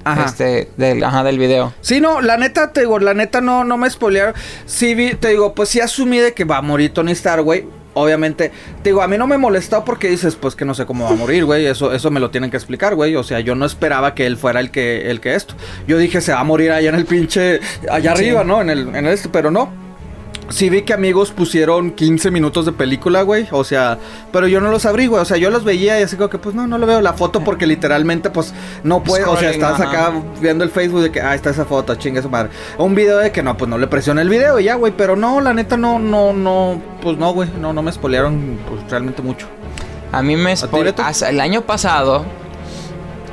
Ajá. 0.04 0.26
Este, 0.26 0.70
del, 0.78 1.04
ajá, 1.04 1.24
del 1.24 1.38
video. 1.38 1.74
Sí, 1.82 2.00
no, 2.00 2.22
la 2.22 2.38
neta, 2.38 2.72
te 2.72 2.82
digo, 2.82 2.98
la 3.00 3.14
neta 3.14 3.42
no, 3.42 3.64
no 3.66 3.78
me 3.78 3.90
spoilearon. 3.90 4.34
Sí 4.66 4.94
vi, 4.96 5.16
te 5.16 5.30
digo, 5.30 5.54
pues 5.54 5.68
sí 5.70 5.82
asumí 5.82 6.18
de 6.20 6.34
que 6.34 6.46
va 6.46 6.58
a 6.58 6.62
morir 6.62 6.94
Tony 6.94 7.12
Stark, 7.12 7.44
güey. 7.44 7.66
Obviamente, 7.98 8.52
te 8.84 8.90
digo, 8.90 9.02
a 9.02 9.08
mí 9.08 9.18
no 9.18 9.28
me 9.28 9.38
molestó 9.38 9.84
porque 9.84 10.10
dices, 10.10 10.36
pues 10.36 10.56
que 10.56 10.66
no 10.66 10.74
sé 10.74 10.86
cómo 10.86 11.06
va 11.06 11.12
a 11.12 11.16
morir, 11.16 11.46
güey. 11.46 11.66
Eso, 11.66 11.94
eso 11.94 12.12
me 12.12 12.20
lo 12.20 12.30
tienen 12.32 12.50
que 12.52 12.58
explicar, 12.58 12.96
güey. 12.96 13.16
O 13.16 13.24
sea, 13.24 13.40
yo 13.40 13.56
no 13.56 13.66
esperaba 13.66 14.14
que 14.16 14.26
él 14.26 14.38
fuera 14.38 14.60
el 14.60 14.72
que, 14.72 15.10
el 15.10 15.20
que 15.22 15.36
esto. 15.36 15.56
Yo 15.88 15.98
dije, 15.98 16.22
se 16.22 16.32
va 16.34 16.40
a 16.40 16.44
morir 16.44 16.72
allá 16.72 16.90
en 16.90 16.96
el 16.96 17.06
pinche, 17.06 17.60
allá 17.90 18.16
Sí. 18.16 18.24
arriba, 18.24 18.44
¿no? 18.44 18.62
En 18.62 18.70
el, 18.70 18.88
en 18.90 18.96
el 18.96 19.08
este, 19.08 19.30
pero 19.30 19.52
no. 19.52 19.87
Sí 20.50 20.70
vi 20.70 20.84
que 20.84 20.94
amigos 20.94 21.32
pusieron 21.32 21.92
15 21.92 22.32
minutos 22.32 22.66
de 22.66 22.72
película, 22.72 23.22
güey. 23.24 23.48
O 23.52 23.64
sea, 23.66 23.98
pero 24.32 24.48
yo 24.48 24.62
no 24.62 24.70
los 24.72 24.86
abrí, 24.86 25.08
güey. 25.08 25.22
O 25.22 25.26
sea, 25.26 25.36
yo 25.38 25.50
los 25.50 25.66
veía 25.66 26.00
y 26.00 26.04
así 26.04 26.16
como 26.16 26.30
que, 26.30 26.38
pues 26.38 26.56
no, 26.56 26.66
no 26.68 26.78
lo 26.78 26.88
veo 26.88 27.02
la 27.02 27.12
foto 27.14 27.44
porque 27.44 27.68
literalmente, 27.68 28.30
pues 28.30 28.54
no 28.84 29.04
puede. 29.04 29.24
O 29.26 29.38
sea, 29.38 29.52
Scrolling, 29.52 29.54
estás 29.56 29.82
ajá. 29.82 29.90
acá 30.08 30.14
viendo 30.40 30.64
el 30.64 30.70
Facebook 30.70 31.02
de 31.02 31.12
que, 31.12 31.20
ah, 31.22 31.36
está 31.36 31.50
esa 31.50 31.66
foto, 31.66 31.96
chingue 31.96 32.22
su 32.22 32.30
madre. 32.30 32.50
Un 32.78 32.96
video 32.96 33.18
de 33.18 33.32
que 33.32 33.44
no, 33.44 33.58
pues 33.58 33.70
no 33.70 33.78
le 33.78 33.88
presioné 33.88 34.22
el 34.22 34.30
video 34.30 34.58
y 34.60 34.64
ya, 34.64 34.76
güey. 34.76 34.94
Pero 34.96 35.16
no, 35.18 35.42
la 35.42 35.54
neta, 35.54 35.76
no, 35.76 36.00
no, 36.00 36.32
no, 36.32 36.82
pues 37.02 37.18
no, 37.18 37.34
güey. 37.34 37.50
No, 37.60 37.74
no 37.74 37.82
me 37.82 37.92
spoilearon, 37.92 38.58
pues 38.70 38.90
realmente 38.90 39.22
mucho. 39.22 39.48
A 40.14 40.22
mí 40.24 40.38
me 40.38 40.56
ti, 40.56 40.62
spoil- 40.62 40.86
Beto? 40.86 41.04
hasta 41.04 41.30
el 41.30 41.42
año 41.42 41.64
pasado, 41.64 42.24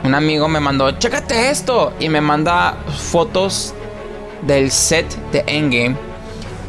un 0.02 0.14
amigo 0.16 0.48
me 0.48 0.58
mandó, 0.58 0.90
chécate 0.90 1.50
esto. 1.50 1.92
Y 2.00 2.08
me 2.08 2.20
manda 2.20 2.74
fotos 2.98 3.72
del 4.42 4.72
set 4.72 5.06
de 5.30 5.44
Endgame. 5.46 5.96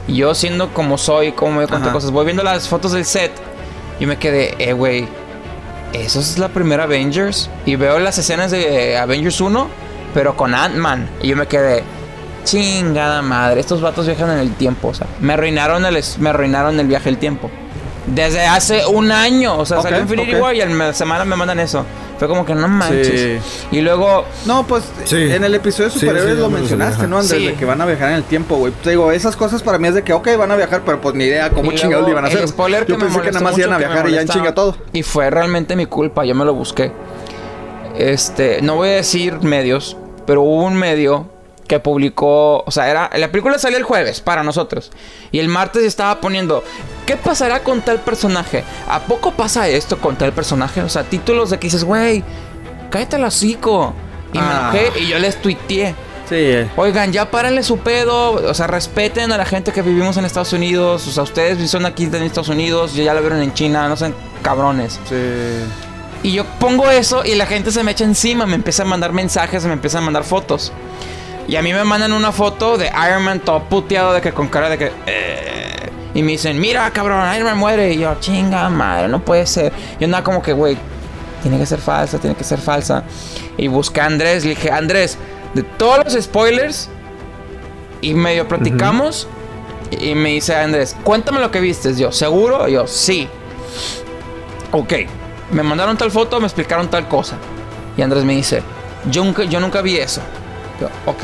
Yo 0.08 0.36
siendo 0.36 0.74
como 0.74 0.98
soy, 0.98 1.32
como 1.32 1.60
me 1.60 1.68
cuento 1.68 1.92
cosas, 1.92 2.12
voy 2.12 2.26
viendo 2.26 2.44
las 2.44 2.68
fotos 2.68 2.92
del 2.92 3.06
set. 3.06 3.32
Y 4.00 4.06
me 4.06 4.18
quedé, 4.18 4.56
eh, 4.60 4.74
güey, 4.74 5.08
¿eso 5.94 6.20
es 6.20 6.38
la 6.38 6.50
primera 6.50 6.84
Avengers? 6.84 7.50
Y 7.66 7.76
veo 7.76 7.98
las 8.00 8.18
escenas 8.18 8.52
de 8.52 8.92
eh, 8.92 8.98
Avengers 8.98 9.40
1, 9.40 9.68
pero 10.14 10.36
con 10.36 10.54
Ant-Man. 10.54 11.10
Y 11.22 11.30
yo 11.30 11.38
me 11.38 11.48
quedé, 11.48 11.84
chingada 12.44 13.22
madre, 13.22 13.60
estos 13.60 13.82
vatos 13.82 14.06
viajan 14.06 14.32
en 14.32 14.40
el 14.40 14.54
tiempo. 14.54 14.90
O 14.90 14.94
sea, 14.94 15.08
me 15.20 15.34
arruinaron 15.34 15.86
el, 15.86 16.04
me 16.20 16.30
arruinaron 16.30 16.80
el 16.80 16.88
viaje 16.88 17.06
del 17.06 17.18
tiempo. 17.18 17.50
Desde 18.06 18.46
hace 18.46 18.86
un 18.86 19.12
año, 19.12 19.58
o 19.58 19.66
sea, 19.66 19.82
salió 19.82 20.00
Infinity. 20.00 20.36
War 20.36 20.56
y 20.56 20.62
a 20.62 20.66
la 20.68 20.94
semana 20.94 21.26
me 21.26 21.36
mandan 21.36 21.60
eso. 21.60 21.86
Fue 22.18 22.28
como 22.30 22.46
que 22.46 22.56
no 22.56 22.68
manches. 22.68 23.42
Y 23.72 23.82
luego, 23.82 24.26
No, 24.46 24.66
pues 24.66 24.84
Sí. 25.04 25.18
en 25.32 25.44
el 25.44 25.54
episodio 25.56 25.90
de 25.90 26.00
superhéroes 26.00 26.36
sí, 26.36 26.40
lo 26.40 26.50
me 26.50 26.60
mencionaste. 26.60 27.08
¿no, 27.08 27.18
Andrés? 27.20 27.40
Sí. 27.42 27.48
De 27.48 27.54
que 27.56 27.66
van 27.66 27.82
a 27.82 27.86
viajar 27.86 28.10
en 28.12 28.16
el 28.16 28.24
tiempo, 28.24 28.56
güey. 28.56 28.72
Te 28.84 28.92
digo, 28.92 29.12
esas 29.12 29.36
cosas 29.36 29.62
para 29.64 29.78
mí 29.78 29.88
es 29.90 29.96
de 29.96 30.04
que, 30.04 30.14
ok, 30.14 30.30
van 30.38 30.52
a 30.52 30.56
viajar, 30.56 30.84
pero 30.86 31.02
pues 31.02 31.14
ni 31.16 31.26
idea 31.26 31.50
cómo 31.50 31.72
chingados 31.74 32.08
iban 32.10 32.24
a 32.24 32.28
hacer. 32.28 32.48
spoiler 32.48 32.86
Yo 32.86 32.98
que 32.98 33.04
me 33.04 33.10
pensé 33.10 33.22
que 33.22 33.32
nada 33.32 33.44
más 33.44 33.58
iban 33.58 33.74
a 33.74 33.78
me 33.80 33.86
viajar 33.86 34.10
y 34.10 34.14
ya 34.14 34.22
en 34.22 34.28
chinga 34.30 34.54
todo. 34.56 34.78
Y 34.94 35.04
fue 35.04 35.30
realmente 35.30 35.76
mi 35.76 35.86
culpa, 35.88 36.24
yo 36.26 36.36
me 36.36 36.46
lo 36.46 36.54
busqué. 36.54 36.92
Este, 37.98 38.62
no 38.62 38.76
voy 38.76 38.90
a 38.90 38.94
decir 38.94 39.40
medios, 39.42 39.98
pero 40.26 40.42
hubo 40.42 40.64
un 40.64 40.76
medio 40.76 41.28
que 41.68 41.80
publicó, 41.80 42.64
o 42.66 42.72
sea, 42.72 42.90
era 42.90 43.10
la 43.16 43.30
película 43.32 43.58
salió 43.58 43.78
el 43.78 43.84
jueves 43.84 44.22
para 44.22 44.44
nosotros 44.44 44.92
y 45.32 45.40
el 45.40 45.48
martes 45.50 45.84
estaba 45.84 46.22
poniendo 46.22 46.64
¿Qué 47.06 47.18
pasará 47.18 47.62
con 47.64 47.82
tal 47.82 48.00
personaje? 48.00 48.64
¿A 48.88 49.02
poco 49.02 49.32
pasa 49.32 49.68
esto 49.68 49.98
con 50.00 50.16
tal 50.16 50.34
personaje? 50.34 50.82
O 50.82 50.90
sea, 50.90 51.04
títulos 51.04 51.52
de 51.52 51.60
que 51.60 51.68
dices, 51.68 51.84
güey, 51.84 52.24
cállate 52.90 53.18
el 53.18 53.24
hocico. 53.26 53.94
Y 54.34 54.38
Ah. 54.40 54.72
me 54.74 54.80
enojé 54.88 55.00
y 55.02 55.08
yo 55.10 55.20
les 55.20 55.40
tuiteé. 55.40 55.94
Sí, 56.28 56.34
eh. 56.36 56.68
Oigan, 56.76 57.14
ya 57.14 57.30
párenle 57.30 57.62
su 57.62 57.78
pedo. 57.78 58.32
O 58.32 58.54
sea, 58.56 58.66
respeten 58.66 59.32
a 59.32 59.38
la 59.38 59.46
gente 59.46 59.72
que 59.72 59.84
vivimos 59.84 60.18
en 60.18 60.26
Estados 60.26 60.52
Unidos. 60.54 61.06
O 61.08 61.12
sea, 61.12 61.22
ustedes 61.22 61.70
son 61.70 61.86
aquí 61.86 62.06
en 62.06 62.16
Estados 62.16 62.50
Unidos. 62.50 62.96
Ya 62.96 63.14
la 63.14 63.20
vieron 63.22 63.44
en 63.44 63.54
China. 63.54 63.88
No 63.88 63.96
sean 63.96 64.16
cabrones. 64.42 65.00
sí. 65.08 65.16
Y 66.24 66.32
yo 66.34 66.44
pongo 66.60 66.90
eso 66.90 67.24
y 67.24 67.36
la 67.36 67.46
gente 67.46 67.70
se 67.70 67.84
me 67.84 67.92
echa 67.92 68.04
encima. 68.04 68.48
Me 68.48 68.56
empieza 68.56 68.82
a 68.82 68.88
mandar 68.88 69.14
mensajes, 69.14 69.64
me 69.66 69.74
empieza 69.74 70.00
a 70.00 70.02
mandar 70.02 70.24
fotos. 70.24 70.72
Y 71.48 71.56
a 71.56 71.62
mí 71.62 71.74
me 71.74 71.84
mandan 71.84 72.12
una 72.14 72.32
foto 72.32 72.78
de 72.78 72.88
Iron 73.08 73.24
Man 73.24 73.40
todo 73.40 73.64
puteado 73.64 74.14
de 74.14 74.22
que 74.22 74.32
con 74.32 74.48
cara 74.48 74.70
de 74.70 74.78
que... 74.78 74.92
eh, 75.06 75.90
y 76.14 76.24
me 76.24 76.32
dicen, 76.32 76.60
mira 76.60 76.90
cabrón, 76.92 77.22
Iron 77.36 77.46
Man 77.46 77.58
muere. 77.58 77.94
Y 77.94 78.00
yo, 78.00 78.16
chinga 78.20 78.70
madre, 78.70 79.08
no 79.08 79.20
puede 79.20 79.46
ser. 79.46 79.74
Yo 80.00 80.06
andaba 80.06 80.24
como 80.24 80.42
que, 80.42 80.54
güey, 80.54 80.78
tiene 81.42 81.60
que 81.60 81.66
ser 81.66 81.80
falsa, 81.80 82.18
tiene 82.18 82.36
que 82.36 82.44
ser 82.44 82.60
falsa. 82.60 83.04
Y 83.58 83.68
busqué 83.68 84.02
a 84.02 84.06
Andrés, 84.06 84.44
le 84.44 84.52
dije, 84.52 84.72
Andrés, 84.72 85.18
de 85.54 85.64
todos 85.64 86.04
los 86.06 86.24
spoilers, 86.24 86.90
y 88.02 88.14
medio 88.14 88.48
platicamos, 88.48 89.28
y 89.92 90.16
me 90.16 90.30
dice 90.30 90.56
Andrés, 90.56 90.96
cuéntame 91.04 91.40
lo 91.40 91.52
que 91.52 91.60
viste. 91.60 91.94
Yo, 91.96 92.12
¿seguro? 92.12 92.68
yo, 92.68 92.88
sí. 92.88 93.28
Ok, 94.72 94.94
me 95.52 95.64
mandaron 95.64 95.98
tal 95.98 96.12
foto, 96.12 96.40
me 96.40 96.48
explicaron 96.48 96.90
tal 96.90 97.08
cosa. 97.08 97.36
Y 97.98 98.02
Andrés 98.02 98.24
me 98.24 98.36
dice, 98.36 98.64
yo 99.12 99.24
nunca, 99.24 99.44
yo 99.44 99.60
nunca 99.60 99.82
vi 99.82 99.98
eso. 99.98 100.22
Yo, 100.80 100.90
ok. 101.06 101.24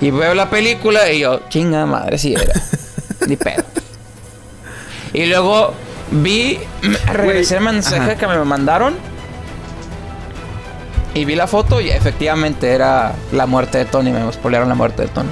Y 0.00 0.10
veo 0.10 0.34
la 0.34 0.50
película 0.50 1.10
y 1.10 1.20
yo, 1.20 1.40
chinga 1.48 1.86
madre, 1.86 2.18
si 2.18 2.34
era. 2.34 2.52
Ni 3.26 3.36
pedo. 3.36 3.64
Y 5.12 5.26
luego 5.26 5.72
vi, 6.10 6.58
regresé 7.12 7.56
el 7.56 7.62
mensaje 7.62 8.12
ajá. 8.12 8.16
que 8.16 8.26
me 8.26 8.36
mandaron. 8.44 8.94
Y 11.14 11.24
vi 11.24 11.34
la 11.34 11.46
foto 11.46 11.80
y 11.80 11.88
efectivamente 11.88 12.72
era 12.72 13.14
la 13.32 13.46
muerte 13.46 13.78
de 13.78 13.84
Tony. 13.86 14.12
Me 14.12 14.30
spoilearon 14.32 14.68
la 14.68 14.74
muerte 14.74 15.02
de 15.02 15.08
Tony. 15.08 15.30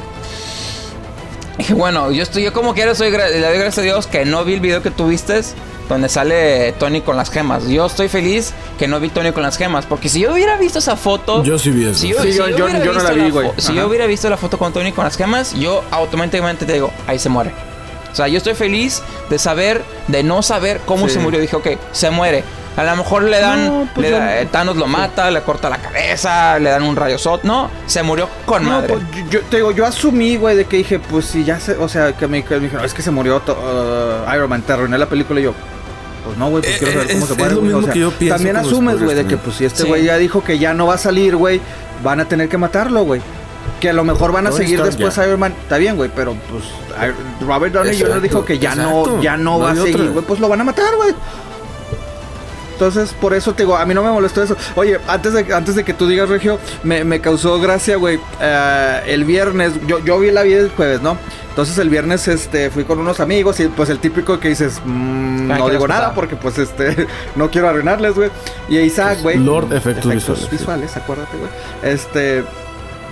Y 1.54 1.58
dije, 1.58 1.74
bueno, 1.74 2.10
yo 2.10 2.22
estoy, 2.22 2.42
yo 2.42 2.54
como 2.54 2.72
quiera 2.72 2.94
soy 2.94 3.10
le 3.10 3.40
doy 3.40 3.58
gracias 3.58 3.78
a 3.78 3.82
Dios 3.82 4.06
que 4.06 4.24
no 4.24 4.44
vi 4.44 4.54
el 4.54 4.60
video 4.60 4.82
que 4.82 4.90
tuviste 4.90 5.42
donde 5.88 6.08
sale 6.08 6.72
Tony 6.78 7.00
con 7.02 7.16
las 7.16 7.30
gemas. 7.30 7.66
Yo 7.68 7.86
estoy 7.86 8.08
feliz 8.08 8.52
que 8.78 8.88
no 8.88 9.00
vi 9.00 9.08
Tony 9.10 9.32
con 9.32 9.42
las 9.42 9.56
gemas. 9.56 9.86
Porque 9.86 10.08
si 10.08 10.20
yo 10.20 10.32
hubiera 10.32 10.56
visto 10.56 10.78
esa 10.78 10.96
foto. 10.96 11.42
Yo 11.42 11.58
sí 11.58 11.70
vi 11.70 11.84
eso. 11.84 11.94
Si 11.94 12.08
yo, 12.08 12.22
Sí, 12.22 12.32
si 12.32 12.38
yo- 12.38 12.48
no 12.48 12.68
la 12.68 12.78
visto 13.10 13.14
vi, 13.14 13.30
güey. 13.30 13.50
Si 13.58 13.72
Ajá. 13.72 13.74
yo 13.80 13.88
hubiera 13.88 14.06
visto 14.06 14.28
la 14.30 14.36
foto 14.36 14.58
con 14.58 14.72
Tony 14.72 14.92
con 14.92 15.04
las 15.04 15.16
gemas, 15.16 15.54
yo 15.54 15.82
automáticamente 15.90 16.64
te 16.66 16.72
digo, 16.74 16.90
ahí 17.06 17.18
se 17.18 17.28
muere. 17.28 17.52
O 18.12 18.16
sea, 18.16 18.28
yo 18.28 18.38
estoy 18.38 18.54
feliz 18.54 19.02
de 19.28 19.38
saber, 19.38 19.82
de 20.08 20.22
no 20.22 20.42
saber 20.42 20.80
cómo 20.86 21.08
Sí. 21.08 21.14
se 21.14 21.20
murió. 21.20 21.40
Dije, 21.40 21.56
ok, 21.56 21.66
se 21.92 22.10
muere. 22.10 22.44
A 22.76 22.82
lo 22.82 22.96
mejor 22.96 23.22
le 23.22 23.38
dan, 23.40 23.66
No, 23.66 23.88
pues 23.94 24.10
le 24.10 24.16
da- 24.18 24.40
eh, 24.40 24.46
Thanos 24.46 24.76
lo 24.76 24.86
mata, 24.88 25.30
le 25.30 25.42
corta 25.42 25.70
la 25.70 25.78
cabeza, 25.78 26.58
le 26.58 26.70
dan 26.70 26.82
un 26.82 26.96
rayo 26.96 27.18
sot. 27.18 27.44
No, 27.44 27.70
se 27.86 28.02
murió 28.02 28.28
con 28.46 28.64
No, 28.64 28.70
madre. 28.70 28.94
pues 28.94 29.04
yo, 29.30 29.30
yo- 29.30 29.40
te 29.48 29.56
digo, 29.58 29.70
yo 29.70 29.86
asumí, 29.86 30.36
güey, 30.36 30.56
de 30.56 30.64
que 30.64 30.78
dije, 30.78 30.98
pues 30.98 31.26
si 31.26 31.44
ya 31.44 31.60
se, 31.60 31.76
o 31.76 31.88
sea, 31.88 32.12
que 32.14 32.26
me, 32.26 32.44
que 32.44 32.54
me 32.56 32.60
dijeron, 32.62 32.84
es 32.84 32.92
que 32.92 33.02
se 33.02 33.12
murió 33.12 33.38
to- 33.40 33.52
uh, 33.56 34.34
Iron 34.34 34.48
Man, 34.50 34.62
te 34.62 34.72
arruiné 34.72 34.98
la 34.98 35.06
película 35.06 35.38
y 35.38 35.44
yo. 35.44 35.54
Pues 36.24 36.38
no, 36.38 36.48
güey, 36.50 36.62
pues 36.62 36.74
Eh, 36.74 36.78
quiero 36.78 36.92
saber 36.94 37.10
eh, 37.10 37.12
cómo 37.14 37.24
es- 37.24 37.28
se 37.28 37.34
muere. 37.36 37.48
es 37.48 37.54
lo 37.54 37.60
güey, 37.60 37.72
o 37.72 37.76
mismo 37.76 37.84
sea, 37.84 37.92
que 37.92 37.98
yo 38.00 38.10
pienso 38.12 38.36
También 38.36 38.56
asumes, 38.56 39.02
güey, 39.02 39.16
de 39.16 39.26
que 39.26 39.36
pues 39.36 39.56
si 39.56 39.64
este 39.66 39.82
Sí. 39.82 39.88
güey 39.88 40.04
ya 40.04 40.16
dijo 40.16 40.42
que 40.42 40.58
ya 40.58 40.72
no 40.74 40.86
va 40.86 40.94
a 40.94 40.98
salir, 40.98 41.36
güey, 41.36 41.60
van 42.02 42.20
a 42.20 42.24
tener 42.24 42.48
que 42.48 42.56
matarlo, 42.58 43.04
güey. 43.04 43.20
Que 43.80 43.90
a 43.90 43.92
lo 43.92 44.04
mejor 44.04 44.32
van 44.32 44.46
a 44.46 44.50
Tony 44.50 44.62
seguir 44.62 44.76
Stark 44.80 44.90
después 44.96 45.14
ya. 45.16 45.26
Iron 45.26 45.40
Man. 45.40 45.54
Está 45.62 45.76
bien, 45.78 45.96
güey, 45.96 46.10
pero 46.14 46.34
pues 46.50 46.64
Robert 47.46 47.74
Downey 47.74 47.98
Jr. 48.00 48.20
Dijo 48.22 48.44
que 48.44 48.58
ya 48.58 48.74
no, 48.74 49.20
ya 49.20 49.36
no, 49.36 49.58
no 49.58 49.58
va 49.60 49.72
a 49.72 49.76
seguir, 49.76 50.10
güey, 50.10 50.24
pues 50.24 50.40
lo 50.40 50.48
van 50.48 50.60
a 50.60 50.64
matar, 50.64 50.94
güey. 50.96 51.14
Entonces, 52.74 53.14
por 53.20 53.32
eso 53.34 53.54
te 53.54 53.62
digo, 53.62 53.76
a 53.76 53.86
mí 53.86 53.94
no 53.94 54.02
me 54.02 54.10
molestó 54.10 54.42
eso. 54.42 54.56
Oye, 54.74 54.98
antes 55.08 55.32
de, 55.32 55.54
antes 55.54 55.74
de 55.74 55.84
que 55.84 55.94
tú 55.94 56.06
digas, 56.06 56.28
Regio, 56.28 56.58
me, 56.82 57.04
me 57.04 57.20
causó 57.20 57.58
gracia, 57.60 57.96
güey. 57.96 58.18
eh, 58.40 59.00
el 59.06 59.24
viernes, 59.24 59.72
yo, 59.86 59.98
yo 60.04 60.18
vi 60.18 60.30
la 60.30 60.42
vida 60.42 60.58
el 60.60 60.70
jueves, 60.70 61.00
¿no? 61.00 61.16
Entonces 61.50 61.78
el 61.78 61.88
viernes 61.88 62.26
este, 62.26 62.68
fui 62.70 62.82
con 62.82 62.98
unos 62.98 63.20
amigos 63.20 63.60
y 63.60 63.68
pues 63.68 63.88
el 63.88 64.00
típico 64.00 64.40
que 64.40 64.48
dices, 64.48 64.80
mm, 64.84 65.52
Ah, 65.52 65.58
no 65.58 65.68
digo 65.68 65.86
nada 65.86 66.12
porque 66.14 66.34
pues 66.36 66.58
este, 66.58 67.06
no 67.36 67.48
quiero 67.50 67.68
arruinarles, 67.68 68.14
güey. 68.14 68.30
Y 68.68 68.78
Isaac, 68.78 69.18
güey. 69.22 69.38
Lord 69.38 69.72
Efectos 69.72 70.12
Visuales. 70.12 70.50
visuales, 70.50 70.96
acuérdate, 70.96 71.36
güey. 71.36 71.50
Este, 71.82 72.42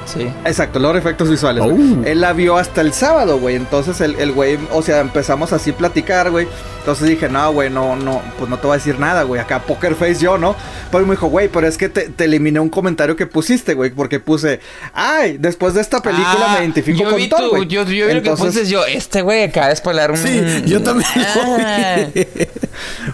Sí. 0.07 0.29
Exacto, 0.45 0.79
los 0.79 0.97
efectos 0.97 1.31
visuales. 1.31 1.63
Oh. 1.65 2.05
Él 2.05 2.21
la 2.21 2.33
vio 2.33 2.57
hasta 2.59 2.81
el 2.81 2.93
sábado, 2.93 3.39
güey. 3.39 3.57
Entonces 3.57 4.01
el, 4.01 4.17
el 4.17 4.33
güey, 4.33 4.59
o 4.73 4.83
sea, 4.83 5.01
empezamos 5.01 5.53
así 5.53 5.71
a 5.71 5.77
platicar, 5.77 6.31
güey. 6.31 6.47
Entonces 6.81 7.09
dije, 7.09 7.29
no, 7.29 7.53
güey, 7.53 7.71
no, 7.71 7.95
no, 7.95 8.21
pues 8.39 8.51
no 8.51 8.59
te 8.59 8.67
voy 8.67 8.75
a 8.75 8.79
decir 8.79 8.99
nada, 8.99 9.23
güey. 9.23 9.41
Acá 9.41 9.61
poker 9.61 9.95
face 9.95 10.17
yo, 10.17 10.37
¿no? 10.37 10.57
Pero 10.91 11.07
me 11.07 11.13
dijo, 11.13 11.29
güey, 11.29 11.49
pero 11.49 11.67
es 11.69 11.79
que 11.79 11.89
te, 11.89 12.09
te 12.09 12.25
eliminé 12.25 12.59
un 12.59 12.69
comentario 12.69 13.15
que 13.15 13.27
pusiste, 13.27 13.75
güey. 13.75 13.91
Porque 13.91 14.19
puse, 14.19 14.59
ay, 14.93 15.37
después 15.39 15.75
de 15.75 15.81
esta 15.81 16.03
película 16.03 16.47
Ah, 16.49 16.55
me 16.59 16.65
identifico 16.65 16.99
yo 16.99 17.11
con 17.11 17.17
vi 17.17 17.29
Thor, 17.29 17.41
tu- 17.41 17.51
güey. 17.51 17.69
Yo, 17.69 17.85
yo 17.85 18.07
vi 18.09 18.15
lo 18.15 18.23
que 18.23 18.31
pusiste 18.31 18.67
yo, 18.67 18.85
este 18.85 19.23
güey 19.23 19.45
acaba 19.45 19.69
de 19.69 19.77
spoiler 19.77 20.11
un... 20.11 20.17
Sí, 20.17 20.43
yo 20.67 20.83
también. 20.85 21.09
Ah. 21.17 22.07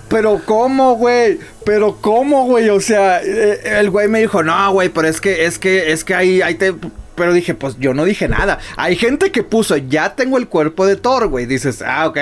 Pero 0.08 0.40
¿cómo, 0.46 0.94
güey? 0.96 1.38
Pero 1.64 1.98
¿cómo, 2.00 2.46
güey? 2.46 2.70
O 2.70 2.80
sea, 2.80 3.20
eh, 3.22 3.60
el 3.78 3.90
güey 3.90 4.08
me 4.08 4.20
dijo, 4.20 4.42
no, 4.42 4.72
güey, 4.72 4.88
pero 4.88 5.06
es 5.08 5.20
que, 5.20 5.44
es 5.44 5.58
que, 5.58 5.92
es 5.92 6.02
que 6.04 6.14
ahí, 6.14 6.40
ahí 6.40 6.54
te... 6.54 6.72
Pero 7.18 7.32
dije, 7.32 7.54
pues 7.54 7.76
yo 7.78 7.92
no 7.92 8.04
dije 8.04 8.28
nada. 8.28 8.58
Hay 8.76 8.96
gente 8.96 9.30
que 9.32 9.42
puso, 9.42 9.76
ya 9.76 10.14
tengo 10.14 10.38
el 10.38 10.48
cuerpo 10.48 10.86
de 10.86 10.96
Thor, 10.96 11.26
güey. 11.28 11.44
Dices, 11.46 11.82
ah, 11.86 12.06
ok. 12.08 12.18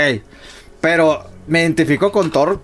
Pero 0.80 1.24
me 1.46 1.60
identifico 1.62 2.10
con 2.10 2.30
Thor. 2.30 2.60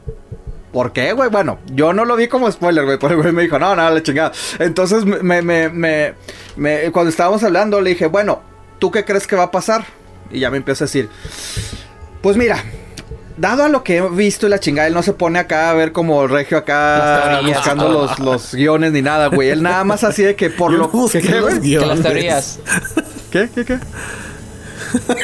¿Por 0.73 0.93
qué, 0.93 1.13
güey? 1.13 1.29
Bueno, 1.29 1.59
yo 1.75 1.93
no 1.93 2.05
lo 2.07 2.17
vi 2.17 2.29
como 2.29 2.51
spoiler, 2.51 2.85
güey. 2.87 2.99
Pero 2.99 3.15
el 3.15 3.21
güey 3.21 3.33
me 3.33 3.43
dijo, 3.43 3.59
no, 3.59 3.77
no, 3.77 3.91
la 3.91 4.03
chingada. 4.03 4.33
Entonces, 4.59 5.05
me, 5.05 5.43
me, 5.43 5.69
me, 5.69 6.15
me- 6.57 6.91
cuando 6.91 7.11
estábamos 7.11 7.45
hablando, 7.45 7.81
le 7.83 7.91
dije, 7.91 8.07
bueno, 8.07 8.41
¿tú 8.79 8.91
qué 8.91 9.05
crees 9.05 9.27
que 9.27 9.37
va 9.37 9.45
a 9.45 9.51
pasar? 9.51 9.85
Y 10.31 10.41
ya 10.41 10.51
me 10.51 10.57
empieza 10.57 10.85
a 10.85 10.87
decir, 10.87 11.11
pues 12.23 12.39
mira, 12.39 12.65
dado 13.37 13.65
a 13.65 13.69
lo 13.69 13.83
que 13.83 13.99
he 13.99 14.09
visto 14.09 14.47
y 14.47 14.51
la 14.51 14.59
chingada, 14.61 14.89
él 14.89 14.95
no 14.95 15.03
se 15.03 15.13
pone 15.13 15.39
acá 15.39 15.71
a 15.71 15.75
ver 15.75 15.93
como 15.93 16.27
Regio 16.27 16.59
acá 16.59 17.41
buscando 17.45 17.89
los, 17.89 18.19
los 18.19 18.55
guiones 18.55 18.93
ni 18.93 19.03
nada, 19.03 19.29
güey. 19.29 19.51
Él 19.51 19.63
nada 19.63 19.85
más 19.85 20.05
así 20.05 20.23
de 20.23 20.35
que 20.37 20.51
por 20.51 20.73
Yo 20.73 20.79
lo 20.79 20.85
no 20.85 20.91
busqué 20.91 21.21
¿Qué, 21.21 21.29
qué, 21.29 21.35
los 21.35 21.43
güey? 21.43 21.61
Que 21.61 21.77
las 21.79 21.87
guiones. 21.87 22.03
teorías. 22.03 22.59
¿Qué? 23.31 23.49
¿Qué? 23.55 23.65
¿Qué? 23.65 23.79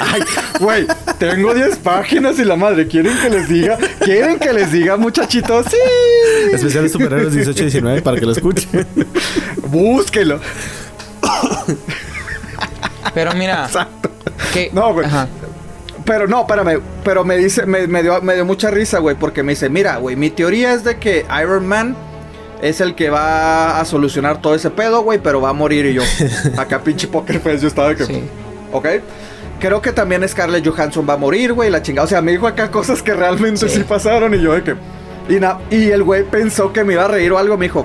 Ay, 0.01 0.23
güey, 0.61 0.87
tengo 1.19 1.53
10 1.53 1.77
páginas 1.79 2.39
y 2.39 2.45
la 2.45 2.57
madre, 2.57 2.89
¿quieren 2.89 3.15
que 3.21 3.29
les 3.29 3.49
diga? 3.51 3.77
¿Quieren 4.01 4.39
que 4.39 4.51
les 4.55 4.73
diga, 4.73 4.97
muchachitos? 4.97 5.67
Sí. 5.71 5.77
Especiales 6.55 6.91
superhéroes 6.93 7.35
18 7.35 7.59
y 7.61 7.65
19 7.67 8.01
para 8.03 8.19
que 8.19 8.25
lo 8.25 8.33
escuchen. 8.33 8.87
Búsquelo. 9.67 10.41
Pero 13.13 13.33
mira, 13.35 13.67
Exacto. 13.67 14.11
que... 14.55 14.71
No, 14.73 14.93
güey. 14.95 15.07
Ajá. 15.07 15.29
Pero 16.09 16.27
no, 16.27 16.41
espérame, 16.41 16.81
pero 17.05 17.23
me 17.23 17.37
dice, 17.37 17.67
me, 17.67 17.87
me 17.87 18.03
dio, 18.03 18.21
me 18.23 18.35
dio 18.35 18.45
mucha 18.47 18.71
risa, 18.71 18.99
güey, 18.99 19.15
porque 19.15 19.43
me 19.43 19.53
dice, 19.53 19.69
mira, 19.69 19.99
güey, 19.99 20.17
mi 20.17 20.31
teoría 20.31 20.73
es 20.73 20.83
de 20.83 20.97
que 20.97 21.25
Iron 21.43 21.67
Man 21.67 21.95
es 22.63 22.81
el 22.81 22.95
que 22.95 23.11
va 23.11 23.79
a 23.79 23.85
solucionar 23.85 24.41
todo 24.41 24.55
ese 24.55 24.71
pedo, 24.71 25.03
güey, 25.03 25.19
pero 25.19 25.41
va 25.43 25.51
a 25.51 25.53
morir 25.53 25.85
y 25.85 25.93
yo. 25.95 26.03
Acá 26.57 26.81
pinche 26.83 27.07
poker 27.09 27.39
face, 27.41 27.59
yo 27.59 27.69
estaba 27.69 27.91
de 27.91 27.97
que, 27.97 28.05
Sí. 28.07 28.23
¿ok? 28.73 28.87
Creo 29.61 29.83
que 29.83 29.93
también 29.93 30.27
Scarlett 30.27 30.67
Johansson 30.67 31.07
va 31.07 31.13
a 31.15 31.17
morir, 31.19 31.53
güey, 31.53 31.69
la 31.69 31.83
chingada. 31.83 32.07
O 32.07 32.09
sea, 32.09 32.23
me 32.23 32.31
dijo 32.33 32.47
acá 32.47 32.71
cosas 32.71 33.03
que 33.03 33.13
realmente 33.13 33.69
sí, 33.69 33.77
Sí. 33.79 33.85
pasaron 33.87 34.33
y 34.35 34.41
yo 34.41 34.55
de 34.55 34.63
que... 34.63 34.75
Y, 35.29 35.39
na- 35.41 35.59
y 35.71 35.91
el 35.91 36.05
güey 36.05 36.25
pensó 36.25 36.73
que 36.73 36.85
me 36.85 36.95
iba 36.95 37.05
a 37.05 37.09
reír 37.09 37.33
o 37.33 37.39
algo, 37.39 37.59
me 37.59 37.67
dijo, 37.67 37.85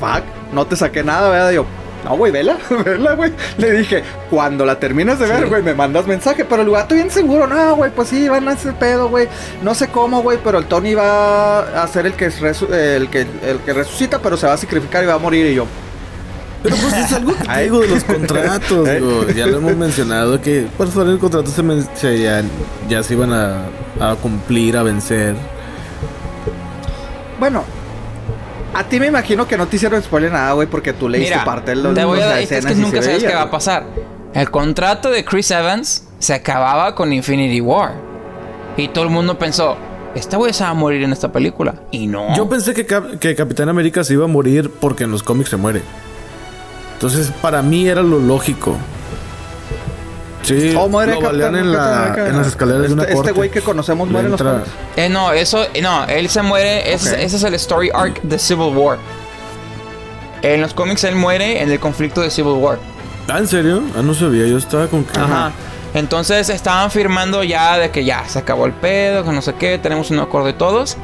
fuck, 0.00 0.22
no 0.54 0.64
te 0.66 0.74
saqué 0.76 1.02
nada, 1.04 1.28
¿verdad? 1.28 1.50
Y 1.50 1.54
yo, 1.56 1.66
no, 2.04 2.16
güey, 2.16 2.32
vela, 2.32 2.56
vela, 2.84 3.14
güey. 3.14 3.32
Le 3.58 3.70
dije, 3.72 4.02
cuando 4.30 4.64
la 4.64 4.78
termines 4.78 5.18
de 5.18 5.26
ver, 5.26 5.42
Sí. 5.44 5.48
güey, 5.48 5.62
me 5.62 5.74
mandas 5.74 6.06
mensaje. 6.06 6.44
Pero 6.44 6.62
el 6.62 6.70
gato 6.70 6.94
bien 6.94 7.10
seguro, 7.10 7.46
no, 7.46 7.76
güey, 7.76 7.90
pues 7.90 8.08
sí, 8.08 8.28
van 8.28 8.48
a 8.48 8.52
hacer 8.52 8.74
pedo, 8.74 9.08
güey. 9.08 9.28
No 9.62 9.74
sé 9.74 9.88
cómo, 9.88 10.22
güey, 10.22 10.38
pero 10.42 10.58
el 10.58 10.66
Tony 10.66 10.94
va 10.94 11.60
a 11.82 11.86
ser 11.88 12.06
el 12.06 12.14
que, 12.14 12.28
resu- 12.30 12.72
el, 12.72 13.08
que, 13.08 13.20
el 13.46 13.58
que 13.64 13.72
resucita, 13.72 14.18
pero 14.18 14.36
se 14.36 14.46
va 14.46 14.54
a 14.54 14.56
sacrificar 14.56 15.02
y 15.04 15.06
va 15.06 15.14
a 15.14 15.18
morir. 15.18 15.46
Y 15.46 15.54
yo, 15.54 15.66
Pero 16.62 16.76
pues 16.76 16.92
es 16.94 17.12
algo 17.12 17.34
que 17.36 17.44
te 17.44 17.60
digo 17.62 17.80
de 17.80 17.88
los 17.88 18.04
contratos, 18.04 18.88
digo, 18.94 19.26
ya 19.34 19.46
lo 19.46 19.58
hemos 19.58 19.76
mencionado 19.76 20.40
que 20.40 20.66
por 20.76 20.88
favor 20.88 21.08
el 21.10 21.18
contrato 21.18 21.50
se, 21.50 21.62
men- 21.62 21.88
se- 21.94 22.20
ya, 22.20 22.42
ya 22.88 23.02
se 23.02 23.14
iban 23.14 23.32
a, 23.32 23.62
a 24.00 24.14
cumplir, 24.16 24.76
a 24.76 24.82
vencer. 24.82 25.34
bueno. 27.38 27.64
A 28.74 28.84
ti 28.84 28.98
me 28.98 29.06
imagino 29.06 29.46
que 29.46 29.56
no 29.58 29.66
te 29.66 29.76
hicieron 29.76 30.02
spoiler 30.02 30.32
nada, 30.32 30.52
güey, 30.52 30.66
porque 30.66 30.92
tú 30.92 31.08
leíste 31.08 31.32
Mira, 31.34 31.44
parte 31.44 31.72
de 31.72 31.76
los 31.76 31.94
te 31.94 32.04
voy 32.04 32.20
a. 32.20 32.40
Es 32.40 32.48
que 32.48 32.74
nunca 32.74 33.02
sabes 33.02 33.18
veía, 33.18 33.28
qué 33.28 33.34
va 33.34 33.42
a 33.42 33.50
pasar. 33.50 33.84
El 34.34 34.50
contrato 34.50 35.10
de 35.10 35.24
Chris 35.24 35.50
Evans 35.50 36.08
se 36.18 36.32
acababa 36.32 36.94
con 36.94 37.12
Infinity 37.12 37.60
War. 37.60 37.92
Y 38.78 38.88
todo 38.88 39.04
el 39.04 39.10
mundo 39.10 39.38
pensó, 39.38 39.76
este 40.14 40.36
güey 40.36 40.54
se 40.54 40.64
va 40.64 40.70
a 40.70 40.74
morir 40.74 41.02
en 41.02 41.12
esta 41.12 41.30
película. 41.30 41.74
Y 41.90 42.06
no. 42.06 42.34
Yo 42.34 42.48
pensé 42.48 42.72
que, 42.72 42.86
Cap- 42.86 43.18
que 43.18 43.34
Capitán 43.34 43.68
América 43.68 44.02
se 44.04 44.14
iba 44.14 44.24
a 44.24 44.28
morir 44.28 44.70
porque 44.80 45.04
en 45.04 45.10
los 45.10 45.22
cómics 45.22 45.50
se 45.50 45.56
muere. 45.56 45.82
Entonces, 46.94 47.30
para 47.42 47.60
mí 47.62 47.86
era 47.88 48.02
lo 48.02 48.18
lógico. 48.18 48.76
Sí, 50.42 50.74
Oh, 50.76 50.88
muere 50.88 51.12
lo 51.14 51.20
Capitán 51.20 51.52
balean 51.52 51.64
en, 51.66 51.72
la- 51.72 52.14
en 52.28 52.36
las 52.36 52.46
escaleras 52.48 52.82
de 52.88 52.92
una 52.94 53.02
Este- 53.04 53.14
corte. 53.14 53.28
Este 53.30 53.36
güey 53.36 53.50
que 53.50 53.60
conocemos 53.62 54.08
Le 54.08 54.12
muere 54.12 54.26
en 54.26 54.32
los 54.32 54.42
cómics. 54.42 54.68
Eh, 54.96 55.08
no, 55.08 55.32
eso, 55.32 55.64
no, 55.82 56.04
él 56.06 56.28
se 56.28 56.42
muere, 56.42 56.92
ese, 56.92 57.10
Ok. 57.14 57.18
ese 57.20 57.36
es 57.36 57.42
el 57.44 57.54
story 57.54 57.90
arc 57.94 58.20
de 58.22 58.38
Civil 58.38 58.76
War. 58.76 58.98
En 60.42 60.60
los 60.60 60.74
cómics 60.74 61.04
él 61.04 61.14
muere 61.14 61.62
en 61.62 61.70
el 61.70 61.78
conflicto 61.78 62.20
de 62.20 62.30
Civil 62.30 62.54
War. 62.54 62.78
Ah, 63.28 63.38
¿en 63.38 63.46
serio? 63.46 63.82
Ah, 63.96 64.02
no 64.02 64.12
sabía. 64.14 64.46
Yo 64.46 64.58
estaba 64.58 64.88
con 64.88 65.04
que... 65.04 65.18
Ajá. 65.18 65.52
Entonces 65.94 66.48
estaban 66.48 66.90
firmando 66.90 67.44
ya 67.44 67.78
de 67.78 67.90
que 67.90 68.04
ya 68.04 68.26
se 68.26 68.38
acabó 68.38 68.66
el 68.66 68.72
pedo, 68.72 69.24
que 69.24 69.30
no 69.30 69.42
sé 69.42 69.54
qué, 69.54 69.78
tenemos 69.78 70.10
un 70.10 70.18
acuerdo 70.18 70.46
de 70.48 70.54
todos. 70.54 70.96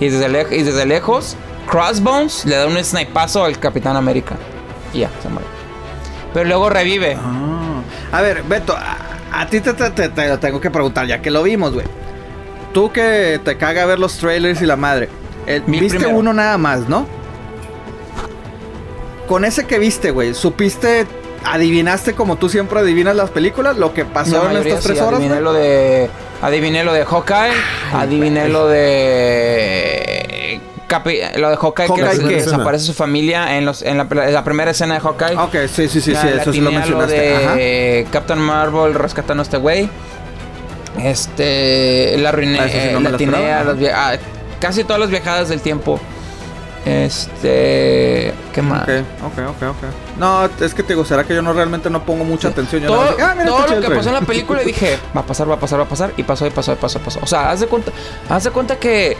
Y 0.00 0.08
desde, 0.08 0.28
lej- 0.30 0.52
y 0.58 0.62
desde 0.62 0.86
lejos, 0.86 1.36
Crossbones 1.68 2.44
le 2.46 2.56
da 2.56 2.66
un 2.66 2.82
snipazo 2.82 3.44
al 3.44 3.58
Capitán 3.58 3.96
América. 3.96 4.36
Y 4.94 5.00
ya, 5.00 5.10
se 5.22 5.28
muere. 5.28 5.46
Pero 6.32 6.46
luego 6.48 6.70
revive. 6.70 7.16
Ah. 7.20 7.55
A 8.12 8.20
ver, 8.22 8.42
Beto, 8.44 8.74
a, 8.76 8.96
a 9.32 9.46
ti 9.46 9.60
te, 9.60 9.72
te- 9.74 9.90
te- 9.90 10.08
te 10.08 10.28
lo 10.28 10.38
tengo 10.38 10.60
que 10.60 10.70
preguntar, 10.70 11.06
ya 11.06 11.20
que 11.20 11.30
lo 11.30 11.42
vimos, 11.42 11.72
güey. 11.74 11.86
Tú 12.72 12.90
que 12.92 13.40
te 13.44 13.56
caga 13.56 13.84
ver 13.86 13.98
los 13.98 14.16
trailers 14.18 14.60
y 14.62 14.66
la 14.66 14.76
madre. 14.76 15.08
el- 15.46 15.62
Viste 15.62 15.98
primero. 15.98 16.18
uno 16.18 16.32
nada 16.32 16.58
más, 16.58 16.88
¿no? 16.88 17.06
con 19.26 19.44
ese 19.44 19.66
que 19.66 19.80
viste, 19.80 20.12
güey, 20.12 20.34
supiste, 20.34 21.04
adivinaste 21.44 22.12
como 22.14 22.36
tú 22.36 22.48
siempre 22.48 22.78
adivinas 22.78 23.16
las 23.16 23.28
películas, 23.30 23.76
lo 23.76 23.92
que 23.92 24.04
pasó 24.04 24.44
La 24.44 24.52
en 24.52 24.56
estas 24.66 24.82
sí, 24.84 24.88
tres 24.90 25.00
horas, 25.00 25.18
adiviné 25.18 25.40
lo 25.40 25.52
de 25.52 26.08
adiviné 26.42 26.84
lo 26.84 26.92
de 26.92 27.04
Hawkeye, 27.04 27.52
adiviné 27.92 28.48
lo 28.48 28.68
de 28.68 30.25
Capi- 30.88 31.36
lo 31.36 31.50
de 31.50 31.56
Hawkeye, 31.56 31.88
Hawkeye, 31.88 32.18
que 32.20 32.28
¿qué? 32.28 32.34
desaparece 32.36 32.84
su 32.84 32.94
familia 32.94 33.56
en 33.56 33.64
los 33.64 33.82
en 33.82 33.98
la, 33.98 34.06
en 34.10 34.32
la 34.32 34.44
primera 34.44 34.70
escena 34.70 34.94
de 34.94 35.00
Hawkeye. 35.00 35.34
Ah, 35.36 35.44
Ok, 35.44 35.56
sí, 35.72 35.88
sí, 35.88 36.00
sí, 36.00 36.12
La- 36.12 36.22
sí, 36.22 36.28
eso 36.40 36.52
sí 36.52 36.60
lo 36.60 36.70
mencionaste. 36.70 37.34
Ajá. 37.36 37.54
de 37.56 38.06
Captain 38.12 38.38
Marvel 38.40 38.94
rescatando 38.94 39.40
a 39.42 39.44
este 39.44 39.56
güey. 39.56 39.88
Este, 41.02 42.16
la 42.18 42.30
arruiné, 42.30 42.58
Ah, 42.60 42.68
sí 42.68 42.78
no 42.92 43.00
la 43.00 43.10
lo 43.10 43.14
atiné 43.16 43.32
esperaba, 43.32 43.54
a 43.56 43.60
ajá. 43.60 43.64
las 43.70 43.78
via- 43.78 44.08
a 44.12 44.18
casi 44.60 44.84
todas 44.84 45.00
las 45.00 45.10
viajadas 45.10 45.48
del 45.48 45.60
tiempo. 45.60 46.00
Este, 46.86 48.32
¿qué 48.54 48.62
más? 48.62 48.82
Ok, 48.84 48.88
ok, 49.26 49.38
ok, 49.48 49.62
ok. 49.70 50.18
No, 50.18 50.48
es 50.64 50.72
que 50.72 50.82
te 50.82 50.94
digo, 50.94 51.04
será 51.04 51.24
que 51.24 51.34
yo 51.34 51.42
no 51.42 51.52
realmente 51.52 51.90
no 51.90 52.04
pongo 52.04 52.24
mucha 52.24 52.48
atención. 52.48 52.82
Yo 52.82 52.88
todo 52.88 53.04
digo, 53.04 53.16
ah, 53.22 53.34
mira, 53.36 53.46
todo 53.50 53.66
lo 53.66 53.80
que 53.80 53.90
pasó 53.90 54.08
en 54.08 54.14
la 54.14 54.20
película 54.22 54.62
dije, 54.62 54.98
va 55.16 55.20
a 55.22 55.26
pasar, 55.26 55.50
va 55.50 55.54
a 55.56 55.60
pasar, 55.60 55.80
va 55.80 55.84
a 55.84 55.88
pasar. 55.88 56.12
Y 56.16 56.22
pasó, 56.22 56.46
y 56.46 56.50
pasó, 56.50 56.72
y 56.72 56.76
pasó, 56.76 56.98
y 56.98 57.02
pasó. 57.02 57.20
O 57.22 57.26
sea, 57.26 57.50
haz 57.50 57.60
de 57.60 57.66
cuenta, 57.66 57.90
haz 58.28 58.44
de 58.44 58.50
cuenta 58.50 58.76
que. 58.76 59.16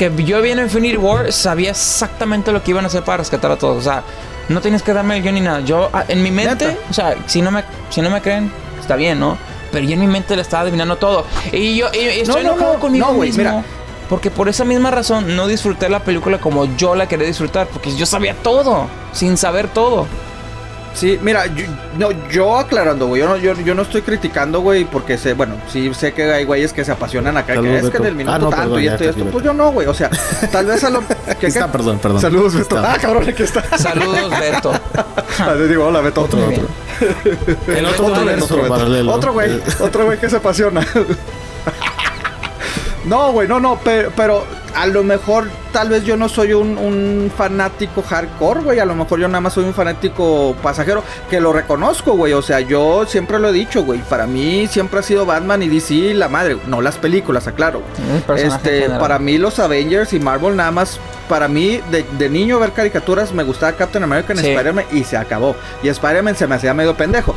Que 0.00 0.24
yo 0.24 0.40
vi 0.40 0.50
en 0.50 0.58
Infinity 0.60 0.96
War, 0.96 1.30
sabía 1.30 1.72
exactamente 1.72 2.52
lo 2.52 2.62
que 2.62 2.70
iban 2.70 2.84
a 2.84 2.86
hacer 2.88 3.02
para 3.04 3.18
rescatar 3.18 3.50
a 3.52 3.56
todos. 3.56 3.76
O 3.76 3.82
sea, 3.82 4.02
no 4.48 4.62
tienes 4.62 4.82
que 4.82 4.94
darme 4.94 5.18
el 5.18 5.22
guion 5.22 5.34
ni 5.34 5.42
nada. 5.42 5.60
Yo, 5.60 5.90
ah, 5.92 6.04
en 6.08 6.22
mi 6.22 6.30
mente, 6.30 6.68
¿Neta? 6.68 6.78
o 6.88 6.92
sea, 6.94 7.16
si 7.26 7.42
no, 7.42 7.50
me, 7.50 7.62
si 7.90 8.00
no 8.00 8.08
me 8.08 8.22
creen, 8.22 8.50
está 8.80 8.96
bien, 8.96 9.20
¿no? 9.20 9.36
Pero 9.70 9.84
yo 9.86 9.92
en 9.92 10.00
mi 10.00 10.06
mente 10.06 10.34
le 10.36 10.40
estaba 10.42 10.62
adivinando 10.62 10.96
todo. 10.96 11.26
Y 11.52 11.76
yo 11.76 11.88
y- 11.92 11.98
y 11.98 12.20
estoy 12.20 12.42
No, 12.42 12.48
no, 12.50 12.54
enojado 12.54 12.72
no, 12.74 12.80
conmigo 12.80 13.06
no, 13.08 13.12
güey, 13.14 13.28
mismo. 13.28 13.44
mira. 13.44 13.62
Porque 14.08 14.30
por 14.30 14.48
esa 14.48 14.64
misma 14.64 14.90
razón 14.90 15.36
no 15.36 15.46
disfruté 15.46 15.90
la 15.90 16.00
película 16.00 16.38
como 16.40 16.64
yo 16.76 16.94
la 16.94 17.06
quería 17.06 17.26
disfrutar. 17.26 17.66
Porque 17.68 17.94
yo 17.94 18.06
sabía 18.06 18.34
todo, 18.34 18.86
sin 19.12 19.36
saber 19.36 19.68
todo. 19.68 20.06
Sí, 20.92 21.18
mira, 21.22 21.46
yo, 21.46 21.64
no, 21.98 22.08
yo 22.30 22.58
aclarando, 22.58 23.06
güey, 23.06 23.22
yo 23.22 23.28
no, 23.28 23.36
yo, 23.36 23.54
yo 23.54 23.74
no 23.76 23.82
estoy 23.82 24.02
criticando, 24.02 24.60
güey, 24.60 24.84
porque 24.84 25.16
sé, 25.16 25.34
bueno, 25.34 25.54
sí 25.68 25.94
sé 25.94 26.12
que 26.12 26.24
hay 26.32 26.44
güeyes 26.44 26.72
que 26.72 26.84
se 26.84 26.90
apasionan 26.92 27.36
acá, 27.36 27.54
Saludos, 27.54 27.70
que 27.80 27.86
es 27.86 27.90
que 27.92 27.96
en 27.98 28.02
Beto. 28.02 28.08
el 28.08 28.14
minuto 28.16 28.34
Ah, 28.34 28.38
no, 28.40 28.50
tanto 28.50 28.62
perdón, 28.64 28.80
y 28.80 28.84
ya, 28.84 28.92
esto 28.92 29.04
y 29.04 29.08
esto, 29.08 29.24
pues 29.26 29.44
yo 29.44 29.52
no, 29.52 29.70
güey, 29.72 29.86
o 29.86 29.94
sea, 29.94 30.10
tal 30.50 30.66
vez 30.66 30.82
a 30.82 30.90
lo... 30.90 31.00
¿qué, 31.06 31.30
Aquí 31.30 31.46
está, 31.46 31.70
perdón, 31.70 31.98
perdón. 32.00 32.20
Saludos, 32.20 32.54
Beto. 32.54 32.76
Está. 32.76 32.92
Ah, 32.92 32.98
cabrón, 33.00 33.24
aquí 33.28 33.42
está. 33.42 33.62
Saludos, 33.78 34.30
Beto. 34.40 34.72
Ah, 35.38 35.54
te 35.56 35.68
digo, 35.68 35.86
hola, 35.86 36.00
Beto. 36.00 36.22
Otro, 36.22 36.38
Muy 36.40 36.54
otro. 36.56 36.68
El 37.74 37.86
otro, 37.86 38.06
Otro, 38.06 38.20
universo 38.22 38.44
otro, 38.46 38.56
Beto. 38.62 38.68
paralelo. 38.74 39.12
Otro 39.12 39.32
güey, 39.32 39.50
Eh, 39.52 39.60
otro 39.80 40.04
güey 40.06 40.18
que 40.18 40.28
se 40.28 40.36
apasiona. 40.36 40.84
No, 43.04 43.32
güey, 43.32 43.48
no, 43.48 43.58
no, 43.58 43.78
pero, 43.82 44.12
pero 44.14 44.44
a 44.74 44.86
lo 44.86 45.02
mejor 45.02 45.48
tal 45.72 45.88
vez 45.88 46.04
yo 46.04 46.16
no 46.16 46.28
soy 46.28 46.52
un, 46.52 46.76
un 46.78 47.30
fanático 47.36 48.02
hardcore, 48.02 48.60
güey. 48.60 48.78
A 48.80 48.84
lo 48.84 48.94
mejor 48.94 49.20
yo 49.20 49.28
nada 49.28 49.40
más 49.40 49.52
soy 49.54 49.64
un 49.64 49.74
fanático 49.74 50.56
pasajero 50.62 51.02
que 51.28 51.40
lo 51.40 51.52
reconozco, 51.52 52.12
güey. 52.14 52.32
O 52.32 52.42
sea, 52.42 52.60
yo 52.60 53.04
siempre 53.06 53.38
lo 53.38 53.48
he 53.48 53.52
dicho, 53.52 53.82
güey. 53.84 54.00
Para 54.00 54.26
mí 54.26 54.66
siempre 54.66 55.00
ha 55.00 55.02
sido 55.02 55.26
Batman 55.26 55.62
y 55.62 55.68
DC 55.68 56.14
la 56.14 56.28
madre. 56.28 56.56
No 56.66 56.80
las 56.80 56.98
películas, 56.98 57.46
aclaro. 57.46 57.82
En 58.28 58.46
Este, 58.46 58.70
general. 58.82 58.98
para 59.00 59.18
mí 59.18 59.38
los 59.38 59.58
Avengers 59.58 60.12
y 60.12 60.20
Marvel 60.20 60.56
nada 60.56 60.70
más, 60.70 60.98
para 61.28 61.46
mí 61.48 61.80
de, 61.90 62.04
de 62.18 62.28
niño 62.28 62.58
ver 62.58 62.72
caricaturas 62.72 63.32
me 63.32 63.42
gustaba 63.44 63.72
Captain 63.72 64.02
America 64.04 64.32
y 64.34 64.38
Sí. 64.38 64.48
Spider-Man 64.48 64.84
y 64.92 65.04
se 65.04 65.16
acabó. 65.16 65.54
Y 65.82 65.88
Spider-Man 65.88 66.34
se 66.36 66.46
me 66.46 66.56
hacía 66.56 66.74
medio 66.74 66.96
pendejo. 66.96 67.34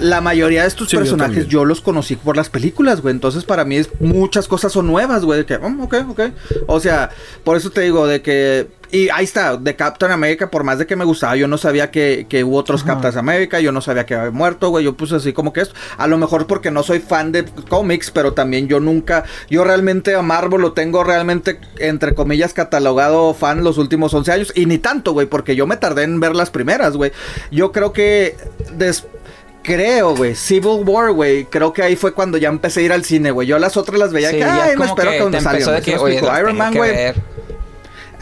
La 0.00 0.20
mayoría 0.20 0.62
de 0.62 0.68
estos 0.68 0.88
Sí, 0.88 0.96
personajes 0.96 1.46
yo, 1.46 1.64
los 1.64 1.80
conocí 1.80 2.16
por 2.16 2.36
las 2.36 2.48
películas, 2.48 3.00
güey. 3.00 3.14
Entonces 3.14 3.44
para 3.44 3.64
mí 3.64 3.76
es, 3.76 3.90
muchas 4.00 4.48
cosas 4.48 4.72
son 4.72 4.86
nuevas, 4.86 5.24
güey. 5.24 5.40
de 5.40 5.46
Que, 5.46 5.58
mm, 5.58 5.80
ok, 5.82 5.94
ok. 6.08 6.20
O 6.66 6.80
sea, 6.80 7.10
por 7.44 7.56
eso 7.56 7.70
te 7.70 7.82
digo 7.82 8.06
de 8.06 8.22
que... 8.22 8.68
Y 8.92 9.08
ahí 9.10 9.22
está, 9.22 9.56
de 9.56 9.76
Captain 9.76 10.10
America, 10.10 10.50
por 10.50 10.64
más 10.64 10.78
de 10.78 10.86
que 10.86 10.96
me 10.96 11.04
gustaba, 11.04 11.36
yo 11.36 11.46
no 11.46 11.58
sabía 11.58 11.92
que, 11.92 12.26
que 12.28 12.42
hubo 12.42 12.56
otros 12.56 12.82
Captain 12.82 13.16
America, 13.16 13.60
yo 13.60 13.70
no 13.70 13.80
sabía 13.80 14.04
que 14.04 14.16
había 14.16 14.32
muerto, 14.32 14.70
güey. 14.70 14.84
Yo 14.84 14.96
puse 14.96 15.14
así 15.14 15.32
como 15.32 15.52
que 15.52 15.60
esto. 15.60 15.76
A 15.96 16.08
lo 16.08 16.18
mejor 16.18 16.48
porque 16.48 16.72
no 16.72 16.82
soy 16.82 16.98
fan 16.98 17.30
de 17.30 17.44
cómics, 17.68 18.10
pero 18.10 18.32
también 18.32 18.66
yo 18.66 18.80
nunca, 18.80 19.22
yo 19.48 19.62
realmente 19.62 20.16
a 20.16 20.22
Marvel 20.22 20.60
lo 20.60 20.72
tengo 20.72 21.04
realmente, 21.04 21.60
entre 21.78 22.16
comillas, 22.16 22.52
catalogado 22.52 23.32
fan 23.32 23.62
los 23.62 23.78
últimos 23.78 24.12
11 24.12 24.32
años. 24.32 24.52
Y 24.56 24.66
ni 24.66 24.78
tanto, 24.78 25.12
güey, 25.12 25.28
porque 25.28 25.54
yo 25.54 25.68
me 25.68 25.76
tardé 25.76 26.02
en 26.02 26.18
ver 26.18 26.34
las 26.34 26.50
primeras, 26.50 26.96
güey. 26.96 27.12
Yo 27.52 27.70
creo 27.70 27.92
que... 27.92 28.36
Creo, 29.62 30.16
güey, 30.16 30.34
Civil 30.34 30.82
War, 30.84 31.12
güey. 31.12 31.44
Creo 31.44 31.72
que 31.72 31.82
ahí 31.82 31.96
fue 31.96 32.12
cuando 32.12 32.38
ya 32.38 32.48
empecé 32.48 32.80
a 32.80 32.82
ir 32.84 32.92
al 32.92 33.04
cine, 33.04 33.30
güey. 33.30 33.46
Yo 33.46 33.58
las 33.58 33.76
otras 33.76 33.98
las 33.98 34.12
veía 34.12 34.30
Sí, 34.30 34.36
que, 34.36 34.44
ay, 34.44 34.76
me 34.76 34.86
espero 34.86 35.10
que, 35.10 35.16
te 35.16 35.22
donde 35.22 35.38
empezó 35.38 35.58
salgan. 35.58 35.74
de 35.74 35.78
¿sí 35.80 35.90
que, 35.90 35.96
me 35.96 36.02
oye, 36.02 36.12
explico? 36.14 36.32
las 36.32 36.40
Iron 36.40 36.56
Man, 36.56 36.74
güey. 36.74 37.12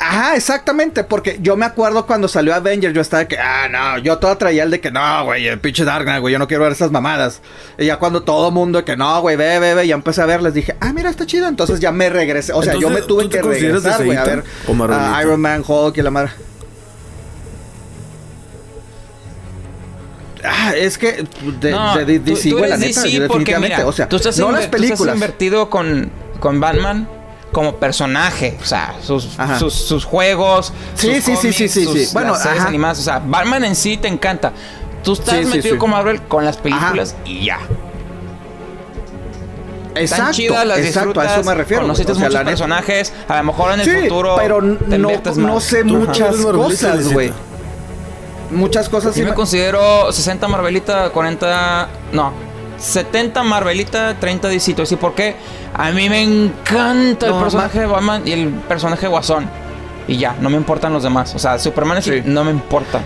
Ajá, 0.00 0.36
exactamente, 0.36 1.02
porque 1.02 1.38
yo 1.40 1.56
me 1.56 1.66
acuerdo 1.66 2.06
cuando 2.06 2.28
salió 2.28 2.54
Avengers, 2.54 2.94
yo 2.94 3.00
estaba 3.00 3.24
de 3.24 3.28
que, 3.28 3.36
ah, 3.36 3.68
no, 3.68 3.98
yo 3.98 4.18
toda 4.18 4.38
traía 4.38 4.62
el 4.62 4.70
de 4.70 4.80
que, 4.80 4.92
no, 4.92 5.24
güey, 5.24 5.48
el 5.48 5.58
pinche 5.58 5.84
Dark 5.84 6.04
Knight, 6.04 6.20
güey, 6.20 6.32
yo 6.32 6.38
no 6.38 6.46
quiero 6.46 6.62
ver 6.62 6.72
esas 6.72 6.92
mamadas. 6.92 7.40
Y 7.78 7.86
ya 7.86 7.98
cuando 7.98 8.22
todo 8.22 8.52
mundo 8.52 8.78
de 8.78 8.84
que, 8.84 8.96
no, 8.96 9.20
güey, 9.20 9.34
ve, 9.34 9.58
ve, 9.58 9.74
ve, 9.74 9.86
ya 9.88 9.96
empecé 9.96 10.22
a 10.22 10.26
ver, 10.26 10.40
les 10.40 10.54
dije, 10.54 10.76
ah, 10.80 10.92
mira, 10.92 11.10
está 11.10 11.26
chido, 11.26 11.48
entonces 11.48 11.80
ya 11.80 11.90
me 11.90 12.08
regresé, 12.10 12.52
o 12.52 12.62
sea, 12.62 12.74
yo 12.74 12.90
me 12.90 13.02
tuve 13.02 13.24
¿tú 13.24 13.28
te 13.28 13.38
que 13.38 13.42
regresar, 13.42 14.04
güey, 14.04 14.16
a 14.16 14.24
ver 14.24 14.44
a 14.90 15.20
Iron 15.22 15.40
Man, 15.40 15.64
Hulk 15.66 15.96
y 15.96 16.02
la 16.02 16.10
madre. 16.10 16.30
Ah, 20.44 20.72
es 20.76 20.98
que 20.98 21.24
de, 21.60 21.70
No, 21.70 21.96
de- 21.96 22.04
de 22.04 22.18
tú- 22.20 22.24
DC, 22.30 22.50
tú 22.50 22.58
güey, 22.58 22.70
la 22.70 22.76
neta, 22.76 23.02
DC 23.02 23.20
definitivamente, 23.20 23.76
mira, 23.76 23.86
o 23.88 23.92
sea, 23.92 24.08
tú 24.08 24.16
estás, 24.16 24.38
no 24.38 24.50
las 24.52 24.60
tú 24.60 24.64
estás 24.66 24.80
películas. 24.80 25.14
invertido 25.14 25.68
con, 25.70 26.10
con 26.40 26.60
Batman 26.60 27.08
como 27.52 27.76
personaje, 27.76 28.56
o 28.62 28.64
sea, 28.64 28.94
sus, 29.02 29.38
Ajá. 29.38 29.58
sus, 29.58 29.72
sus 29.74 30.04
juegos, 30.04 30.72
Sí, 30.94 31.14
sus 31.14 31.14
sí, 31.14 31.20
sí, 31.20 31.36
sí, 31.36 31.36
cómics, 31.36 31.72
sí, 31.72 31.84
sus- 31.84 31.92
sí. 31.94 32.08
Bueno, 32.12 32.32
las 32.32 32.42
series 32.42 32.60
ajá. 32.60 32.68
animadas, 32.68 32.98
o 32.98 33.02
sea, 33.02 33.18
Batman 33.20 33.64
en 33.64 33.74
sí 33.74 33.96
te 33.96 34.08
encanta. 34.08 34.52
Tú 35.02 35.14
estás 35.14 35.36
Sí, 35.38 35.44
sí, 35.44 35.56
metido 35.56 35.74
sí. 35.74 35.78
con 35.78 35.90
Marvel 35.90 36.20
con 36.22 36.44
las 36.44 36.56
películas 36.58 37.16
y 37.24 37.44
ya. 37.46 37.58
Exacto, 39.94 40.32
chidas, 40.32 40.66
las 40.66 40.78
exacto, 40.78 41.20
a 41.20 41.24
eso 41.24 41.42
me 41.44 41.54
refiero. 41.54 41.82
Conociste 41.82 42.12
o 42.12 42.14
sea, 42.14 42.24
muchos 42.26 42.38
neta- 42.40 42.48
personajes, 42.50 43.12
a 43.26 43.36
lo 43.38 43.44
mejor 43.44 43.72
en 43.72 43.80
el 43.80 43.86
Sí, 43.86 44.02
futuro 44.02 44.36
pero 44.38 44.58
te 44.60 44.98
no, 44.98 45.10
inviertes 45.10 45.36
no 45.38 45.54
más. 45.54 45.64
sé 45.64 45.78
Ajá. 45.78 45.84
muchas 45.86 46.36
cosas, 46.36 47.12
güey. 47.12 47.32
Muchas 48.50 48.88
cosas 48.88 49.14
sí 49.14 49.20
Yo 49.20 49.26
me 49.26 49.30
me- 49.32 49.36
considero 49.36 50.10
60 50.10 50.48
Marvelita, 50.48 51.10
40. 51.10 51.88
No, 52.12 52.32
70 52.78 53.42
Marvelita, 53.42 54.16
30 54.18 54.48
DC. 54.48 54.74
¿Y 54.90 54.96
por 54.96 55.14
qué? 55.14 55.36
A 55.74 55.90
mí 55.90 56.08
me 56.08 56.22
encanta 56.22 57.26
el 57.26 57.34
personaje 57.34 57.80
de 57.80 57.86
Batman 57.86 58.22
y 58.26 58.32
el 58.32 58.48
personaje 58.48 59.02
de 59.02 59.08
Guasón. 59.08 59.48
Y 60.06 60.16
ya, 60.16 60.34
no 60.40 60.48
me 60.48 60.56
importan 60.56 60.92
los 60.92 61.02
demás. 61.02 61.34
O 61.34 61.38
sea, 61.38 61.58
Superman 61.58 62.02
sí, 62.02 62.10
Sí. 62.12 62.22
no 62.24 62.44
me 62.44 62.50
importa. 62.50 63.00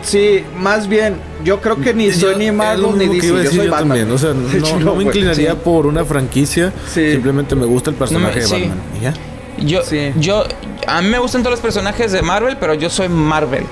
Sí, 0.00 0.44
más 0.56 0.86
bien, 0.88 1.16
yo 1.44 1.60
creo 1.60 1.76
que 1.76 1.92
ni 1.92 2.10
soy 2.12 2.32
Yo- 2.32 2.38
ni 2.38 2.50
Marvel 2.52 2.96
ni 2.96 3.06
DC, 3.08 3.26
yo 3.28 3.50
soy 3.50 3.66
yo 3.66 3.70
Batman. 3.70 3.98
también. 3.98 4.10
O 4.12 4.16
sea, 4.16 4.32
no, 4.34 4.80
no 4.80 4.94
me 4.94 5.02
inclinaría 5.04 5.50
Sí. 5.52 5.58
por 5.62 5.86
una 5.86 6.04
franquicia. 6.04 6.72
Sí. 6.88 7.10
Simplemente 7.12 7.54
me 7.56 7.66
gusta 7.66 7.90
el 7.90 7.96
personaje 7.96 8.40
de 8.40 8.46
Batman. 8.46 8.80
¿Y 8.98 9.02
ya? 9.02 9.14
Yo, 9.58 9.82
Sí. 9.82 10.12
yo, 10.16 10.44
a 10.86 11.02
mí 11.02 11.08
me 11.08 11.18
gustan 11.18 11.42
todos 11.42 11.50
los 11.54 11.60
personajes 11.60 12.12
de 12.12 12.22
Marvel, 12.22 12.56
pero 12.58 12.74
yo 12.74 12.88
soy 12.88 13.08
Marvel. 13.08 13.64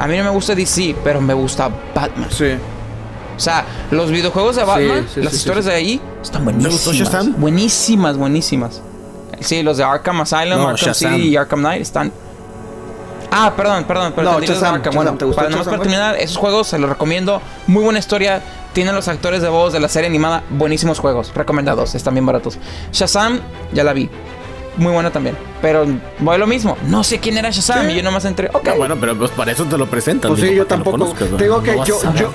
A 0.00 0.06
mí 0.06 0.16
no 0.16 0.24
me 0.24 0.30
gusta 0.30 0.54
DC, 0.54 0.96
pero 1.04 1.20
me 1.20 1.34
gusta 1.34 1.70
Batman. 1.94 2.28
Sí. 2.30 2.52
O 3.36 3.40
sea, 3.40 3.64
los 3.90 4.10
videojuegos 4.10 4.56
de 4.56 4.64
Batman, 4.64 5.06
sí, 5.14 5.20
las 5.20 5.32
sí, 5.32 5.38
historias 5.38 5.66
sí, 5.66 5.70
de 5.70 5.76
ahí 5.76 6.00
están 6.22 6.44
buenísimas. 6.44 6.96
Shazam? 6.96 7.34
Buenísimas, 7.38 8.16
buenísimas. 8.16 8.82
Sí, 9.40 9.62
los 9.62 9.76
de 9.76 9.84
Arkham 9.84 10.22
Asylum, 10.22 10.58
No, 10.58 10.68
Arkham 10.68 10.76
Shazam. 10.76 11.14
City 11.14 11.28
y 11.28 11.36
Arkham 11.36 11.60
Knight 11.60 11.82
están. 11.82 12.12
Ah, 13.30 13.52
perdón, 13.56 13.84
perdón, 13.84 14.12
perdón. 14.12 14.34
No, 14.34 14.40
los 14.40 14.48
Shazam, 14.48 14.74
Arkham. 14.76 14.92
Shazam, 14.92 14.94
Bueno, 14.94 15.18
¿te 15.18 15.24
gustó 15.26 15.36
para, 15.36 15.50
nomás 15.50 15.66
para 15.68 15.78
terminar, 15.78 16.16
esos 16.16 16.36
juegos 16.38 16.66
se 16.66 16.78
los 16.78 16.88
recomiendo. 16.88 17.40
Muy 17.66 17.84
buena 17.84 17.98
historia. 17.98 18.42
Tienen 18.72 18.94
los 18.94 19.08
actores 19.08 19.42
de 19.42 19.48
voz 19.48 19.72
de 19.72 19.80
la 19.80 19.88
serie 19.88 20.08
animada. 20.08 20.44
Buenísimos 20.50 20.98
juegos. 20.98 21.32
Recomendados. 21.34 21.94
Están 21.94 22.14
bien 22.14 22.24
baratos. 22.26 22.58
Shazam, 22.92 23.40
ya 23.72 23.84
la 23.84 23.92
vi. 23.92 24.08
Muy 24.80 24.92
buena 24.92 25.10
también. 25.10 25.36
Pero 25.60 25.86
voy 26.20 26.38
lo 26.38 26.46
mismo. 26.46 26.76
No 26.86 27.04
sé 27.04 27.18
quién 27.18 27.36
era 27.36 27.50
Shazam. 27.50 27.86
Sí. 27.86 27.92
Y 27.92 27.96
yo 27.96 28.02
nomás 28.02 28.24
entré. 28.24 28.48
Ok. 28.52 28.70
Bueno, 28.78 28.96
pero 28.98 29.16
pues 29.16 29.30
para 29.30 29.52
eso 29.52 29.64
te 29.66 29.76
lo 29.76 29.86
presentan. 29.86 30.30
Pues 30.30 30.40
sí, 30.40 30.54
yo 30.54 30.66
tampoco. 30.66 30.98
conozcas, 30.98 31.28
que 31.28 31.46
No 31.46 31.84
yo, 31.84 32.00
yo, 32.14 32.32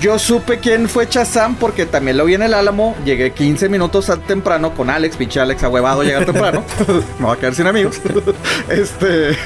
yo 0.00 0.18
supe 0.18 0.58
quién 0.58 0.88
fue 0.88 1.08
Chazam 1.08 1.54
porque 1.54 1.86
también 1.86 2.16
lo 2.16 2.24
vi 2.24 2.34
en 2.34 2.42
el 2.42 2.54
Álamo. 2.54 2.96
Llegué 3.04 3.30
15 3.32 3.68
minutos 3.68 4.10
temprano 4.26 4.74
con 4.74 4.90
Alex, 4.90 5.16
pinche 5.16 5.38
Alex 5.38 5.62
ahuevado 5.62 6.02
llegar 6.02 6.24
temprano. 6.24 6.64
Me 7.20 7.26
va 7.26 7.34
a 7.34 7.36
quedar 7.36 7.54
sin 7.54 7.68
amigos. 7.68 8.00
este. 8.68 9.36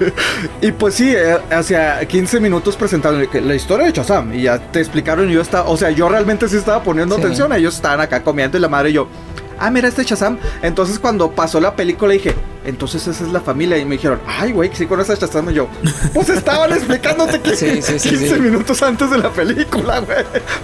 y 0.60 0.72
pues 0.72 0.96
sí, 0.96 1.14
eh, 1.14 1.38
hacia 1.50 2.04
15 2.06 2.40
minutos 2.40 2.76
presentaron 2.76 3.26
la 3.32 3.54
historia 3.54 3.86
de 3.86 3.92
Chazam. 3.94 4.34
Y 4.34 4.42
ya 4.42 4.58
te 4.58 4.80
explicaron. 4.80 5.30
Y 5.30 5.32
yo 5.32 5.40
estaba. 5.40 5.66
O 5.68 5.78
sea, 5.78 5.90
yo 5.90 6.10
realmente 6.10 6.46
sí 6.46 6.56
estaba 6.58 6.82
poniendo 6.82 7.16
Sí. 7.16 7.22
atención. 7.22 7.52
Ellos 7.54 7.74
estaban 7.74 8.02
acá 8.02 8.22
comiendo 8.22 8.58
y 8.58 8.60
la 8.60 8.68
madre 8.68 8.90
y 8.90 8.92
yo. 8.92 9.08
Ah, 9.58 9.70
mira 9.70 9.88
este 9.88 10.04
Shazam. 10.04 10.38
Entonces 10.62 10.98
cuando 10.98 11.32
pasó 11.32 11.60
la 11.60 11.74
película 11.74 12.12
dije, 12.12 12.34
entonces 12.68 13.06
esa 13.06 13.24
es 13.24 13.32
la 13.32 13.40
familia. 13.40 13.78
Y 13.78 13.84
me 13.84 13.96
dijeron, 13.96 14.20
ay, 14.26 14.52
güey, 14.52 14.70
que 14.70 14.84
a 14.84 15.14
Shazam. 15.14 15.50
Y 15.50 15.54
yo, 15.54 15.68
pues 16.12 16.28
estaban 16.28 16.72
explicándote 16.72 17.40
que 17.40 17.56
Sí, 17.56 17.82
sí, 17.82 17.98
sí, 17.98 18.10
15 18.10 18.34
sí. 18.34 18.40
minutos 18.40 18.82
antes 18.82 19.10
de 19.10 19.18
la 19.18 19.30
película, 19.30 20.00
güey. 20.00 20.18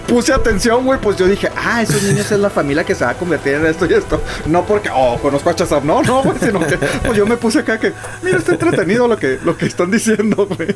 Puse 0.06 0.32
atención, 0.32 0.84
güey, 0.84 1.00
pues 1.00 1.16
yo 1.16 1.26
dije, 1.26 1.50
ah, 1.56 1.82
esos 1.82 2.02
niños 2.02 2.30
es 2.30 2.38
la 2.38 2.50
familia 2.50 2.84
que 2.84 2.94
se 2.94 3.04
va 3.04 3.12
a 3.12 3.14
convertir 3.14 3.54
en 3.54 3.66
esto 3.66 3.86
y 3.86 3.94
esto. 3.94 4.20
No 4.46 4.64
porque, 4.64 4.90
oh, 4.94 5.18
conozco 5.20 5.50
a 5.50 5.54
Shazam. 5.54 5.86
No, 5.86 6.02
no, 6.02 6.22
güey, 6.22 6.38
sino 6.38 6.60
que 6.60 6.76
pues 6.76 7.16
yo 7.16 7.26
me 7.26 7.36
puse 7.36 7.60
acá 7.60 7.80
que, 7.80 7.92
mira, 8.22 8.38
está 8.38 8.52
entretenido 8.52 9.08
lo 9.08 9.16
que, 9.16 9.38
lo 9.42 9.56
que 9.56 9.66
están 9.66 9.90
diciendo, 9.90 10.46
güey. 10.46 10.74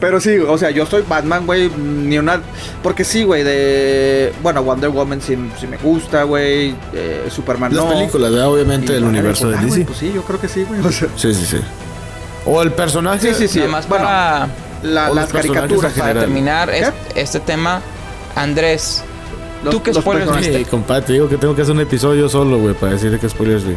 Pero 0.00 0.20
sí, 0.20 0.36
o 0.36 0.58
sea, 0.58 0.70
yo 0.70 0.84
soy 0.84 1.04
Batman, 1.08 1.46
güey, 1.46 1.70
ni 1.70 2.18
una... 2.18 2.40
Porque 2.82 3.04
sí, 3.04 3.24
güey, 3.24 3.42
de... 3.42 4.32
Bueno, 4.42 4.62
Wonder 4.62 4.90
Woman 4.90 5.22
sí, 5.22 5.36
sí 5.58 5.66
me 5.66 5.76
gusta, 5.78 6.24
güey. 6.24 6.74
eh, 6.92 7.28
Superman 7.30 7.74
Las 7.74 7.84
no. 7.84 7.90
películas, 7.90 8.32
¿verdad? 8.32 8.48
obviamente, 8.48 8.92
del 8.92 9.04
universo 9.04 9.48
de 9.48 9.58
DC. 9.58 9.84
Pues 9.86 9.98
sí, 9.98 10.12
yo 10.14 10.22
creo 10.22 10.40
que 10.42 10.48
sí, 10.48 10.64
güey. 10.64 10.80
O 10.84 10.92
sea, 10.92 11.08
Sí, 11.16 11.32
sí, 11.32 11.46
sí. 11.46 11.56
O 12.44 12.60
el 12.60 12.72
personaje. 12.72 13.32
Sí, 13.32 13.34
sí, 13.34 13.48
sí. 13.48 13.58
Nada 13.60 13.70
más 13.70 13.88
bueno, 13.88 14.04
para, 14.04 14.48
la- 14.82 15.08
las 15.10 15.30
caricaturas. 15.30 15.92
para 15.94 16.12
terminar 16.20 16.70
¿Qué? 16.70 16.80
es- 16.80 16.92
este 17.14 17.40
tema, 17.40 17.80
Andrés, 18.34 19.02
Los- 19.64 19.72
¿tú 19.72 19.82
qué 19.82 19.94
spoilers 19.94 20.36
viste? 20.36 20.58
Sí, 20.58 20.64
compadre, 20.64 21.02
te 21.02 21.12
digo 21.14 21.28
que 21.28 21.36
tengo 21.38 21.54
que 21.54 21.62
hacer 21.62 21.74
un 21.74 21.80
episodio 21.80 22.28
solo, 22.28 22.58
güey, 22.58 22.74
para 22.74 22.92
decirte 22.94 23.18
que 23.18 23.28
spoilers 23.28 23.64
vi. 23.64 23.76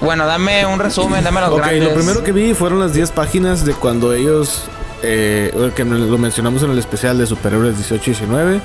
Bueno, 0.00 0.26
dame 0.26 0.64
un 0.66 0.78
resumen, 0.78 1.24
dame 1.24 1.40
los 1.40 1.50
Ok, 1.50 1.56
grandes. 1.58 1.82
lo 1.84 1.94
primero 1.94 2.22
que 2.22 2.32
vi 2.32 2.54
fueron 2.54 2.78
las 2.80 2.92
10 2.92 3.10
páginas 3.12 3.64
de 3.64 3.72
cuando 3.72 4.12
ellos, 4.12 4.64
eh, 5.02 5.52
que 5.74 5.84
lo 5.84 6.18
mencionamos 6.18 6.62
en 6.62 6.70
el 6.70 6.78
especial 6.78 7.16
de 7.18 7.26
Superhéroes 7.26 7.76
18-19, 7.78 8.60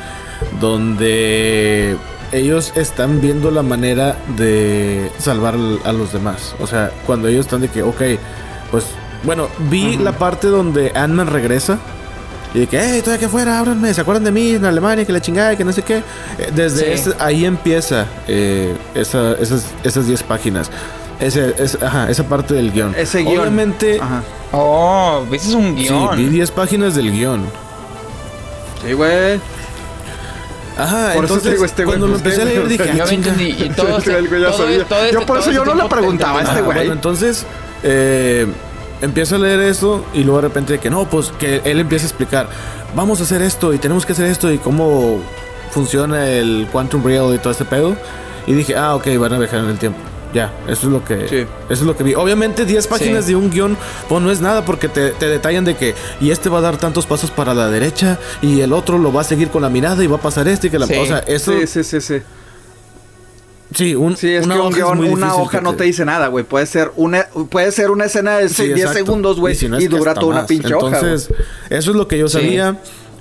donde 0.60 1.96
ellos 2.32 2.74
están 2.76 3.22
viendo 3.22 3.52
la 3.52 3.64
manera 3.64 4.18
de 4.38 5.12
salvar 5.20 5.56
al- 5.56 5.80
a 5.86 5.92
los 5.94 6.14
demás. 6.14 6.56
O 6.60 6.68
sea, 6.68 6.92
cuando 7.06 7.28
ellos 7.28 7.46
están 7.46 7.62
de 7.62 7.70
que, 7.70 7.84
ok, 7.84 8.02
pues, 8.72 8.86
bueno, 9.24 9.48
vi 9.70 9.98
la 9.98 10.14
parte 10.14 10.48
donde 10.48 10.92
Ant-Man 10.96 11.28
regresa. 11.28 11.78
Y 12.54 12.60
de 12.62 12.68
que, 12.68 12.80
hey, 12.82 12.98
estoy 12.98 13.14
aquí 13.14 13.26
afuera, 13.26 13.60
ábranme, 13.60 13.94
¿se 13.94 14.02
acuerdan 14.02 14.24
de 14.24 14.32
mí 14.32 14.52
en 14.52 14.66
Alemania? 14.66 15.06
Que 15.06 15.14
la 15.14 15.22
chingada, 15.22 15.56
que 15.56 15.64
no 15.64 15.72
sé 15.72 15.84
qué. 15.84 15.98
Eh, 16.38 16.52
Desde 16.56 16.98
Sí. 16.98 17.10
ese- 17.10 17.16
ahí 17.20 17.46
empieza 17.46 18.08
eh, 18.28 18.76
esa- 18.96 19.34
esas, 19.34 19.66
esas 19.84 20.08
10 20.08 20.24
páginas. 20.24 20.72
Ese, 21.20 21.54
es- 21.60 21.78
ajá, 21.82 22.10
esa 22.10 22.24
parte 22.24 22.54
del 22.56 22.72
guion. 22.72 22.96
Ese 22.98 23.20
guion. 23.24 23.40
Obviamente, 23.42 24.00
Ajá. 24.02 24.24
Oh, 24.52 25.26
viste 25.30 25.54
un 25.54 25.78
sí, 25.78 25.84
guion. 25.90 26.18
vi 26.18 26.26
10 26.30 26.50
páginas 26.50 26.96
del 26.96 27.12
guion. 27.12 27.44
Sí, 28.86 28.94
güey. 28.94 29.40
Ajá, 30.80 31.14
Por 31.14 31.26
eso 31.26 31.34
entonces 31.36 31.44
te 31.44 31.50
digo, 31.52 31.66
este 31.66 31.84
güey, 31.86 31.98
cuando 32.00 32.08
lo 32.08 32.22
pues, 32.22 32.34
empecé 32.38 32.42
a 32.42 32.46
leer 32.46 32.68
dije, 32.68 32.86
Yo 32.98 33.04
ah, 33.04 33.06
me 33.06 33.10
chinga. 33.12 33.30
entendí. 33.30 33.64
Y 33.66 33.70
todo, 33.70 34.02
Sí, 34.02 34.10
el 34.18 34.28
güey 34.30 34.42
ya 34.42 34.48
todo- 34.48 34.58
sabía. 34.58 34.86
todo 34.86 35.00
este- 35.00 35.14
Yo 35.14 35.20
por 35.20 35.28
todo 35.28 35.38
eso 35.40 35.50
este 35.52 35.56
yo 35.56 35.66
no 35.76 35.84
le 35.84 35.90
preguntaba 35.90 36.40
a 36.40 36.44
este 36.44 36.62
güey. 36.62 36.78
Bueno, 36.78 36.94
entonces 36.94 37.46
eh, 37.84 38.48
empiezo 39.02 39.36
a 39.36 39.40
leer 39.40 39.60
esto 39.62 40.06
y 40.14 40.24
luego 40.24 40.42
de 40.42 40.48
repente 40.48 40.74
de 40.74 40.80
que 40.80 40.90
no, 40.90 41.06
pues 41.10 41.32
que 41.40 41.62
él 41.66 41.80
empieza 41.80 42.06
a 42.06 42.10
explicar, 42.10 42.48
vamos 42.96 43.20
a 43.20 43.24
hacer 43.24 43.42
esto 43.42 43.74
y 43.74 43.78
tenemos 43.78 44.06
que 44.06 44.14
hacer 44.14 44.26
esto 44.28 44.52
y 44.52 44.58
cómo 44.58 45.22
funciona 45.72 46.28
el 46.28 46.68
Quantum 46.72 47.04
Real 47.04 47.34
y 47.34 47.38
todo 47.38 47.52
este 47.52 47.66
pedo. 47.66 47.96
Y 48.48 48.54
dije, 48.54 48.76
ah, 48.76 48.96
ok, 48.96 49.08
van 49.20 49.34
a 49.34 49.38
viajar 49.40 49.60
en 49.60 49.70
el 49.70 49.78
tiempo. 49.78 50.00
Ya, 50.34 50.54
eso 50.68 50.86
es 50.88 50.94
lo 50.94 51.04
que 51.04 51.28
Sí. 51.28 51.36
eso 51.38 51.48
es 51.70 51.82
lo 51.82 51.98
que 51.98 52.04
vi. 52.04 52.14
Obviamente 52.14 52.64
10 52.66 52.86
páginas 52.88 53.26
Sí. 53.26 53.32
de 53.32 53.36
un 53.38 53.50
guion, 53.50 53.76
pues 54.08 54.22
no 54.22 54.30
es 54.32 54.42
nada 54.42 54.64
porque 54.64 54.88
te, 54.88 55.10
te 55.12 55.28
detallan 55.28 55.66
de 55.66 55.76
que 55.76 55.96
y 56.22 56.30
este 56.30 56.50
va 56.50 56.60
a 56.60 56.62
dar 56.62 56.78
tantos 56.78 57.08
pasos 57.08 57.32
para 57.32 57.54
la 57.56 57.68
derecha 57.72 58.20
y 58.42 58.62
el 58.62 58.72
otro 58.74 59.00
lo 59.00 59.12
va 59.12 59.22
a 59.22 59.24
seguir 59.24 59.50
con 59.50 59.64
la 59.64 59.70
mirada 59.70 60.04
y 60.04 60.08
va 60.08 60.18
a 60.18 60.22
pasar 60.22 60.48
este 60.48 60.68
y 60.68 60.70
que 60.70 60.78
la, 60.78 60.86
Sí. 60.86 60.96
o 60.98 61.06
sea, 61.08 61.20
eso 61.20 61.52
Sí, 61.60 61.66
sí, 61.66 61.84
sí, 61.84 62.00
sí. 62.02 62.22
sí, 63.74 63.96
un, 63.96 64.16
Sí, 64.18 64.32
es 64.34 64.46
una 64.46 64.56
que 64.56 64.62
un 64.62 64.68
hoja 64.68 64.76
guion, 64.78 65.00
una 65.14 65.36
hoja 65.36 65.62
no 65.62 65.74
te 65.76 65.86
dice 65.86 66.06
nada, 66.06 66.28
güey. 66.28 66.44
Puede 66.46 66.66
ser 66.68 66.92
una, 66.96 67.28
puede 67.50 67.72
ser 67.72 67.90
una 67.92 68.06
escena 68.06 68.38
de 68.38 68.50
Sí, 68.50 68.64
10 68.68 68.78
exacto. 68.82 68.98
segundos, 68.98 69.40
güey, 69.40 69.54
y, 69.54 69.58
si 69.58 69.68
no 69.68 69.78
que 69.80 69.88
dura 69.90 70.14
toda 70.14 70.28
una 70.28 70.46
pinche 70.46 70.74
hoja. 70.76 70.90
güey. 71.00 71.12
Entonces, 71.12 71.30
eso 71.72 71.90
es 71.92 71.96
lo 71.98 72.08
que 72.08 72.18
yo 72.20 72.28
Sí. 72.28 72.38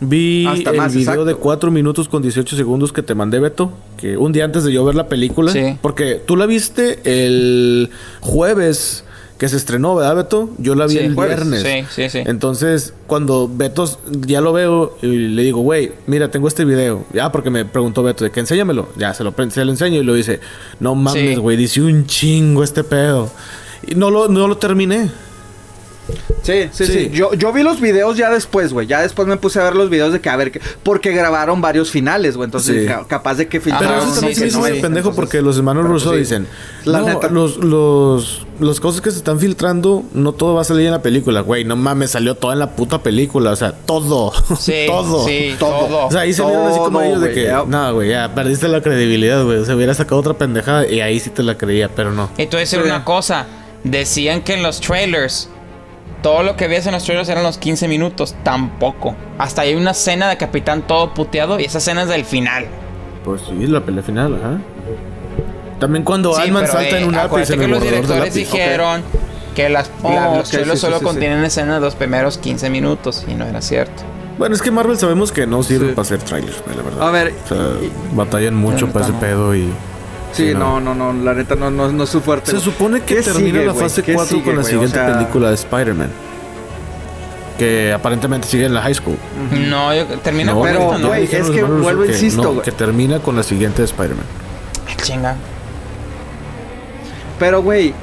Vi 0.00 0.46
Hasta 0.46 0.70
el 0.70 0.76
más, 0.76 0.92
video 0.92 1.02
exacto. 1.12 1.24
de 1.24 1.34
4 1.34 1.70
minutos 1.70 2.08
con 2.08 2.22
18 2.22 2.56
segundos 2.56 2.92
que 2.92 3.02
te 3.02 3.14
mandé, 3.14 3.40
Beto. 3.40 3.72
Que 3.96 4.16
un 4.16 4.32
día 4.32 4.44
antes 4.44 4.64
de 4.64 4.72
yo 4.72 4.84
ver 4.84 4.94
la 4.94 5.08
película. 5.08 5.52
Sí. 5.52 5.76
Porque 5.82 6.14
tú 6.24 6.36
la 6.36 6.46
viste 6.46 7.00
el 7.04 7.90
jueves 8.20 9.04
que 9.38 9.48
se 9.48 9.56
estrenó, 9.56 9.94
¿verdad, 9.94 10.16
Beto? 10.16 10.50
Yo 10.58 10.74
la 10.74 10.86
vi 10.86 10.94
Sí, 10.94 10.98
el 10.98 11.14
jueves. 11.14 11.36
viernes. 11.36 11.62
Sí, 11.62 12.02
sí, 12.02 12.10
sí. 12.10 12.22
Entonces, 12.26 12.92
cuando 13.06 13.48
Beto 13.52 13.84
ya 14.26 14.40
lo 14.40 14.52
veo 14.52 14.96
y 15.00 15.06
le 15.28 15.42
digo, 15.44 15.60
güey, 15.60 15.92
mira, 16.08 16.28
tengo 16.30 16.48
este 16.48 16.64
video. 16.64 17.04
Ya, 17.12 17.30
porque 17.30 17.48
me 17.50 17.64
preguntó 17.64 18.02
Beto 18.02 18.24
de 18.24 18.30
que 18.32 18.40
enséñamelo. 18.40 18.88
Ya, 18.96 19.14
se 19.14 19.22
lo, 19.22 19.32
pre- 19.32 19.50
se 19.52 19.64
lo 19.64 19.70
enseño 19.70 20.00
y 20.00 20.04
lo 20.04 20.14
dice, 20.14 20.40
no 20.80 20.94
mames, 20.96 21.34
Sí. 21.34 21.40
güey, 21.40 21.56
dice 21.56 21.80
un 21.80 22.06
chingo 22.06 22.64
este 22.64 22.82
pedo. 22.82 23.30
Y 23.86 23.94
no 23.94 24.10
lo, 24.10 24.26
no 24.28 24.48
lo 24.48 24.56
terminé. 24.58 25.08
Sí, 26.48 26.68
sí, 26.72 26.86
sí, 26.86 26.92
Sí. 26.92 27.10
Yo, 27.12 27.34
yo 27.34 27.52
vi 27.52 27.62
los 27.62 27.80
videos 27.80 28.16
ya 28.16 28.30
después, 28.30 28.72
güey. 28.72 28.86
Ya 28.86 29.02
después 29.02 29.28
me 29.28 29.36
puse 29.36 29.60
a 29.60 29.64
ver 29.64 29.76
los 29.76 29.90
videos 29.90 30.12
de 30.12 30.20
que, 30.20 30.30
a 30.30 30.36
ver, 30.36 30.50
que, 30.50 30.60
porque 30.82 31.12
grabaron 31.12 31.60
varios 31.60 31.90
finales, 31.90 32.36
güey. 32.36 32.46
Entonces, 32.46 32.82
Sí. 32.82 32.86
ca- 32.88 33.04
capaz 33.06 33.34
de 33.34 33.48
que 33.48 33.60
Pero 33.60 33.76
filtraron. 33.76 33.98
eso 34.02 34.08
Ah, 34.10 34.14
también 34.14 34.34
sí, 34.34 34.40
se 34.40 34.44
me 34.46 34.50
sí, 34.50 34.56
hizo 34.56 34.64
sí. 34.64 34.70
medio 34.70 34.82
pendejo 34.82 35.08
Entonces, 35.10 35.16
porque 35.16 35.42
los 35.42 35.56
hermanos 35.58 35.82
pero 35.82 35.92
Russo 35.94 36.12
sí. 36.12 36.18
dicen, 36.20 36.46
La 36.84 37.00
no, 37.00 37.06
neta. 37.06 37.28
los, 37.28 37.58
los, 37.58 38.46
las 38.60 38.80
cosas 38.80 39.00
que 39.02 39.10
se 39.10 39.18
están 39.18 39.38
filtrando, 39.38 40.04
no 40.14 40.32
todo 40.32 40.54
va 40.54 40.62
a 40.62 40.64
salir 40.64 40.86
en 40.86 40.92
la 40.92 41.02
película. 41.02 41.40
Güey, 41.42 41.64
no 41.64 41.76
mames, 41.76 42.12
salió 42.12 42.34
todo 42.34 42.52
en 42.52 42.58
la 42.60 42.70
puta 42.74 43.02
película. 43.02 43.50
O 43.50 43.56
sea, 43.56 43.72
todo. 43.72 44.32
Sí, 44.58 44.84
todo. 44.86 45.26
sí, 45.26 45.54
Todo. 45.58 46.06
O 46.06 46.10
sea, 46.10 46.22
ahí 46.22 46.32
se 46.32 46.42
vieron 46.44 46.66
así 46.66 46.78
como 46.78 47.02
ellos 47.02 47.20
de 47.20 47.32
que, 47.32 47.44
ya. 47.44 47.64
no, 47.66 47.94
güey, 47.94 48.08
ya 48.10 48.34
perdiste 48.34 48.68
la 48.68 48.80
credibilidad, 48.80 49.44
güey. 49.44 49.58
O 49.58 49.64
sea, 49.66 49.76
hubiera 49.76 49.92
sacado 49.94 50.20
otra 50.20 50.34
pendejada 50.34 50.86
y 50.88 51.00
ahí 51.00 51.20
sí 51.20 51.28
te 51.30 51.42
la 51.42 51.58
creía, 51.58 51.90
pero 51.94 52.10
no. 52.12 52.30
Y 52.38 52.42
a 52.42 52.46
decir 52.46 52.80
Sí. 52.80 52.86
una 52.86 53.04
cosa. 53.04 53.46
Decían 53.84 54.42
que 54.42 54.54
en 54.54 54.62
los 54.62 54.80
trailers, 54.80 55.48
todo 56.22 56.42
lo 56.42 56.56
que 56.56 56.68
veías 56.68 56.86
en 56.86 56.92
los 56.92 57.04
trailers 57.04 57.28
eran 57.28 57.42
los 57.44 57.58
15 57.58 57.88
minutos. 57.88 58.34
Tampoco. 58.42 59.14
Hasta 59.38 59.62
hay 59.62 59.74
una 59.74 59.92
escena 59.92 60.28
de 60.28 60.36
Capitán 60.36 60.82
todo 60.86 61.14
puteado 61.14 61.58
y 61.60 61.64
esa 61.64 61.78
escena 61.78 62.02
es 62.02 62.08
del 62.08 62.24
final. 62.24 62.66
Pues 63.24 63.42
sí, 63.48 63.66
la 63.66 63.80
pelea 63.80 64.02
final, 64.02 64.34
ajá. 64.36 64.58
También 65.78 66.04
cuando 66.04 66.34
Sí, 66.34 66.42
pero, 66.52 66.66
salta 66.66 66.96
eh, 66.96 67.00
en 67.02 67.08
un 67.08 67.12
lápiz 67.14 67.26
acuérdate 67.26 67.52
en 67.54 67.58
que 67.60 67.64
el 67.66 67.70
los 67.70 67.80
borrador 67.80 68.06
de 68.06 68.06
directores 68.14 68.34
lápiz. 68.34 68.52
dijeron 68.52 69.02
que 69.54 69.68
las, 69.68 69.90
Oh, 70.02 70.10
la- 70.12 70.36
los 70.38 70.50
trailers 70.50 70.72
sí, 70.72 70.76
sí, 70.78 70.80
solo 70.86 70.98
sí, 70.98 71.04
contienen 71.04 71.44
escenas 71.44 71.76
de 71.76 71.80
los 71.86 71.94
primeros 71.94 72.38
15 72.38 72.68
minutos 72.70 73.24
y 73.28 73.34
no 73.34 73.44
era 73.44 73.60
cierto. 73.62 74.02
Bueno, 74.38 74.54
es 74.54 74.62
que 74.62 74.70
Marvel 74.70 74.96
sabemos 74.98 75.32
que 75.32 75.46
no 75.46 75.62
sirve 75.62 75.88
Sí. 75.88 75.92
para 75.94 76.02
hacer 76.02 76.18
trailers, 76.22 76.62
la 76.76 76.82
verdad. 76.82 77.08
A 77.08 77.10
ver, 77.10 77.34
O 77.44 77.48
sea, 77.48 77.58
batallan 78.12 78.54
mucho 78.54 78.88
para 78.88 79.04
ese 79.04 79.14
pedo 79.14 79.54
y... 79.54 79.68
sí, 80.32 80.48
sí, 80.48 80.54
no, 80.54 80.80
no, 80.80 80.94
no, 80.94 81.12
la 81.12 81.34
neta 81.34 81.54
no, 81.54 81.70
no, 81.70 81.90
no 81.90 82.04
es 82.04 82.10
su 82.10 82.20
fuerte. 82.20 82.50
Se 82.50 82.60
supone 82.60 83.00
que 83.02 83.16
¿Qué 83.16 83.22
termina 83.22 83.58
sigue, 83.60 83.66
la 83.66 83.74
fase 83.74 84.02
¿Qué 84.02 84.14
4 84.14 84.30
sigue, 84.30 84.44
con 84.44 84.56
la 84.56 84.62
siguiente 84.64 84.98
O 84.98 85.04
sea- 85.04 85.14
película 85.18 85.48
de 85.48 85.54
Spider-Man. 85.54 86.10
Que 87.58 87.92
aparentemente 87.92 88.46
sigue 88.46 88.66
en 88.66 88.74
la 88.74 88.82
high 88.82 88.94
school. 88.94 89.16
No, 89.68 89.92
yo, 89.94 90.06
termina 90.20 90.52
No, 90.52 90.60
con 90.60 90.68
pero, 90.68 91.12
es 91.14 91.28
que 91.30 91.62
vuelvo, 91.64 92.02
que 92.04 92.08
insisto, 92.10 92.42
no, 92.42 92.50
güey. 92.52 92.62
que 92.62 92.70
termina 92.72 93.18
con 93.18 93.34
la 93.34 93.42
siguiente 93.42 93.82
de 93.82 93.86
Spider-Man. 93.86 94.24
Chinga. 95.02 95.34
Pero, 97.38 97.62
güey, 97.62 97.94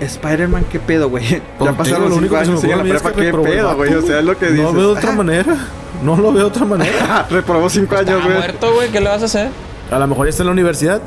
Spider-Man, 0.00 0.66
¿qué 0.70 0.80
pedo, 0.80 1.08
güey? 1.08 1.24
Ya 1.28 1.40
Pues, 1.58 1.72
pasaron 1.74 2.10
los 2.10 2.18
cinco 2.18 2.36
años, 2.36 2.60
sigue 2.60 2.72
en 2.72 2.78
la 2.78 2.84
prepa, 2.84 3.12
¿qué 3.12 3.32
pedo, 3.32 3.76
güey? 3.76 3.94
O 3.94 4.02
sea, 4.02 4.18
es 4.18 4.24
lo 4.24 4.36
que 4.38 4.46
dices. 4.46 4.64
No 4.64 4.72
veo 4.72 4.92
de 4.94 4.98
otra 4.98 5.12
manera. 5.16 5.56
No 6.02 6.16
lo 6.16 6.32
veo 6.32 6.42
de 6.42 6.48
otra 6.48 6.64
manera. 6.64 7.26
Reprobó 7.30 7.68
cinco 7.70 7.94
Está 7.96 8.12
años, 8.12 8.24
güey. 8.24 8.36
muerto, 8.36 8.74
güey. 8.74 8.90
¿Qué 8.90 9.00
le 9.00 9.08
vas 9.08 9.22
a 9.22 9.26
hacer? 9.26 9.48
A 9.90 9.98
lo 9.98 10.06
mejor 10.06 10.26
ya 10.26 10.30
está 10.30 10.42
en 10.42 10.46
la 10.48 10.52
universidad. 10.52 11.00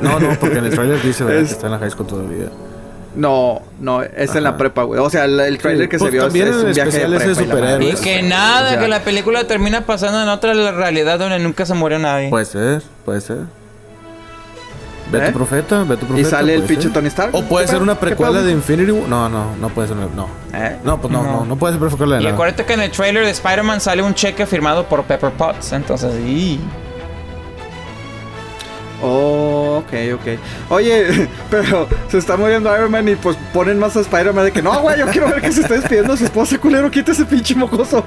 No, 0.00 0.18
no, 0.18 0.30
porque 0.40 0.58
en 0.58 0.64
el 0.64 0.74
trailer 0.74 1.00
dice 1.02 1.24
¿verdad? 1.24 1.42
Es- 1.42 1.48
que 1.48 1.54
está 1.54 1.66
en 1.66 1.72
la 1.72 1.78
high 1.78 1.90
school 1.90 2.06
todavía. 2.06 2.46
No, 3.14 3.60
no, 3.78 4.02
es 4.02 4.34
en 4.34 4.42
la 4.42 4.56
prepa, 4.56 4.84
güey. 4.84 4.98
O 4.98 5.10
sea, 5.10 5.26
el, 5.26 5.38
el 5.38 5.58
trailer 5.58 5.84
Sí, 5.84 5.88
que 5.90 5.98
pues, 5.98 6.08
se 6.08 6.12
vio 6.12 6.22
es, 6.22 6.26
también 6.28 6.48
es 6.48 6.56
un 6.56 6.72
viaje 6.72 6.90
de 6.90 7.16
ese 7.16 7.28
de 7.28 7.34
prepa 7.34 7.40
y 7.42 7.44
superhéroes. 7.44 8.00
que 8.00 8.22
nada, 8.22 8.66
O 8.66 8.70
sea- 8.70 8.80
que 8.80 8.88
la 8.88 9.00
película 9.04 9.44
termina 9.44 9.82
pasando 9.82 10.22
en 10.22 10.28
otra 10.30 10.54
realidad 10.72 11.18
donde 11.18 11.38
nunca 11.38 11.66
se 11.66 11.74
murió 11.74 11.98
nadie. 11.98 12.30
Puede 12.30 12.46
ser, 12.46 12.82
puede 13.04 13.20
ser. 13.20 13.38
Ve 15.10 15.18
¿Eh? 15.18 15.26
tu 15.26 15.32
profeta, 15.34 15.80
ve 15.84 15.96
tu 15.98 16.06
profeta. 16.06 16.20
Y 16.26 16.30
sale 16.30 16.54
el 16.54 16.62
pinche. 16.62 16.88
Tony 16.88 17.08
Stark. 17.08 17.34
O 17.34 17.42
puede 17.42 17.66
¿Qué 17.66 17.72
ser 17.72 17.82
una 17.82 17.94
¿Qué 17.96 18.00
precuela 18.00 18.40
de 18.40 18.50
Infinity 18.50 18.90
War. 18.92 19.06
No, 19.10 19.28
no, 19.28 19.56
no 19.60 19.68
puede 19.68 19.88
ser. 19.88 19.96
una- 19.98 20.06
No. 20.16 20.26
¿Eh? 20.54 20.78
No, 20.82 20.98
pues 20.98 21.12
no, 21.12 21.22
No. 21.22 21.32
no, 21.40 21.44
no, 21.44 21.56
puede 21.56 21.74
ser 21.78 21.86
precuela 21.86 22.14
de 22.16 22.22
y 22.22 22.24
nada. 22.24 22.34
acuérdate 22.34 22.64
que 22.64 22.72
en 22.72 22.80
el 22.80 22.90
trailer 22.90 23.24
de 23.26 23.30
Spider-Man 23.30 23.82
sale 23.82 24.02
un 24.02 24.14
cheque 24.14 24.46
firmado 24.46 24.86
por 24.86 25.02
Pepper 25.04 25.32
Potts. 25.32 25.72
Entonces, 25.74 26.14
y... 26.26 26.58
Oh, 29.02 29.78
ok, 29.84 29.92
ok. 30.14 30.38
Oye, 30.70 31.28
pero 31.50 31.88
se 32.08 32.18
está 32.18 32.36
muriendo 32.36 32.72
Iron 32.76 32.90
Man 32.90 33.08
y 33.08 33.16
pues 33.16 33.36
ponen 33.52 33.78
más 33.78 33.96
a 33.96 34.00
Spider-Man 34.00 34.44
de 34.46 34.52
que 34.52 34.62
no, 34.62 34.80
güey, 34.80 34.98
yo 34.98 35.06
quiero 35.06 35.28
ver 35.28 35.40
que 35.40 35.50
se 35.52 35.62
está 35.62 35.74
despidiendo 35.74 36.12
a 36.12 36.16
su 36.16 36.24
esposa, 36.24 36.56
culero, 36.58 36.90
quita 36.90 37.12
ese 37.12 37.24
pinche 37.24 37.54
mocoso. 37.54 38.04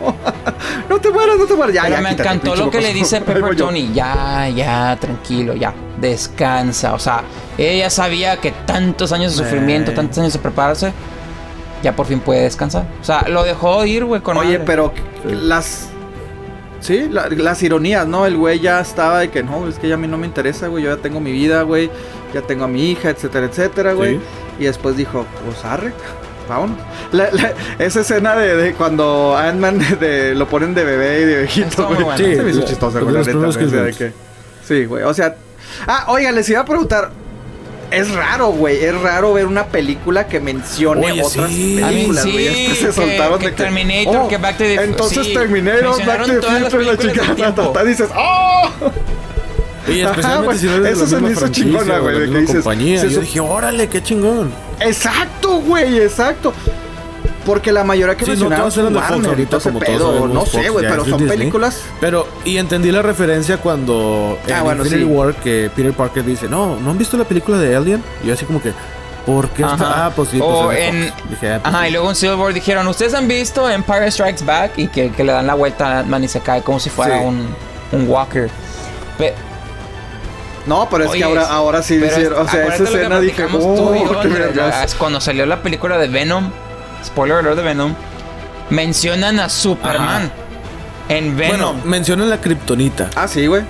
no 0.90 1.00
te 1.00 1.12
mueras, 1.12 1.38
no 1.38 1.46
te 1.46 1.54
mueras. 1.56 1.76
Ya, 1.76 1.84
Pero 1.84 1.96
ya, 1.96 2.02
me 2.02 2.10
quítate, 2.12 2.30
encantó 2.30 2.56
lo 2.56 2.72
que 2.72 2.82
le 2.82 2.94
dice 2.94 3.20
Pepper. 3.22 3.56
Tony. 3.56 3.92
Ya, 3.94 4.48
ya, 4.50 4.98
tranquilo, 5.00 5.54
ya. 5.54 5.74
Descansa. 6.00 6.94
O 6.94 7.00
sea, 7.00 7.24
ella 7.58 7.90
sabía 7.90 8.38
que 8.38 8.52
tantos 8.52 9.12
años 9.12 9.36
de 9.38 9.44
sufrimiento, 9.44 9.92
Eh. 9.92 9.96
tantos 9.96 10.18
años 10.20 10.34
de 10.34 10.40
prepararse, 10.40 10.94
ya 11.84 11.96
por 11.96 12.06
fin 12.06 12.20
puede 12.22 12.42
descansar. 12.44 12.86
O 13.02 13.04
sea, 13.04 13.28
lo 13.28 13.44
dejó 13.44 13.86
ir, 13.86 14.06
güey, 14.06 14.22
con 14.22 14.38
Oye, 14.38 14.54
madre. 14.60 14.64
pero 14.66 14.94
las. 15.26 15.90
Sí, 16.86 17.08
la- 17.10 17.28
las 17.30 17.64
ironías, 17.64 18.06
¿no? 18.08 18.26
El 18.28 18.38
güey 18.38 18.60
ya 18.60 18.80
estaba 18.80 19.20
de 19.22 19.30
que 19.32 19.42
no, 19.42 19.68
es 19.68 19.80
que 19.80 19.88
ya 19.88 19.96
a 19.96 19.98
mí 19.98 20.08
no 20.08 20.18
me 20.18 20.28
interesa, 20.28 20.68
güey. 20.68 20.84
Yo 20.84 20.96
ya 20.96 21.02
tengo 21.02 21.20
mi 21.20 21.32
vida, 21.32 21.64
güey. 21.64 21.90
Ya 22.34 22.42
tengo 22.42 22.66
a 22.66 22.68
mi 22.68 22.92
hija, 22.92 23.10
etcétera, 23.10 23.48
etcétera, 23.48 23.94
güey. 23.94 24.18
Sí. 24.18 24.22
Y 24.60 24.64
después 24.66 24.96
dijo, 24.96 25.26
pues 25.46 25.66
arre, 25.66 25.94
vámonos. 26.48 26.78
La- 27.12 27.32
la- 27.32 27.54
esa 27.80 28.02
escena 28.02 28.36
de, 28.36 28.56
de 28.56 28.74
cuando 28.74 29.36
Ant-Man 29.36 29.80
de, 30.00 30.36
lo 30.36 30.48
ponen 30.48 30.76
de 30.76 30.84
bebé 30.84 31.22
y 31.22 31.26
de 31.26 31.38
viejito, 31.40 31.88
güey. 31.88 32.18
Se 32.36 32.44
me 32.44 32.52
hizo 32.52 32.62
chistosa, 32.66 33.00
güey, 33.00 33.16
Sí, 34.68 34.86
güey, 34.86 35.04
o 35.04 35.14
sea... 35.14 35.36
Ah, 35.88 36.06
oiga, 36.10 36.32
les 36.32 36.48
iba 36.50 36.60
a 36.62 36.66
preguntar... 36.66 37.12
Es 37.92 38.12
raro, 38.14 38.48
güey, 38.50 38.84
es 38.84 39.00
raro 39.02 39.34
ver 39.34 39.46
una 39.46 39.66
película 39.68 40.28
que 40.28 40.40
mencione 40.40 41.12
Oye, 41.12 41.22
otras 41.24 41.50
sí. 41.50 41.80
películas, 41.82 42.26
güey. 42.26 42.38
sí, 42.38 42.66
Es 42.66 42.70
que 42.70 42.86
se 42.86 42.94
soltaron 42.94 43.40
que 43.40 43.46
de 43.46 43.52
que... 43.56 43.64
Terminator, 43.64 44.28
que 44.28 44.38
Back 44.38 44.58
to 44.58 44.64
the- 44.64 44.84
Entonces 44.84 45.28
sí, 45.28 45.34
Terminator, 45.34 46.06
Back 46.06 46.26
to 46.26 46.34
the 46.34 46.42
Future, 46.42 46.84
la 47.38 47.56
ta, 47.74 47.84
dices, 47.84 48.10
¡oh! 48.16 48.70
Y 49.88 50.02
Ajá, 50.02 50.42
si 50.58 50.66
no 50.66 50.84
eso 50.88 51.02
la 51.02 51.08
se 51.08 51.18
me 51.18 51.32
hizo 51.32 51.48
chingona, 51.50 52.00
güey, 52.00 52.20
de 52.22 52.32
que 52.32 52.40
dices, 52.40 52.56
compañía. 52.56 53.00
se 53.02 53.10
Yo 53.12 53.20
dije, 53.22 53.40
órale, 53.40 53.88
qué 53.88 54.02
chingón. 54.02 54.52
Exacto, 54.80 55.60
güey, 55.62 56.00
exacto. 56.00 56.54
Porque 57.46 57.72
la 57.72 57.84
mayoría 57.84 58.16
que 58.16 58.26
Sí, 58.26 58.32
no 58.32 58.50
mencionaron 58.50 58.70
de 58.70 58.76
son 58.76 58.96
Warner, 58.96 59.30
ahorita, 59.30 59.50
todo 59.60 59.70
ese 59.70 59.72
pedo, 59.86 60.28
no 60.28 60.46
sé, 60.46 60.70
güey, 60.70 60.88
pero 60.88 61.06
son 61.06 61.20
Disney. 61.20 61.38
películas... 61.38 61.82
Pero, 62.02 62.28
y 62.44 62.58
entendí 62.58 62.92
la 62.92 63.02
referencia 63.04 63.58
cuando 63.58 64.40
en 64.48 64.54
Ah, 64.54 64.64
bueno, 64.64 64.84
Infinity 64.84 65.08
sí. 65.08 65.16
War 65.16 65.36
que 65.36 65.70
Peter 65.76 65.94
Parker 65.94 66.26
dice, 66.26 66.50
no, 66.50 66.76
¿no 66.80 66.90
han 66.92 66.98
visto 66.98 67.18
la 67.18 67.24
película 67.26 67.58
de 67.60 67.76
Alien? 67.76 68.04
Y 68.24 68.28
yo 68.28 68.34
así 68.34 68.46
como 68.46 68.60
que, 68.62 68.74
¿por 69.28 69.50
qué 69.50 69.62
está? 69.62 70.06
Ah, 70.08 70.12
pues 70.16 70.30
sí, 70.30 70.40
O 70.42 70.64
pues 70.66 70.80
es 70.80 70.92
de 70.92 70.98
en-. 71.08 71.14
Dije, 71.30 71.54
ah, 71.54 71.60
pues 71.62 71.74
Ajá, 71.76 71.84
sí. 71.84 71.90
y 71.90 71.92
luego 71.92 72.12
en 72.12 72.40
War 72.40 72.54
dijeron, 72.54 72.88
¿ustedes 72.88 73.14
han 73.14 73.28
visto 73.28 73.70
Empire 73.70 74.10
Strikes 74.12 74.44
Back? 74.44 74.72
Y 74.78 74.88
que, 74.88 75.12
que 75.12 75.24
le 75.24 75.32
dan 75.32 75.46
la 75.46 75.54
vuelta 75.54 75.88
a 75.88 76.00
Ant-Man 76.00 76.24
y 76.24 76.28
se 76.28 76.40
cae 76.40 76.64
como 76.64 76.80
si 76.80 76.90
fuera 76.90 77.18
un, 77.22 77.48
un 77.92 78.10
walker. 78.10 78.50
Pe- 79.20 79.36
No, 80.66 80.88
pero 80.90 81.04
es 81.04 81.10
Oye, 81.12 81.20
que 81.20 81.26
ahora, 81.26 81.48
ahora 81.48 81.84
sí 81.84 82.00
pero 82.02 82.42
o 82.42 82.48
sea, 82.48 82.66
esa 82.74 82.84
escena 82.86 83.20
dije, 83.20 83.36
platicamos 83.44 83.76
tú 83.76 83.94
y 83.94 84.00
yo, 84.00 84.66
oh, 84.66 84.98
Cuando 84.98 85.22
salió 85.22 85.46
la 85.46 85.62
película 85.62 85.98
de 86.00 86.08
Venom, 86.08 86.50
spoiler 87.06 87.38
alert 87.38 87.56
de 87.58 87.64
Venom, 87.64 87.96
mencionan 88.70 89.40
a 89.40 89.50
Superman 89.50 90.32
en 91.10 91.38
Venom. 91.38 91.58
Bueno, 91.58 91.82
mencionan 91.86 92.30
la 92.30 92.42
kriptonita. 92.42 93.10
Ah, 93.16 93.28
sí, 93.28 93.46
güey. 93.48 93.64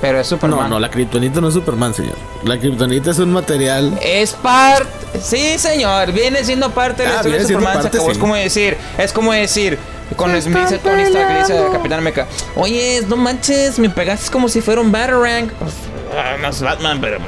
pero 0.00 0.20
es 0.20 0.26
Superman. 0.26 0.60
No, 0.64 0.68
no, 0.68 0.80
la 0.80 0.90
kriptonita 0.90 1.40
no 1.40 1.48
es 1.48 1.54
Superman, 1.54 1.94
señor. 1.94 2.16
La 2.44 2.58
kriptonita 2.58 3.10
es 3.12 3.18
un 3.18 3.32
material. 3.32 3.98
Es 4.02 4.32
parte. 4.32 4.86
Sí, 5.22 5.58
señor. 5.58 6.12
Viene 6.12 6.44
siendo 6.44 6.70
parte 6.70 7.02
de 7.02 7.08
la 7.08 7.14
Ah, 7.14 7.16
historia 7.18 7.38
de 7.38 7.46
Superman. 7.46 7.72
se 7.74 7.82
parte, 7.82 7.96
acabó. 7.96 8.06
sí. 8.08 8.12
Es 8.12 8.18
como 8.18 8.34
decir. 8.34 8.76
Es 8.98 9.12
como 9.12 9.32
decir. 9.32 9.78
Con 10.14 10.30
me 10.30 10.36
dice 10.38 10.78
Tony 10.78 11.02
Stark, 11.02 11.38
dice. 11.40 11.60
Capitán 11.72 11.98
América. 11.98 12.26
Oye, 12.54 13.02
no 13.08 13.16
manches, 13.16 13.78
me 13.80 13.90
pegaste 13.90 14.30
como 14.30 14.48
si 14.48 14.60
fuera 14.60 14.80
un 14.80 14.92
Batarang. 14.92 15.48
Pues, 15.58 15.72
ah, 16.16 16.36
no 16.40 16.48
es 16.48 16.60
Batman, 16.62 17.00
pero 17.00 17.18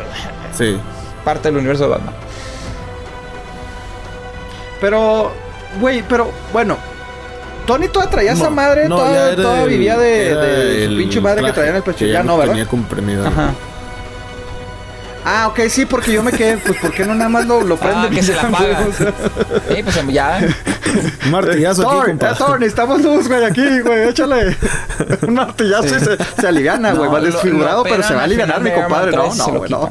Sí. 0.57 0.79
Parte 1.25 1.49
del 1.49 1.57
universo 1.59 1.85
de 1.85 1.91
Batman. 1.91 2.15
Pero, 4.81 5.33
güey, 5.81 6.03
pero, 6.09 6.31
bueno. 6.53 6.77
Tony 7.67 7.89
todavía 7.89 8.11
traía 8.11 8.33
esa 8.33 8.49
madre, 8.49 8.89
no, 8.89 8.97
toda, 8.97 9.37
toda 9.37 9.63
el- 9.65 9.69
vivía 9.69 9.99
de, 9.99 10.87
su 10.91 10.97
pinche 10.97 11.21
madre 11.21 11.45
que 11.45 11.53
traía 11.53 11.71
en 11.71 11.77
el 11.77 11.83
pecho. 11.83 12.07
Ya 12.07 12.23
no, 12.23 12.39
¿verdad? 12.39 12.53
Tenía 12.55 12.67
comprimido. 12.67 13.27
Ajá. 13.27 13.53
Ah, 15.25 15.49
ok, 15.49 15.61
sí, 15.69 15.85
porque 15.85 16.13
yo 16.13 16.23
me 16.23 16.33
quedé, 16.33 16.57
pues, 16.57 16.79
¿por 16.79 16.91
qué 16.93 17.05
no 17.05 17.15
nada 17.15 17.29
más 17.29 17.45
lo, 17.47 17.61
lo 17.61 17.77
prende? 17.77 18.07
Ah, 18.07 18.11
que 18.11 18.23
se 18.23 18.35
la 18.35 18.43
apaga. 18.45 18.79
Sí, 19.69 19.83
pues 19.83 20.07
ya. 20.07 20.41
Un 21.27 21.31
martillazo 21.31 21.83
aquí, 21.83 21.91
Thor, 21.91 22.07
compa. 22.07 22.31
eh, 22.31 22.35
Thor, 22.39 22.59
necesitamos 22.61 23.03
luz, 23.03 23.29
güey, 23.29 23.45
aquí, 23.45 23.81
güey, 23.81 24.09
échale 24.09 24.57
un 25.29 25.35
martillazo 25.35 25.87
y 25.97 26.01
se, 26.01 26.17
se 26.41 26.49
aliviana, 26.49 26.93
güey, 26.95 27.09
No, 27.11 27.13
va 27.13 27.21
desfigurado, 27.21 27.83
pero 27.83 28.03
se 28.03 28.15
va 28.15 28.23
a 28.23 28.25
operan 28.25 28.51
al 28.51 28.55
alivianar, 28.55 28.57
final 28.63 28.75
mi 28.75 28.81
compadre, 28.83 29.13
no, 29.13 29.23
3 29.25 29.35
y 29.35 29.39
se 29.39 29.53
no, 29.53 29.59
güey, 29.59 29.71
no. 29.71 29.91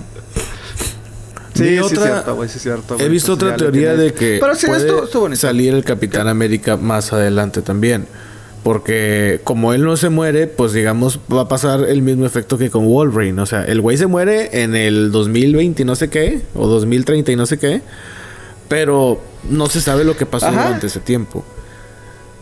Sí, 1.57 1.79
otra- 1.79 1.97
es 1.97 2.03
cierto, 2.03 2.35
güey, 2.35 2.49
sí, 2.49 2.57
es 2.57 2.63
cierto. 2.63 2.93
He 2.95 2.97
güey, 2.97 3.09
visto 3.09 3.33
otra 3.33 3.55
teoría 3.55 3.95
de 3.95 4.13
que 4.13 4.37
Pero 4.39 4.55
sí, 4.55 4.67
puede 4.67 4.87
esto 5.03 5.35
salir 5.35 5.73
el 5.73 5.83
Capitán 5.83 6.27
América 6.27 6.77
más 6.77 7.13
adelante 7.13 7.61
también. 7.61 8.05
Porque 8.63 9.39
como 9.45 9.73
él 9.73 9.83
no 9.83 9.95
se 9.95 10.09
muere, 10.09 10.47
pues 10.47 10.73
digamos, 10.73 11.19
va 11.33 11.41
a 11.41 11.47
pasar 11.47 11.85
el 11.85 12.01
mismo 12.01 12.25
efecto 12.25 12.57
que 12.57 12.69
con 12.69 12.85
Wolverine. 12.85 13.41
O 13.41 13.45
sea, 13.45 13.63
el 13.63 13.79
güey 13.79 13.97
se 13.97 14.07
muere 14.07 14.61
en 14.63 14.75
el 14.75 15.11
2020 15.11 15.83
y 15.83 15.85
no 15.85 15.95
sé 15.95 16.09
qué, 16.09 16.41
o 16.53 16.67
2030 16.67 17.31
y 17.31 17.35
no 17.37 17.45
sé 17.45 17.57
qué. 17.59 17.81
Pero 18.67 19.21
no 19.49 19.67
se 19.67 19.79
sabe 19.79 20.03
lo 20.03 20.17
que 20.17 20.25
pasó 20.25 20.47
Ajá. 20.47 20.65
durante 20.65 20.87
ese 20.87 20.99
tiempo. 20.99 21.45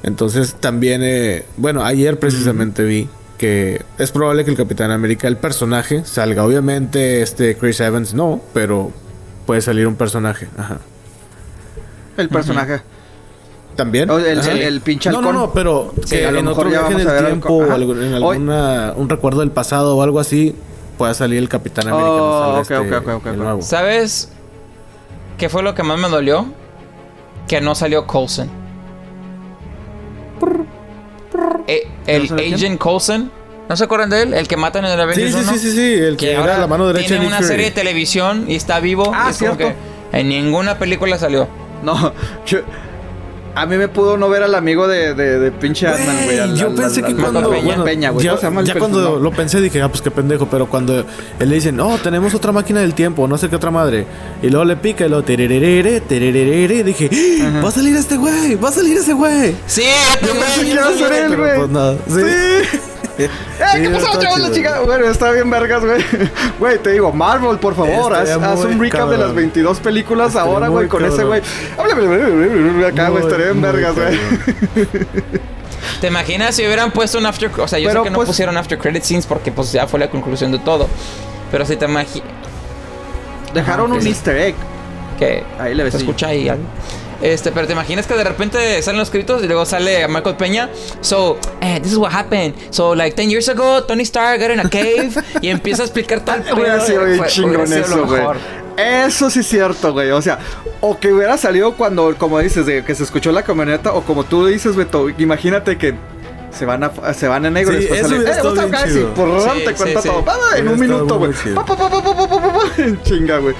Entonces 0.03 0.55
también, 0.55 1.01
eh, 1.03 1.45
bueno, 1.57 1.83
ayer 1.83 2.17
precisamente 2.19 2.83
vi 2.83 3.07
que 3.37 3.81
es 3.97 4.11
probable 4.11 4.45
que 4.45 4.51
el 4.51 4.57
Capitán 4.57 4.91
América, 4.91 5.27
el 5.27 5.37
personaje, 5.37 6.03
salga. 6.05 6.43
Obviamente 6.43 7.21
este 7.21 7.55
Chris 7.57 7.79
Evans 7.81 8.13
no, 8.13 8.41
pero 8.53 8.91
puede 9.45 9.61
salir 9.61 9.87
un 9.87 9.95
personaje. 9.95 10.47
Ajá. 10.57 10.77
El 12.17 12.29
personaje. 12.29 12.81
¿También? 13.75 14.09
O 14.09 14.17
el- 14.17 14.39
el- 14.39 14.61
el 14.61 14.81
pinche 14.81 15.09
No, 15.11 15.21
no, 15.21 15.33
no, 15.33 15.51
pero 15.51 15.93
Sí, 16.05 16.15
que 16.17 16.25
a 16.25 16.31
lo 16.31 16.39
en 16.39 16.45
mejor 16.45 16.67
otro 16.67 16.69
viaje 16.69 16.91
en 16.93 16.97
vamos 16.99 17.11
a 17.13 17.19
el 17.19 17.25
tiempo 17.25 17.53
o 17.55 17.71
algo- 17.71 17.93
en 17.93 18.13
Hoy- 18.23 18.37
alguna, 18.37 18.93
un 18.95 19.09
recuerdo 19.09 19.41
del 19.41 19.51
pasado 19.51 19.97
o 19.97 20.01
algo 20.01 20.19
así, 20.21 20.55
pueda 20.97 21.13
salir 21.13 21.39
el 21.39 21.49
Capitán 21.49 21.89
América. 21.89 22.09
Oh, 22.09 22.61
este, 22.61 22.77
ok, 22.77 22.85
ok, 22.87 23.07
ok, 23.15 23.25
el 23.25 23.31
ok. 23.33 23.37
nuevo. 23.37 23.61
¿Sabes 23.61 24.31
qué 25.37 25.49
fue 25.49 25.61
lo 25.61 25.75
que 25.75 25.83
más 25.83 25.99
me 25.99 26.07
dolió? 26.07 26.45
Que 27.49 27.59
no 27.59 27.75
salió 27.75 28.07
Coulson. 28.07 28.49
Eh, 31.67 31.87
el. 32.07 32.31
Agent 32.53 32.79
Coulson. 32.79 33.31
¿No 33.67 33.75
se 33.75 33.83
acuerdan 33.83 34.09
de 34.11 34.21
él? 34.23 34.33
El 34.33 34.47
que 34.47 34.57
matan 34.57 34.85
en 34.85 34.91
el 34.91 35.01
Avengers 35.01 35.33
sí, 35.33 35.39
1? 35.41 35.51
sí, 35.53 35.59
sí, 35.59 35.71
sí, 35.71 35.93
el 35.93 36.17
que, 36.17 36.27
que 36.27 36.31
era 36.33 36.57
la 36.59 36.67
mano 36.67 36.85
derecha 36.87 37.03
de 37.03 37.09
tiene 37.15 37.25
una 37.27 37.37
Fury. 37.37 37.47
serie 37.47 37.65
de 37.65 37.71
televisión 37.71 38.45
y 38.47 38.55
está 38.55 38.79
vivo. 38.79 39.11
Ah, 39.13 39.23
como 39.23 39.33
cierto. 39.33 39.57
que 39.57 39.75
en 40.11 40.29
ninguna 40.29 40.77
película 40.77 41.17
salió. 41.17 41.47
No, 41.83 42.13
yo- 42.45 42.59
a 43.57 43.65
mí 43.65 43.77
me 43.77 43.87
pudo 43.87 44.17
no 44.17 44.27
ver 44.27 44.43
al 44.43 44.53
amigo 44.53 44.85
de, 44.85 45.13
de, 45.13 45.39
de 45.39 45.51
pinche 45.51 45.87
Ant-Man, 45.87 46.17
güey. 46.25 46.57
yo 46.57 46.67
al- 46.67 46.75
pensé 46.75 46.99
al- 46.99 47.05
que 47.05 47.11
al- 47.13 47.31
cuando 47.31 47.49
Peña. 47.49 47.63
bueno, 47.63 47.83
Peña, 47.85 48.09
güey. 48.09 48.25
ya, 48.25 48.31
¿Cómo 48.31 48.41
se 48.41 48.47
llama 48.47 48.61
el 48.61 48.67
ya 48.67 48.75
cuando 48.75 49.17
lo 49.17 49.31
pensé 49.31 49.61
dije, 49.61 49.81
ah, 49.81 49.87
pues 49.87 50.01
qué 50.01 50.11
pendejo, 50.11 50.45
pero 50.51 50.67
cuando 50.67 50.99
él 51.39 51.49
le 51.49 51.55
dicen, 51.55 51.75
no, 51.77 51.97
tenemos 51.97 52.33
otra 52.35 52.51
máquina 52.51 52.81
del 52.81 52.93
tiempo, 52.93 53.27
no 53.29 53.37
sé 53.37 53.47
qué 53.49 53.55
otra 53.55 53.71
madre, 53.71 54.05
y 54.43 54.49
luego 54.49 54.65
le 54.65 54.75
pica 54.75 55.05
y 55.05 55.09
luego 55.09 55.23
tererere, 55.23 56.01
tererere, 56.01 56.83
dije, 56.83 57.09
¡Ah! 57.43 57.61
va 57.63 57.69
a 57.69 57.71
salir 57.71 57.95
este 57.95 58.17
güey, 58.17 58.55
va 58.55 58.69
a 58.69 58.71
salir 58.73 58.97
ese 58.97 59.13
güey. 59.13 59.55
Sí, 59.67 59.83
Yo 60.21 60.33
pensé 60.33 60.61
que 60.65 60.71
iba 60.73 60.87
a 60.89 60.93
ser 60.93 61.13
él, 61.13 61.25
Pero, 61.29 61.41
güey. 61.43 61.55
pues, 61.57 61.69
nada, 61.69 61.95
sí. 62.07 62.13
Sí. 62.73 62.79
¡Eh, 63.17 63.29
qué 63.81 63.89
pasó, 63.89 64.07
está 64.07 64.19
chavos, 64.19 64.39
la 64.39 64.51
chica! 64.51 64.81
Bueno, 64.81 65.05
está 65.05 65.31
bien 65.31 65.49
vergas, 65.49 65.83
güey. 65.83 66.03
Güey, 66.59 66.77
te 66.79 66.91
digo, 66.91 67.11
Marvel, 67.11 67.57
por 67.59 67.75
favor, 67.75 68.13
haz, 68.13 68.35
un 68.35 68.79
recap 68.79 69.09
de 69.09 69.17
las 69.17 69.27
cabrón. 69.27 69.35
22 69.35 69.79
películas 69.79 70.27
Estaría 70.29 70.51
ahora, 70.51 70.67
güey, 70.67 70.87
con 70.87 71.03
ese 71.05 71.23
güey. 71.23 71.41
Acá, 72.87 73.09
güey, 73.09 73.23
estaría 73.23 73.45
bien 73.47 73.61
vergas, 73.61 73.95
güey. 73.95 74.19
¿Te 76.01 76.07
imaginas 76.07 76.55
si 76.55 76.65
hubieran 76.65 76.91
puesto 76.91 77.17
un 77.17 77.25
after... 77.25 77.49
O 77.59 77.67
sea, 77.67 77.79
yo 77.79 77.89
Pero, 77.89 78.01
sé 78.01 78.03
que 78.05 78.09
no 78.11 78.15
pues- 78.17 78.27
pusieron 78.27 78.57
after 78.57 78.77
credit 78.77 79.03
scenes 79.03 79.25
porque 79.25 79.51
pues 79.51 79.71
ya 79.71 79.87
fue 79.87 79.99
la 79.99 80.09
conclusión 80.09 80.51
de 80.51 80.59
todo. 80.59 80.87
Pero 81.51 81.65
si 81.65 81.75
te 81.77 81.85
imaginas... 81.85 82.27
Dejaron 83.53 83.91
Ajá, 83.91 84.01
un 84.01 84.07
easter 84.07 84.35
egg. 84.35 84.55
que 85.17 85.43
Ahí 85.59 85.73
le 85.73 85.83
ves. 85.83 85.93
se 85.93 85.99
escucha 85.99 86.27
ahí 86.27 86.49
algo. 86.49 86.65
Este, 87.21 87.51
pero 87.51 87.67
te 87.67 87.73
imaginas 87.73 88.07
que 88.07 88.13
de 88.15 88.23
repente 88.23 88.81
salen 88.81 88.99
los 88.99 89.09
créditos 89.09 89.43
y 89.43 89.47
luego 89.47 89.65
sale 89.65 90.07
Michael 90.07 90.35
Peña. 90.35 90.69
So, 91.01 91.37
eh, 91.61 91.79
this 91.81 91.93
is 91.93 91.97
what 91.97 92.11
happened. 92.11 92.55
So, 92.71 92.95
like 92.95 93.15
10 93.15 93.29
years 93.29 93.49
ago, 93.49 93.83
Tony 93.83 94.03
Stark 94.03 94.41
got 94.41 94.51
in 94.51 94.59
a 94.59 94.69
cave 94.69 95.11
y 95.41 95.49
empieza 95.49 95.83
a 95.83 95.85
explicar 95.85 96.21
tal 96.21 96.43
Hubiera 96.53 96.79
sido 96.81 97.05
bien 97.05 97.23
chingón 97.25 97.71
eso, 97.71 98.05
güey. 98.05 98.21
Eso 98.77 99.29
sí 99.29 99.39
es 99.39 99.47
cierto, 99.47 99.93
güey. 99.93 100.11
O 100.11 100.21
sea, 100.21 100.39
o 100.81 100.99
que 100.99 101.11
hubiera 101.13 101.37
salido 101.37 101.75
cuando, 101.75 102.13
como 102.17 102.39
dices, 102.39 102.65
de 102.65 102.83
que 102.83 102.93
se 102.93 103.03
escuchó 103.03 103.31
la 103.31 103.43
camioneta, 103.43 103.93
o 103.93 104.01
como 104.01 104.25
tú 104.25 104.45
dices, 104.45 104.75
Beto, 104.75 105.09
imagínate 105.09 105.77
que 105.77 105.95
se 106.51 106.65
van 106.65 106.83
a, 106.83 107.13
se 107.13 107.27
van 107.27 107.45
a 107.45 107.49
negro 107.49 107.73
sí, 107.73 107.77
y 107.77 107.81
después 107.81 108.01
salen. 108.01 108.21
Eh, 108.21 108.71
casi, 108.71 108.99
por 109.15 109.41
sí, 109.41 109.49
te 109.65 109.73
cuenta 109.73 110.01
sí, 110.01 110.09
todo. 110.09 110.25
En 110.55 110.67
un 110.67 110.79
minuto, 110.79 111.17
güey. 111.17 111.31
Chinga, 113.03 113.39
güey. 113.39 113.55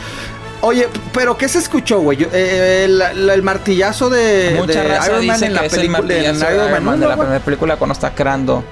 Oye, 0.65 0.87
pero 1.13 1.37
¿qué 1.37 1.47
se 1.47 1.59
escuchó, 1.59 1.99
güey? 1.99 2.27
Eh, 2.33 2.87
la- 2.89 3.11
el 3.11 3.43
martillazo 3.43 4.09
de, 4.09 4.55
Mucha 4.57 4.81
de 4.81 4.87
raza 4.87 5.11
Iron 5.11 5.27
Man 5.27 5.43
en 5.43 5.53
la 5.53 5.61
película 5.61 5.83
en 5.85 5.91
martillazo 5.91 6.39
de 6.39 6.53
Iron 6.55 6.55
Iron 6.55 6.71
Man 6.71 6.85
Man 6.85 6.99
de 6.99 7.07
la 7.07 7.17
primera 7.17 7.39
película 7.39 7.75
cuando 7.77 7.93
está 7.93 8.15
creando. 8.15 8.63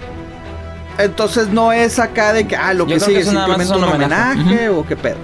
Entonces 0.98 1.49
no 1.49 1.72
es 1.72 1.99
acá 1.99 2.34
de 2.34 2.48
que, 2.48 2.56
ah, 2.56 2.74
lo 2.74 2.88
Yo 2.88 2.95
que 2.95 2.99
sigue 2.99 3.20
que 3.20 3.26
simplemente 3.26 3.64
es 3.64 3.70
un 3.70 3.84
homenaje. 3.84 4.70
o 4.70 4.84
qué 4.86 4.95
pedo. 4.95 5.18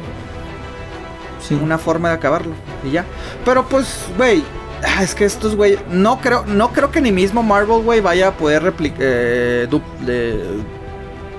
Una 1.64 1.80
forma 1.80 2.10
de 2.10 2.16
acabarlo 2.16 2.54
y 2.88 2.92
ya. 2.92 3.04
Pero 3.44 3.66
pues, 3.68 3.88
güey, 4.16 4.44
ah, 4.84 5.02
es 5.02 5.16
que 5.16 5.26
estos 5.26 5.56
güey, 5.56 5.80
no 5.90 6.22
creo, 6.22 6.46
no 6.46 6.72
creo 6.72 6.92
que 6.92 7.02
ni 7.02 7.12
mismo 7.12 7.42
Marvel, 7.42 7.82
güey, 7.82 8.02
vaya 8.02 8.28
a 8.28 8.32
poder 8.34 8.62
replicar, 8.62 9.08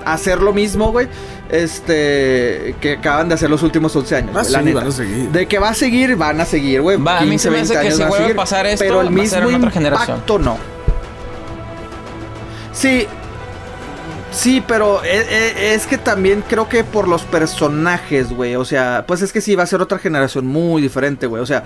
hacer 0.05 0.41
lo 0.41 0.53
mismo, 0.53 0.91
güey. 0.91 1.07
Este, 1.51 2.77
que 2.81 2.93
acaban 2.99 3.29
de 3.29 3.35
hacer 3.35 3.51
los 3.51 3.63
últimos 3.63 3.95
11 3.97 4.17
años. 4.17 4.31
Ah, 4.37 4.41
güey, 4.43 4.53
la 4.53 4.59
sí, 4.61 4.65
neta. 4.65 4.79
van 4.81 4.87
a 4.89 4.93
seguir. 4.93 5.29
De 5.31 5.47
que 5.47 5.59
va 5.59 5.69
a 5.71 5.75
seguir, 5.75 6.17
van 6.17 6.41
a 6.41 6.45
seguir, 6.45 6.81
güey. 6.81 6.97
Va, 6.97 7.19
a 7.19 7.25
mí 7.25 7.39
se 7.39 7.51
me 7.51 7.61
hace 7.61 7.73
que 7.75 7.79
20 7.81 7.97
si 7.97 8.01
van 8.03 8.09
vuelve 8.09 8.25
a 8.25 8.27
seguir, 8.29 8.37
pasar 8.37 8.67
esto, 8.67 8.85
pero 8.85 9.01
el 9.01 9.07
va 9.09 9.23
a 9.23 9.27
ser 9.27 9.41
mismo 9.43 9.51
en 9.51 9.57
otra 9.57 9.71
generación. 9.71 10.17
impacto 10.19 10.39
no. 10.39 10.59
Sí, 12.73 13.07
Sí, 14.33 14.63
pero 14.65 15.03
e- 15.03 15.27
e- 15.29 15.75
es, 15.75 15.89
que 15.89 15.99
también 15.99 16.45
creo 16.49 16.69
que 16.69 16.85
por 16.85 17.09
los 17.09 17.23
personajes, 17.23 18.31
güey. 18.31 18.55
O 18.55 18.65
sea, 18.65 19.03
pues 19.05 19.23
es 19.23 19.33
que 19.33 19.41
sí, 19.41 19.57
va 19.57 19.65
a 19.65 19.67
ser 19.67 19.83
otra 19.83 19.99
generación 19.99 20.47
muy 20.47 20.81
diferente, 20.81 21.27
güey. 21.27 21.43
O 21.43 21.47
sea, 21.47 21.65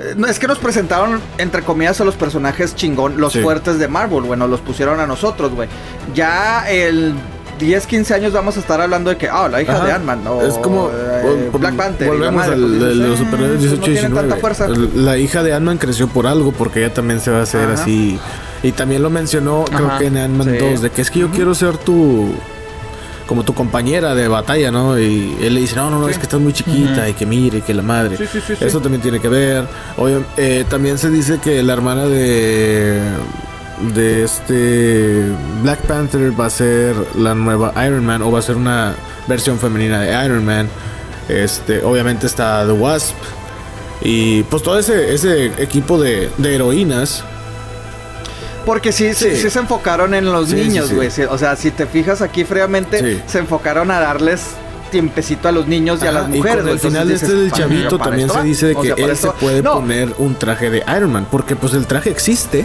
eh, 0.00 0.14
no, 0.16 0.28
es 0.28 0.38
que 0.38 0.46
nos 0.46 0.58
presentaron, 0.60 1.20
entre 1.38 1.62
comillas, 1.62 2.00
a 2.00 2.04
los 2.04 2.14
personajes 2.14 2.76
chingón, 2.76 3.20
los 3.20 3.32
Sí. 3.32 3.42
fuertes 3.42 3.80
de 3.80 3.88
Marvel, 3.88 4.22
güey. 4.22 4.38
Nos 4.38 4.48
los 4.48 4.60
pusieron 4.60 5.00
a 5.00 5.08
nosotros, 5.08 5.52
güey. 5.56 5.68
Ya 6.14 6.64
el 6.70 7.14
10, 7.58 7.86
15 7.86 8.14
años 8.14 8.32
vamos 8.32 8.56
a 8.56 8.60
estar 8.60 8.80
hablando 8.80 9.10
de 9.10 9.16
que, 9.16 9.28
ah, 9.28 9.48
la 9.48 9.62
hija 9.62 9.74
Ajá. 9.76 9.86
de 9.86 9.92
Ant-Man. 9.92 10.26
o, 10.26 10.42
es 10.42 10.54
como 10.54 10.90
eh, 10.92 11.50
Black 11.52 11.74
Panther. 11.76 12.06
y 12.06 12.10
la 12.10 12.16
Volvemos 12.16 12.34
madre, 12.46 12.54
al 12.54 12.60
pues, 12.60 12.80
de 12.80 12.94
los 12.94 13.18
superhéroes 13.18 13.50
pues, 13.58 13.70
18 13.70 13.76
no 13.76 13.84
tienen 13.84 14.12
19. 14.12 14.28
tanta 14.28 14.40
fuerza. 14.40 14.68
La 14.96 15.18
hija 15.18 15.42
de 15.42 15.52
Ant-Man 15.54 15.78
creció 15.78 16.08
por 16.08 16.26
algo 16.26 16.52
porque 16.52 16.84
ella 16.84 16.92
también 16.94 17.20
se 17.20 17.30
va 17.30 17.38
a 17.40 17.42
hacer 17.42 17.70
Ajá. 17.70 17.82
así. 17.82 18.18
Y 18.62 18.72
también 18.72 19.02
lo 19.02 19.10
mencionó, 19.10 19.64
creo 19.66 19.86
Ajá. 19.88 19.98
que 19.98 20.06
en 20.06 20.16
Ant-Man 20.16 20.48
Sí. 20.52 20.56
2, 20.70 20.80
de 20.82 20.90
que 20.90 21.02
es 21.02 21.10
que 21.10 21.18
yo 21.20 21.30
quiero 21.30 21.54
ser 21.54 21.76
tu. 21.78 22.34
Como 23.26 23.42
tu 23.42 23.54
compañera 23.54 24.14
de 24.14 24.28
batalla, 24.28 24.70
¿no? 24.70 24.98
Y 24.98 25.34
él 25.40 25.54
le 25.54 25.60
dice, 25.60 25.76
no, 25.76 25.88
no, 25.90 25.98
no, 25.98 26.06
Sí. 26.06 26.12
es 26.12 26.18
que 26.18 26.24
estás 26.24 26.40
muy 26.40 26.52
chiquita 26.52 27.00
Ujú. 27.02 27.08
y 27.10 27.12
que 27.14 27.24
mire, 27.24 27.58
y 27.58 27.60
que 27.62 27.72
la 27.72 27.80
madre. 27.82 28.18
Sí, 28.18 28.24
sí, 28.30 28.38
sí, 28.46 28.54
sí. 28.54 28.62
Eso 28.64 28.80
también 28.82 29.00
tiene 29.00 29.18
que 29.18 29.28
ver. 29.30 29.64
Oye, 29.96 30.20
eh, 30.36 30.66
también 30.68 30.98
se 30.98 31.08
dice 31.08 31.38
que 31.38 31.62
la 31.62 31.72
hermana 31.72 32.04
de 32.04 33.00
de 33.94 34.24
este 34.24 35.24
Black 35.62 35.80
Panther 35.80 36.38
va 36.38 36.46
a 36.46 36.50
ser 36.50 36.94
la 37.16 37.34
nueva 37.34 37.72
Iron 37.86 38.04
Man 38.06 38.22
o 38.22 38.30
va 38.30 38.38
a 38.38 38.42
ser 38.42 38.56
una 38.56 38.94
versión 39.26 39.58
femenina 39.58 40.00
de 40.00 40.24
Iron 40.24 40.44
Man. 40.44 40.68
Este, 41.28 41.82
obviamente 41.82 42.26
está 42.26 42.64
The 42.66 42.72
Wasp 42.72 43.14
y 44.02 44.42
pues 44.44 44.62
todo 44.62 44.78
ese 44.78 45.14
ese 45.14 45.46
equipo 45.62 46.00
de, 46.00 46.30
de 46.38 46.54
heroínas. 46.54 47.24
Porque 48.66 48.92
sí, 48.92 49.12
sí, 49.14 49.30
Sí. 49.34 49.42
sí 49.42 49.50
se 49.50 49.58
enfocaron 49.58 50.14
en 50.14 50.24
los 50.32 50.48
Sí, 50.48 50.54
niños, 50.56 50.92
güey. 50.92 51.10
O 51.28 51.36
sea, 51.38 51.54
si 51.56 51.70
te 51.70 51.86
fijas 51.86 52.22
aquí 52.22 52.44
fríamente, 52.44 53.22
se 53.26 53.38
enfocaron 53.38 53.90
a 53.90 54.00
darles 54.00 54.42
tiempecito 54.90 55.48
a 55.48 55.52
los 55.52 55.66
niños 55.66 56.00
y 56.02 56.06
a 56.06 56.12
las 56.12 56.24
Ajá, 56.24 56.34
y 56.34 56.38
mujeres. 56.38 56.64
güey. 56.64 56.78
final 56.78 57.02
Entonces 57.02 57.22
este 57.22 57.34
del 57.34 57.44
dices, 57.44 57.58
"Para- 57.60 57.68
chavito 57.74 57.98
también 57.98 58.28
se 58.30 58.36
va". 58.36 58.42
dice 58.42 58.66
de 58.68 58.74
O 58.74 58.80
que 58.80 58.86
sea, 58.88 58.96
para 58.96 59.08
él 59.10 59.16
se 59.18 59.28
puede 59.32 59.62
No, 59.62 59.74
poner 59.74 60.14
un 60.18 60.34
traje 60.36 60.70
de 60.70 60.82
Iron 60.96 61.12
Man 61.12 61.26
porque 61.30 61.56
pues 61.56 61.74
el 61.74 61.86
traje 61.86 62.10
existe. 62.10 62.64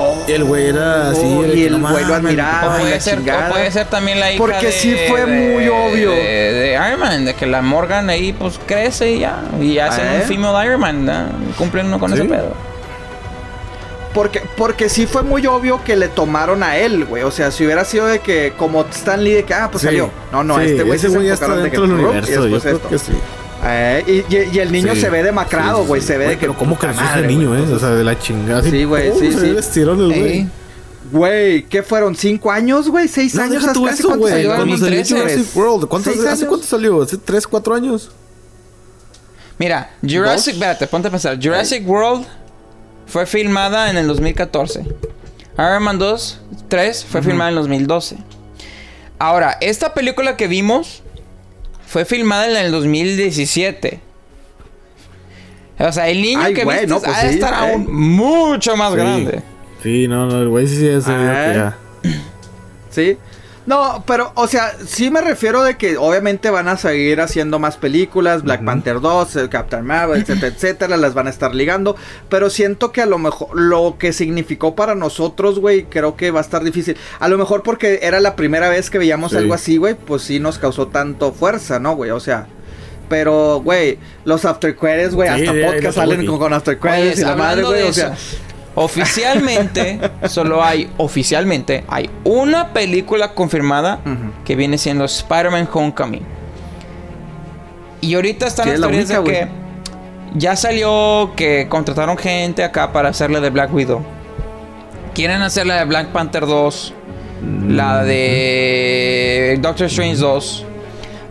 Oh, 0.00 0.24
El 0.28 0.44
güey 0.44 0.68
era 0.68 1.10
así, 1.10 1.20
oh, 1.24 1.44
y 1.44 1.64
el 1.64 1.80
no 1.80 1.90
güey 1.90 2.04
lo. 2.04 2.12
O 2.12 2.16
admiraba 2.16 2.78
y 2.78 2.80
puede, 2.82 3.00
ser, 3.00 3.18
o 3.20 3.50
puede 3.50 3.70
ser 3.70 3.86
también 3.88 4.18
la 4.20 4.30
hija 4.32 4.38
Porque 4.38 4.66
de, 4.66 4.72
sí 4.72 4.96
fue 5.08 5.26
de- 5.26 5.52
muy 5.54 5.68
obvio. 5.68 6.10
De, 6.12 6.16
de 6.52 6.72
Iron 6.74 7.00
Man, 7.00 7.24
de 7.24 7.34
que 7.34 7.46
la 7.46 7.62
Morgan 7.62 8.10
ahí 8.10 8.32
pues 8.32 8.58
crece 8.66 9.12
y 9.12 9.18
ya. 9.20 9.42
Y 9.60 9.78
hacen 9.78 10.06
¿Eh? 10.06 10.16
un 10.16 10.22
female 10.22 10.66
Iron 10.66 10.80
Man, 10.80 11.04
¿no? 11.06 11.12
Cumplen 11.56 11.86
uno 11.86 11.98
con 11.98 12.10
Sí. 12.12 12.18
ese 12.18 12.24
pedo. 12.28 12.54
Porque, 14.14 14.42
porque 14.56 14.88
sí 14.88 15.06
fue 15.06 15.22
muy 15.22 15.46
obvio 15.46 15.84
que 15.84 15.94
le 15.94 16.08
tomaron 16.08 16.64
a 16.64 16.76
él, 16.76 17.04
güey. 17.04 17.22
O 17.22 17.30
sea, 17.30 17.52
si 17.52 17.64
hubiera 17.64 17.84
sido 17.84 18.06
de 18.06 18.18
que, 18.18 18.52
como 18.56 18.80
Stan 18.90 19.22
Lee, 19.22 19.34
de 19.34 19.44
que, 19.44 19.54
ah, 19.54 19.68
pues 19.70 19.82
Sí. 19.82 19.86
salió. 19.86 20.10
No, 20.32 20.42
no, 20.42 20.58
Sí, 20.58 20.64
este 20.66 20.82
güey 20.82 20.98
se 20.98 21.08
güey 21.08 21.28
ya 21.28 21.34
está 21.34 21.46
enfocaron 21.46 21.64
de 21.64 21.70
que, 21.70 21.76
dentro 21.78 21.96
del 21.96 22.04
y 22.04 22.08
universo. 22.08 22.32
Yo 22.34 22.42
después 22.42 22.62
creo 22.62 22.76
esto. 22.76 22.88
que 22.88 22.98
sí. 22.98 23.12
Eh, 23.64 24.24
y, 24.28 24.34
y- 24.34 24.50
y 24.54 24.58
el 24.58 24.72
niño 24.72 24.94
Sí. 24.94 25.02
se 25.02 25.10
ve 25.10 25.22
demacrado, 25.22 25.78
Sí, 25.78 25.82
sí, 25.82 25.88
güey. 25.88 26.00
sí. 26.00 26.06
Se 26.06 26.16
ve 26.18 26.24
de 26.28 26.34
que. 26.34 26.40
Pero 26.40 26.56
¿cómo 26.56 26.78
creció 26.78 27.02
ese 27.04 27.26
niño, 27.26 27.56
eh? 27.56 27.72
O 27.74 27.78
sea, 27.78 27.90
de 27.90 28.04
la 28.04 28.18
chingada. 28.18 28.62
Sí, 28.62 28.84
güey, 28.84 29.12
sí, 29.12 29.32
se 29.32 29.62
sí. 29.62 29.84
güey. 29.84 30.12
Ey. 30.12 30.48
Güey, 31.12 31.62
¿qué 31.64 31.82
fueron? 31.82 32.14
¿Cinco 32.14 32.50
años, 32.52 32.88
güey? 32.88 33.08
¿Seis 33.08 33.34
No, 33.34 33.42
años? 33.42 33.64
¿Hace 33.64 33.72
eso, 33.72 33.80
cuánto 34.08 34.18
güey. 34.20 34.32
salió? 34.32 34.54
Cuando 34.54 34.78
salió 34.78 34.98
2013. 34.98 35.14
Jurassic 35.34 35.56
World. 35.56 35.88
¿cuánto- 35.88 36.10
¿Seis 36.10 36.20
¿Hace 36.24 36.28
años? 36.30 36.44
cuánto 36.48 36.66
salió? 36.66 37.02
¿Hace 37.02 37.16
3, 37.18 37.46
4 37.46 37.74
años? 37.74 38.10
Mira, 39.58 39.90
Jurassic, 40.08 40.54
espérate, 40.54 40.86
ponte 40.86 41.08
a 41.08 41.10
pensar. 41.10 41.38
Jurassic 41.42 41.86
World 41.86 42.24
fue 43.06 43.26
filmada 43.26 43.90
en 43.90 43.96
el 43.98 44.06
2014. 44.06 44.84
Iron 45.58 45.82
Man 45.82 45.98
2, 45.98 46.40
3 46.68 47.04
fue 47.04 47.22
filmada 47.22 47.50
en 47.50 47.56
el 47.56 47.62
2012. 47.62 48.16
Ahora, 49.18 49.58
esta 49.60 49.92
película 49.92 50.36
que 50.36 50.46
vimos 50.46 51.02
fue 51.90 52.04
filmada 52.04 52.48
en 52.48 52.56
el 52.66 52.70
2017. 52.72 53.98
O 55.80 55.92
sea, 55.92 56.08
el 56.08 56.22
niño 56.22 56.40
Ay, 56.40 56.54
que 56.54 56.62
güey, 56.64 56.76
viste 56.80 56.92
no, 56.94 57.00
pues 57.00 57.16
ha 57.16 57.22
de 57.24 57.28
sí, 57.30 57.34
estar 57.34 57.52
eh. 57.52 57.56
aún 57.72 57.86
mucho 57.92 58.76
más 58.76 58.90
Sí. 58.92 58.96
grande. 58.96 59.42
Sí, 59.82 60.06
no, 60.08 60.26
no, 60.26 60.40
el 60.42 60.48
güey 60.48 60.66
sí 60.68 60.76
ya 60.86 61.00
se 61.00 61.10
vio 61.10 61.30
Ah. 61.30 61.46
que 61.46 61.54
ya. 61.58 61.78
Sí. 62.90 63.18
No, 63.66 64.02
pero, 64.06 64.32
o 64.36 64.46
sea, 64.48 64.72
sí 64.86 65.10
me 65.10 65.20
refiero 65.20 65.62
de 65.62 65.76
que 65.76 65.96
obviamente 65.98 66.50
van 66.50 66.66
a 66.66 66.76
seguir 66.76 67.20
haciendo 67.20 67.58
más 67.58 67.76
películas, 67.76 68.42
Black 68.42 68.64
Panther 68.64 69.00
2, 69.00 69.36
el 69.36 69.48
Captain 69.50 69.84
Marvel, 69.84 70.22
etcétera, 70.22 70.46
etcétera, 70.56 70.96
las 70.96 71.14
van 71.14 71.26
a 71.26 71.30
estar 71.30 71.54
ligando, 71.54 71.94
pero 72.28 72.48
siento 72.50 72.90
que 72.90 73.02
a 73.02 73.06
lo 73.06 73.18
mejor 73.18 73.48
lo 73.52 73.96
que 73.98 74.12
significó 74.12 74.74
para 74.74 74.94
nosotros, 74.94 75.58
güey, 75.60 75.84
creo 75.84 76.16
que 76.16 76.30
va 76.30 76.40
a 76.40 76.42
estar 76.42 76.64
difícil. 76.64 76.96
A 77.18 77.28
lo 77.28 77.36
mejor 77.38 77.62
porque 77.62 78.00
era 78.02 78.18
la 78.20 78.34
primera 78.34 78.68
vez 78.70 78.90
que 78.90 78.98
veíamos 78.98 79.32
Sí. 79.32 79.36
algo 79.36 79.54
así, 79.54 79.76
güey, 79.76 79.94
pues 79.94 80.22
sí 80.22 80.40
nos 80.40 80.58
causó 80.58 80.88
tanto 80.88 81.32
fuerza, 81.32 81.78
¿no, 81.78 81.94
güey? 81.94 82.10
O 82.10 82.20
sea, 82.20 82.46
pero, 83.08 83.60
güey, 83.62 83.98
los 84.24 84.44
after 84.44 84.74
credits, 84.74 85.14
güey, 85.14 85.28
Sí, 85.36 85.46
hasta 85.46 85.66
podcast 85.66 85.96
salen 85.96 86.26
con, 86.26 86.38
con 86.38 86.52
after 86.52 86.78
Oye, 86.80 87.14
y 87.16 87.20
la 87.20 87.36
madre, 87.36 87.62
güey, 87.62 87.82
o 87.82 87.92
sea, 87.92 88.16
Oficialmente, 88.82 90.00
solo 90.28 90.62
hay, 90.64 90.90
oficialmente, 90.96 91.84
hay 91.88 92.08
una 92.24 92.68
película 92.72 93.34
confirmada 93.34 93.98
que 94.44 94.56
viene 94.56 94.78
siendo 94.78 95.04
Spider-Man 95.04 95.68
Homecoming. 95.72 96.22
Y 98.00 98.14
ahorita 98.14 98.46
están 98.46 98.66
las 98.66 98.74
es 98.74 98.80
la 98.80 98.86
teorías 98.86 99.08
de 99.08 99.14
que 99.24 99.48
ya 100.34 100.56
salió 100.56 101.32
que 101.36 101.66
contrataron 101.68 102.16
gente 102.16 102.64
acá 102.64 102.92
para 102.92 103.10
hacerle 103.10 103.40
de 103.40 103.50
Black 103.50 103.72
Widow. 103.74 104.02
Quieren 105.14 105.42
hacer 105.42 105.66
la 105.66 105.76
de 105.80 105.84
Black 105.84 106.08
Panther 106.08 106.46
2, 106.46 106.94
la 107.68 108.02
de 108.04 109.58
Doctor 109.60 109.86
Strange 109.86 110.16
2. 110.16 110.64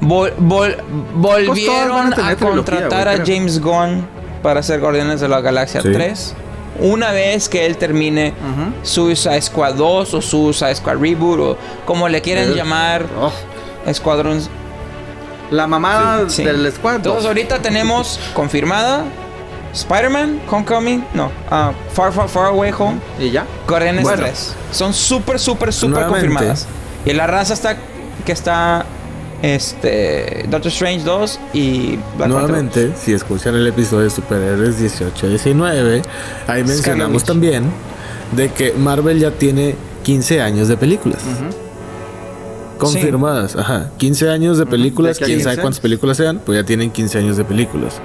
Vol- 0.01 0.33
vol- 0.37 0.75
Pues 1.21 1.47
volvieron 1.47 2.13
a 2.13 2.35
contratar 2.35 3.07
a. 3.07 3.17
James 3.25 3.59
Gunn 3.59 4.05
para 4.43 4.59
hacer 4.61 4.79
Guardianes 4.79 5.19
de 5.21 5.27
la 5.27 5.41
Galaxia 5.41 5.81
Sí. 5.81 5.89
3. 5.91 6.35
Una 6.81 7.11
vez 7.11 7.49
que 7.49 7.65
él 7.65 7.77
termine 7.77 8.29
Ujú. 8.31 8.73
Suicide 8.85 9.41
Squad 9.41 9.73
2 9.75 10.13
o 10.13 10.21
Suicide 10.21 10.75
Squad 10.75 10.97
Reboot 10.97 11.39
o 11.39 11.57
como 11.85 12.07
le 12.07 12.21
quieran 12.21 12.53
llamar, 12.53 13.05
oh, 13.19 13.31
Escuadrón 13.85 14.41
la 15.51 15.65
mamá 15.67 16.19
Sí. 16.27 16.43
del 16.43 16.71
squad. 16.71 16.95
Entonces 16.97 17.25
ahorita 17.25 17.59
tenemos 17.59 18.19
confirmada 18.33 19.03
Spider-Man, 19.73 20.41
Homecoming, 20.49 21.05
no, 21.13 21.31
ah, 21.51 21.71
Far 21.93 22.11
Far 22.13 22.27
Far 22.29 22.45
Away 22.47 22.71
Home, 22.77 22.99
Y 23.19 23.29
ya. 23.31 23.45
Guardianes 23.67 24.03
Bueno. 24.03 24.23
3. 24.23 24.55
Son 24.71 24.93
súper, 24.93 25.39
súper, 25.39 25.71
súper 25.73 26.05
confirmadas. 26.07 26.67
Y 27.05 27.13
la 27.13 27.27
raza 27.27 27.53
está 27.53 27.75
que 28.25 28.31
está 28.31 28.85
este 29.41 30.45
Doctor 30.49 30.71
Strange 30.71 31.03
2 31.05 31.39
y 31.53 31.87
Black 31.95 32.01
Panther 32.17 32.29
Nuevamente, 32.29 32.91
si 32.97 33.13
escuchan 33.13 33.55
el 33.55 33.67
episodio 33.67 34.03
de 34.03 34.09
Superhéroes 34.09 34.79
18-19, 34.81 36.01
ahí 36.47 36.63
mencionamos 36.63 37.23
también 37.23 37.63
de 38.35 38.49
que 38.49 38.73
Marvel 38.73 39.19
ya 39.19 39.31
tiene 39.31 39.75
15 40.03 40.41
años 40.41 40.67
de 40.67 40.77
películas. 40.77 41.21
Confirmadas, 42.77 43.55
ajá. 43.57 43.89
15 43.97 44.29
años 44.29 44.57
de 44.57 44.65
películas, 44.65 45.19
¿De 45.19 45.25
quién 45.25 45.39
sabe 45.39 45.55
15? 45.55 45.61
cuántas 45.61 45.79
películas 45.81 46.17
sean, 46.17 46.39
pues 46.45 46.57
ya 46.59 46.65
tienen 46.65 46.91
15 46.91 47.17
años 47.17 47.37
de 47.37 47.43
películas. 47.43 47.99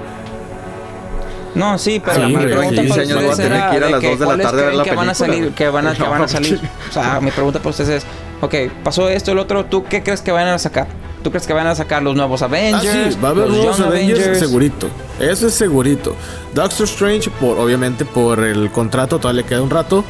No, 1.53 1.77
sí, 1.77 2.01
pero 2.03 2.27
Sí, 2.27 2.35
mi 2.35 2.43
pregunta 2.45 2.81
15 2.81 3.13
para 3.15 3.29
ustedes 3.29 3.39
era 3.51 3.69
que 3.71 3.77
ir 3.77 3.83
a 3.83 3.85
de 3.85 3.91
las 3.93 4.01
que 4.01 4.09
dos 4.09 4.19
de 4.19 4.25
la 4.25 4.25
¿cuáles 4.25 4.45
tarde 4.45 4.61
a 4.61 4.65
ver 4.65 4.75
la 4.75 4.83
que 4.83 4.89
van 4.95 5.09
a 5.09 5.13
película? 5.13 5.37
salir, 5.37 5.53
que 5.53 5.69
van 5.69 5.87
a, 5.87 5.93
que 5.93 6.03
van 6.03 6.21
a 6.21 6.27
salir. 6.27 6.59
O 6.89 6.93
sea, 6.93 7.19
mi 7.21 7.31
pregunta 7.31 7.59
para 7.59 7.69
ustedes 7.69 8.03
es, 8.03 8.05
ok, 8.41 8.55
pasó 8.83 9.07
esto, 9.07 9.31
el 9.31 9.39
otro, 9.39 9.63
¿tú 9.65 9.85
qué 9.85 10.03
crees 10.03 10.21
que 10.21 10.31
van 10.33 10.47
a 10.49 10.59
sacar? 10.59 10.87
¿Tú 11.25 11.31
crees 11.31 11.47
que 11.47 11.53
van 11.53 11.65
a 11.65 11.73
sacar 11.73 12.03
los 12.03 12.15
nuevos 12.15 12.43
Ah, 12.43 12.45
Avengers? 12.45 13.15
sí, 13.15 13.19
va 13.19 13.29
a 13.29 13.31
haber 13.31 13.47
los 13.47 13.57
nuevos 13.57 13.79
Avengers, 13.79 14.37
segurito. 14.37 14.87
Eso 15.19 15.47
es 15.47 15.55
segurito. 15.55 16.15
Doctor 16.53 16.85
Strange, 16.85 17.31
por, 17.31 17.57
obviamente 17.57 18.05
por 18.05 18.41
el 18.43 18.69
contrato, 18.69 19.17
todavía 19.17 19.41
le 19.41 19.47
queda 19.47 19.63
un 19.63 19.71
rato. 19.71 20.03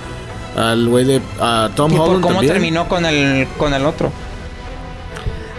Al 0.58 0.90
güey 0.90 1.06
de 1.06 1.22
a 1.40 1.70
Tom 1.74 1.94
¿Y 1.94 1.96
por 1.96 2.20
cómo 2.20 2.34
también. 2.36 2.52
terminó 2.52 2.90
con 2.90 3.06
el, 3.06 3.48
con 3.58 3.74
el 3.74 3.86
otro? 3.86 4.12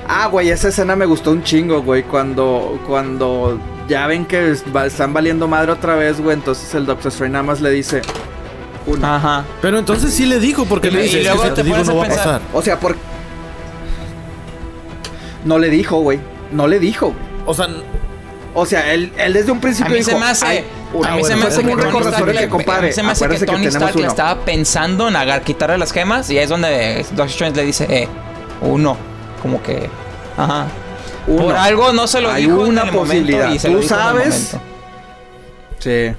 Ah, 0.07 0.27
güey, 0.27 0.51
esa 0.51 0.69
escena 0.69 0.95
me 0.95 1.07
gustó 1.07 1.31
un 1.33 1.43
chingo, 1.43 1.81
güey. 1.83 2.03
Cuando, 2.03 2.78
cuando 2.87 3.59
ya 3.89 4.07
ven 4.07 4.27
que 4.27 4.51
están 4.85 5.15
valiendo 5.15 5.49
madre 5.49 5.73
otra 5.73 5.97
vez, 5.97 6.20
güey. 6.20 6.35
Entonces 6.37 6.74
el 6.74 6.85
Doctor 6.85 7.09
Strange 7.11 7.33
nada 7.33 7.45
más 7.45 7.62
le 7.62 7.70
dice. 7.70 8.03
Uno. 8.87 9.07
Aja. 9.07 9.45
Pero 9.62 9.78
entonces 9.78 10.12
sí 10.12 10.27
le 10.27 10.39
dijo, 10.39 10.66
porque 10.66 10.89
Y- 10.89 10.91
le 10.93 11.01
y 11.01 11.03
dice, 11.05 11.16
"Es 11.23 11.28
que 11.28 11.35
luego 11.35 11.49
te 11.49 11.55
te 11.55 11.62
digo 11.65 11.78
no 11.78 11.93
a 11.93 11.95
va 11.95 12.05
a 12.05 12.09
pasar. 12.09 12.41
O 12.53 12.61
sea, 12.61 12.78
por. 12.78 12.95
No 15.47 15.59
le 15.59 15.70
dijo, 15.70 16.01
güey. 16.01 16.20
No 16.52 16.66
le 16.66 16.78
dijo. 16.78 17.14
O 17.47 17.55
sea, 17.55 17.68
O 18.59 18.64
sea, 18.66 18.93
él, 18.94 19.12
él 19.18 19.32
desde 19.35 19.52
un 19.52 19.59
A 19.59 19.60
principio 19.60 19.93
mí 19.93 19.98
dijo. 19.98 20.10
se 20.12 20.16
me 20.18 20.24
hace, 20.27 20.47
"Ay, 20.47 20.64
una". 20.94 21.12
a 21.12 21.16
mí 21.16 21.24
se 21.24 21.36
me 21.36 21.43
hace 21.44 21.60
como 21.60 21.73
un 21.73 21.78
Tony 21.78 21.85
recordatorio 21.90 22.32
Stark, 22.32 22.39
que, 22.44 22.48
compadre, 22.48 22.78
a 22.78 22.89
mí 22.89 22.93
se 22.93 23.02
me 23.02 23.12
hace 23.12 23.28
que 23.28 23.47
Tony 23.47 23.66
Stark 23.66 23.97
le 23.97 24.06
estaba 24.06 24.40
pensando 24.47 25.09
en 25.09 25.16
agar, 25.16 25.43
quitarle 25.43 25.77
las 25.78 25.93
gemas 25.93 26.31
y 26.31 26.39
ahí 26.39 26.44
es 26.44 26.48
donde 26.51 27.05
Doctor 27.10 27.27
Strange 27.27 27.56
le 27.56 27.64
dice, 27.66 27.86
eh, 27.90 28.09
uno, 28.62 28.97
como 29.43 29.62
que, 29.62 29.89
ajá. 30.39 30.66
Uno. 31.27 31.43
Por 31.44 31.55
algo 31.56 31.93
no 31.93 32.06
se 32.06 32.20
lo 32.23 32.31
Hay 32.31 32.44
dijo 32.44 32.60
una 32.60 32.82
en 32.82 32.89
el 32.89 32.94
momento 32.94 32.98
posibilidad. 33.01 33.51
y 33.52 33.59
se 33.59 33.68
Tú 33.68 33.74
lo 33.74 33.81
dijo 33.81 33.94
en 33.94 34.01
el 34.01 34.05
sabes. 34.06 34.56
Sí. 35.78 36.12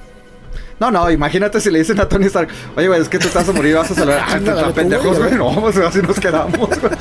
No, 0.79 0.91
no, 0.91 1.09
imagínate 1.09 1.59
si 1.59 1.71
le 1.71 1.79
dicen 1.79 1.99
a 1.99 2.07
Tony 2.07 2.27
Stark, 2.27 2.49
oye, 2.75 2.87
güey, 2.87 3.01
es 3.01 3.09
que 3.09 3.17
tú 3.17 3.29
te 3.29 3.37
vas 3.39 3.49
a 3.49 3.51
morir 3.51 3.75
vas 3.75 3.89
a 3.89 3.95
salvar. 3.95 4.19
Ah, 4.27 4.37
güey, 4.73 4.99
güey. 4.99 5.31
No, 5.33 5.59
pues 5.59 5.75
así 5.77 6.01
nos 6.03 6.19
quedamos, 6.19 6.69
güey. 6.69 6.91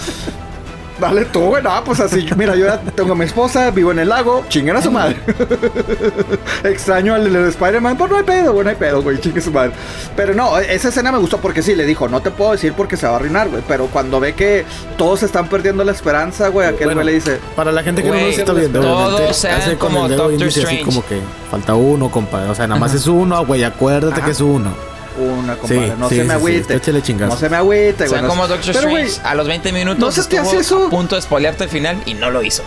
Dale 0.98 1.24
tú, 1.26 1.40
güey. 1.40 1.62
No, 1.62 1.82
pues 1.84 2.00
así. 2.00 2.26
Mira, 2.36 2.54
yo 2.56 2.66
ya 2.66 2.78
tengo 2.80 3.12
a 3.12 3.16
mi 3.16 3.24
esposa, 3.24 3.70
vivo 3.70 3.92
en 3.92 3.98
el 3.98 4.08
lago. 4.08 4.44
Chinguen 4.48 4.76
a 4.76 4.82
su 4.82 4.90
madre. 4.90 5.16
Extraño 6.64 7.14
al, 7.14 7.26
al 7.26 7.48
Spider-Man. 7.48 7.96
Pues 7.96 8.10
no 8.10 8.16
hay 8.16 8.22
pedo, 8.24 8.52
güey. 8.52 8.64
No 8.64 8.70
hay 8.70 8.76
pedo, 8.76 9.02
güey. 9.02 9.20
Chingue 9.20 9.40
su 9.40 9.50
madre. 9.50 9.72
Pero 10.16 10.34
no, 10.34 10.58
esa 10.58 10.88
escena 10.88 11.12
me 11.12 11.18
gustó 11.18 11.38
porque 11.38 11.62
sí, 11.62 11.74
le 11.74 11.84
dijo, 11.84 12.08
no 12.08 12.20
te 12.22 12.30
puedo 12.30 12.52
decir 12.52 12.72
porque 12.74 12.96
se 12.96 13.06
va 13.06 13.12
a 13.12 13.16
arruinar, 13.16 13.48
güey. 13.48 13.62
Pero 13.66 13.86
cuando 13.86 14.20
ve 14.20 14.34
que 14.34 14.64
todos 14.96 15.22
están 15.22 15.48
perdiendo 15.48 15.84
la 15.84 15.92
esperanza, 15.92 16.48
güey, 16.48 16.66
aquel 16.66 16.86
Bueno, 16.86 17.02
güey 17.02 17.06
le 17.06 17.12
dice, 17.12 17.38
Para 17.54 17.72
la 17.72 17.82
gente 17.82 18.02
que 18.02 18.08
no 18.08 18.14
nos 18.14 18.38
está 18.38 18.52
viendo, 18.52 18.80
todos 18.80 19.44
hace 19.44 19.76
como 19.76 20.04
el 20.04 20.10
dedo 20.10 20.22
Doctor 20.24 20.40
índice 20.40 20.60
así 20.60 20.76
Strange. 20.76 20.84
como 20.84 21.06
que 21.06 21.20
falta 21.50 21.74
uno, 21.74 22.10
compadre. 22.10 22.50
O 22.50 22.54
sea, 22.54 22.66
nada 22.66 22.80
más 22.80 22.94
es 22.94 23.06
uno, 23.06 23.44
güey. 23.44 23.64
Acuérdate 23.64 24.16
Ajá. 24.16 24.24
que 24.24 24.30
es 24.32 24.40
uno. 24.40 24.95
Una, 25.18 25.56
compadre. 25.56 25.86
Sí, 25.88 25.92
no 25.98 26.08
sí, 26.08 26.16
se 26.16 26.22
me 26.22 26.28
sí, 26.28 26.34
agüite. 26.34 26.74
échale 26.76 27.02
chingazo. 27.02 27.34
no 27.34 27.40
se 27.40 27.48
me 27.48 27.56
agüite, 27.56 27.92
O 27.92 27.96
güey. 27.96 28.08
sea, 28.10 28.22
no 28.22 28.28
como 28.28 28.42
se- 28.46 28.48
Doctor 28.52 28.74
Pero, 28.74 28.88
güey, 28.90 29.04
Strange, 29.04 29.28
a 29.28 29.34
los 29.34 29.46
20 29.48 29.72
minutos 29.72 29.98
¿no 29.98 30.10
se 30.10 30.28
te 30.28 30.38
hace 30.38 30.58
eso? 30.58 30.86
a 30.86 30.90
punto 30.90 31.14
de 31.16 31.22
spoilearte 31.22 31.64
el 31.64 31.70
final 31.70 32.02
y 32.06 32.14
no 32.14 32.30
lo 32.30 32.42
hizo. 32.42 32.62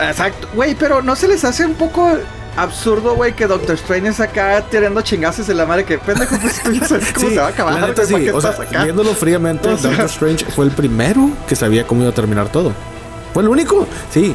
Exacto, 0.00 0.48
güey, 0.54 0.74
pero 0.74 1.02
¿no 1.02 1.14
se 1.16 1.28
les 1.28 1.44
hace 1.44 1.64
un 1.64 1.74
poco 1.74 2.10
absurdo, 2.56 3.14
güey, 3.14 3.34
que 3.34 3.46
Doctor 3.46 3.74
Strange 3.76 4.08
es 4.08 4.20
acá 4.20 4.62
tirando 4.70 5.00
chingazos 5.02 5.48
en 5.48 5.56
la 5.56 5.66
madre? 5.66 5.84
Que 5.84 5.98
pendejo, 5.98 6.36
pues 6.40 6.62
tú 6.62 6.72
ya 6.72 6.86
sabes 6.86 7.12
cómo 7.12 7.28
Sí, 7.28 7.34
se 7.34 7.40
va 7.40 7.46
a 7.46 7.50
acabar, 7.50 7.74
la 7.74 7.86
neta 7.86 8.02
güey, 8.04 8.12
¿para 8.12 8.18
sí. 8.18 8.24
qué 8.24 8.32
O 8.32 8.40
sea, 8.40 8.50
acá? 8.50 8.82
viéndolo 8.84 9.14
fríamente, 9.14 9.68
O 9.68 9.78
sea- 9.78 9.90
Doctor 9.90 10.06
Strange 10.06 10.44
fue 10.46 10.64
el 10.64 10.72
primero 10.72 11.30
que 11.48 11.54
sabía 11.54 11.86
cómo 11.86 12.02
iba 12.02 12.10
a 12.10 12.14
terminar 12.14 12.48
todo. 12.48 12.72
Fue 13.32 13.42
el 13.44 13.48
único. 13.48 13.86
Sí. 14.12 14.34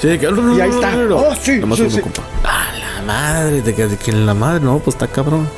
Sí, 0.00 0.18
que- 0.18 0.26
Y 0.56 0.60
ahí 0.60 0.70
está. 0.70 0.92
Oh, 1.14 1.34
sí, 1.40 1.58
Nomás 1.58 1.78
sí, 1.78 1.84
uno, 1.90 2.00
compa. 2.02 2.22
Ah, 2.44 2.66
madre. 3.04 3.62
De 3.62 3.74
que, 3.74 3.86
de 3.86 3.96
que 3.96 4.12
la 4.12 4.34
madre, 4.34 4.60
no, 4.60 4.78
pues 4.78 4.94
está 4.96 5.06
cabrón. 5.06 5.48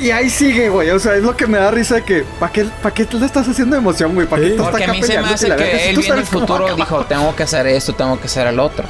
Y 0.00 0.10
ahí 0.12 0.30
sigue, 0.30 0.68
güey, 0.68 0.90
o 0.90 0.98
sea, 1.00 1.16
es 1.16 1.22
lo 1.24 1.36
que 1.36 1.46
me 1.48 1.58
da 1.58 1.72
risa 1.72 1.96
de 1.96 2.04
que, 2.04 2.24
¿para 2.38 2.52
qué, 2.52 2.64
pa' 2.82 2.92
qué 2.92 3.06
le 3.10 3.26
estás 3.26 3.48
haciendo 3.48 3.74
emoción, 3.76 4.14
güey? 4.14 4.28
¿Para 4.28 4.42
qué 4.42 4.50
Sí. 4.50 4.56
Porque 4.56 4.84
a 4.84 4.88
mí 4.92 5.02
se 5.02 5.18
me 5.20 5.28
hace? 5.28 5.46
Si 5.50 5.56
que 5.56 5.90
él 5.90 5.96
viendo 5.96 6.14
el 6.20 6.24
futuro 6.26 6.76
dijo, 6.76 7.04
tengo 7.06 7.34
que 7.34 7.42
hacer 7.42 7.66
esto, 7.66 7.92
tengo 7.94 8.18
que 8.20 8.26
hacer 8.26 8.46
el 8.46 8.60
otro. 8.60 8.84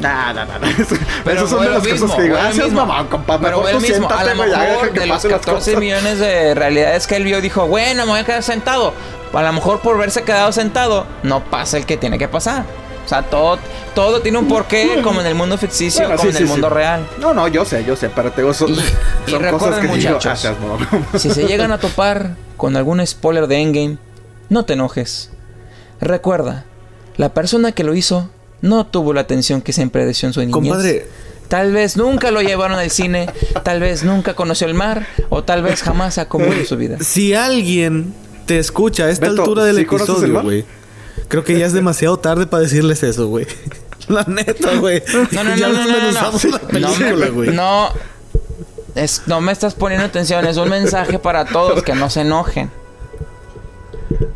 Nah, 0.00 0.32
nah, 0.32 0.44
nah. 0.44 0.68
Eso- 0.78 0.94
Pero 1.24 1.38
Esas 1.38 1.50
son 1.50 1.60
de 1.62 1.66
lo 1.68 1.74
las 1.74 1.82
mismo, 1.84 2.00
cosas 2.02 2.16
que 2.16 2.22
digo, 2.22 2.36
gracias, 2.36 2.70
mamá, 2.70 3.06
compa, 3.08 3.40
Pero 3.40 3.56
mejor 3.58 3.70
tú 3.70 3.76
el 3.78 3.82
mismo. 3.90 4.08
A 4.10 4.24
lo 4.24 4.34
mejor 4.36 4.90
que 4.92 5.00
de 5.00 5.06
los 5.06 5.16
pasen 5.16 5.30
las 5.32 5.40
14 5.40 5.70
cosas. 5.72 5.80
millones 5.80 6.18
de 6.20 6.54
realidades 6.54 7.06
que 7.08 7.16
él 7.16 7.24
vio, 7.24 7.40
dijo, 7.40 7.66
bueno, 7.66 8.04
me 8.04 8.12
voy 8.12 8.20
a 8.20 8.24
quedar 8.24 8.42
sentado. 8.44 8.92
A 9.32 9.42
lo 9.42 9.52
mejor 9.52 9.80
por 9.80 9.98
verse 9.98 10.22
quedado 10.22 10.52
sentado, 10.52 11.06
no 11.24 11.42
pasa 11.44 11.78
el 11.78 11.86
que 11.86 11.96
tiene 11.96 12.16
que 12.18 12.28
pasar. 12.28 12.64
O 13.08 13.10
sea, 13.10 13.22
todo, 13.22 13.58
todo 13.94 14.20
tiene 14.20 14.36
un 14.36 14.46
porqué, 14.46 15.00
como 15.02 15.22
en 15.22 15.26
el 15.28 15.34
mundo 15.34 15.56
ficticio, 15.56 16.02
Bueno, 16.02 16.18
como 16.18 16.30
sí, 16.30 16.36
en 16.36 16.42
el 16.42 16.46
sí, 16.46 16.52
mundo 16.52 16.68
sí. 16.68 16.74
real. 16.74 17.06
No, 17.18 17.32
no, 17.32 17.48
yo 17.48 17.64
sé, 17.64 17.82
yo 17.82 17.96
sé, 17.96 18.10
pero 18.10 18.30
te 18.32 18.42
digo, 18.42 18.52
son, 18.52 18.68
Y- 18.68 18.74
y 19.26 19.30
son 19.30 19.42
cosas 19.48 19.78
que 19.78 19.86
muchachos, 19.88 20.44
ah. 20.44 20.54
Si 21.18 21.30
se 21.30 21.46
llegan 21.46 21.72
a 21.72 21.78
topar 21.78 22.36
con 22.58 22.76
algún 22.76 23.04
spoiler 23.06 23.46
de 23.46 23.56
Endgame, 23.62 23.96
no 24.50 24.66
te 24.66 24.74
enojes. 24.74 25.30
Recuerda, 26.02 26.66
la 27.16 27.32
persona 27.32 27.72
que 27.72 27.82
lo 27.82 27.94
hizo 27.94 28.28
no 28.60 28.84
tuvo 28.86 29.14
la 29.14 29.22
atención 29.22 29.62
que 29.62 29.72
siempre 29.72 30.04
deseó 30.04 30.26
en 30.28 30.32
su 30.34 30.40
niñez. 30.40 30.52
Compadre. 30.52 31.06
Tal 31.48 31.72
vez 31.72 31.96
nunca 31.96 32.30
lo 32.30 32.42
llevaron 32.42 32.78
al 32.78 32.90
cine, 32.90 33.26
tal 33.62 33.80
vez 33.80 34.04
nunca 34.04 34.34
conoció 34.34 34.66
el 34.66 34.74
mar, 34.74 35.06
o 35.30 35.44
tal 35.44 35.62
vez 35.62 35.82
jamás 35.82 36.18
ha 36.18 36.28
comido 36.28 36.52
en 36.52 36.66
su 36.66 36.76
vida. 36.76 36.98
Si 37.00 37.32
alguien 37.32 38.12
te 38.44 38.58
escucha 38.58 39.04
a 39.04 39.10
esta 39.10 39.30
Beto, 39.30 39.42
altura 39.44 39.64
del 39.64 39.76
¿sí 39.78 39.84
conoces 39.86 40.08
el 40.16 40.24
episodio, 40.24 40.42
güey, 40.42 40.64
creo 41.28 41.44
que 41.44 41.58
ya 41.58 41.66
es 41.66 41.72
demasiado 41.72 42.18
tarde 42.18 42.46
para 42.46 42.62
decirles 42.62 43.02
eso, 43.02 43.26
güey. 43.28 43.46
La 44.08 44.24
neta, 44.24 44.74
güey. 44.76 45.02
No, 45.32 45.44
no, 45.44 45.54
Ya 45.56 45.68
no, 45.68 45.74
no, 45.74 45.86
no, 45.86 45.86
no, 45.86 46.10
no. 46.12 46.50
la 46.50 46.58
No, 46.80 46.92
película, 46.94 47.16
me- 47.26 47.30
güey. 47.30 47.50
no, 47.50 47.90
es, 48.94 49.22
no 49.26 49.40
me 49.42 49.52
estás 49.52 49.74
poniendo 49.74 50.06
atención, 50.06 50.46
es 50.46 50.56
un 50.56 50.68
mensaje 50.70 51.18
para 51.18 51.44
todos 51.44 51.82
que 51.82 51.94
no 51.94 52.08
se 52.08 52.22
enojen. 52.22 52.70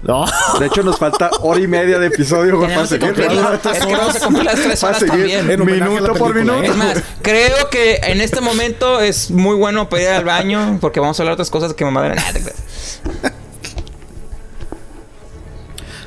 No. 0.03 0.27
De 0.61 0.67
hecho, 0.67 0.83
nos 0.83 0.99
falta 0.99 1.31
hora 1.41 1.59
y 1.61 1.67
media 1.67 1.99
de 1.99 2.09
episodio, 2.09 2.59
güey, 2.59 2.75
para 2.75 2.87
seguir. 2.87 3.17
las- 3.17 3.77
es 3.79 3.87
que 3.87 3.97
vamos 3.97 4.17
a 4.17 4.21
cumplir 4.21 4.45
las 4.45 4.55
tres 4.61 4.81
Para 4.81 4.97
horas 4.99 5.11
seguir 5.11 5.37
también. 5.39 5.65
Minuto 5.65 6.13
por 6.15 6.35
minuto. 6.35 6.63
Es 6.63 6.77
más, 6.77 7.03
creo 7.23 7.71
que 7.71 7.95
en 8.05 8.21
este 8.21 8.41
momento 8.43 9.01
es 9.01 9.31
muy 9.31 9.57
bueno 9.57 9.89
pedir 9.89 10.09
al 10.09 10.25
baño 10.25 10.79
porque 10.81 11.01
vamos 11.01 11.19
a 11.19 11.23
hablar 11.23 11.33
de 11.33 11.35
otras 11.43 11.51
cosas 11.51 11.73
que 11.75 11.85
me 11.85 11.91
madre. 11.91 12.17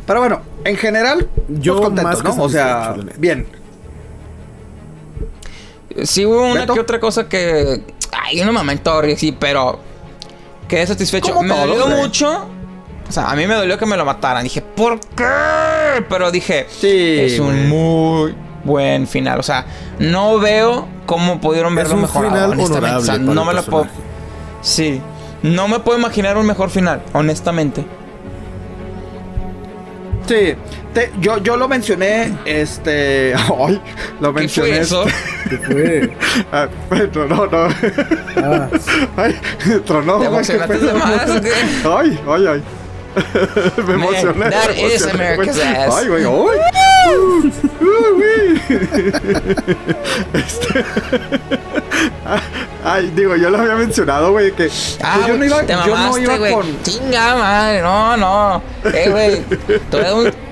Pero 0.05 0.19
bueno, 0.19 0.41
en 0.63 0.77
general, 0.77 1.27
Yo 1.47 1.81
contentos, 1.81 2.03
más 2.23 2.33
que 2.33 2.37
¿no? 2.37 2.43
O 2.43 2.49
sea, 2.49 2.95
bien. 3.17 3.47
Sí 6.03 6.25
hubo 6.25 6.43
una 6.43 6.61
¿Beto? 6.61 6.73
que 6.73 6.79
otra 6.79 6.99
cosa 6.99 7.27
que... 7.29 7.83
Ay, 8.11 8.41
un 8.41 8.53
momento, 8.53 9.01
sí, 9.17 9.31
pero... 9.37 9.79
Quedé 10.67 10.87
satisfecho. 10.87 11.29
Como 11.33 11.43
me 11.43 11.49
todos, 11.53 11.67
dolió 11.67 11.85
güey. 11.85 11.97
mucho. 12.01 12.45
O 13.07 13.11
sea, 13.11 13.29
a 13.29 13.35
mí 13.35 13.45
me 13.45 13.53
dolió 13.53 13.77
que 13.77 13.85
me 13.85 13.95
lo 13.95 14.03
mataran. 14.03 14.43
Dije, 14.43 14.61
¿por 14.61 14.99
qué? 14.99 16.03
Pero 16.09 16.31
dije, 16.31 16.65
Sí, 16.69 17.19
es 17.19 17.39
un 17.39 17.69
muy 17.69 18.35
buen 18.63 19.05
final. 19.07 19.39
O 19.39 19.43
sea, 19.43 19.65
no 19.99 20.39
veo 20.39 20.87
cómo 21.05 21.39
pudieron 21.39 21.73
Es 21.73 21.77
verlo 21.77 21.95
un 21.95 22.01
mejor. 22.01 22.25
final 22.27 22.51
honestamente. 22.51 22.97
O 22.97 23.01
sea, 23.01 23.17
no 23.19 23.45
me 23.45 23.53
lo 23.53 23.63
puedo... 23.63 23.87
Sí. 24.61 25.01
No 25.43 25.67
me 25.67 25.79
puedo 25.79 25.99
imaginar 25.99 26.35
un 26.37 26.47
mejor 26.47 26.71
final, 26.71 27.03
honestamente. 27.13 27.85
Sí. 30.27 30.55
Te- 30.93 31.11
yo, 31.19 31.37
yo 31.39 31.57
lo 31.57 31.67
mencioné, 31.67 32.33
este... 32.45 33.33
Ay, 33.59 33.81
lo 34.21 34.33
¿Qué 34.33 34.39
mencioné. 34.41 34.69
fue 34.69 34.79
eso? 34.79 35.05
¿Qué 35.49 35.57
fue? 35.57 36.09
Ah, 36.51 36.67
bueno, 36.89 37.25
no, 37.27 37.45
no. 37.47 37.67
Ah. 38.37 38.69
Ay, 39.17 39.35
tronó, 39.85 40.15
¿Te 40.17 40.21
qué 40.21 40.27
emocionaste 40.27 40.77
de 40.77 40.93
más 40.93 41.41
qué? 41.41 41.51
Ay, 41.87 42.19
ay, 42.27 42.47
ay. 42.47 42.63
Me 43.87 43.93
emocioné. 43.93 44.49
that 44.49 44.69
me 44.69 44.81
is 44.93 45.01
emocioné, 45.01 45.23
America's 45.27 45.59
ass. 45.59 45.93
Ay, 45.95 46.07
güey, 46.07 46.23
ay. 46.23 46.29
Güey. 48.15 48.61
Este- 50.33 50.85
Ay, 52.83 53.11
digo, 53.15 53.35
yo 53.35 53.49
lo 53.49 53.57
había 53.59 53.75
mencionado, 53.75 54.31
güey, 54.31 54.51
que 54.51 54.69
Ah, 55.01 55.21
yo 55.27 55.37
no 55.37 55.45
iba, 55.45 55.61
te 55.63 55.73
yo 55.73 55.79
no 55.85 55.87
mamaste, 55.95 56.21
iba 56.21 56.37
güey. 56.37 56.53
con 56.53 56.83
Chinga 56.83 57.35
madre, 57.35 57.81
no, 57.81 58.17
no. 58.17 58.61
Eh, 58.93 59.09
güey. 59.09 59.41
Tú 59.89 59.97
eres 59.97 60.11
un. 60.13 60.31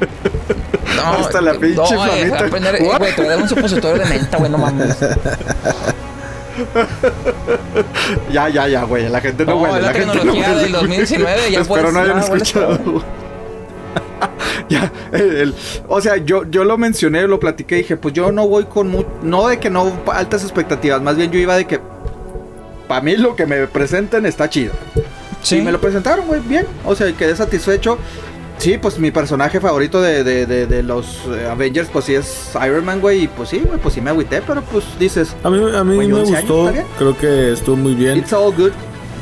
No, 0.96 1.14
Hasta 1.16 1.42
la 1.42 1.54
pinche 1.56 1.76
no, 1.96 2.06
eh, 2.06 2.28
flamita. 2.28 2.38
aprender- 2.46 2.76
eh, 2.76 2.92
Güey, 3.00 3.16
tú 3.16 3.24
eres 3.24 3.38
un 3.38 3.50
supositorio 3.50 4.04
de 4.04 4.06
menta, 4.10 4.38
güey, 4.38 4.52
no 4.52 4.58
mames. 4.60 4.96
Ya, 8.32 8.50
ya, 8.50 8.68
ya, 8.68 8.84
güey. 8.84 9.10
La 9.10 9.22
gente 9.22 9.46
no, 9.46 9.56
No, 9.56 9.62
huele. 9.62 9.82
la 9.82 9.94
gente 9.94 10.06
no 10.08 10.14
tecnología 10.14 10.50
huele. 10.50 10.64
del 10.64 10.72
2019, 10.72 11.52
ya 11.52 11.62
Espero 11.62 11.92
no 11.92 12.00
hayan 12.00 12.20
escuchado. 12.20 12.80
ya, 14.70 14.92
el- 15.12 15.36
el- 15.38 15.56
o 15.88 16.02
sea, 16.02 16.18
yo, 16.18 16.44
yo 16.50 16.64
lo 16.64 16.78
mencioné, 16.78 17.28
lo 17.28 17.40
platiqué, 17.40 17.76
dije, 17.76 17.98
pues 17.98 18.14
yo 18.14 18.32
no 18.32 18.48
voy 18.48 18.66
con 18.66 18.90
mu- 18.90 19.04
no 19.22 19.48
de 19.48 19.60
que 19.60 19.70
no 19.70 19.92
altas 20.12 20.44
expectativas, 20.44 21.02
más 21.02 21.16
bien 21.16 21.32
yo 21.32 21.40
iba 21.40 21.56
de 21.56 21.66
que 21.66 21.80
para 22.88 23.02
mí 23.02 23.16
lo 23.18 23.36
que 23.36 23.46
me 23.46 23.68
presenten 23.68 24.26
está 24.26 24.50
chido. 24.50 24.74
Sí. 25.42 25.58
Y 25.58 25.62
me 25.62 25.72
lo 25.72 25.82
presentaron, 25.82 26.26
güey, 26.28 26.40
bien. 26.42 26.66
O 26.86 26.96
sea, 26.96 27.12
quedé 27.14 27.36
satisfecho. 27.36 27.98
Sí, 28.58 28.78
pues 28.78 28.98
mi 28.98 29.12
personaje 29.12 29.60
favorito 29.60 30.02
de, 30.02 30.24
de, 30.24 30.46
de, 30.46 30.68
de 30.68 30.84
los 30.84 31.22
eh, 31.28 31.48
Avengers, 31.50 31.90
pues 31.92 32.06
sí 32.06 32.16
es 32.16 32.52
Iron 32.66 32.86
Man, 32.86 33.02
güey. 33.02 33.24
Y 33.24 33.28
pues 33.28 33.50
sí, 33.50 33.62
güey, 33.66 33.78
pues 33.80 33.94
sí 33.96 34.02
me 34.02 34.10
agüité, 34.12 34.42
pero 34.46 34.62
pues 34.62 34.86
dices, 35.00 35.36
A 35.44 35.50
mí, 35.50 35.58
a 35.76 35.84
mí 35.84 35.98
me 35.98 36.14
11 36.14 36.36
años, 36.38 36.50
gustó. 36.50 36.74
Creo 36.98 37.18
que 37.18 37.52
estuvo 37.54 37.76
muy 37.76 37.94
bien. 37.94 38.18
it's 38.18 38.32
all 38.32 38.54
good. 38.54 38.72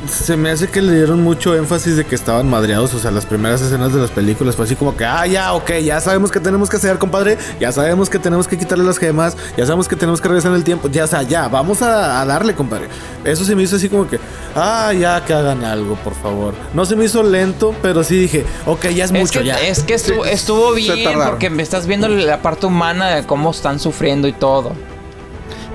Se 0.09 0.35
me 0.35 0.49
hace 0.49 0.67
que 0.67 0.81
le 0.81 0.95
dieron 0.95 1.21
mucho 1.21 1.55
énfasis 1.55 1.95
de 1.95 2.05
que 2.05 2.15
estaban 2.15 2.49
madreados. 2.49 2.93
O 2.93 2.99
sea, 2.99 3.11
las 3.11 3.25
primeras 3.25 3.61
escenas 3.61 3.93
de 3.93 4.01
las 4.01 4.09
películas 4.09 4.55
fue 4.55 4.65
así 4.65 4.75
como 4.75 4.97
que, 4.97 5.05
ah, 5.05 5.27
ya, 5.27 5.53
ok, 5.53 5.73
ya 5.83 5.99
sabemos 6.01 6.31
que 6.31 6.39
tenemos 6.39 6.69
que 6.69 6.77
hacer, 6.77 6.97
compadre. 6.97 7.37
Ya 7.59 7.71
sabemos 7.71 8.09
que 8.09 8.17
tenemos 8.17 8.47
que 8.47 8.57
quitarle 8.57 8.83
las 8.83 8.97
gemas. 8.97 9.37
Ya 9.55 9.65
sabemos 9.65 9.87
que 9.87 9.95
tenemos 9.95 10.19
que 10.19 10.27
regresar 10.27 10.51
en 10.51 10.57
el 10.57 10.63
tiempo. 10.63 10.87
Ya, 10.89 11.03
o 11.03 11.07
sea, 11.07 11.21
ya, 11.21 11.47
vamos 11.47 11.81
a, 11.83 12.19
a 12.21 12.25
darle, 12.25 12.55
compadre. 12.55 12.87
Eso 13.23 13.45
se 13.45 13.55
me 13.55 13.61
hizo 13.63 13.75
así 13.75 13.89
como 13.89 14.07
que, 14.07 14.19
ah, 14.55 14.91
ya, 14.91 15.23
que 15.23 15.33
hagan 15.33 15.63
algo, 15.63 15.95
por 15.97 16.15
favor. 16.15 16.55
No 16.73 16.85
se 16.85 16.95
me 16.95 17.05
hizo 17.05 17.21
lento, 17.21 17.75
pero 17.81 18.03
sí 18.03 18.17
dije, 18.17 18.43
ok, 18.65 18.87
ya 18.89 19.05
es, 19.05 19.11
Es 19.11 19.19
mucho, 19.19 19.39
que, 19.39 19.45
ya. 19.45 19.61
es 19.61 19.83
que 19.83 19.93
estuvo, 19.93 20.25
estuvo 20.25 20.73
bien 20.73 21.19
porque 21.27 21.49
me 21.51 21.61
estás 21.61 21.85
viendo 21.85 22.07
la 22.07 22.41
parte 22.41 22.65
humana 22.65 23.09
de 23.09 23.25
cómo 23.25 23.51
están 23.51 23.79
sufriendo 23.79 24.27
y 24.27 24.33
todo. 24.33 24.73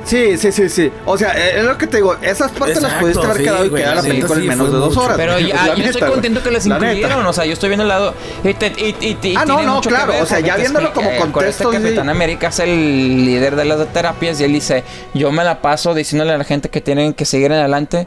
Sí, 0.06 0.38
sí, 0.38 0.52
sí, 0.52 0.68
sí. 0.68 0.92
O 1.04 1.18
sea, 1.18 1.32
eh, 1.36 1.58
es 1.58 1.64
lo 1.64 1.76
que 1.76 1.88
te 1.88 1.96
digo. 1.96 2.14
Esas 2.22 2.52
partes 2.52 2.80
las 2.80 2.94
pudiste 2.94 3.24
haber 3.24 3.36
sí, 3.38 3.42
quedado 3.42 3.66
y 3.66 3.70
quedar 3.70 3.96
la 3.96 4.02
película 4.02 4.40
en 4.40 4.46
menos 4.46 4.72
de 4.72 4.78
dos 4.78 4.88
mucho. 4.90 5.00
horas. 5.02 5.16
Pero 5.16 5.38
ya, 5.40 5.66
yo 5.66 5.74
neta, 5.76 5.90
estoy 5.90 6.08
contento 6.10 6.42
que 6.44 6.50
les 6.52 6.64
La 6.66 6.78
neta. 6.78 6.92
incluyeron. 6.94 7.26
O 7.26 7.32
sea, 7.32 7.44
yo 7.44 7.52
estoy 7.52 7.68
viendo 7.70 7.82
el 7.82 7.88
lado. 7.88 8.14
Y, 8.44 8.54
te- 8.54 8.72
y- 8.76 8.94
y- 9.00 9.18
y 9.28 9.34
Ah, 9.36 9.44
no, 9.44 9.56
tiene 9.56 9.72
no, 9.72 9.80
claro, 9.80 10.12
ver, 10.12 10.22
o 10.22 10.26
sea, 10.26 10.38
ya 10.40 10.56
viéndolo 10.56 10.92
como 10.92 11.10
eh, 11.10 11.16
con 11.18 11.26
este 11.28 11.32
contexto, 11.32 11.72
sí. 11.72 11.78
Capitán 11.78 12.08
América 12.08 12.48
es 12.48 12.58
el 12.60 13.24
líder 13.24 13.56
de 13.56 13.64
las 13.64 13.92
terapias 13.92 14.40
y 14.40 14.44
él 14.44 14.52
dice: 14.52 14.84
Yo 15.12 15.32
me 15.32 15.42
la 15.42 15.60
paso 15.60 15.92
diciéndole 15.92 16.32
a 16.32 16.38
la 16.38 16.44
gente 16.44 16.68
que 16.68 16.80
tienen 16.80 17.12
que 17.12 17.24
seguir 17.24 17.52
adelante. 17.52 18.06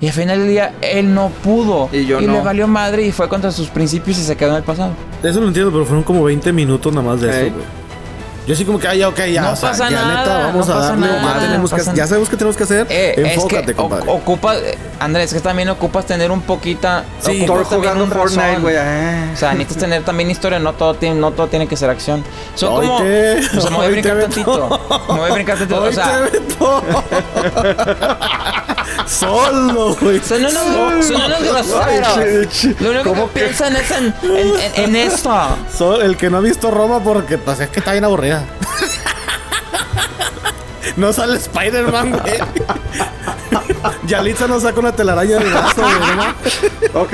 Y 0.00 0.08
al 0.08 0.12
final 0.12 0.40
del 0.40 0.48
día, 0.48 0.74
él 0.82 1.14
no 1.14 1.30
pudo. 1.42 1.88
Y 1.92 2.04
yo 2.06 2.20
no. 2.20 2.32
le 2.34 2.40
valió 2.42 2.66
madre 2.68 3.02
y 3.06 3.12
fue 3.12 3.28
contra 3.30 3.50
sus 3.52 3.68
principios 3.68 4.18
y 4.18 4.24
se 4.24 4.36
quedó 4.36 4.50
en 4.50 4.56
el 4.56 4.62
pasado. 4.62 4.90
Eso 5.22 5.40
lo 5.40 5.46
entiendo, 5.48 5.70
pero 5.72 5.86
fueron 5.86 6.02
como 6.02 6.22
20 6.24 6.52
minutos 6.52 6.92
nada 6.92 7.06
más 7.06 7.20
de 7.20 7.28
Ey. 7.30 7.46
esto, 7.46 7.54
güey. 7.54 7.85
Yo 8.46 8.54
sí 8.54 8.64
como 8.64 8.78
que, 8.78 8.86
ah, 8.86 8.94
ya, 8.94 9.08
ok, 9.08 9.18
ya. 9.26 9.42
No 9.42 9.50
o 9.52 9.56
sea, 9.56 9.70
pasa 9.70 9.90
ya 9.90 10.02
nada, 10.02 10.18
neta, 10.20 10.38
vamos 10.46 10.68
no 10.68 10.74
a 10.74 10.78
darle, 10.78 11.06
nada, 11.08 11.34
ya, 11.34 11.40
tenemos 11.46 11.72
que, 11.74 11.82
ya 11.96 12.06
sabemos 12.06 12.28
qué 12.28 12.36
tenemos 12.36 12.56
que 12.56 12.62
hacer. 12.62 12.86
Eh, 12.90 13.14
Enfócate, 13.16 13.60
es 13.62 13.66
que 13.66 13.74
compadre. 13.74 14.04
o- 14.08 14.14
ocupa, 14.14 14.56
eh, 14.56 14.78
Andrés, 15.00 15.34
que 15.34 15.40
también 15.40 15.68
ocupas 15.68 16.06
tener 16.06 16.30
un 16.30 16.40
poquita. 16.42 17.04
Sí. 17.20 17.42
ocupas 17.42 17.66
jugando 17.66 18.04
un 18.04 18.10
Fortnite, 18.10 18.58
güey. 18.60 18.76
eh. 18.78 19.30
O 19.34 19.36
sea, 19.36 19.52
necesitas 19.52 19.78
tener 19.82 20.04
también 20.04 20.30
historia, 20.30 20.60
no 20.60 20.74
todo 20.74 20.94
tiene, 20.94 21.16
no 21.20 21.32
todo 21.32 21.48
tiene 21.48 21.66
que 21.66 21.76
ser 21.76 21.90
acción. 21.90 22.22
Son 22.54 22.74
como. 22.76 22.94
O 22.96 22.98
sea, 23.00 23.70
me 23.70 23.76
voy 23.78 23.86
a 23.86 23.88
brincar 23.90 24.20
tantito. 24.20 24.80
Me 25.08 25.18
voy 25.18 25.30
a 25.30 25.34
brincar 25.34 25.58
tantito. 25.58 25.82
O 25.82 25.92
sea. 25.92 26.28
Solo, 29.06 29.94
güey. 30.00 30.20
son 30.20 30.44
unos, 30.44 31.06
son 31.06 31.16
unos 31.16 31.42
groseros. 31.42 32.16
Ay, 32.18 32.76
Lo 32.80 32.90
único 32.90 33.04
¿Cómo 33.10 33.32
que? 33.32 33.40
piensan 33.40 33.76
es 33.76 33.90
en, 33.90 34.14
en, 34.22 34.36
en- 34.60 34.74
en 34.76 34.96
esto. 34.96 35.56
El 36.02 36.16
que 36.16 36.28
no 36.30 36.38
ha 36.38 36.40
visto 36.40 36.70
Roma 36.70 37.02
porque 37.02 37.38
pues 37.38 37.60
es 37.60 37.68
que 37.70 37.78
está 37.80 37.92
bien 37.92 38.04
aburrida. 38.04 38.44
no 40.96 41.12
sale 41.12 41.36
Spider-Man, 41.36 42.12
güey. 42.12 42.38
Yalitza 44.06 44.46
no 44.46 44.60
saca 44.60 44.80
una 44.80 44.92
telaraña 44.92 45.38
del 45.38 45.48
brazo, 45.50 45.82
güey. 45.82 46.16
¿no? 46.94 47.00
Ok. 47.00 47.12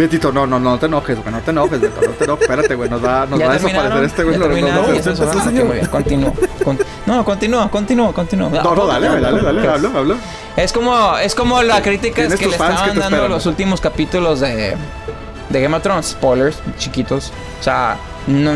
Betito, 0.00 0.32
no, 0.32 0.46
no, 0.46 0.58
no 0.58 0.78
te 0.78 0.86
enojes, 0.86 1.18
güey. 1.20 1.30
No 1.30 1.40
te 1.40 1.50
enojes, 1.50 1.80
Beto. 1.80 2.00
No 2.00 2.12
te 2.12 2.24
enojes. 2.24 2.42
Espérate, 2.42 2.74
güey. 2.74 2.88
Nos 2.88 3.04
va, 3.04 3.26
nos 3.30 3.38
¿Ya 3.38 3.46
va 3.46 3.52
a 3.52 3.58
desaparecer 3.58 4.04
este, 4.04 4.24
güey. 4.24 4.34
¿Ya 4.34 4.38
No, 4.38 4.46
no, 4.48 4.54
terminaron? 4.54 4.86
no, 4.86 4.94
¿Ya 4.94 5.02
no, 7.06 7.24
continúa, 7.24 7.70
continúa, 7.70 8.12
continúa. 8.12 8.48
no, 8.50 8.74
no, 8.74 8.86
dale, 8.86 9.08
güey, 9.08 9.20
dale, 9.20 9.42
dale. 9.42 9.68
Habla, 9.68 9.90
habla. 9.94 10.14
Es 10.56 10.72
como, 10.72 11.16
es 11.18 11.34
como 11.34 11.62
la 11.62 11.82
crítica 11.82 12.26
que 12.28 12.46
le 12.46 12.52
estaban 12.52 12.98
dando 12.98 13.28
los 13.28 13.46
últimos 13.46 13.80
capítulos 13.80 14.40
de, 14.40 14.76
de 15.48 15.60
Game 15.60 15.76
of 15.76 15.82
Thrones. 15.82 16.06
Spoilers, 16.06 16.58
chiquitos. 16.78 17.32
O 17.60 17.62
sea, 17.62 17.96
no, 18.26 18.52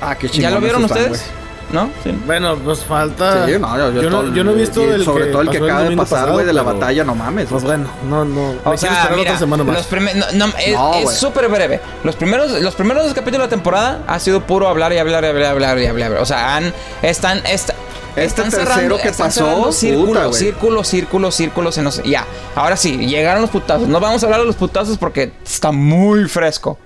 Ah, 0.00 0.16
qué 0.16 0.26
¿ya 0.28 0.50
lo 0.50 0.60
vieron 0.60 0.84
ustedes? 0.84 1.24
¿No? 1.72 1.90
Sí. 2.04 2.14
Bueno, 2.26 2.54
nos 2.56 2.84
falta. 2.84 3.46
Sí, 3.46 3.52
no, 3.58 3.78
yo, 3.78 3.92
yo, 3.92 4.02
yo, 4.02 4.10
no, 4.10 4.34
yo 4.34 4.44
no 4.44 4.50
he 4.50 4.54
visto 4.54 4.82
el 4.82 5.04
sobre 5.04 5.26
todo 5.26 5.42
el 5.42 5.48
que 5.50 5.56
acaba 5.56 5.84
de 5.84 5.96
pasar, 5.96 6.30
güey, 6.30 6.44
de 6.44 6.52
la 6.52 6.62
pero, 6.64 6.74
batalla, 6.78 7.04
no 7.04 7.14
mames. 7.14 7.48
Pues 7.48 7.64
bueno, 7.64 7.86
no, 8.08 8.24
no. 8.24 8.54
O 8.64 8.76
sea, 8.76 9.08
mira, 9.10 9.22
otra 9.22 9.38
semana 9.38 9.64
más. 9.64 9.90
los 9.90 10.14
no, 10.34 10.46
no, 10.46 10.52
es 10.58 11.12
súper 11.12 11.48
breve. 11.48 11.80
Los 12.04 12.16
primeros, 12.16 12.50
los 12.60 12.74
primeros 12.74 13.04
dos 13.04 13.14
capítulos 13.14 13.40
de 13.40 13.46
la 13.46 13.50
temporada 13.50 14.02
ha 14.06 14.18
sido 14.18 14.42
puro 14.46 14.68
hablar 14.68 14.92
y 14.92 14.98
hablar 14.98 15.24
y 15.24 15.28
hablar 15.28 15.44
y 15.44 15.64
hablar 15.64 15.78
y 15.78 15.86
hablar. 16.02 16.12
O 16.22 16.26
sea, 16.26 16.56
han, 16.56 16.72
están, 17.02 17.38
esta- 17.46 17.74
Este 18.10 18.24
están 18.26 18.50
tercero 18.50 18.70
cerrando, 18.70 18.96
que 18.98 19.08
están 19.08 19.26
pasó, 19.28 19.40
cerrando 19.40 19.62
puta, 19.64 19.72
círculos, 19.72 20.26
güey. 20.28 20.40
círculos, 20.40 20.88
círculos, 20.88 21.34
círculos, 21.34 21.78
en 21.78 21.84
los- 21.84 22.02
ya. 22.02 22.26
Ahora 22.54 22.76
sí, 22.76 22.98
llegaron 23.06 23.40
los 23.40 23.50
putazos. 23.50 23.88
No 23.88 23.98
vamos 24.00 24.22
a 24.22 24.26
hablar 24.26 24.40
de 24.40 24.46
los 24.46 24.56
putazos 24.56 24.98
porque 24.98 25.32
está 25.42 25.72
muy 25.72 26.28
fresco. 26.28 26.78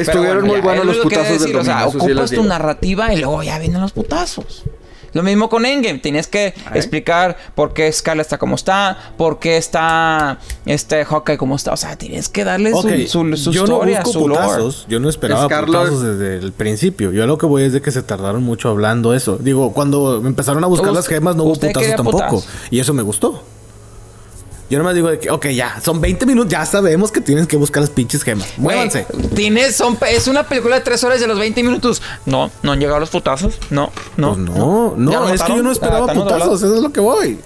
Estuvieron 0.00 0.46
bueno, 0.46 0.46
muy 0.46 0.56
ya, 0.56 0.62
buenos 0.62 0.86
los 0.86 0.96
putazos 0.98 1.28
del 1.28 1.38
decir, 1.38 1.56
O 1.56 1.64
sea, 1.64 1.74
domingo, 1.84 1.90
sí 2.04 2.12
ocupas 2.12 2.30
tu 2.30 2.44
narrativa 2.44 3.12
y 3.14 3.18
luego 3.18 3.42
ya 3.42 3.58
vienen 3.58 3.80
los 3.80 3.92
putazos. 3.92 4.62
Lo 5.12 5.22
mismo 5.22 5.48
con 5.48 5.64
Endgame, 5.64 5.98
tienes 6.00 6.26
que 6.26 6.52
explicar 6.74 7.38
por 7.54 7.72
qué 7.72 7.90
Scarlet 7.90 8.26
está 8.26 8.36
como 8.36 8.54
está, 8.56 8.98
por 9.16 9.38
qué 9.38 9.56
está 9.56 10.38
este 10.66 11.06
Hawkeye 11.06 11.38
como 11.38 11.56
está, 11.56 11.72
o 11.72 11.76
sea, 11.78 11.96
tienes 11.96 12.28
que 12.28 12.44
darle 12.44 12.72
su- 12.72 12.78
Ok, 12.80 12.90
su, 13.06 13.36
su 13.38 13.50
yo 13.52 13.64
historia, 13.64 14.00
no 14.00 14.04
busco 14.04 14.20
su 14.20 14.28
lore. 14.28 14.42
putazos. 14.42 14.86
Yo 14.90 15.00
no 15.00 15.08
esperaba 15.08 15.46
Scarlett- 15.48 15.66
putazos 15.66 16.02
desde 16.02 16.36
el 16.36 16.52
principio. 16.52 17.12
Yo 17.12 17.24
a 17.24 17.26
lo 17.26 17.38
que 17.38 17.46
voy 17.46 17.62
es 17.62 17.72
de 17.72 17.80
que 17.80 17.92
se 17.92 18.02
tardaron 18.02 18.42
mucho 18.42 18.68
hablando 18.68 19.14
eso. 19.14 19.38
Digo, 19.38 19.72
cuando 19.72 20.16
empezaron 20.26 20.62
a 20.64 20.66
buscar 20.66 20.92
las 20.92 21.06
gemas 21.06 21.34
no 21.34 21.44
hubo 21.44 21.54
putazos 21.54 21.96
tampoco. 21.96 22.44
Y 22.70 22.80
eso 22.80 22.92
me 22.92 23.02
gustó. 23.02 23.42
Yo 24.68 24.78
nomás 24.78 24.94
digo 24.96 25.08
de 25.08 25.18
que, 25.20 25.30
ok, 25.30 25.46
ya, 25.48 25.80
son 25.80 26.00
20 26.00 26.26
minutos, 26.26 26.50
ya 26.50 26.66
sabemos 26.66 27.12
que 27.12 27.20
tienes 27.20 27.46
que 27.46 27.56
buscar 27.56 27.82
las 27.82 27.90
pinches 27.90 28.24
gemas. 28.24 28.48
Muévanse. 28.56 29.06
Tienes, 29.34 29.76
son, 29.76 29.96
es 30.10 30.26
una 30.26 30.42
película 30.42 30.74
de 30.76 30.80
tres 30.80 31.04
horas 31.04 31.20
de 31.20 31.28
los 31.28 31.38
20 31.38 31.62
minutos. 31.62 32.02
No, 32.24 32.50
no 32.64 32.72
han 32.72 32.80
llegado 32.80 32.98
los 32.98 33.10
putazos. 33.10 33.58
No, 33.70 33.92
no. 34.16 34.34
Pues 34.34 34.38
no, 34.38 34.94
no, 34.96 35.12
¿Ya 35.12 35.20
lo 35.20 35.28
es 35.28 35.42
que 35.42 35.56
yo 35.56 35.62
no 35.62 35.70
esperaba 35.70 36.06
Ah, 36.06 36.12
¿están 36.12 36.22
putazos, 36.22 36.62
eso 36.62 36.74
es 36.74 36.82
lo 36.82 36.92
que 36.92 37.00
voy. 37.00 37.38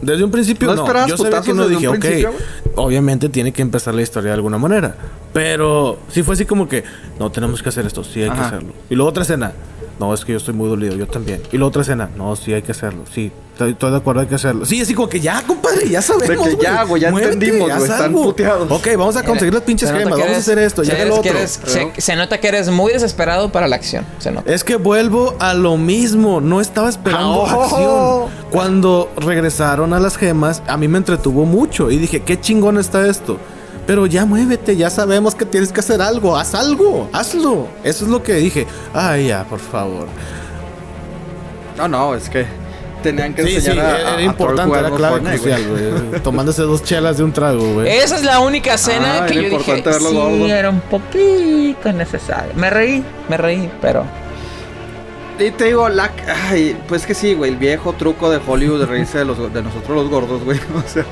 Desde 0.00 0.24
un 0.24 0.30
principio 0.30 0.68
¿No 0.68 0.74
no, 0.74 0.82
esperabas 0.82 1.08
yo 1.08 1.16
sabía 1.16 1.30
que 1.40 1.52
putazos 1.52 1.56
no 1.56 1.68
dije, 1.68 1.88
ok, 1.88 2.34
obviamente 2.74 3.28
tiene 3.28 3.52
que 3.52 3.62
empezar 3.62 3.94
la 3.94 4.02
historia 4.02 4.30
de 4.30 4.34
alguna 4.34 4.58
manera. 4.58 4.96
Pero 5.32 5.98
sí 6.10 6.22
fue 6.22 6.34
así 6.34 6.44
como 6.44 6.68
que, 6.68 6.84
no, 7.18 7.30
tenemos 7.30 7.62
que 7.62 7.68
hacer 7.68 7.86
esto, 7.86 8.02
sí 8.02 8.22
hay 8.22 8.30
que 8.30 8.40
hacerlo. 8.40 8.72
Y 8.90 8.96
luego 8.96 9.10
otra 9.10 9.22
escena, 9.22 9.52
no, 9.98 10.12
es 10.14 10.24
que 10.24 10.32
yo 10.32 10.38
estoy 10.38 10.54
muy 10.54 10.68
dolido, 10.68 10.94
yo 10.96 11.06
también. 11.06 11.40
Y 11.52 11.56
luego 11.56 11.68
otra 11.68 11.82
escena, 11.82 12.10
no, 12.16 12.34
sí 12.36 12.52
hay 12.52 12.62
que 12.62 12.72
hacerlo, 12.72 13.04
sí, 13.12 13.30
estoy, 13.52 13.72
estoy 13.72 13.90
de 13.92 13.96
acuerdo, 13.96 14.20
hay 14.22 14.26
que 14.26 14.34
hacerlo. 14.34 14.64
Sí, 14.66 14.80
así 14.80 14.94
como 14.94 15.08
que 15.08 15.20
ya, 15.20 15.42
compadre, 15.46 15.88
ya 15.88 16.02
sabemos. 16.02 16.46
De 16.46 16.56
que 16.56 16.62
ya, 16.62 16.82
güey, 16.84 17.02
ya 17.02 17.08
entendimos, 17.08 17.70
güey, 17.70 17.90
están 17.90 18.12
puteados. 18.12 18.70
Ok, 18.70 18.88
vamos 18.98 19.16
a 19.16 19.22
conseguir 19.22 19.54
las 19.54 19.62
pinches 19.62 19.90
que 19.90 20.04
vamos 20.04 20.20
a 20.20 20.36
hacer 20.36 20.58
esto, 20.58 20.82
ya 20.82 21.04
lo 21.04 21.16
otro. 21.16 21.30
eres- 21.30 21.60
se, 21.64 21.92
se 22.00 22.16
nota 22.16 22.38
que 22.38 22.48
eres 22.48 22.68
muy 22.70 22.92
desesperado 22.92 23.50
para 23.52 23.68
la 23.68 23.76
acción. 23.76 24.04
Se 24.18 24.30
nota. 24.30 24.52
Es 24.52 24.64
que 24.64 24.76
vuelvo 24.76 25.36
a 25.38 25.54
lo 25.54 25.76
mismo. 25.76 26.40
No 26.40 26.60
estaba 26.60 26.88
esperando 26.88 27.44
Ah, 27.46 27.56
oh. 27.56 28.28
acción. 28.28 28.44
Cuando 28.50 29.10
regresaron 29.16 29.92
a 29.92 30.00
las 30.00 30.16
gemas, 30.16 30.62
a 30.66 30.76
mí 30.76 30.88
me 30.88 30.98
entretuvo 30.98 31.44
mucho. 31.44 31.90
Y 31.90 31.98
dije, 31.98 32.20
qué 32.22 32.40
chingón 32.40 32.78
está 32.78 33.06
esto. 33.08 33.38
Pero 33.86 34.06
ya 34.06 34.24
muévete, 34.24 34.76
ya 34.76 34.88
sabemos 34.88 35.34
que 35.34 35.44
tienes 35.44 35.70
que 35.72 35.80
hacer 35.80 36.00
algo. 36.00 36.36
Haz 36.36 36.54
algo, 36.54 37.08
hazlo. 37.12 37.68
Eso 37.84 38.04
es 38.04 38.10
lo 38.10 38.22
que 38.22 38.34
dije. 38.34 38.66
Ay, 38.94 39.28
ya, 39.28 39.44
por 39.44 39.58
favor. 39.60 40.06
No, 41.76 41.88
no, 41.88 42.14
es 42.14 42.30
que 42.30 42.46
tenían 43.02 43.34
que 43.34 43.44
Sí, 43.46 43.56
enseñar 43.56 43.84
a, 43.86 43.90
a- 43.94 43.98
era 44.00 44.16
a 44.16 44.22
importante, 44.22 44.78
era 44.78 44.90
clave 44.90 45.20
Fortnite, 45.20 45.38
crucial, 45.38 45.68
güey. 46.08 46.20
Tomándose 46.22 46.62
dos 46.62 46.82
chelas 46.82 47.18
de 47.18 47.24
un 47.24 47.32
trago, 47.32 47.74
güey. 47.74 47.88
Esa 47.88 48.16
es 48.16 48.24
la 48.24 48.40
única 48.40 48.74
escena 48.74 49.24
Ah, 49.24 49.26
que 49.26 49.34
yo 49.34 49.58
dije, 49.58 49.82
verlo 49.82 50.08
sí, 50.08 50.14
gordo". 50.14 50.46
era 50.46 50.70
un 50.70 50.80
poquito 50.80 51.88
innecesario. 51.90 52.52
Me 52.56 52.70
reí, 52.70 53.04
me 53.28 53.36
reí, 53.36 53.70
pero... 53.82 54.04
Y 55.38 55.50
te 55.50 55.64
digo, 55.64 55.88
la, 55.88 56.10
ay, 56.48 56.78
pues 56.88 57.04
que 57.04 57.12
sí, 57.12 57.34
güey, 57.34 57.50
el 57.50 57.56
viejo 57.56 57.92
truco 57.94 58.30
de 58.30 58.38
Hollywood 58.46 58.78
de 58.80 58.86
reírse 58.86 59.18
de, 59.18 59.24
los, 59.24 59.52
de 59.52 59.62
nosotros 59.62 59.96
los 59.96 60.08
gordos, 60.08 60.42
güey. 60.44 60.58
O 60.74 60.88
sea, 60.88 61.04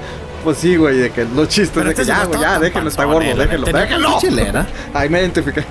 pues 0.42 0.58
sí, 0.58 0.76
güey, 0.76 0.96
de 0.98 1.10
que 1.10 1.24
los 1.24 1.48
chistes, 1.48 1.70
Pero 1.74 1.88
de 1.90 1.94
que 1.94 2.02
este 2.02 2.12
ya, 2.12 2.24
güey, 2.24 2.40
ya, 2.40 2.58
déjenlo, 2.58 2.88
está 2.90 3.04
gordo, 3.04 3.20
déjenlo, 3.34 3.66
déjenlo. 3.66 4.18
chelera. 4.20 4.66
Ahí 4.94 5.08
me 5.08 5.20
identifiqué. 5.20 5.64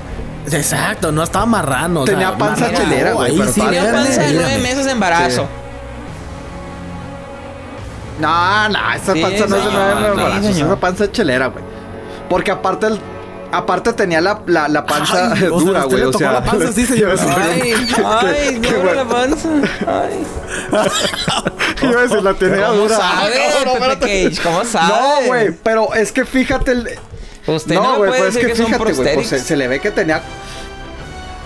Exacto, 0.52 1.11
no 1.11 1.22
estaba 1.23 1.45
marrano. 1.45 2.02
o 2.02 2.06
Tenía 2.06 2.30
sea, 2.30 2.38
panza 2.38 2.65
marrano, 2.65 2.84
chelera, 2.84 3.11
güey, 3.14 3.38
pero 3.38 3.52
sí, 3.52 3.61
Tenía 3.61 3.91
panza 3.91 4.22
de 4.23 4.34
nueve 4.34 4.57
meses 4.60 4.85
de 4.85 4.91
embarazo. 4.91 5.48
No, 8.19 8.69
no, 8.69 8.80
esa 8.93 9.14
Sí, 9.14 9.22
panza 9.22 9.48
no 9.48 9.56
es 9.56 9.65
de 9.65 9.72
nueve 9.72 9.93
sí, 10.03 10.07
embarazos, 10.11 10.45
señor. 10.53 10.68
esa 10.68 10.80
panza 10.80 11.03
es 11.06 11.11
chelera, 11.11 11.48
güey. 11.48 11.64
Porque 12.30 12.52
aparte 12.52 12.88
el, 12.88 12.99
aparte 13.51 13.93
tenía 13.93 14.21
la, 14.21 14.41
la, 14.47 14.67
la 14.67 14.85
panza 14.85 15.33
Ay, 15.33 15.41
dura, 15.49 15.83
güey, 15.83 16.03
o 16.03 16.13
sea. 16.13 16.33
la 16.33 16.43
panza, 16.45 16.71
sí, 16.71 16.85
señor. 16.85 17.17
Ay, 17.19 17.73
ay, 18.05 18.59
qué 18.61 18.71
no 18.83 18.93
la 18.93 19.05
panza. 19.05 19.49
Ay. 19.87 20.25
Iba 21.81 21.99
a 21.99 22.03
decir, 22.03 22.23
la 22.23 22.33
tenía 22.33 22.67
¿Cómo 22.67 22.81
dura. 22.81 22.97
sabe, 22.97 23.35
No, 23.65 23.73
no, 23.79 23.85
Pepe. 23.99 24.29
Cage? 24.29 24.41
¿Cómo 24.43 24.63
sabe? 24.65 24.93
No, 24.93 25.27
güey, 25.27 25.51
pero 25.63 25.93
es 25.93 26.11
que 26.11 26.25
fíjate 26.25 26.71
el... 26.71 26.89
Usted 27.47 27.75
no, 27.75 27.97
güey, 27.97 28.09
puede 28.09 28.21
pues 28.21 28.35
es 28.35 28.45
que, 28.45 28.55
fíjate, 28.55 28.93
güey, 28.93 29.13
pues 29.15 29.27
se 29.29 29.57
le 29.57 29.67
ve 29.67 29.79
que 29.79 29.91
tenía... 29.91 30.21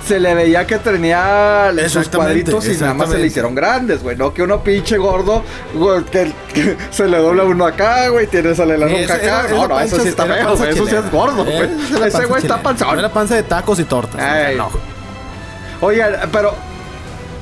Se 0.07 0.19
le 0.19 0.36
veía 0.36 0.68
que 0.68 0.77
tenía 0.77 1.72
sus 1.90 2.10
cuadritos 2.10 2.68
y 2.68 2.73
nada 2.77 2.94
más 2.94 3.10
se 3.10 3.18
le 3.18 3.27
hicieron 3.27 3.56
grandes, 3.56 4.03
güey. 4.03 4.15
No 4.15 4.34
que 4.34 4.44
uno 4.44 4.64
pinche 4.64 4.98
gordo, 4.98 5.44
güey, 5.73 6.03
que, 6.03 6.32
que 6.53 6.77
se 6.91 7.07
le 7.07 7.18
dobla 7.18 7.44
uno 7.44 7.65
acá, 7.65 8.10
güey, 8.10 8.27
tiene 8.27 8.53
sale 8.53 8.77
la 8.77 8.86
nuca 8.88 9.15
acá. 9.15 9.48
No, 9.49 9.68
no, 9.68 9.80
eso 9.80 9.99
sí 9.99 10.10
está 10.10 10.26
feo. 10.26 10.53
Eso 10.53 10.86
sí 10.88 10.95
es 10.95 11.11
gordo, 11.11 11.44
güey. 11.44 11.69
Ese 12.07 12.26
güey 12.26 12.41
está 12.41 12.61
panzón. 12.61 12.99
Era 12.99 13.10
panza 13.10 13.36
de 13.36 13.44
tacos 13.44 13.80
y 13.80 13.86
tortas. 13.86 14.22
Ey. 14.22 14.57
no. 14.57 14.69
Oigan, 15.82 16.14
pero. 16.32 16.75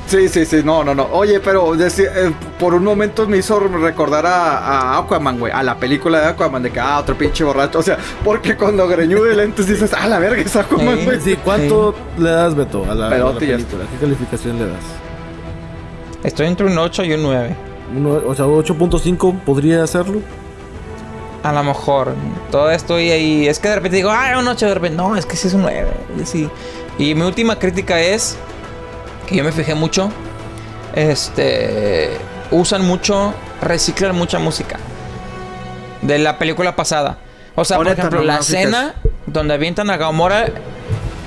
Sí, 0.08 0.28
sí, 0.30 0.46
sí, 0.46 0.62
no, 0.64 0.84
no, 0.84 0.94
no. 0.94 1.08
Oye, 1.12 1.40
pero 1.40 1.74
eh, 1.76 2.34
por 2.60 2.74
un 2.74 2.84
momento 2.84 3.26
me 3.28 3.38
hizo 3.38 3.60
recordar 3.60 4.26
a, 4.26 4.58
a 4.58 4.98
Aquaman, 5.00 5.40
güey, 5.40 5.52
a 5.52 5.64
la 5.64 5.76
película 5.78 6.20
de 6.20 6.28
Aquaman, 6.28 6.62
de 6.62 6.72
que, 6.72 6.80
ah, 6.80 7.00
otro 7.00 7.18
pinche 7.18 7.44
borracho. 7.44 7.80
O 7.80 7.84
sea, 7.84 7.98
porque 8.24 8.56
cuando 8.56 8.88
greñudo 8.88 9.32
y 9.32 9.36
lentes 9.36 9.66
dices, 9.68 9.92
ah, 9.98 10.08
la 10.08 10.20
verga 10.20 10.42
es 10.42 10.56
Aquaman, 10.56 11.00
Sí. 11.00 11.06
güey. 11.06 11.22
Sí, 11.22 11.38
¿cuánto 11.44 11.96
le 12.18 12.30
das, 12.30 12.54
Beto, 12.54 12.84
a 12.84 12.94
la, 12.94 13.08
a 13.08 13.10
la 13.10 13.16
Pedote 13.16 13.46
y 13.46 13.48
ya 13.48 13.54
película? 13.56 13.86
¿Qué 13.92 13.98
calificación 14.06 14.60
le 14.60 14.66
das? 14.68 14.84
Estoy 16.24 16.48
entre 16.48 16.66
un 16.68 16.78
8 16.78 17.04
y 17.06 17.14
un 17.14 17.24
9. 17.24 17.56
Uno- 17.98 18.22
o 18.28 18.36
sea, 18.36 18.46
8.5 18.46 19.40
podría 19.46 19.84
hacerlo. 19.84 20.20
A 21.44 21.52
lo 21.52 21.64
mejor. 21.64 22.14
Todo 22.52 22.72
estoy 22.72 23.10
ahí. 23.12 23.48
Es 23.48 23.60
que 23.60 23.68
de 23.70 23.76
repente 23.76 23.98
digo, 23.98 24.10
ah, 24.12 24.36
un 24.40 24.48
8 24.48 24.68
de 24.68 24.74
repente. 24.74 24.96
No, 24.98 25.16
es 25.18 25.26
que 25.26 25.36
sí 25.36 25.48
es 25.48 25.54
un 25.54 25.62
9. 25.64 25.88
Y 26.22 26.26
sí. 26.26 26.50
Y 26.98 27.16
mi 27.16 27.24
última 27.24 27.58
crítica 27.58 28.00
es 28.00 28.38
que 29.34 29.38
yo 29.40 29.44
me 29.44 29.52
fijé 29.52 29.76
mucho. 29.76 30.10
Este. 30.96 32.12
Usan 32.52 32.86
mucho, 32.86 33.34
reciclan 33.62 34.16
mucha 34.16 34.40
música. 34.40 34.78
De 36.02 36.20
la 36.20 36.38
película 36.38 36.76
pasada. 36.76 37.18
O 37.56 37.66
sea, 37.66 37.78
por 37.78 37.88
Ahorita 37.88 38.04
ejemplo, 38.04 38.24
la 38.24 38.38
escena 38.40 38.94
donde 39.26 39.54
avientan 39.54 39.90
a 39.90 39.98
Gamora. 39.98 40.48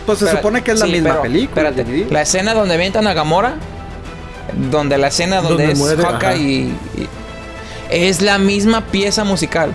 Pues 0.07 0.19
se 0.21 0.25
Espera, 0.27 0.41
supone 0.41 0.63
que 0.63 0.71
es 0.73 0.79
la 0.79 0.87
sí, 0.87 0.93
misma 0.93 1.11
pero, 1.11 1.23
película. 1.23 1.69
espérate, 1.71 2.07
la 2.11 2.23
escena 2.23 2.55
donde 2.55 2.75
avientan 2.75 3.07
a 3.09 3.15
Gamora. 3.15 3.55
Donde 4.71 4.97
la 4.99 5.09
escena 5.09 5.41
donde, 5.41 5.75
Donde 5.75 5.95
es 5.95 6.05
Hawkeye 6.07 6.39
y, 6.39 6.61
y- 6.97 7.09
Es 7.91 8.23
la 8.23 8.39
misma 8.39 8.83
pieza 8.87 9.25
musical. 9.25 9.73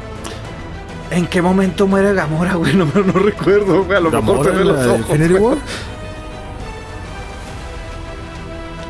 ¿En 1.09 1.27
qué 1.27 1.41
momento 1.41 1.87
muere 1.87 2.13
Gamora, 2.13 2.53
güey? 2.53 2.73
No, 2.75 2.85
no 2.85 3.13
recuerdo, 3.19 3.83
güey. 3.83 3.97
A 3.97 3.99
lo 3.99 4.09
mejor 4.09 4.47
en 4.51 4.67
los 4.67 4.87
ojos. 4.87 5.57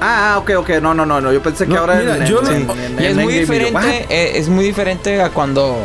Ah, 0.02 0.36
ok, 0.40 0.52
ok. 0.58 0.70
No, 0.82 0.94
no, 0.94 1.06
no, 1.06 1.22
no. 1.22 1.32
Yo 1.32 1.42
pensé 1.42 1.66
que 1.68 1.74
No, 1.74 1.82
ahora 1.82 1.96
mira, 1.96 2.18
en, 2.18 2.26
yo 2.26 2.40
en- 2.52 2.66
no- 2.68 2.74
en- 2.74 2.94
Y 3.00 3.06
en 3.06 3.12
es 3.12 3.16
muy 3.18 3.34
diferente, 3.34 4.06
eh, 4.10 4.32
es 4.36 4.50
muy 4.50 4.66
diferente 4.66 5.22
a 5.22 5.30
cuando 5.30 5.78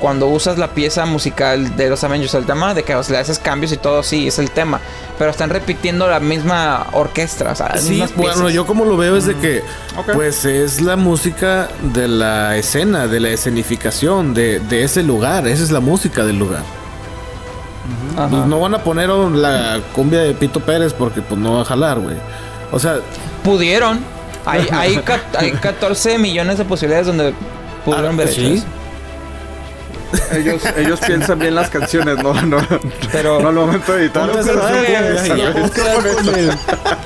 cuando 0.00 0.28
usas 0.28 0.56
la 0.56 0.68
pieza 0.68 1.04
musical 1.04 1.76
de 1.76 1.90
los 1.90 2.02
Avengers, 2.04 2.32
el 2.32 2.46
tema 2.46 2.72
de 2.72 2.84
que 2.84 2.94
o 2.94 3.02
sea, 3.02 3.16
le 3.16 3.18
haces 3.18 3.38
cambios 3.38 3.70
y 3.72 3.76
todo, 3.76 4.02
sí, 4.02 4.28
es 4.28 4.38
el 4.38 4.50
tema, 4.50 4.80
pero 5.18 5.30
están 5.30 5.50
repitiendo 5.50 6.08
la 6.08 6.20
misma 6.20 6.86
orquesta, 6.92 7.52
o 7.52 7.54
sea, 7.54 7.68
las 7.68 7.82
Sí, 7.82 7.98
bueno, 8.16 8.32
piezas. 8.32 8.52
yo 8.54 8.64
como 8.64 8.86
lo 8.86 8.96
veo 8.96 9.14
es 9.18 9.26
de 9.26 9.36
que, 9.36 9.62
ok. 9.98 10.12
pues 10.14 10.46
es 10.46 10.80
la 10.80 10.96
música 10.96 11.68
de 11.82 12.08
la 12.08 12.56
escena, 12.56 13.08
de 13.08 13.20
la 13.20 13.28
escenificación, 13.28 14.32
de, 14.32 14.60
de 14.60 14.84
ese 14.84 15.02
lugar. 15.02 15.46
Esa 15.46 15.62
es 15.64 15.70
la 15.70 15.80
música 15.80 16.24
del 16.24 16.38
lugar. 16.38 16.62
Pues 18.16 18.46
no 18.46 18.58
van 18.58 18.74
a 18.74 18.78
poner 18.82 19.08
la 19.10 19.80
cumbia 19.92 20.20
de 20.20 20.32
Pito 20.32 20.60
Pérez 20.60 20.92
porque 20.94 21.20
pues 21.22 21.38
no 21.38 21.54
va 21.56 21.60
a 21.62 21.64
jalar, 21.66 21.98
güey. 21.98 22.16
O 22.72 22.78
sea, 22.78 22.98
Pudieron. 23.44 24.00
Hay, 24.46 24.66
hay, 24.72 25.02
hay 25.38 25.52
14 25.52 26.18
millones 26.18 26.58
de 26.58 26.64
posibilidades 26.64 27.06
donde 27.06 27.34
pudieron 27.84 28.14
Ah, 28.14 28.18
ver 28.18 28.28
¿sí? 28.28 28.62
Ellos, 30.32 30.62
ellos 30.76 30.98
piensan 31.00 31.38
bien 31.38 31.54
las 31.54 31.70
canciones, 31.70 32.16
no, 32.22 32.34
no, 32.42 32.58
Pero 33.12 33.40
no 33.40 33.48
al 33.48 33.54
momento 33.54 33.92
de 33.92 34.02
editar. 34.02 34.28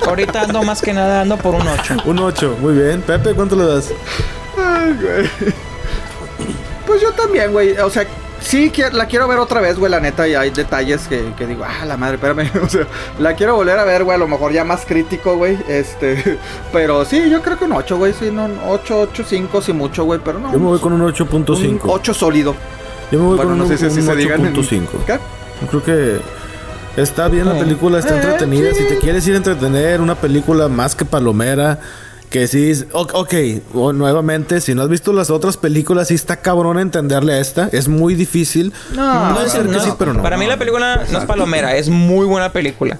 Ahorita 0.05 0.41
ando 0.41 0.63
más 0.63 0.81
que 0.81 0.93
nada 0.93 1.21
ando 1.21 1.37
por 1.37 1.55
un 1.55 1.67
8. 1.67 1.97
un 2.05 2.19
8, 2.19 2.57
muy 2.59 2.73
bien. 2.73 3.01
Pepe, 3.01 3.33
¿cuánto 3.33 3.55
le 3.55 3.65
das? 3.65 3.91
Ay, 4.57 4.97
güey. 4.99 5.53
Pues 6.87 7.01
yo 7.01 7.11
también, 7.11 7.51
güey. 7.51 7.77
O 7.77 7.89
sea, 7.89 8.05
sí 8.45 8.71
la 8.93 9.05
quiero 9.07 9.27
ver 9.27 9.39
otra 9.39 9.59
vez, 9.61 9.77
güey, 9.77 9.91
la 9.91 9.99
neta. 9.99 10.27
Y 10.27 10.35
hay 10.35 10.49
detalles 10.51 11.07
que, 11.07 11.33
que 11.37 11.45
digo, 11.45 11.63
ah, 11.65 11.85
la 11.85 11.97
madre, 11.97 12.15
espérame. 12.15 12.49
O 12.63 12.69
sea, 12.69 12.87
la 13.19 13.33
quiero 13.35 13.55
volver 13.55 13.77
a 13.77 13.83
ver, 13.83 14.03
güey. 14.03 14.15
A 14.15 14.19
lo 14.19 14.27
mejor 14.27 14.51
ya 14.51 14.63
más 14.63 14.85
crítico, 14.85 15.35
güey. 15.37 15.57
Este. 15.67 16.39
Pero 16.71 17.03
sí, 17.05 17.29
yo 17.29 17.41
creo 17.41 17.57
que 17.57 17.65
un 17.65 17.73
8, 17.73 17.97
güey. 17.97 18.13
Sí, 18.13 18.29
no, 18.31 18.47
8, 18.67 19.01
8, 19.11 19.23
5, 19.27 19.61
sí 19.61 19.73
mucho, 19.73 20.05
güey. 20.05 20.19
Pero 20.23 20.39
no. 20.39 20.51
Yo 20.53 20.59
me 20.59 20.65
voy 20.65 20.79
con 20.79 20.93
un 20.93 21.01
un 21.01 21.11
8.5. 21.13 21.79
8 21.83 22.13
sólido. 22.13 22.55
Yo 23.11 23.19
me 23.19 23.25
voy 23.25 23.35
Bueno, 23.37 23.51
con 23.51 23.57
no 23.59 23.63
un, 23.65 23.69
sé 23.69 23.77
si 23.77 23.99
un 23.99 24.05
se 24.05 24.15
digan 24.15 24.45
en- 24.45 24.53
8.5. 24.55 24.87
¿Qué? 25.05 25.19
Yo 25.61 25.67
creo 25.67 25.83
que 25.83 27.01
está 27.01 27.27
bien 27.27 27.45
la 27.45 27.55
Eh. 27.57 27.59
película, 27.59 27.99
está 27.99 28.15
Eh, 28.15 28.17
entretenida. 28.21 28.69
sí. 28.73 28.83
Si 28.83 28.87
te 28.89 28.97
quieres 28.99 29.27
ir 29.27 29.33
a 29.33 29.37
entretener, 29.37 30.01
una 30.01 30.15
película 30.15 30.67
más 30.67 30.95
que 30.95 31.05
palomera. 31.05 31.79
Que 32.35 32.49
sí, 32.49 32.73
ok, 32.91 33.33
o- 33.75 33.93
nuevamente, 33.93 34.59
si 34.59 34.75
no 34.75 34.81
has 34.81 34.89
visto 34.89 35.13
las 35.13 35.29
otras 35.29 35.55
películas, 35.55 36.09
sí 36.09 36.15
está 36.15 36.35
cabrón 36.35 36.77
entenderle 36.79 37.31
a 37.31 37.39
esta. 37.39 37.69
Es 37.71 37.87
muy 37.87 38.13
difícil. 38.13 38.73
No, 38.93 39.47
ser 39.47 39.61
que 39.67 39.71
no, 39.71 39.79
sí, 39.79 39.91
pero 39.97 40.13
no. 40.13 40.21
Para 40.21 40.35
mí 40.35 40.45
la 40.45 40.57
película 40.57 41.05
no 41.09 41.17
es 41.19 41.23
palomera, 41.23 41.77
es 41.77 41.87
muy 41.87 42.25
buena 42.25 42.51
película. 42.51 42.99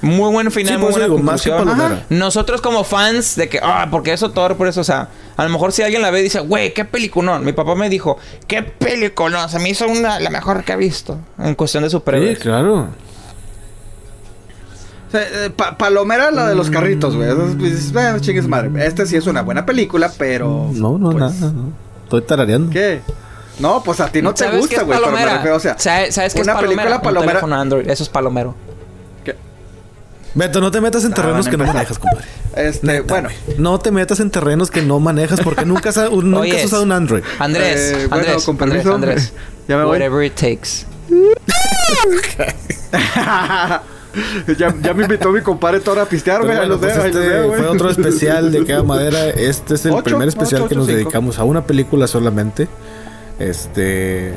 Muy 0.00 0.32
buen 0.32 0.50
final, 0.50 0.72
Sí, 0.72 0.78
muy 0.78 0.90
por 0.90 0.90
eso 0.90 0.98
buena 0.98 1.14
digo, 1.14 1.18
más 1.24 1.42
que 1.42 1.50
conclusión. 1.50 1.78
palomera. 1.78 2.06
Nosotros 2.10 2.60
como 2.60 2.82
fans 2.82 3.36
de 3.36 3.48
que, 3.48 3.60
ah, 3.62 3.86
porque 3.88 4.12
eso 4.12 4.32
Thor, 4.32 4.56
por 4.56 4.66
eso, 4.66 4.80
o 4.80 4.84
sea, 4.84 5.10
a 5.36 5.44
lo 5.44 5.50
mejor 5.50 5.70
si 5.70 5.82
alguien 5.82 6.02
la 6.02 6.10
ve 6.10 6.18
y 6.18 6.22
dice, 6.24 6.40
güey, 6.40 6.74
qué 6.74 6.84
peliculón. 6.84 7.44
Mi 7.44 7.52
papá 7.52 7.76
me 7.76 7.88
dijo, 7.88 8.18
qué 8.48 8.64
peliculón, 8.64 9.48
se 9.48 9.60
me 9.60 9.68
hizo 9.68 9.86
una, 9.86 10.18
la 10.18 10.30
mejor 10.30 10.64
que 10.64 10.72
he 10.72 10.76
visto 10.76 11.18
en 11.38 11.54
cuestión 11.54 11.84
de 11.84 11.88
Sí, 11.90 11.92
superhéroes. 11.92 12.40
claro. 12.40 12.88
Eh, 15.14 15.50
pa- 15.54 15.76
Palomera 15.76 16.30
la 16.30 16.48
de 16.48 16.54
los 16.54 16.70
carritos, 16.70 17.14
güey. 17.16 17.30
Entonces, 17.30 17.56
pues, 17.58 17.92
bueno, 17.92 18.18
chingues 18.18 18.48
madre. 18.48 18.70
Esta 18.86 19.04
sí 19.06 19.16
es 19.16 19.26
una 19.26 19.42
buena 19.42 19.66
película, 19.66 20.10
pero. 20.16 20.70
No, 20.72 20.98
no, 20.98 21.10
pues, 21.10 21.20
nada, 21.40 21.52
no. 21.52 21.72
Estoy 22.04 22.22
tarareando. 22.22 22.70
¿Qué? 22.70 23.00
No, 23.58 23.82
pues 23.84 24.00
a 24.00 24.08
ti 24.10 24.22
no 24.22 24.32
te 24.32 24.44
¿Sabes 24.44 24.66
qué 24.68 24.76
gusta, 24.82 24.82
güey. 24.84 24.98
Pero 25.42 25.56
o 25.56 25.60
sea, 25.60 25.76
¿Sabes, 25.78 26.14
sabes 26.14 26.32
qué 26.34 26.40
es 26.40 26.46
una 26.46 26.54
palomera? 26.54 26.82
película 26.82 26.96
Un 26.96 27.02
palomera- 27.02 27.32
teléfono 27.32 27.56
Android, 27.60 27.88
eso 27.90 28.02
es 28.02 28.08
palomero. 28.08 28.54
¿qué? 29.24 29.36
Beto, 30.34 30.60
no 30.62 30.70
te 30.70 30.80
metas 30.80 31.04
en 31.04 31.12
terrenos 31.12 31.46
que 31.48 31.56
no 31.58 31.66
manejas, 31.66 31.98
compadre. 31.98 32.24
Este, 32.56 32.86
Neta, 32.86 33.02
bueno. 33.08 33.28
No 33.58 33.78
te 33.78 33.90
metas 33.90 34.20
en 34.20 34.30
terrenos 34.30 34.70
que 34.70 34.80
no 34.82 34.98
manejas 35.00 35.40
porque 35.42 35.64
nunca 35.66 35.90
has, 35.90 35.96
nunca 36.10 36.56
has 36.56 36.64
usado 36.64 36.82
un 36.82 36.92
Android. 36.92 37.22
Andrés, 37.38 37.80
Eh, 37.92 38.06
bueno, 38.08 38.14
Andrés, 38.26 38.44
con 38.44 38.54
Andrés, 38.54 38.68
permiso. 38.82 38.94
Andrés. 38.94 39.32
Ya 39.68 39.76
me 39.76 39.84
voy. 39.84 39.92
Whatever 39.98 40.24
it 40.24 40.34
takes. 40.34 40.86
ya, 44.58 44.74
ya 44.82 44.94
me 44.94 45.04
invitó 45.04 45.30
mi 45.30 45.40
compadre 45.40 45.80
Toro 45.80 46.00
a 46.02 46.06
pistear, 46.06 46.40
Pero 46.42 46.52
güey. 46.52 46.58
ahí 46.62 46.68
bueno, 46.68 46.82
los 46.86 46.92
pues 46.94 47.06
este 47.14 47.42
güey. 47.42 47.58
fue 47.60 47.68
otro 47.68 47.90
especial 47.90 48.52
de 48.52 48.64
Queda 48.64 48.82
Madera. 48.82 49.28
Este 49.28 49.74
es 49.74 49.86
el 49.86 49.92
Ocho, 49.92 50.04
primer 50.04 50.28
especial 50.28 50.62
ocho, 50.62 50.68
que 50.68 50.74
nos 50.74 50.86
cinco. 50.86 50.98
dedicamos 50.98 51.38
a 51.38 51.44
una 51.44 51.64
película 51.64 52.06
solamente. 52.06 52.68
Este. 53.38 54.34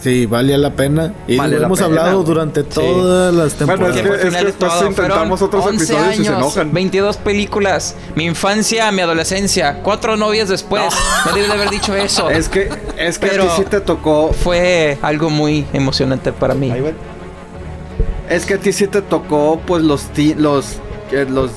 Sí, 0.00 0.26
vale 0.26 0.56
la 0.58 0.72
pena. 0.72 1.12
Y 1.28 1.36
Vale 1.36 1.58
lo 1.58 1.66
hemos 1.66 1.78
pena, 1.78 1.86
hablado 1.86 2.16
güey. 2.16 2.26
durante 2.26 2.64
todas 2.64 3.32
las 3.32 3.56
Bueno, 3.58 3.86
temporadas. 3.86 3.96
es 4.24 4.34
Que 4.36 4.44
después 4.44 4.56
todo. 4.72 4.86
intentamos 4.88 5.38
Fueron 5.38 5.60
otros 5.60 5.66
11 5.66 5.84
episodios 5.94 6.18
y 6.20 6.24
se 6.24 6.32
enojan. 6.32 6.72
22 6.72 7.16
películas. 7.18 7.94
Mi 8.14 8.24
infancia, 8.24 8.90
mi 8.92 9.00
adolescencia. 9.02 9.80
Cuatro 9.82 10.16
novias 10.16 10.48
después. 10.48 10.82
No, 11.24 11.32
debí 11.34 11.46
de 11.46 11.52
haber 11.52 11.70
dicho 11.70 11.94
eso. 11.94 12.28
Es 12.28 12.48
que, 12.48 12.68
es 12.98 13.18
que 13.18 13.26
Pero- 13.28 13.44
a 13.44 13.56
ti 13.56 13.62
sí 13.62 13.68
te 13.70 13.80
tocó. 13.80 14.32
Fue 14.32 14.98
algo 15.02 15.30
muy 15.30 15.64
emocionante 15.72 16.32
para 16.32 16.54
mí. 16.54 16.70
Ahí, 16.70 16.80
güey. 16.80 16.94
Es 18.28 18.44
que 18.46 18.54
a 18.54 18.58
ti 18.58 18.72
sí 18.72 18.86
te 18.86 19.02
tocó, 19.02 19.60
pues, 19.66 19.82
los 19.82 20.02
ti- 20.12 20.34
los, 20.34 20.76
eh, 21.12 21.26
los 21.28 21.50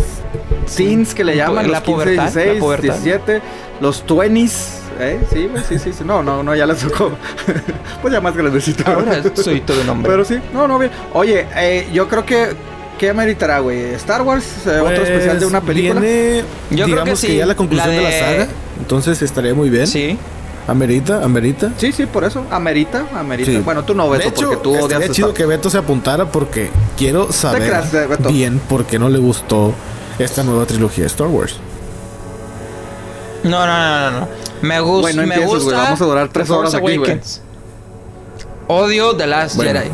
teens 0.75 1.13
que 1.15 1.23
le 1.23 1.35
llaman, 1.35 1.71
La 1.71 1.79
los 1.79 1.81
15, 1.83 1.91
pubertad, 1.91 2.15
la 2.25 2.31
16, 2.31 2.59
pubertad. 2.59 2.93
17, 2.99 3.41
los 3.81 4.05
20s. 4.05 4.75
¿Eh? 5.01 5.19
Sí, 5.31 5.49
sí, 5.67 5.79
sí, 5.79 5.93
sí. 5.93 6.03
No, 6.05 6.21
no, 6.21 6.43
no, 6.43 6.53
ya 6.55 6.65
les 6.65 6.79
tocó. 6.79 7.11
pues 8.01 8.13
ya 8.13 8.19
más 8.21 8.35
grandecito. 8.35 8.83
Ahora 8.85 9.21
soy 9.33 9.61
todo 9.61 9.79
un 9.81 9.89
hombre. 9.89 10.11
Pero 10.11 10.25
sí, 10.25 10.39
no, 10.53 10.67
no, 10.67 10.77
bien. 10.77 10.91
Oye, 11.13 11.47
eh, 11.55 11.87
yo 11.93 12.07
creo 12.07 12.25
que. 12.25 12.49
¿Qué 12.99 13.09
ameritará, 13.09 13.59
güey? 13.59 13.93
¿Star 13.93 14.23
Wars? 14.23 14.43
Eh, 14.67 14.71
¿Otro 14.71 14.83
Pues, 14.97 15.07
especial 15.07 15.39
de 15.39 15.45
una 15.45 15.61
película? 15.61 16.01
Viene, 16.01 16.43
Yo 16.69 16.83
creo 16.83 16.87
digamos 16.87 17.21
que 17.21 17.27
que, 17.27 17.31
sí. 17.33 17.39
ya 17.39 17.45
la 17.45 17.55
conclusión 17.55 17.95
La 17.95 17.95
de... 17.95 18.03
la 18.03 18.09
de- 18.09 18.19
saga. 18.19 18.47
Entonces 18.77 19.21
estaría 19.21 19.53
muy 19.53 19.69
bien. 19.69 19.87
Sí. 19.87 20.17
Amerita, 20.69 21.23
amerita. 21.23 21.71
Sí, 21.77 21.91
sí, 21.91 22.05
por 22.05 22.23
eso. 22.23 22.45
Amerita, 22.51 23.05
amerita. 23.15 23.49
Sí. 23.51 23.57
Bueno, 23.57 23.83
tú 23.83 23.95
no, 23.95 24.09
De 24.11 24.19
Beto, 24.19 24.29
hecho, 24.29 24.47
porque 24.49 24.63
tú 24.63 24.77
odias 24.79 25.11
chido 25.11 25.33
que 25.33 25.45
Beto 25.45 25.69
se 25.69 25.77
apuntara 25.79 26.25
porque 26.31 26.69
quiero 26.97 27.31
saber 27.31 27.63
creas, 27.63 28.27
bien 28.31 28.59
por 28.59 28.85
qué 28.85 28.99
no 28.99 29.09
le 29.09 29.17
gustó 29.19 29.73
esta 30.19 30.43
nueva 30.43 30.65
trilogía 30.65 31.03
de 31.05 31.07
Star 31.07 31.27
Wars. 31.27 31.55
No, 33.43 33.65
no, 33.65 33.67
no, 33.67 34.11
no, 34.11 34.19
no. 34.19 34.27
Me, 34.61 34.79
gus 34.81 35.01
Güey, 35.01 35.15
no 35.15 35.25
me 35.25 35.35
empieces, 35.35 35.63
gusta. 35.63 35.77
vamos 35.77 36.01
a 36.01 36.05
durar 36.05 36.29
tres 36.29 36.49
horas 36.49 36.73
aquí, 36.75 36.97
güey. 36.97 37.19
Odio 38.67 39.15
The 39.15 39.25
Last 39.27 39.55
Bueno, 39.55 39.79
Jedi. 39.79 39.91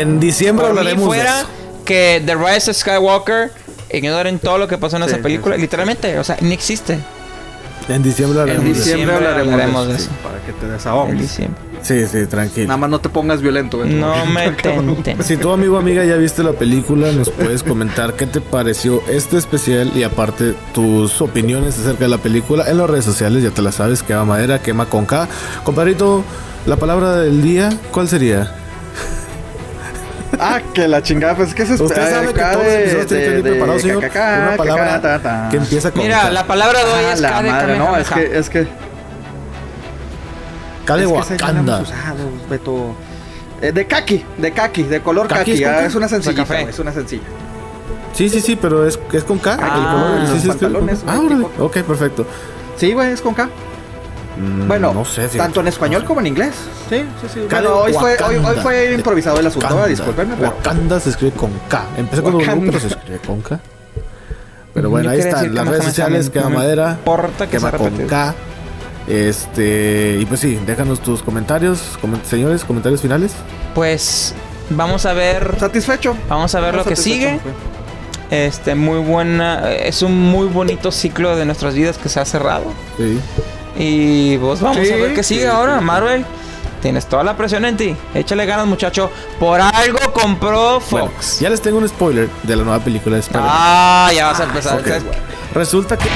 en 0.00 0.18
diciembre 0.18 0.64
Por 0.66 0.74
mí 0.74 0.78
hablaremos 0.80 1.04
de 1.04 1.08
fuera 1.22 1.38
eso. 1.40 1.48
que 1.84 2.22
The 2.26 2.34
Rise 2.34 2.70
of 2.70 2.76
Skywalker 2.76 3.52
ignoren 3.92 4.38
todo 4.38 4.58
lo 4.58 4.66
que 4.66 4.78
pasó 4.78 4.96
en 4.96 5.04
Sí, 5.04 5.10
esa 5.10 5.18
película. 5.22 5.54
sí. 5.54 5.60
Literalmente, 5.60 6.18
o 6.18 6.24
sea, 6.24 6.36
ni 6.40 6.52
existe. 6.54 6.98
En 7.88 8.02
diciembre 8.02 8.40
hablaremos 8.40 8.66
En 8.66 8.72
de 8.72 8.78
eso. 8.78 8.84
diciembre 8.84 9.14
diciembre 9.14 9.16
hablaremos, 9.28 9.52
hablaremos 9.52 9.86
de 9.86 9.92
de 9.92 9.98
eso. 9.98 10.08
sí, 10.10 10.16
Para 10.22 10.38
que 10.44 10.52
te 10.52 10.66
En 10.66 10.72
desahogues. 10.72 11.18
diciembre. 11.20 11.60
Sí, 11.80 12.06
sí, 12.06 12.26
tranquilo. 12.26 12.66
Nada 12.66 12.76
más 12.76 12.90
no 12.90 13.00
te 13.00 13.08
pongas 13.08 13.40
violento, 13.40 13.78
Beto. 13.78 13.94
No 13.96 14.26
me 14.32 14.50
tenten. 14.50 15.22
Si 15.22 15.36
tu 15.36 15.50
amigo 15.52 15.76
o 15.76 15.78
amiga 15.78 16.04
ya 16.04 16.16
viste 16.16 16.42
la 16.42 16.52
película, 16.52 17.12
nos 17.12 17.30
puedes 17.30 17.62
comentar 17.62 18.14
qué 18.14 18.26
te 18.26 18.40
pareció 18.40 19.00
este 19.08 19.36
especial 19.38 19.92
y 19.94 20.02
aparte 20.02 20.54
tus 20.74 21.20
opiniones 21.22 21.78
acerca 21.78 22.04
de 22.04 22.08
la 22.10 22.18
película 22.18 22.68
en 22.68 22.78
las 22.78 22.90
redes 22.90 23.04
sociales, 23.04 23.42
ya 23.42 23.50
te 23.50 23.62
la 23.62 23.72
sabes, 23.72 24.02
quema 24.02 24.24
madera, 24.24 24.60
quema 24.60 24.86
con 24.86 25.06
K. 25.06 25.28
Compadrito, 25.64 26.24
la 26.66 26.76
palabra 26.76 27.16
del 27.16 27.42
día, 27.42 27.70
¿cuál 27.92 28.08
sería? 28.08 28.54
Ah, 30.40 30.60
que 30.72 30.86
la 30.88 31.02
chingada, 31.02 31.34
pues 31.34 31.48
es 31.48 31.54
que 31.54 31.66
se 31.66 31.72
Usted 31.74 31.84
espera 31.86 32.10
sabe 32.10 32.26
que 32.32 32.40
todos 32.40 32.54
los 32.64 32.64
episodios 32.66 33.06
tienen 33.06 33.42
que 33.42 33.50
de 33.50 33.80
señor, 33.80 33.96
una 33.98 34.56
palabra 34.56 34.84
cacá, 34.86 35.00
ta, 35.00 35.22
ta. 35.22 35.48
que 35.50 35.56
empieza 35.56 35.90
con 35.90 36.02
Mira, 36.02 36.30
la 36.30 36.46
palabra 36.46 36.84
de 36.84 36.92
hoy 36.92 37.04
Ah, 37.08 37.12
es 37.12 37.20
la 37.20 37.28
K 37.30 37.42
de 37.42 37.50
madre, 37.50 37.78
no, 37.78 37.96
es 37.96 38.08
que, 38.08 38.38
es 38.38 38.48
que, 38.50 38.68
K 40.84 40.96
de 40.96 41.04
es 41.04 41.10
que 41.12 41.18
esa 41.18 41.36
ya 41.36 41.52
la 41.52 41.60
Wakanda. 41.60 41.82
Beto. 42.48 42.94
Eh, 43.60 43.72
de 43.72 43.86
kaki, 43.86 44.24
de 44.36 44.52
kaki, 44.52 44.82
de 44.84 45.00
color 45.00 45.26
¿Kaki 45.26 45.64
ah, 45.64 45.84
es 45.84 45.94
una 45.96 46.08
güey, 46.08 46.68
es 46.68 46.78
una 46.78 46.92
sencilla. 46.92 47.24
Sí, 48.12 48.28
sí, 48.28 48.40
sí, 48.40 48.56
pero 48.56 48.86
es, 48.86 48.98
es 49.12 49.24
con 49.24 49.38
K. 49.38 49.56
Ah, 49.60 49.76
el 49.76 50.26
color, 50.26 50.26
sí, 50.36 50.42
sí, 50.42 50.48
es 50.48 51.04
Ah, 51.06 51.20
tipo- 51.28 51.64
Ok, 51.64 51.78
perfecto. 51.78 52.26
Sí, 52.76 52.92
güey, 52.92 53.10
es 53.12 53.20
con 53.20 53.34
K. 53.34 53.48
Mm, 54.38 54.68
Bueno, 54.68 54.94
no 54.94 55.04
sé. 55.04 55.22
fíjate. 55.22 55.38
tanto 55.38 55.60
en 55.60 55.68
español 55.68 56.04
como 56.04 56.20
en 56.20 56.28
inglés. 56.28 56.54
Sí, 56.88 57.02
sí, 57.20 57.26
sí. 57.34 57.40
Bueno, 57.50 57.74
hoy 57.78 57.92
fue, 57.92 58.16
hoy, 58.24 58.36
hoy 58.36 58.56
fue 58.62 58.92
improvisado 58.94 59.40
el 59.40 59.46
asunto, 59.46 59.66
Wakanda. 59.66 59.86
discúlpenme, 59.88 60.34
pero... 60.38 60.48
Wakanda 60.50 61.00
se 61.00 61.10
escribe 61.10 61.32
con 61.32 61.50
K. 61.68 61.84
Empecé 61.96 62.22
con 62.22 62.34
Wakanda. 62.36 62.66
pero 62.66 62.80
se 62.80 62.86
escribe 62.88 63.18
con 63.18 63.40
K. 63.42 63.58
Pero 64.74 64.90
bueno, 64.90 65.06
Yo 65.06 65.10
ahí 65.10 65.18
están 65.20 65.54
las 65.54 65.66
redes 65.66 65.84
sociales, 65.84 66.30
queda 66.30 66.44
no 66.44 66.50
madera, 66.50 66.90
importa 66.92 67.46
que 67.46 67.56
quema 67.56 67.70
sea 67.70 67.78
con. 67.78 68.06
K. 68.06 68.34
Este, 69.08 70.18
y 70.20 70.26
pues 70.26 70.40
sí, 70.40 70.60
déjanos 70.66 71.00
tus 71.00 71.22
comentarios, 71.22 71.80
comen- 72.02 72.22
señores, 72.24 72.62
comentarios 72.64 73.00
finales. 73.00 73.32
Pues 73.74 74.34
vamos 74.70 75.06
a 75.06 75.14
ver. 75.14 75.56
Satisfecho. 75.58 76.16
Vamos 76.28 76.54
a 76.54 76.60
ver 76.60 76.74
lo 76.74 76.84
que 76.84 76.94
sigue. 76.94 77.40
güey. 77.42 77.54
Este, 78.30 78.74
muy 78.74 79.00
buena. 79.00 79.72
Es 79.72 80.02
un 80.02 80.14
muy 80.20 80.46
bonito 80.46 80.92
ciclo 80.92 81.34
de 81.36 81.46
nuestras 81.46 81.74
vidas 81.74 81.96
que 81.96 82.08
se 82.10 82.20
ha 82.20 82.24
cerrado. 82.26 82.66
Sí. 82.98 83.18
Y 83.78 84.36
pues 84.38 84.60
vamos 84.60 84.78
Sí, 84.84 84.92
a 84.92 84.96
ver 84.96 85.14
qué 85.14 85.22
sigue 85.22 85.42
sí, 85.42 85.46
ahora, 85.46 85.78
sí. 85.78 85.84
Marvel. 85.84 86.24
Tienes 86.82 87.06
toda 87.06 87.24
la 87.24 87.36
presión 87.36 87.64
en 87.64 87.76
ti. 87.76 87.96
Échale 88.14 88.46
ganas, 88.46 88.66
muchacho. 88.66 89.10
Por 89.40 89.60
algo 89.60 89.98
compró 90.12 90.80
Bueno, 90.90 91.08
Fox. 91.08 91.40
ya 91.40 91.50
les 91.50 91.60
tengo 91.60 91.78
un 91.78 91.88
spoiler 91.88 92.28
de 92.42 92.56
la 92.56 92.62
nueva 92.64 92.78
película 92.84 93.16
de 93.16 93.20
Spider-Man. 93.20 93.50
ah, 93.52 94.10
ya 94.14 94.26
vas 94.26 94.40
a 94.40 94.44
empezar. 94.44 94.78
Ok. 94.80 94.86
Resulta 95.54 95.96
que 95.96 96.08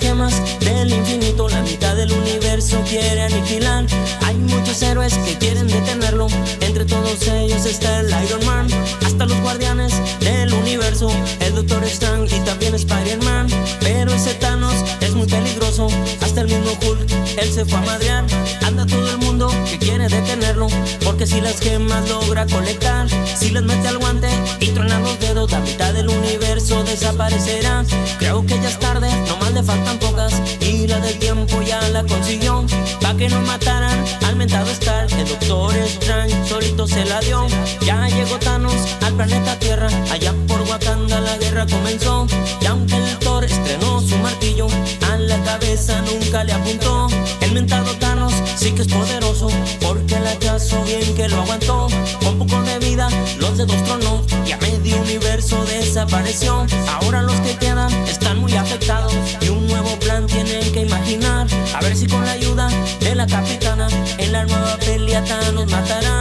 gemas 0.00 0.34
del 0.60 0.92
infinito, 0.92 1.48
la 1.48 1.62
mitad 1.62 1.94
del 1.94 2.12
universo 2.12 2.82
quiere 2.88 3.22
aniquilar. 3.22 3.86
Hay 4.24 4.36
muchos 4.36 4.82
héroes 4.82 5.14
que 5.18 5.36
quieren 5.38 5.66
detenerlo, 5.68 6.26
entre 6.60 6.84
todos 6.84 7.26
ellos 7.28 7.66
está 7.66 8.00
el 8.00 8.08
Iron 8.24 8.44
Man, 8.46 8.68
hasta 9.04 9.26
los 9.26 9.40
guardianes 9.40 9.92
del 10.20 10.52
universo, 10.52 11.10
el 11.40 11.54
Doctor 11.54 11.84
Strange 11.84 12.36
y 12.36 12.40
también 12.40 12.74
Spider-Man. 12.74 13.48
Pero 13.80 14.12
ese 14.12 14.34
Thanos 14.34 14.74
es 15.00 15.14
muy 15.14 15.26
peligroso, 15.26 15.88
hasta 16.20 16.40
el 16.42 16.48
mismo 16.48 16.72
Hulk, 16.82 17.10
él 17.38 17.52
se 17.52 17.64
fue 17.64 17.78
a 17.78 17.82
madrear. 17.82 18.24
Anda 18.62 18.86
todo 18.86 19.10
el 19.10 19.18
mundo 19.18 19.50
que 19.68 19.78
quiere 19.78 20.08
detenerlo, 20.08 20.68
porque 21.04 21.26
si 21.26 21.40
las 21.40 21.60
gemas 21.60 22.08
logra 22.08 22.46
colectar, 22.46 23.08
si 23.38 23.50
les 23.50 23.62
mete 23.62 23.88
al 23.88 23.98
guante 23.98 24.28
y 24.60 24.68
truena 24.68 24.98
los 25.00 25.18
dedos, 25.20 25.50
la 25.50 25.60
mitad 25.60 25.92
del 25.92 26.08
universo 26.08 26.82
desaparecerá. 26.84 27.84
Creo 28.18 28.44
que 28.46 28.60
ya 28.60 28.68
es 28.68 28.78
tarde, 28.78 29.08
le 29.52 29.62
faltan 29.62 29.98
pocas, 29.98 30.32
y 30.60 30.86
la 30.86 30.98
del 31.00 31.18
tiempo 31.18 31.60
ya 31.62 31.80
la 31.88 32.04
consiguió. 32.04 32.64
Pa' 33.00 33.14
que 33.16 33.28
no 33.28 33.40
mataran 33.42 34.04
al 34.26 34.36
mentado 34.36 34.70
Stark, 34.70 35.10
el 35.18 35.28
Doctor 35.28 35.74
Strange 35.76 36.36
solito 36.48 36.86
se 36.86 37.04
la 37.04 37.20
dio. 37.20 37.46
Ya 37.80 38.08
llegó 38.08 38.38
Thanos 38.38 38.74
al 39.02 39.14
planeta 39.14 39.58
Tierra, 39.58 39.88
allá 40.10 40.34
por 40.46 40.60
Wakanda 40.62 41.20
la 41.20 41.36
guerra 41.38 41.66
comenzó. 41.66 42.26
Y 42.60 42.66
aunque 42.66 42.96
el 42.96 43.18
Thor 43.18 43.44
estrenó 43.44 44.00
su 44.00 44.16
martillo, 44.18 44.66
a 45.10 45.16
la 45.16 45.42
cabeza 45.42 46.00
nunca 46.02 46.44
le 46.44 46.52
apuntó. 46.52 47.08
El 47.40 47.52
mentado 47.52 47.92
Thanos 47.96 48.34
sí 48.56 48.72
que 48.72 48.82
es 48.82 48.88
poderoso, 48.88 49.48
porque 49.80 50.14
el 50.16 50.26
hachazo 50.26 50.82
bien 50.84 51.14
que 51.14 51.28
lo 51.28 51.40
aguantó. 51.42 51.88
Con 52.22 52.38
poco 52.38 52.62
de 52.62 52.78
vida, 52.78 53.08
los 53.38 53.56
dedos 53.56 53.82
tronó 53.84 54.22
y 54.46 54.52
a 54.52 54.58
medio 54.58 55.00
universo 55.00 55.64
desapareció. 55.64 56.66
Ahora 56.88 57.22
los 57.22 57.38
que 57.40 57.56
quedan 57.56 57.92
están 58.06 58.38
muy 58.38 58.54
afectados 58.54 59.14
y 59.40 59.48
un 59.48 59.66
nuevo 59.66 59.98
plan 59.98 60.26
tienen 60.26 60.72
que 60.72 60.80
imaginar. 60.80 61.46
A 61.74 61.80
ver 61.80 61.96
si 61.96 62.06
con 62.06 62.24
la 62.24 62.32
ayuda 62.32 62.68
de 63.00 63.14
la 63.14 63.26
capitana 63.26 63.88
en 64.18 64.32
la 64.32 64.44
nueva 64.44 64.76
pelea 64.78 65.24
Thanos 65.24 65.70
matarán. 65.70 66.20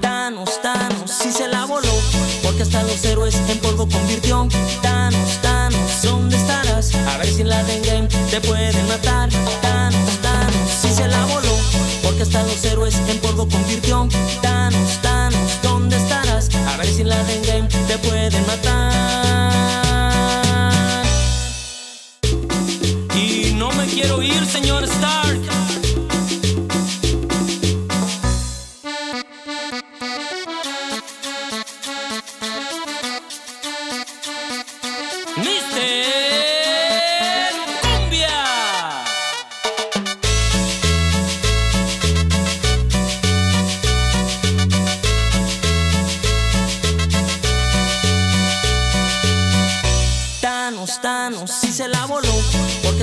Thanos, 0.00 0.60
Thanos, 0.62 1.10
si 1.10 1.32
se 1.32 1.48
la 1.48 1.64
voló, 1.64 1.92
porque 2.42 2.62
hasta 2.62 2.82
los 2.82 3.04
héroes 3.04 3.34
en 3.48 3.58
polvo 3.58 3.88
convirtió. 3.88 4.48
Thanos, 4.82 5.38
Thanos, 5.42 6.02
¿dónde 6.02 6.36
estarás? 6.36 6.94
A 6.94 7.18
ver 7.18 7.26
si 7.26 7.42
en 7.42 7.48
la 7.48 7.60
Endgame 7.60 8.08
te 8.30 8.40
pueden 8.40 8.88
matar. 8.88 9.28
Thanos, 9.60 10.20
Thanos, 10.22 10.70
si 10.80 10.88
se 10.92 11.06
la 11.08 11.24
voló, 11.26 11.56
porque 12.02 12.22
hasta 12.22 12.42
los 12.44 12.64
héroes 12.64 12.96
en 13.08 13.18
polvo 13.18 13.48
convirtió. 13.48 14.08
Thanos, 14.40 14.98
Thanos, 15.02 15.58
¿dónde 15.62 15.96
estarás? 15.96 16.48
A 16.66 16.76
ver 16.76 16.86
si 16.86 17.02
en 17.02 17.08
la 17.08 17.20
Endgame 17.20 17.68
te 17.86 17.98
pueden 17.98 18.46
matar. 18.46 19.81
Quiero 24.02 24.22
ir, 24.22 24.44
señor 24.46 24.82
Stark. 24.84 25.51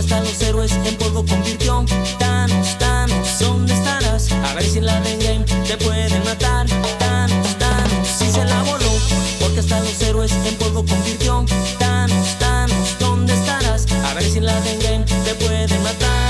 busca 0.10 0.18
a 0.18 0.22
los 0.22 0.42
héroes 0.42 0.72
en 0.86 0.96
polvo 0.98 1.26
convirtió. 1.26 1.86
Thanos, 2.18 2.78
Thanos, 2.78 3.40
¿dónde 3.40 3.74
estarás? 3.74 4.32
A 4.32 4.54
ver 4.54 4.64
si 4.64 4.80
la 4.80 5.00
de 5.02 5.46
te 5.68 5.78
pueden 5.78 6.24
matar. 6.24 6.68
Thanos, 7.00 7.58
Thanos, 7.58 8.08
si 8.08 8.32
se 8.32 8.44
la 8.46 8.64
voló. 8.64 8.92
Porque 9.40 9.60
hasta 9.60 9.80
los 9.80 10.02
héroes 10.02 10.32
en 10.46 10.56
polvo 10.56 10.86
convirtió. 10.86 11.46
Thanos, 11.78 12.40
Thanos, 12.40 12.98
¿dónde 13.00 13.34
estarás? 13.34 13.86
A 14.06 14.14
ver 14.14 14.24
si 14.24 14.40
la 14.40 14.60
de 14.62 15.06
te 15.26 15.36
pueden 15.36 15.84
matar. 15.84 16.29